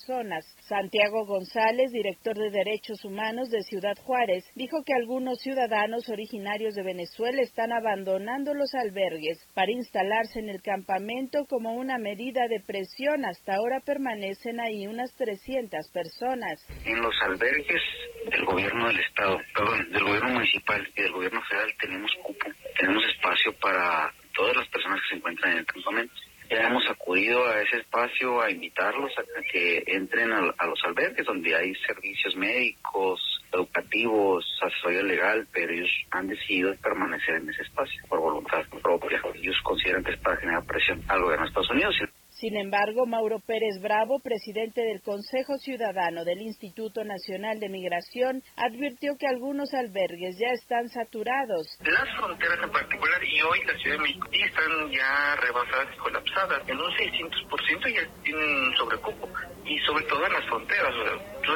Santiago 0.69 1.27
González, 1.27 1.93
director 1.93 2.35
de 2.37 2.51
Derechos 2.51 3.05
Humanos 3.05 3.51
de 3.51 3.63
Ciudad 3.63 3.97
Juárez, 4.03 4.45
dijo 4.55 4.83
que 4.85 4.95
algunos 4.95 5.39
ciudadanos 5.41 6.09
originarios 6.09 6.75
de 6.75 6.83
Venezuela 6.83 7.43
están 7.43 7.73
abandonando 7.73 8.55
los 8.55 8.75
albergues 8.75 9.39
para 9.55 9.71
instalarse 9.71 10.41
en 10.41 10.49
el 10.49 10.63
campamento 10.63 11.45
como 11.49 11.75
una 11.75 11.99
medida 11.99 12.49
de 12.49 12.61
presión. 12.61 13.25
Hasta 13.25 13.55
ahora 13.55 13.81
permanecen 13.85 14.61
ahí 14.61 14.87
unas 14.87 15.15
300 15.17 15.91
personas. 15.93 16.65
En 16.85 17.01
los 17.01 17.15
albergues 17.23 17.83
del 18.31 18.45
gobierno 18.45 18.89
del 18.89 19.01
estado, 19.01 19.39
perdón, 19.55 19.91
del 19.91 20.05
gobierno 20.05 20.31
municipal 20.31 20.89
y 20.97 21.03
del 21.03 21.13
gobierno 21.13 21.41
federal 21.49 21.73
tenemos 21.81 22.11
cupo, 22.23 22.47
tenemos 22.79 23.05
espacio 23.15 23.53
para 23.61 24.13
todas 24.35 24.57
las 24.57 24.69
personas 24.69 25.01
que 25.03 25.09
se 25.09 25.17
encuentran 25.17 25.53
en 25.53 25.59
el 25.59 25.67
campamento. 25.67 26.15
Ya 26.55 26.69
hemos 26.69 26.89
acudido 26.89 27.45
a 27.49 27.61
ese 27.63 27.79
espacio 27.79 28.41
a 28.41 28.49
invitarlos 28.49 29.11
a 29.19 29.43
que 29.51 29.83
entren 29.89 30.33
a, 30.33 30.67
los 30.67 30.85
albergues 30.85 31.27
donde 31.27 31.53
hay 31.53 31.75
servicios 31.75 32.37
médicos, 32.37 33.21
educativos, 33.53 34.47
asesoría 34.63 35.03
legal, 35.03 35.49
pero 35.53 35.73
ellos 35.73 35.91
han 36.13 36.29
decidido 36.29 36.73
permanecer 36.77 37.37
en 37.37 37.51
ese 37.51 37.63
espacio 37.63 38.01
por 38.09 38.21
voluntad 38.21 38.63
propia. 38.81 39.21
Ellos 39.35 39.57
consideran 39.65 40.05
que 40.05 40.13
es 40.13 40.19
para 40.21 40.37
generar 40.37 40.65
presión 40.65 41.03
al 41.09 41.23
gobierno 41.23 41.45
de 41.45 41.49
Estados 41.49 41.71
Unidos. 41.71 41.97
Sin 42.45 42.59
embargo, 42.59 43.07
Mauro 43.07 43.41
Pérez 43.41 43.81
Bravo, 43.81 44.21
presidente 44.21 44.83
del 44.83 45.01
Consejo 45.01 45.57
Ciudadano 45.57 46.27
del 46.27 46.43
Instituto 46.43 47.03
Nacional 47.03 47.59
de 47.59 47.71
Migración, 47.71 48.43
advirtió 48.55 49.17
que 49.17 49.27
algunos 49.27 49.73
albergues 49.73 50.37
ya 50.37 50.53
están 50.53 50.91
saturados. 50.91 51.65
Las 51.81 52.05
fronteras 52.19 52.59
en 52.63 52.71
particular 52.71 53.25
y 53.25 53.41
hoy 53.41 53.65
la 53.65 53.73
Ciudad 53.79 53.97
de 53.97 54.03
México 54.03 54.29
están 54.31 54.91
ya 54.93 55.37
rebasadas 55.41 55.89
y 55.95 55.97
colapsadas. 55.97 56.69
En 56.69 56.77
un 56.77 56.93
600% 56.93 57.95
ya 57.97 58.23
tienen 58.23 58.77
sobrecupo 58.77 59.27
y 59.65 59.79
sobre 59.79 60.05
todo 60.05 60.27
en 60.27 60.33
las 60.35 60.45
fronteras. 60.45 60.93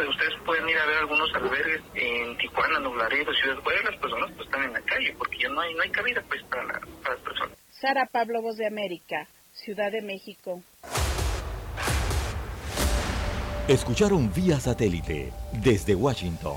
Ustedes 0.08 0.40
pueden 0.46 0.66
ir 0.70 0.78
a 0.78 0.86
ver 0.86 0.96
algunos 1.04 1.28
albergues 1.34 1.82
en 1.96 2.34
Tijuana, 2.38 2.80
Nublaredo, 2.80 3.30
Ciudad 3.34 3.60
Juárez, 3.60 3.84
las 3.84 4.00
personas 4.00 4.32
pues, 4.36 4.48
están 4.48 4.64
en 4.64 4.72
la 4.72 4.80
calle 4.80 5.14
porque 5.18 5.36
ya 5.36 5.50
no 5.50 5.60
hay, 5.60 5.74
no 5.74 5.82
hay 5.82 5.90
cabida 5.90 6.24
pues 6.26 6.42
para, 6.44 6.64
la, 6.64 6.80
para 7.02 7.14
las 7.14 7.24
personas. 7.24 7.58
Sara 7.78 8.08
Pablo, 8.10 8.40
Voz 8.40 8.56
de 8.56 8.66
América. 8.66 9.28
Ciudad 9.68 9.92
de 9.92 10.00
México. 10.00 10.62
Escucharon 13.68 14.32
vía 14.32 14.58
satélite 14.58 15.30
desde 15.62 15.94
Washington 15.94 16.56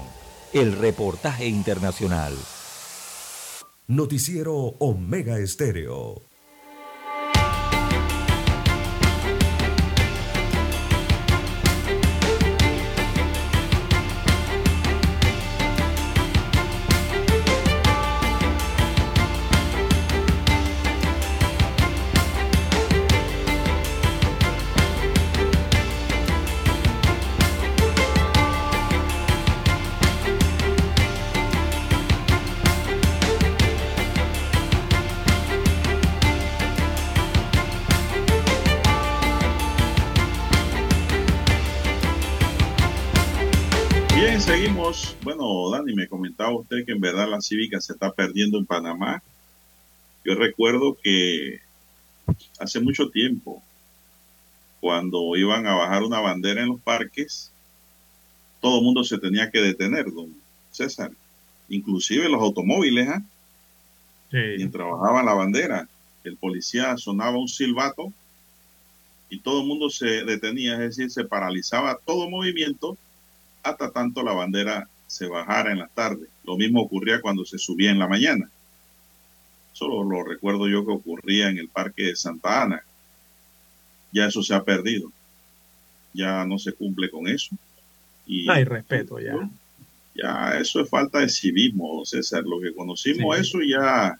el 0.54 0.72
reportaje 0.78 1.46
internacional. 1.46 2.34
Noticiero 3.88 4.56
Omega 4.80 5.40
Estéreo. 5.40 6.31
Bueno, 45.42 45.72
Dani, 45.72 45.96
me 45.96 46.08
comentaba 46.08 46.56
usted 46.56 46.86
que 46.86 46.92
en 46.92 47.02
verdad 47.02 47.28
la 47.28 47.42
cívica 47.42 47.82
se 47.82 47.94
está 47.94 48.12
perdiendo 48.12 48.60
en 48.60 48.66
Panamá. 48.68 49.24
Yo 50.24 50.36
recuerdo 50.36 50.96
que 51.02 51.60
hace 52.60 52.80
mucho 52.80 53.10
tiempo, 53.10 53.64
cuando 54.82 55.36
iban 55.36 55.66
a 55.66 55.74
bajar 55.74 56.04
una 56.04 56.20
bandera 56.20 56.62
en 56.62 56.68
los 56.68 56.80
parques, 56.80 57.52
todo 58.62 58.78
el 58.78 58.84
mundo 58.84 59.04
se 59.04 59.18
tenía 59.18 59.50
que 59.50 59.62
detener, 59.62 60.12
don 60.14 60.32
César. 60.70 61.10
Inclusive 61.70 62.30
los 62.30 62.42
automóviles, 62.42 63.08
¿ah? 63.10 63.24
mientras 64.32 64.88
bajaba 64.92 65.24
la 65.24 65.34
bandera. 65.34 65.90
El 66.24 66.38
policía 66.38 66.96
sonaba 66.98 67.40
un 67.40 67.48
silbato 67.48 68.14
y 69.28 69.40
todo 69.40 69.62
el 69.62 69.68
mundo 69.68 69.90
se 69.90 70.24
detenía, 70.24 70.74
es 70.74 70.98
decir, 70.98 71.10
se 71.10 71.24
paralizaba 71.24 71.98
todo 72.06 72.30
movimiento 72.30 72.96
hasta 73.64 73.90
tanto 73.90 74.22
la 74.22 74.34
bandera 74.34 74.88
se 75.12 75.28
bajara 75.28 75.74
en 75.74 75.80
la 75.80 75.90
tarde. 75.90 76.28
Lo 76.46 76.56
mismo 76.56 76.82
ocurría 76.82 77.20
cuando 77.20 77.44
se 77.44 77.58
subía 77.58 77.92
en 77.92 78.00
la 78.00 78.08
mañana. 78.08 78.50
Solo 79.74 80.06
lo 80.06 80.24
recuerdo 80.24 80.70
yo 80.70 80.86
que 80.86 80.94
ocurría 80.94 81.50
en 81.50 81.58
el 81.58 81.68
Parque 81.68 82.04
de 82.04 82.16
Santa 82.16 82.64
Ana. 82.64 82.82
Ya 84.14 84.28
eso 84.28 84.42
se 84.42 84.56
ha 84.56 84.64
perdido. 84.64 85.12
Ya 86.14 86.46
no 86.46 86.58
se 86.58 86.72
cumple 86.72 87.10
con 87.10 87.28
eso. 87.28 87.54
Y 88.26 88.50
hay 88.50 88.64
respeto 88.64 89.20
ya. 89.20 89.36
ya 90.16 90.58
eso 90.58 90.80
es 90.80 90.90
falta 90.90 91.20
de 91.20 91.28
civismo, 91.28 92.06
César. 92.06 92.44
Lo 92.46 92.62
que 92.62 92.74
conocimos 92.74 93.36
Sí. 93.36 93.42
eso 93.42 93.60
ya 93.62 94.18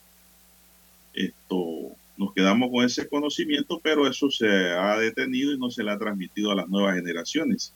esto 1.14 1.96
nos 2.18 2.34
quedamos 2.34 2.70
con 2.70 2.84
ese 2.84 3.08
conocimiento, 3.08 3.80
pero 3.82 4.10
eso 4.10 4.30
se 4.30 4.72
ha 4.72 4.98
detenido 4.98 5.54
y 5.54 5.58
no 5.58 5.72
se 5.72 5.84
le 5.86 5.92
ha 5.92 5.98
transmitido 5.98 6.52
a 6.52 6.56
las 6.56 6.68
nuevas 6.68 6.96
generaciones. 6.96 7.74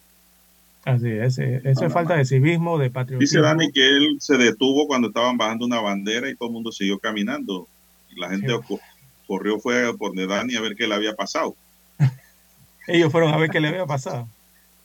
Así 0.86 1.10
es, 1.10 1.40
eh, 1.40 1.62
eso 1.64 1.86
es 1.88 1.92
falta 1.92 2.16
de 2.16 2.26
civismo, 2.26 2.78
de 2.78 2.92
patriotismo. 2.92 3.20
Dice 3.20 3.42
Dani 3.42 3.72
que 3.72 3.88
él 3.90 4.18
se 4.20 4.38
detuvo 4.38 4.86
cuando 4.88 5.08
estaban 5.08 5.36
bajando 5.36 5.66
una 5.66 5.82
bandera 5.82 6.30
y 6.30 6.36
todo 6.36 6.50
el 6.50 6.54
mundo 6.54 6.72
siguió 6.72 7.00
caminando. 7.00 7.68
Y 8.16 8.20
la 8.20 8.30
gente 8.30 8.54
co- 8.68 8.80
corrió 9.26 9.60
fue 9.60 9.98
por 9.98 10.10
donde 10.10 10.28
Dani 10.28 10.56
a 10.56 10.62
ver 10.62 10.76
qué 10.76 10.88
le 10.88 10.94
había 10.94 11.14
pasado. 11.16 11.56
Ellos 12.88 13.12
fueron 13.12 13.34
a 13.34 13.38
ver 13.38 13.50
qué 13.50 13.60
le 13.60 13.70
había 13.70 13.86
pasado. 13.88 14.30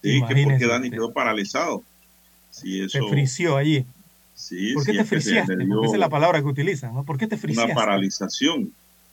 Sí, 0.02 0.22
que 0.26 0.42
porque 0.44 0.66
Dani 0.66 0.90
quedó 0.90 1.12
paralizado. 1.12 1.82
Sí, 2.50 2.80
eso. 2.80 2.98
Se 2.98 3.08
frició 3.10 3.58
allí. 3.58 3.84
Sí, 4.34 4.72
¿Por 4.72 4.86
qué 4.86 4.92
sí, 4.92 4.98
te 4.98 5.04
friciaste? 5.04 5.52
esa 5.52 5.92
es 5.92 5.98
la 5.98 6.08
palabra 6.08 6.40
que 6.40 6.46
utilizan, 6.46 6.94
¿no? 6.94 7.04
¿Por 7.04 7.18
qué 7.18 7.26
te 7.26 7.34
una 7.34 7.42
friciaste? 7.42 7.74
paralización 7.74 8.72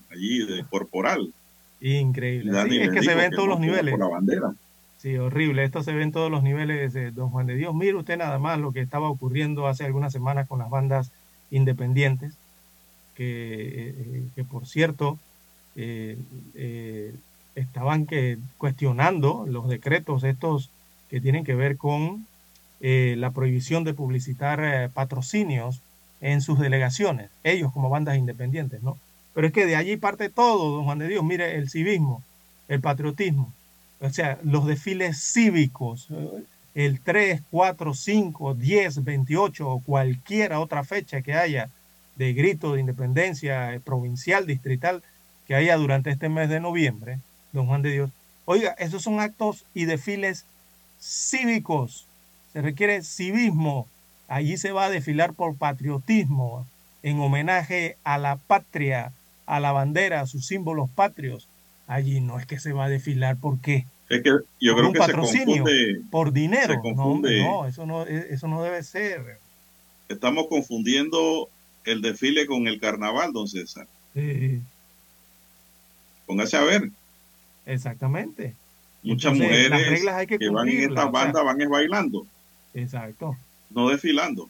allí 0.10 0.46
de 0.46 0.64
corporal. 0.70 1.34
Increíble. 1.82 2.54
Sí, 2.70 2.78
es 2.80 2.92
que 2.92 3.04
se 3.04 3.14
ve 3.14 3.26
en 3.26 3.32
todos 3.32 3.44
no 3.50 3.56
los 3.56 3.60
niveles. 3.60 3.92
por 3.92 4.00
la 4.00 4.08
bandera. 4.08 4.54
Sí, 4.98 5.16
horrible. 5.18 5.64
Esto 5.64 5.84
se 5.84 5.94
ve 5.94 6.02
en 6.04 6.12
todos 6.12 6.32
los 6.32 6.42
niveles 6.44 6.92
de 6.94 7.12
Don 7.12 7.30
Juan 7.30 7.46
de 7.46 7.56
Dios. 7.56 7.74
Mire 7.76 7.96
usted 7.96 8.18
nada 8.18 8.40
más 8.40 8.60
lo 8.60 8.72
que 8.72 8.82
estaba 8.82 9.10
ocurriendo 9.10 9.68
hace 9.68 9.86
algunas 9.86 10.12
semanas 10.12 10.48
con 10.48 10.60
las 10.60 10.70
bandas 10.70 11.12
independientes, 11.52 12.34
que, 13.16 13.90
eh, 13.90 14.24
que 14.36 14.44
por 14.44 14.66
cierto 14.66 15.18
eh, 15.76 16.18
eh, 16.56 17.14
estaban 17.56 18.06
que 18.08 18.38
cuestionando 18.58 19.46
los 19.48 19.68
decretos 19.70 20.24
estos 20.24 20.72
que 21.10 21.22
tienen 21.22 21.44
que 21.46 21.56
ver 21.56 21.78
con 21.78 22.26
eh, 22.82 23.16
la 23.18 23.32
prohibición 23.32 23.84
de 23.84 23.94
publicitar 23.94 24.60
eh, 24.64 24.90
patrocinios 24.90 25.82
en 26.22 26.42
sus 26.42 26.60
delegaciones, 26.60 27.30
ellos 27.44 27.72
como 27.72 27.90
bandas 27.90 28.18
independientes, 28.18 28.82
¿no? 28.82 28.98
Pero 29.34 29.48
es 29.48 29.54
que 29.54 29.66
de 29.68 29.76
allí 29.76 29.98
parte 29.98 30.30
todo, 30.30 30.72
don 30.72 30.86
Juan 30.86 30.98
de 31.00 31.08
Dios. 31.08 31.24
Mire, 31.24 31.56
el 31.56 31.70
civismo, 31.70 32.24
el 32.68 32.82
patriotismo, 32.82 33.54
o 34.00 34.10
sea, 34.10 34.40
los 34.44 34.66
desfiles 34.66 35.18
cívicos, 35.22 36.08
el 36.76 37.02
3, 37.02 37.42
4, 37.50 37.94
5, 37.94 38.54
10, 38.54 39.04
28 39.04 39.70
o 39.70 39.80
cualquier 39.82 40.54
otra 40.54 40.84
fecha 40.84 41.22
que 41.22 41.34
haya 41.34 41.70
de 42.16 42.34
grito 42.34 42.74
de 42.74 42.82
independencia 42.82 43.74
eh, 43.74 43.80
provincial, 43.80 44.46
distrital, 44.46 45.04
que 45.48 45.56
haya 45.56 45.78
durante 45.78 46.10
este 46.10 46.30
mes 46.30 46.50
de 46.50 46.60
noviembre, 46.60 47.20
don 47.54 47.68
Juan 47.68 47.82
de 47.82 47.92
Dios. 47.92 48.12
Oiga, 48.46 48.76
esos 48.80 49.04
son 49.04 49.20
actos 49.20 49.66
y 49.74 49.86
desfiles 49.86 50.46
cívicos. 51.00 52.06
Se 52.54 52.62
requiere 52.62 53.04
civismo. 53.04 53.88
Allí 54.28 54.58
se 54.58 54.72
va 54.72 54.86
a 54.86 54.90
desfilar 54.90 55.34
por 55.34 55.56
patriotismo, 55.56 56.66
en 57.02 57.20
homenaje 57.20 57.98
a 58.04 58.18
la 58.18 58.36
patria, 58.36 59.14
a 59.46 59.60
la 59.60 59.72
bandera, 59.72 60.22
a 60.22 60.28
sus 60.28 60.46
símbolos 60.46 60.90
patrios. 60.90 61.48
Allí 61.88 62.20
no 62.22 62.38
es 62.40 62.46
que 62.46 62.60
se 62.60 62.74
va 62.74 62.86
a 62.86 62.90
desfilar 62.90 63.38
por 63.38 63.60
qué. 63.62 63.86
Es 64.10 64.22
que 64.22 64.30
yo 64.62 64.74
por 64.74 64.76
creo 64.76 64.88
un 64.88 64.94
que 64.94 65.00
se 65.00 65.06
patrocinio, 65.08 65.64
confunde. 65.64 66.02
por 66.12 66.32
dinero. 66.34 66.74
se 66.76 66.80
confunde. 66.80 67.42
no, 67.42 67.66
eso 67.66 67.86
no, 67.86 68.04
eh, 68.06 68.28
eso 68.30 68.48
no 68.48 68.62
debe 68.64 68.84
ser. 68.84 69.40
Estamos 70.10 70.48
confundiendo 70.48 71.50
el 71.86 72.02
desfile 72.02 72.46
con 72.46 72.68
el 72.68 72.80
carnaval, 72.80 73.32
don 73.34 73.48
César. 73.48 73.88
Sí, 74.14 74.62
Póngase 76.26 76.58
a 76.58 76.64
ver. 76.64 76.90
exactamente. 77.66 78.54
Muchas 79.04 79.34
Entonces, 79.34 79.70
mujeres 79.70 80.08
hay 80.08 80.28
que 80.28 80.50
van 80.50 80.68
en 80.68 80.78
estas 80.82 80.92
o 81.06 81.12
sea. 81.12 81.12
bandas 81.12 81.44
van 81.46 81.62
es 81.62 81.70
bailando, 81.70 82.26
Exacto. 82.74 83.38
no 83.70 83.90
desfilando. 83.90 84.50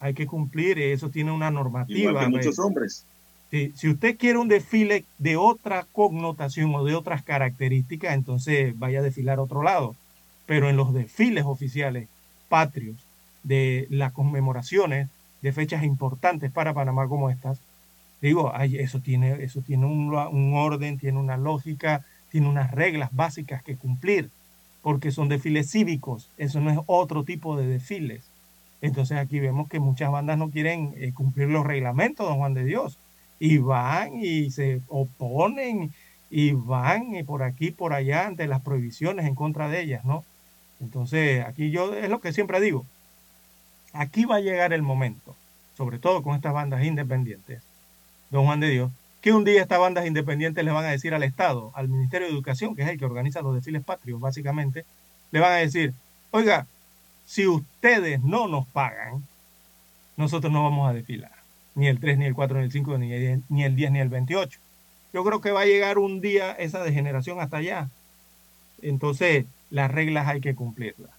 Hay 0.00 0.14
que 0.14 0.26
cumplir, 0.26 0.78
eso 0.78 1.10
tiene 1.10 1.32
una 1.32 1.50
normativa. 1.50 2.10
Igual 2.10 2.24
que 2.26 2.30
muchos 2.30 2.56
¿ve? 2.56 2.62
hombres. 2.62 3.04
Si, 3.50 3.88
usted 3.88 4.18
quiere 4.18 4.38
un 4.38 4.48
desfile 4.48 5.04
de 5.16 5.36
otra 5.36 5.86
connotación 5.92 6.74
o 6.74 6.84
de 6.84 6.94
otras 6.94 7.22
características, 7.22 8.14
entonces 8.14 8.78
vaya 8.78 8.98
a 8.98 9.02
desfilar 9.02 9.38
a 9.38 9.42
otro 9.42 9.62
lado. 9.62 9.94
Pero 10.46 10.68
en 10.68 10.76
los 10.76 10.92
desfiles 10.92 11.44
oficiales 11.46 12.08
patrios 12.48 12.96
de 13.42 13.86
las 13.90 14.12
conmemoraciones 14.12 15.08
de 15.40 15.52
fechas 15.52 15.84
importantes 15.84 16.50
para 16.50 16.74
Panamá 16.74 17.08
como 17.08 17.30
estas, 17.30 17.58
digo, 18.20 18.52
eso 18.54 19.00
tiene, 19.00 19.42
eso 19.42 19.62
tiene 19.62 19.86
un 19.86 20.52
orden, 20.54 20.98
tiene 20.98 21.18
una 21.18 21.36
lógica, 21.36 22.04
tiene 22.30 22.48
unas 22.48 22.70
reglas 22.72 23.10
básicas 23.12 23.62
que 23.62 23.76
cumplir, 23.76 24.30
porque 24.82 25.10
son 25.10 25.28
desfiles 25.28 25.70
cívicos, 25.70 26.28
eso 26.36 26.60
no 26.60 26.70
es 26.70 26.78
otro 26.86 27.24
tipo 27.24 27.56
de 27.56 27.66
desfiles. 27.66 28.24
Entonces 28.80 29.18
aquí 29.18 29.40
vemos 29.40 29.68
que 29.68 29.80
muchas 29.80 30.10
bandas 30.10 30.38
no 30.38 30.50
quieren 30.50 30.94
eh, 30.96 31.12
cumplir 31.12 31.48
los 31.48 31.66
reglamentos, 31.66 32.28
don 32.28 32.38
Juan 32.38 32.54
de 32.54 32.64
Dios, 32.64 32.98
y 33.38 33.58
van 33.58 34.20
y 34.22 34.50
se 34.50 34.80
oponen 34.88 35.92
y 36.30 36.52
van 36.52 37.14
y 37.14 37.22
por 37.22 37.42
aquí, 37.42 37.70
por 37.70 37.92
allá, 37.92 38.26
ante 38.26 38.46
las 38.46 38.60
prohibiciones 38.60 39.26
en 39.26 39.34
contra 39.34 39.68
de 39.68 39.80
ellas, 39.80 40.04
¿no? 40.04 40.24
Entonces 40.80 41.44
aquí 41.46 41.70
yo 41.70 41.94
es 41.94 42.08
lo 42.08 42.20
que 42.20 42.32
siempre 42.32 42.60
digo, 42.60 42.84
aquí 43.92 44.24
va 44.24 44.36
a 44.36 44.40
llegar 44.40 44.72
el 44.72 44.82
momento, 44.82 45.34
sobre 45.76 45.98
todo 45.98 46.22
con 46.22 46.34
estas 46.34 46.52
bandas 46.52 46.84
independientes, 46.84 47.62
don 48.30 48.44
Juan 48.44 48.60
de 48.60 48.70
Dios, 48.70 48.90
que 49.20 49.32
un 49.32 49.44
día 49.44 49.62
estas 49.62 49.80
bandas 49.80 50.06
independientes 50.06 50.64
le 50.64 50.70
van 50.70 50.84
a 50.84 50.90
decir 50.90 51.14
al 51.14 51.22
Estado, 51.22 51.72
al 51.74 51.88
Ministerio 51.88 52.28
de 52.28 52.32
Educación, 52.32 52.76
que 52.76 52.82
es 52.82 52.88
el 52.88 52.98
que 52.98 53.04
organiza 53.04 53.42
los 53.42 53.54
desfiles 53.54 53.82
patrios, 53.82 54.20
básicamente, 54.20 54.84
le 55.30 55.40
van 55.40 55.52
a 55.52 55.56
decir, 55.56 55.94
oiga, 56.30 56.66
si 57.24 57.46
ustedes 57.46 58.22
no 58.22 58.48
nos 58.48 58.66
pagan, 58.68 59.24
nosotros 60.16 60.52
no 60.52 60.62
vamos 60.62 60.88
a 60.88 60.92
desfilar. 60.92 61.37
Ni 61.78 61.86
el 61.86 62.00
3, 62.00 62.18
ni 62.18 62.24
el 62.24 62.34
4, 62.34 62.58
ni 62.58 62.64
el 62.64 62.72
5, 62.72 62.98
ni 62.98 63.12
el, 63.12 63.42
ni 63.48 63.62
el 63.62 63.76
10, 63.76 63.92
ni 63.92 64.00
el 64.00 64.08
28. 64.08 64.58
Yo 65.12 65.22
creo 65.22 65.40
que 65.40 65.52
va 65.52 65.60
a 65.60 65.64
llegar 65.64 65.98
un 65.98 66.20
día 66.20 66.50
esa 66.50 66.82
degeneración 66.82 67.38
hasta 67.38 67.58
allá. 67.58 67.88
Entonces, 68.82 69.46
las 69.70 69.88
reglas 69.88 70.26
hay 70.26 70.40
que 70.40 70.56
cumplirlas. 70.56 71.12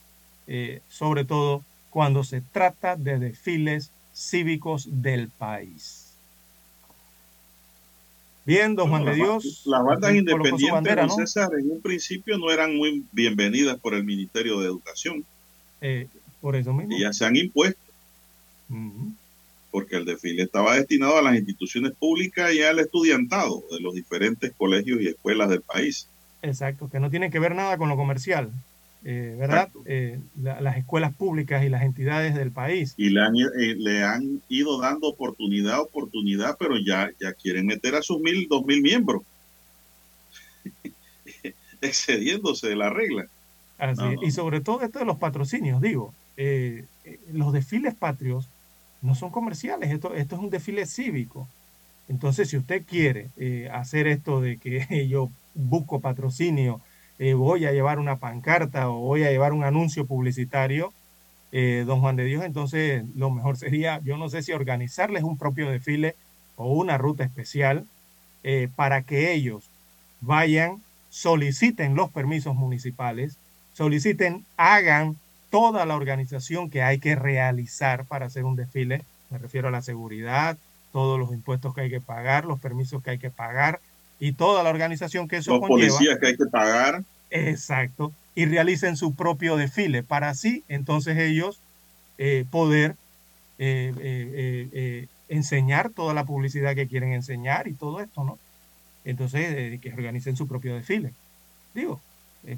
Eh, 0.48 0.82
sobre 0.90 1.24
todo 1.24 1.64
cuando 1.92 2.26
se 2.26 2.42
trata 2.42 2.98
de 2.98 3.20
desfiles 3.20 3.90
cívicos 4.14 5.02
del 5.02 5.30
país. 5.30 6.14
Bien, 8.46 8.76
don 8.76 8.90
Juan 8.90 9.06
de 9.06 9.16
Dios. 9.16 9.62
Las 9.66 9.82
bandas 9.86 10.14
independientes, 10.14 10.72
bandera, 10.72 11.02
don 11.04 11.10
¿no? 11.10 11.16
César, 11.16 11.52
en 11.58 11.72
un 11.72 11.82
principio 11.82 12.38
no 12.38 12.52
eran 12.52 12.76
muy 12.76 13.06
bienvenidas 13.14 13.80
por 13.80 13.94
el 13.94 14.04
Ministerio 14.04 14.60
de 14.60 14.66
Educación 14.66 15.24
Eh, 15.80 16.08
por 16.42 16.58
eso 16.58 16.74
mismo. 16.74 16.98
y 16.98 17.00
ya 17.00 17.14
se 17.14 17.26
han 17.26 17.38
impuesto. 17.38 17.80
Porque 19.72 19.98
el 19.98 20.06
desfile 20.06 20.44
estaba 20.44 20.76
destinado 20.76 21.18
a 21.18 21.22
las 21.22 21.36
instituciones 21.36 21.92
públicas 21.94 22.54
y 22.54 22.62
al 22.62 22.80
estudiantado 22.80 23.64
de 23.72 23.80
los 23.80 23.94
diferentes 23.94 24.52
colegios 24.58 25.02
y 25.02 25.08
escuelas 25.08 25.50
del 25.50 25.62
país. 25.62 26.08
Exacto, 26.42 26.90
que 26.90 27.00
no 27.00 27.10
tiene 27.10 27.30
que 27.30 27.40
ver 27.40 27.54
nada 27.54 27.78
con 27.78 27.90
lo 27.90 27.96
comercial, 27.98 28.50
eh, 29.04 29.36
¿verdad? 29.38 29.70
Eh, 29.86 30.20
la- 30.42 30.60
las 30.62 30.78
escuelas 30.78 31.14
públicas 31.14 31.64
y 31.64 31.70
las 31.70 31.84
entidades 31.84 32.34
del 32.36 32.52
país. 32.52 32.94
Y 32.98 33.10
le 33.10 33.22
han, 33.22 33.36
eh, 33.36 33.76
le 33.78 34.04
han 34.04 34.42
ido 34.50 34.80
dando 34.80 35.08
oportunidad, 35.08 35.80
oportunidad, 35.82 36.58
pero 36.60 36.76
ya, 36.78 37.12
ya 37.20 37.34
quieren 37.34 37.66
meter 37.66 37.96
a 37.96 38.02
sus 38.02 38.20
mil, 38.20 38.48
dos 38.50 38.66
mil 38.66 38.82
miembros, 38.82 39.22
excediéndose 41.82 42.68
de 42.70 42.76
la 42.76 42.90
regla. 42.90 43.26
Así, 43.78 44.02
No, 44.02 44.12
no, 44.14 44.24
Y 44.24 44.32
sobre 44.32 44.62
todo 44.62 44.82
esto 44.82 45.00
de 45.00 45.06
los 45.06 45.18
patrocinios, 45.18 45.82
digo, 45.82 46.14
eh, 46.38 46.86
los 47.32 47.54
desfiles 47.54 47.96
patrios 47.96 48.48
no 49.02 49.16
son 49.16 49.32
comerciales, 49.32 49.92
esto, 49.92 50.14
esto 50.14 50.36
es 50.36 50.42
un 50.42 50.50
desfile 50.50 50.86
cívico. 50.86 51.48
Entonces, 52.08 52.50
si 52.50 52.58
usted 52.58 52.84
quiere 52.86 53.30
eh, 53.38 53.70
hacer 53.72 54.08
esto 54.08 54.42
de 54.42 54.58
que 54.58 55.08
yo 55.10 55.30
busco 55.54 56.00
patrocinio, 56.00 56.82
eh, 57.20 57.34
voy 57.34 57.66
a 57.66 57.72
llevar 57.72 58.00
una 58.00 58.18
pancarta 58.18 58.90
o 58.90 59.00
voy 59.00 59.24
a 59.24 59.32
llevar 59.32 59.54
un 59.54 59.64
anuncio 59.64 60.06
publicitario, 60.06 60.94
eh, 61.52 61.84
don 61.86 62.02
Juan 62.02 62.16
de 62.16 62.26
Dios, 62.26 62.44
entonces 62.44 63.04
lo 63.16 63.30
mejor 63.30 63.58
sería, 63.58 64.02
yo 64.04 64.18
no 64.18 64.30
sé 64.30 64.42
si 64.42 64.52
organizarles 64.52 65.24
un 65.24 65.38
propio 65.38 65.70
desfile 65.70 66.16
o 66.56 66.74
una 66.74 66.98
ruta 66.98 67.24
especial 67.24 67.86
para 68.76 69.02
que 69.02 69.34
ellos 69.34 69.70
vayan, 70.22 70.82
soliciten 71.10 71.96
los 71.96 72.10
permisos 72.10 72.56
municipales, 72.56 73.38
soliciten, 73.74 74.46
hagan 74.56 75.18
toda 75.50 75.86
la 75.86 75.96
organización 75.96 76.70
que 76.70 76.84
hay 76.84 77.00
que 77.00 77.16
realizar 77.16 78.06
para 78.06 78.28
hacer 78.28 78.46
un 78.46 78.56
desfile. 78.56 79.04
Me 79.30 79.38
refiero 79.38 79.68
a 79.68 79.72
la 79.72 79.82
seguridad, 79.82 80.58
todos 80.92 81.20
los 81.20 81.32
impuestos 81.32 81.74
que 81.76 81.82
hay 81.82 81.90
que 81.90 82.02
pagar, 82.02 82.46
los 82.46 82.60
permisos 82.60 83.04
que 83.04 83.12
hay 83.12 83.20
que 83.20 83.30
pagar 83.30 83.80
y 84.20 84.34
toda 84.34 84.64
la 84.64 84.70
organización 84.70 85.28
que 85.28 85.38
eso 85.38 85.52
Los 85.52 85.62
conlleva. 85.62 85.90
policías 85.98 86.20
que 86.20 86.28
hay 86.28 86.38
que 86.38 86.46
pagar. 86.46 87.04
Exacto. 87.30 88.12
Y 88.36 88.46
realicen 88.46 88.98
su 88.98 89.14
propio 89.14 89.56
desfile 89.58 90.04
para 90.04 90.30
así 90.30 90.64
entonces 90.68 91.18
ellos 91.18 91.60
eh, 92.18 92.46
poder 92.50 92.96
eh, 93.62 93.94
eh, 94.00 94.70
eh, 94.72 95.08
enseñar 95.28 95.90
toda 95.90 96.14
la 96.14 96.24
publicidad 96.24 96.76
que 96.76 96.88
quieren 96.88 97.12
enseñar 97.12 97.68
y 97.68 97.74
todo 97.74 98.00
esto, 98.00 98.24
¿no? 98.24 98.40
Entonces, 99.04 99.82
que 99.82 99.94
organicen 99.94 100.38
su 100.38 100.48
propio 100.48 100.76
desfile. 100.76 101.12
Digo, 101.74 102.00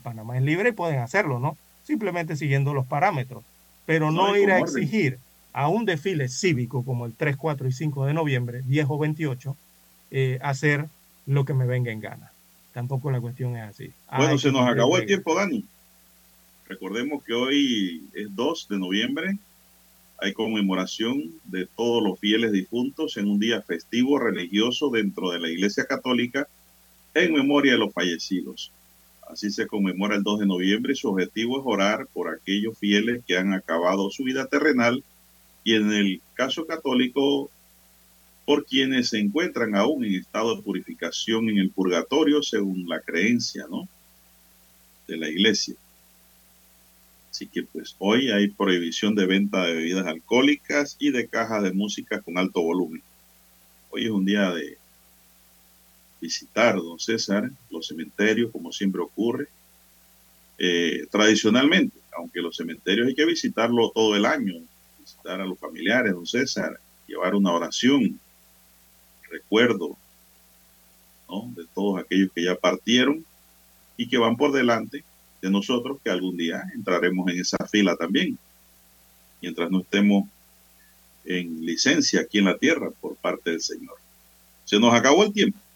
Panamá 0.03 0.37
es 0.37 0.43
libre 0.43 0.69
y 0.69 0.73
pueden 0.73 0.99
hacerlo, 0.99 1.39
¿no? 1.39 1.57
Simplemente 1.91 2.37
siguiendo 2.37 2.73
los 2.73 2.85
parámetros. 2.85 3.43
Pero 3.85 4.11
no, 4.11 4.37
ir 4.37 4.49
a 4.49 4.59
exigir 4.59 5.19
a 5.51 5.67
un 5.67 5.83
desfile 5.83 6.29
cívico 6.29 6.85
como 6.85 7.05
el 7.05 7.13
3, 7.13 7.35
4 7.35 7.67
y 7.67 7.73
5 7.73 8.05
de 8.05 8.13
noviembre, 8.13 8.61
10 8.65 8.85
o 8.87 8.97
28, 8.97 9.57
eh, 10.11 10.39
hacer 10.41 10.85
lo 11.25 11.43
que 11.43 11.53
me 11.53 11.65
venga 11.65 11.91
en 11.91 11.99
gana. 11.99 12.31
Tampoco 12.73 13.11
la 13.11 13.19
cuestión 13.19 13.57
es 13.57 13.63
así. 13.63 13.91
Bueno, 14.09 14.31
Hay 14.31 14.39
se 14.39 14.53
nos 14.53 14.65
acabó 14.65 14.97
el 14.99 15.05
tiempo, 15.05 15.35
Dani. 15.35 15.65
Recordemos 16.69 17.21
que 17.25 17.33
hoy 17.33 18.05
es 18.13 18.33
2 18.33 18.67
de 18.69 18.79
noviembre. 18.79 19.37
Hay 20.21 20.31
conmemoración 20.31 21.33
de 21.43 21.65
todos 21.75 22.01
los 22.01 22.17
fieles 22.21 22.53
difuntos 22.53 23.17
en 23.17 23.29
un 23.29 23.37
día 23.37 23.61
festivo 23.63 24.17
religioso 24.17 24.91
dentro 24.91 25.31
de 25.31 25.41
la 25.41 25.49
Iglesia 25.49 25.83
Católica 25.83 26.47
en 27.13 27.33
memoria 27.33 27.73
de 27.73 27.79
los 27.79 27.93
fallecidos. 27.93 28.71
Así 29.31 29.49
se 29.49 29.65
conmemora 29.65 30.15
el 30.15 30.23
2 30.23 30.41
de 30.41 30.45
noviembre 30.45 30.91
y 30.91 30.95
su 30.97 31.09
objetivo 31.09 31.59
es 31.59 31.63
orar 31.65 32.07
por 32.07 32.29
aquellos 32.29 32.77
fieles 32.77 33.23
que 33.25 33.37
han 33.37 33.53
acabado 33.53 34.11
su 34.11 34.25
vida 34.25 34.47
terrenal 34.47 35.03
y 35.63 35.75
en 35.75 35.91
el 35.93 36.21
caso 36.33 36.65
católico 36.65 37.49
por 38.45 38.65
quienes 38.65 39.09
se 39.09 39.19
encuentran 39.19 39.75
aún 39.75 40.03
en 40.03 40.15
estado 40.15 40.55
de 40.55 40.63
purificación 40.63 41.49
en 41.49 41.59
el 41.59 41.69
purgatorio 41.69 42.43
según 42.43 42.89
la 42.89 42.99
creencia, 42.99 43.67
¿no? 43.69 43.87
de 45.07 45.17
la 45.17 45.29
iglesia. 45.29 45.75
Así 47.29 47.47
que 47.47 47.63
pues 47.63 47.95
hoy 47.99 48.31
hay 48.31 48.49
prohibición 48.49 49.15
de 49.15 49.25
venta 49.25 49.65
de 49.65 49.73
bebidas 49.73 50.07
alcohólicas 50.07 50.97
y 50.99 51.11
de 51.11 51.27
cajas 51.27 51.63
de 51.63 51.71
música 51.71 52.19
con 52.21 52.37
alto 52.37 52.61
volumen. 52.61 53.01
Hoy 53.91 54.05
es 54.05 54.11
un 54.11 54.25
día 54.25 54.51
de 54.51 54.77
visitar, 56.21 56.75
don 56.75 56.99
César, 56.99 57.51
los 57.69 57.87
cementerios, 57.87 58.51
como 58.51 58.71
siempre 58.71 59.01
ocurre. 59.01 59.47
Eh, 60.57 61.07
tradicionalmente, 61.09 61.97
aunque 62.15 62.41
los 62.41 62.55
cementerios 62.55 63.07
hay 63.07 63.15
que 63.15 63.25
visitarlo 63.25 63.91
todo 63.91 64.15
el 64.15 64.25
año, 64.25 64.53
visitar 64.99 65.41
a 65.41 65.45
los 65.45 65.59
familiares, 65.59 66.13
don 66.13 66.27
César, 66.27 66.79
llevar 67.07 67.33
una 67.35 67.51
oración, 67.51 68.19
recuerdo, 69.29 69.97
de 71.55 71.65
todos 71.73 71.99
aquellos 71.99 72.29
que 72.35 72.43
ya 72.43 72.55
partieron 72.55 73.25
y 73.95 74.07
que 74.09 74.17
van 74.17 74.35
por 74.35 74.51
delante 74.51 75.03
de 75.41 75.49
nosotros 75.49 75.97
que 76.03 76.09
algún 76.09 76.35
día 76.35 76.61
entraremos 76.75 77.31
en 77.31 77.39
esa 77.39 77.57
fila 77.67 77.95
también, 77.95 78.37
mientras 79.41 79.71
no 79.71 79.79
estemos 79.79 80.27
en 81.23 81.65
licencia 81.65 82.21
aquí 82.21 82.39
en 82.39 82.45
la 82.45 82.57
tierra 82.57 82.91
por 82.99 83.15
parte 83.15 83.51
del 83.51 83.61
Señor. 83.61 83.95
Se 84.65 84.79
nos 84.79 84.93
acabó 84.93 85.23
el 85.23 85.33
tiempo. 85.33 85.57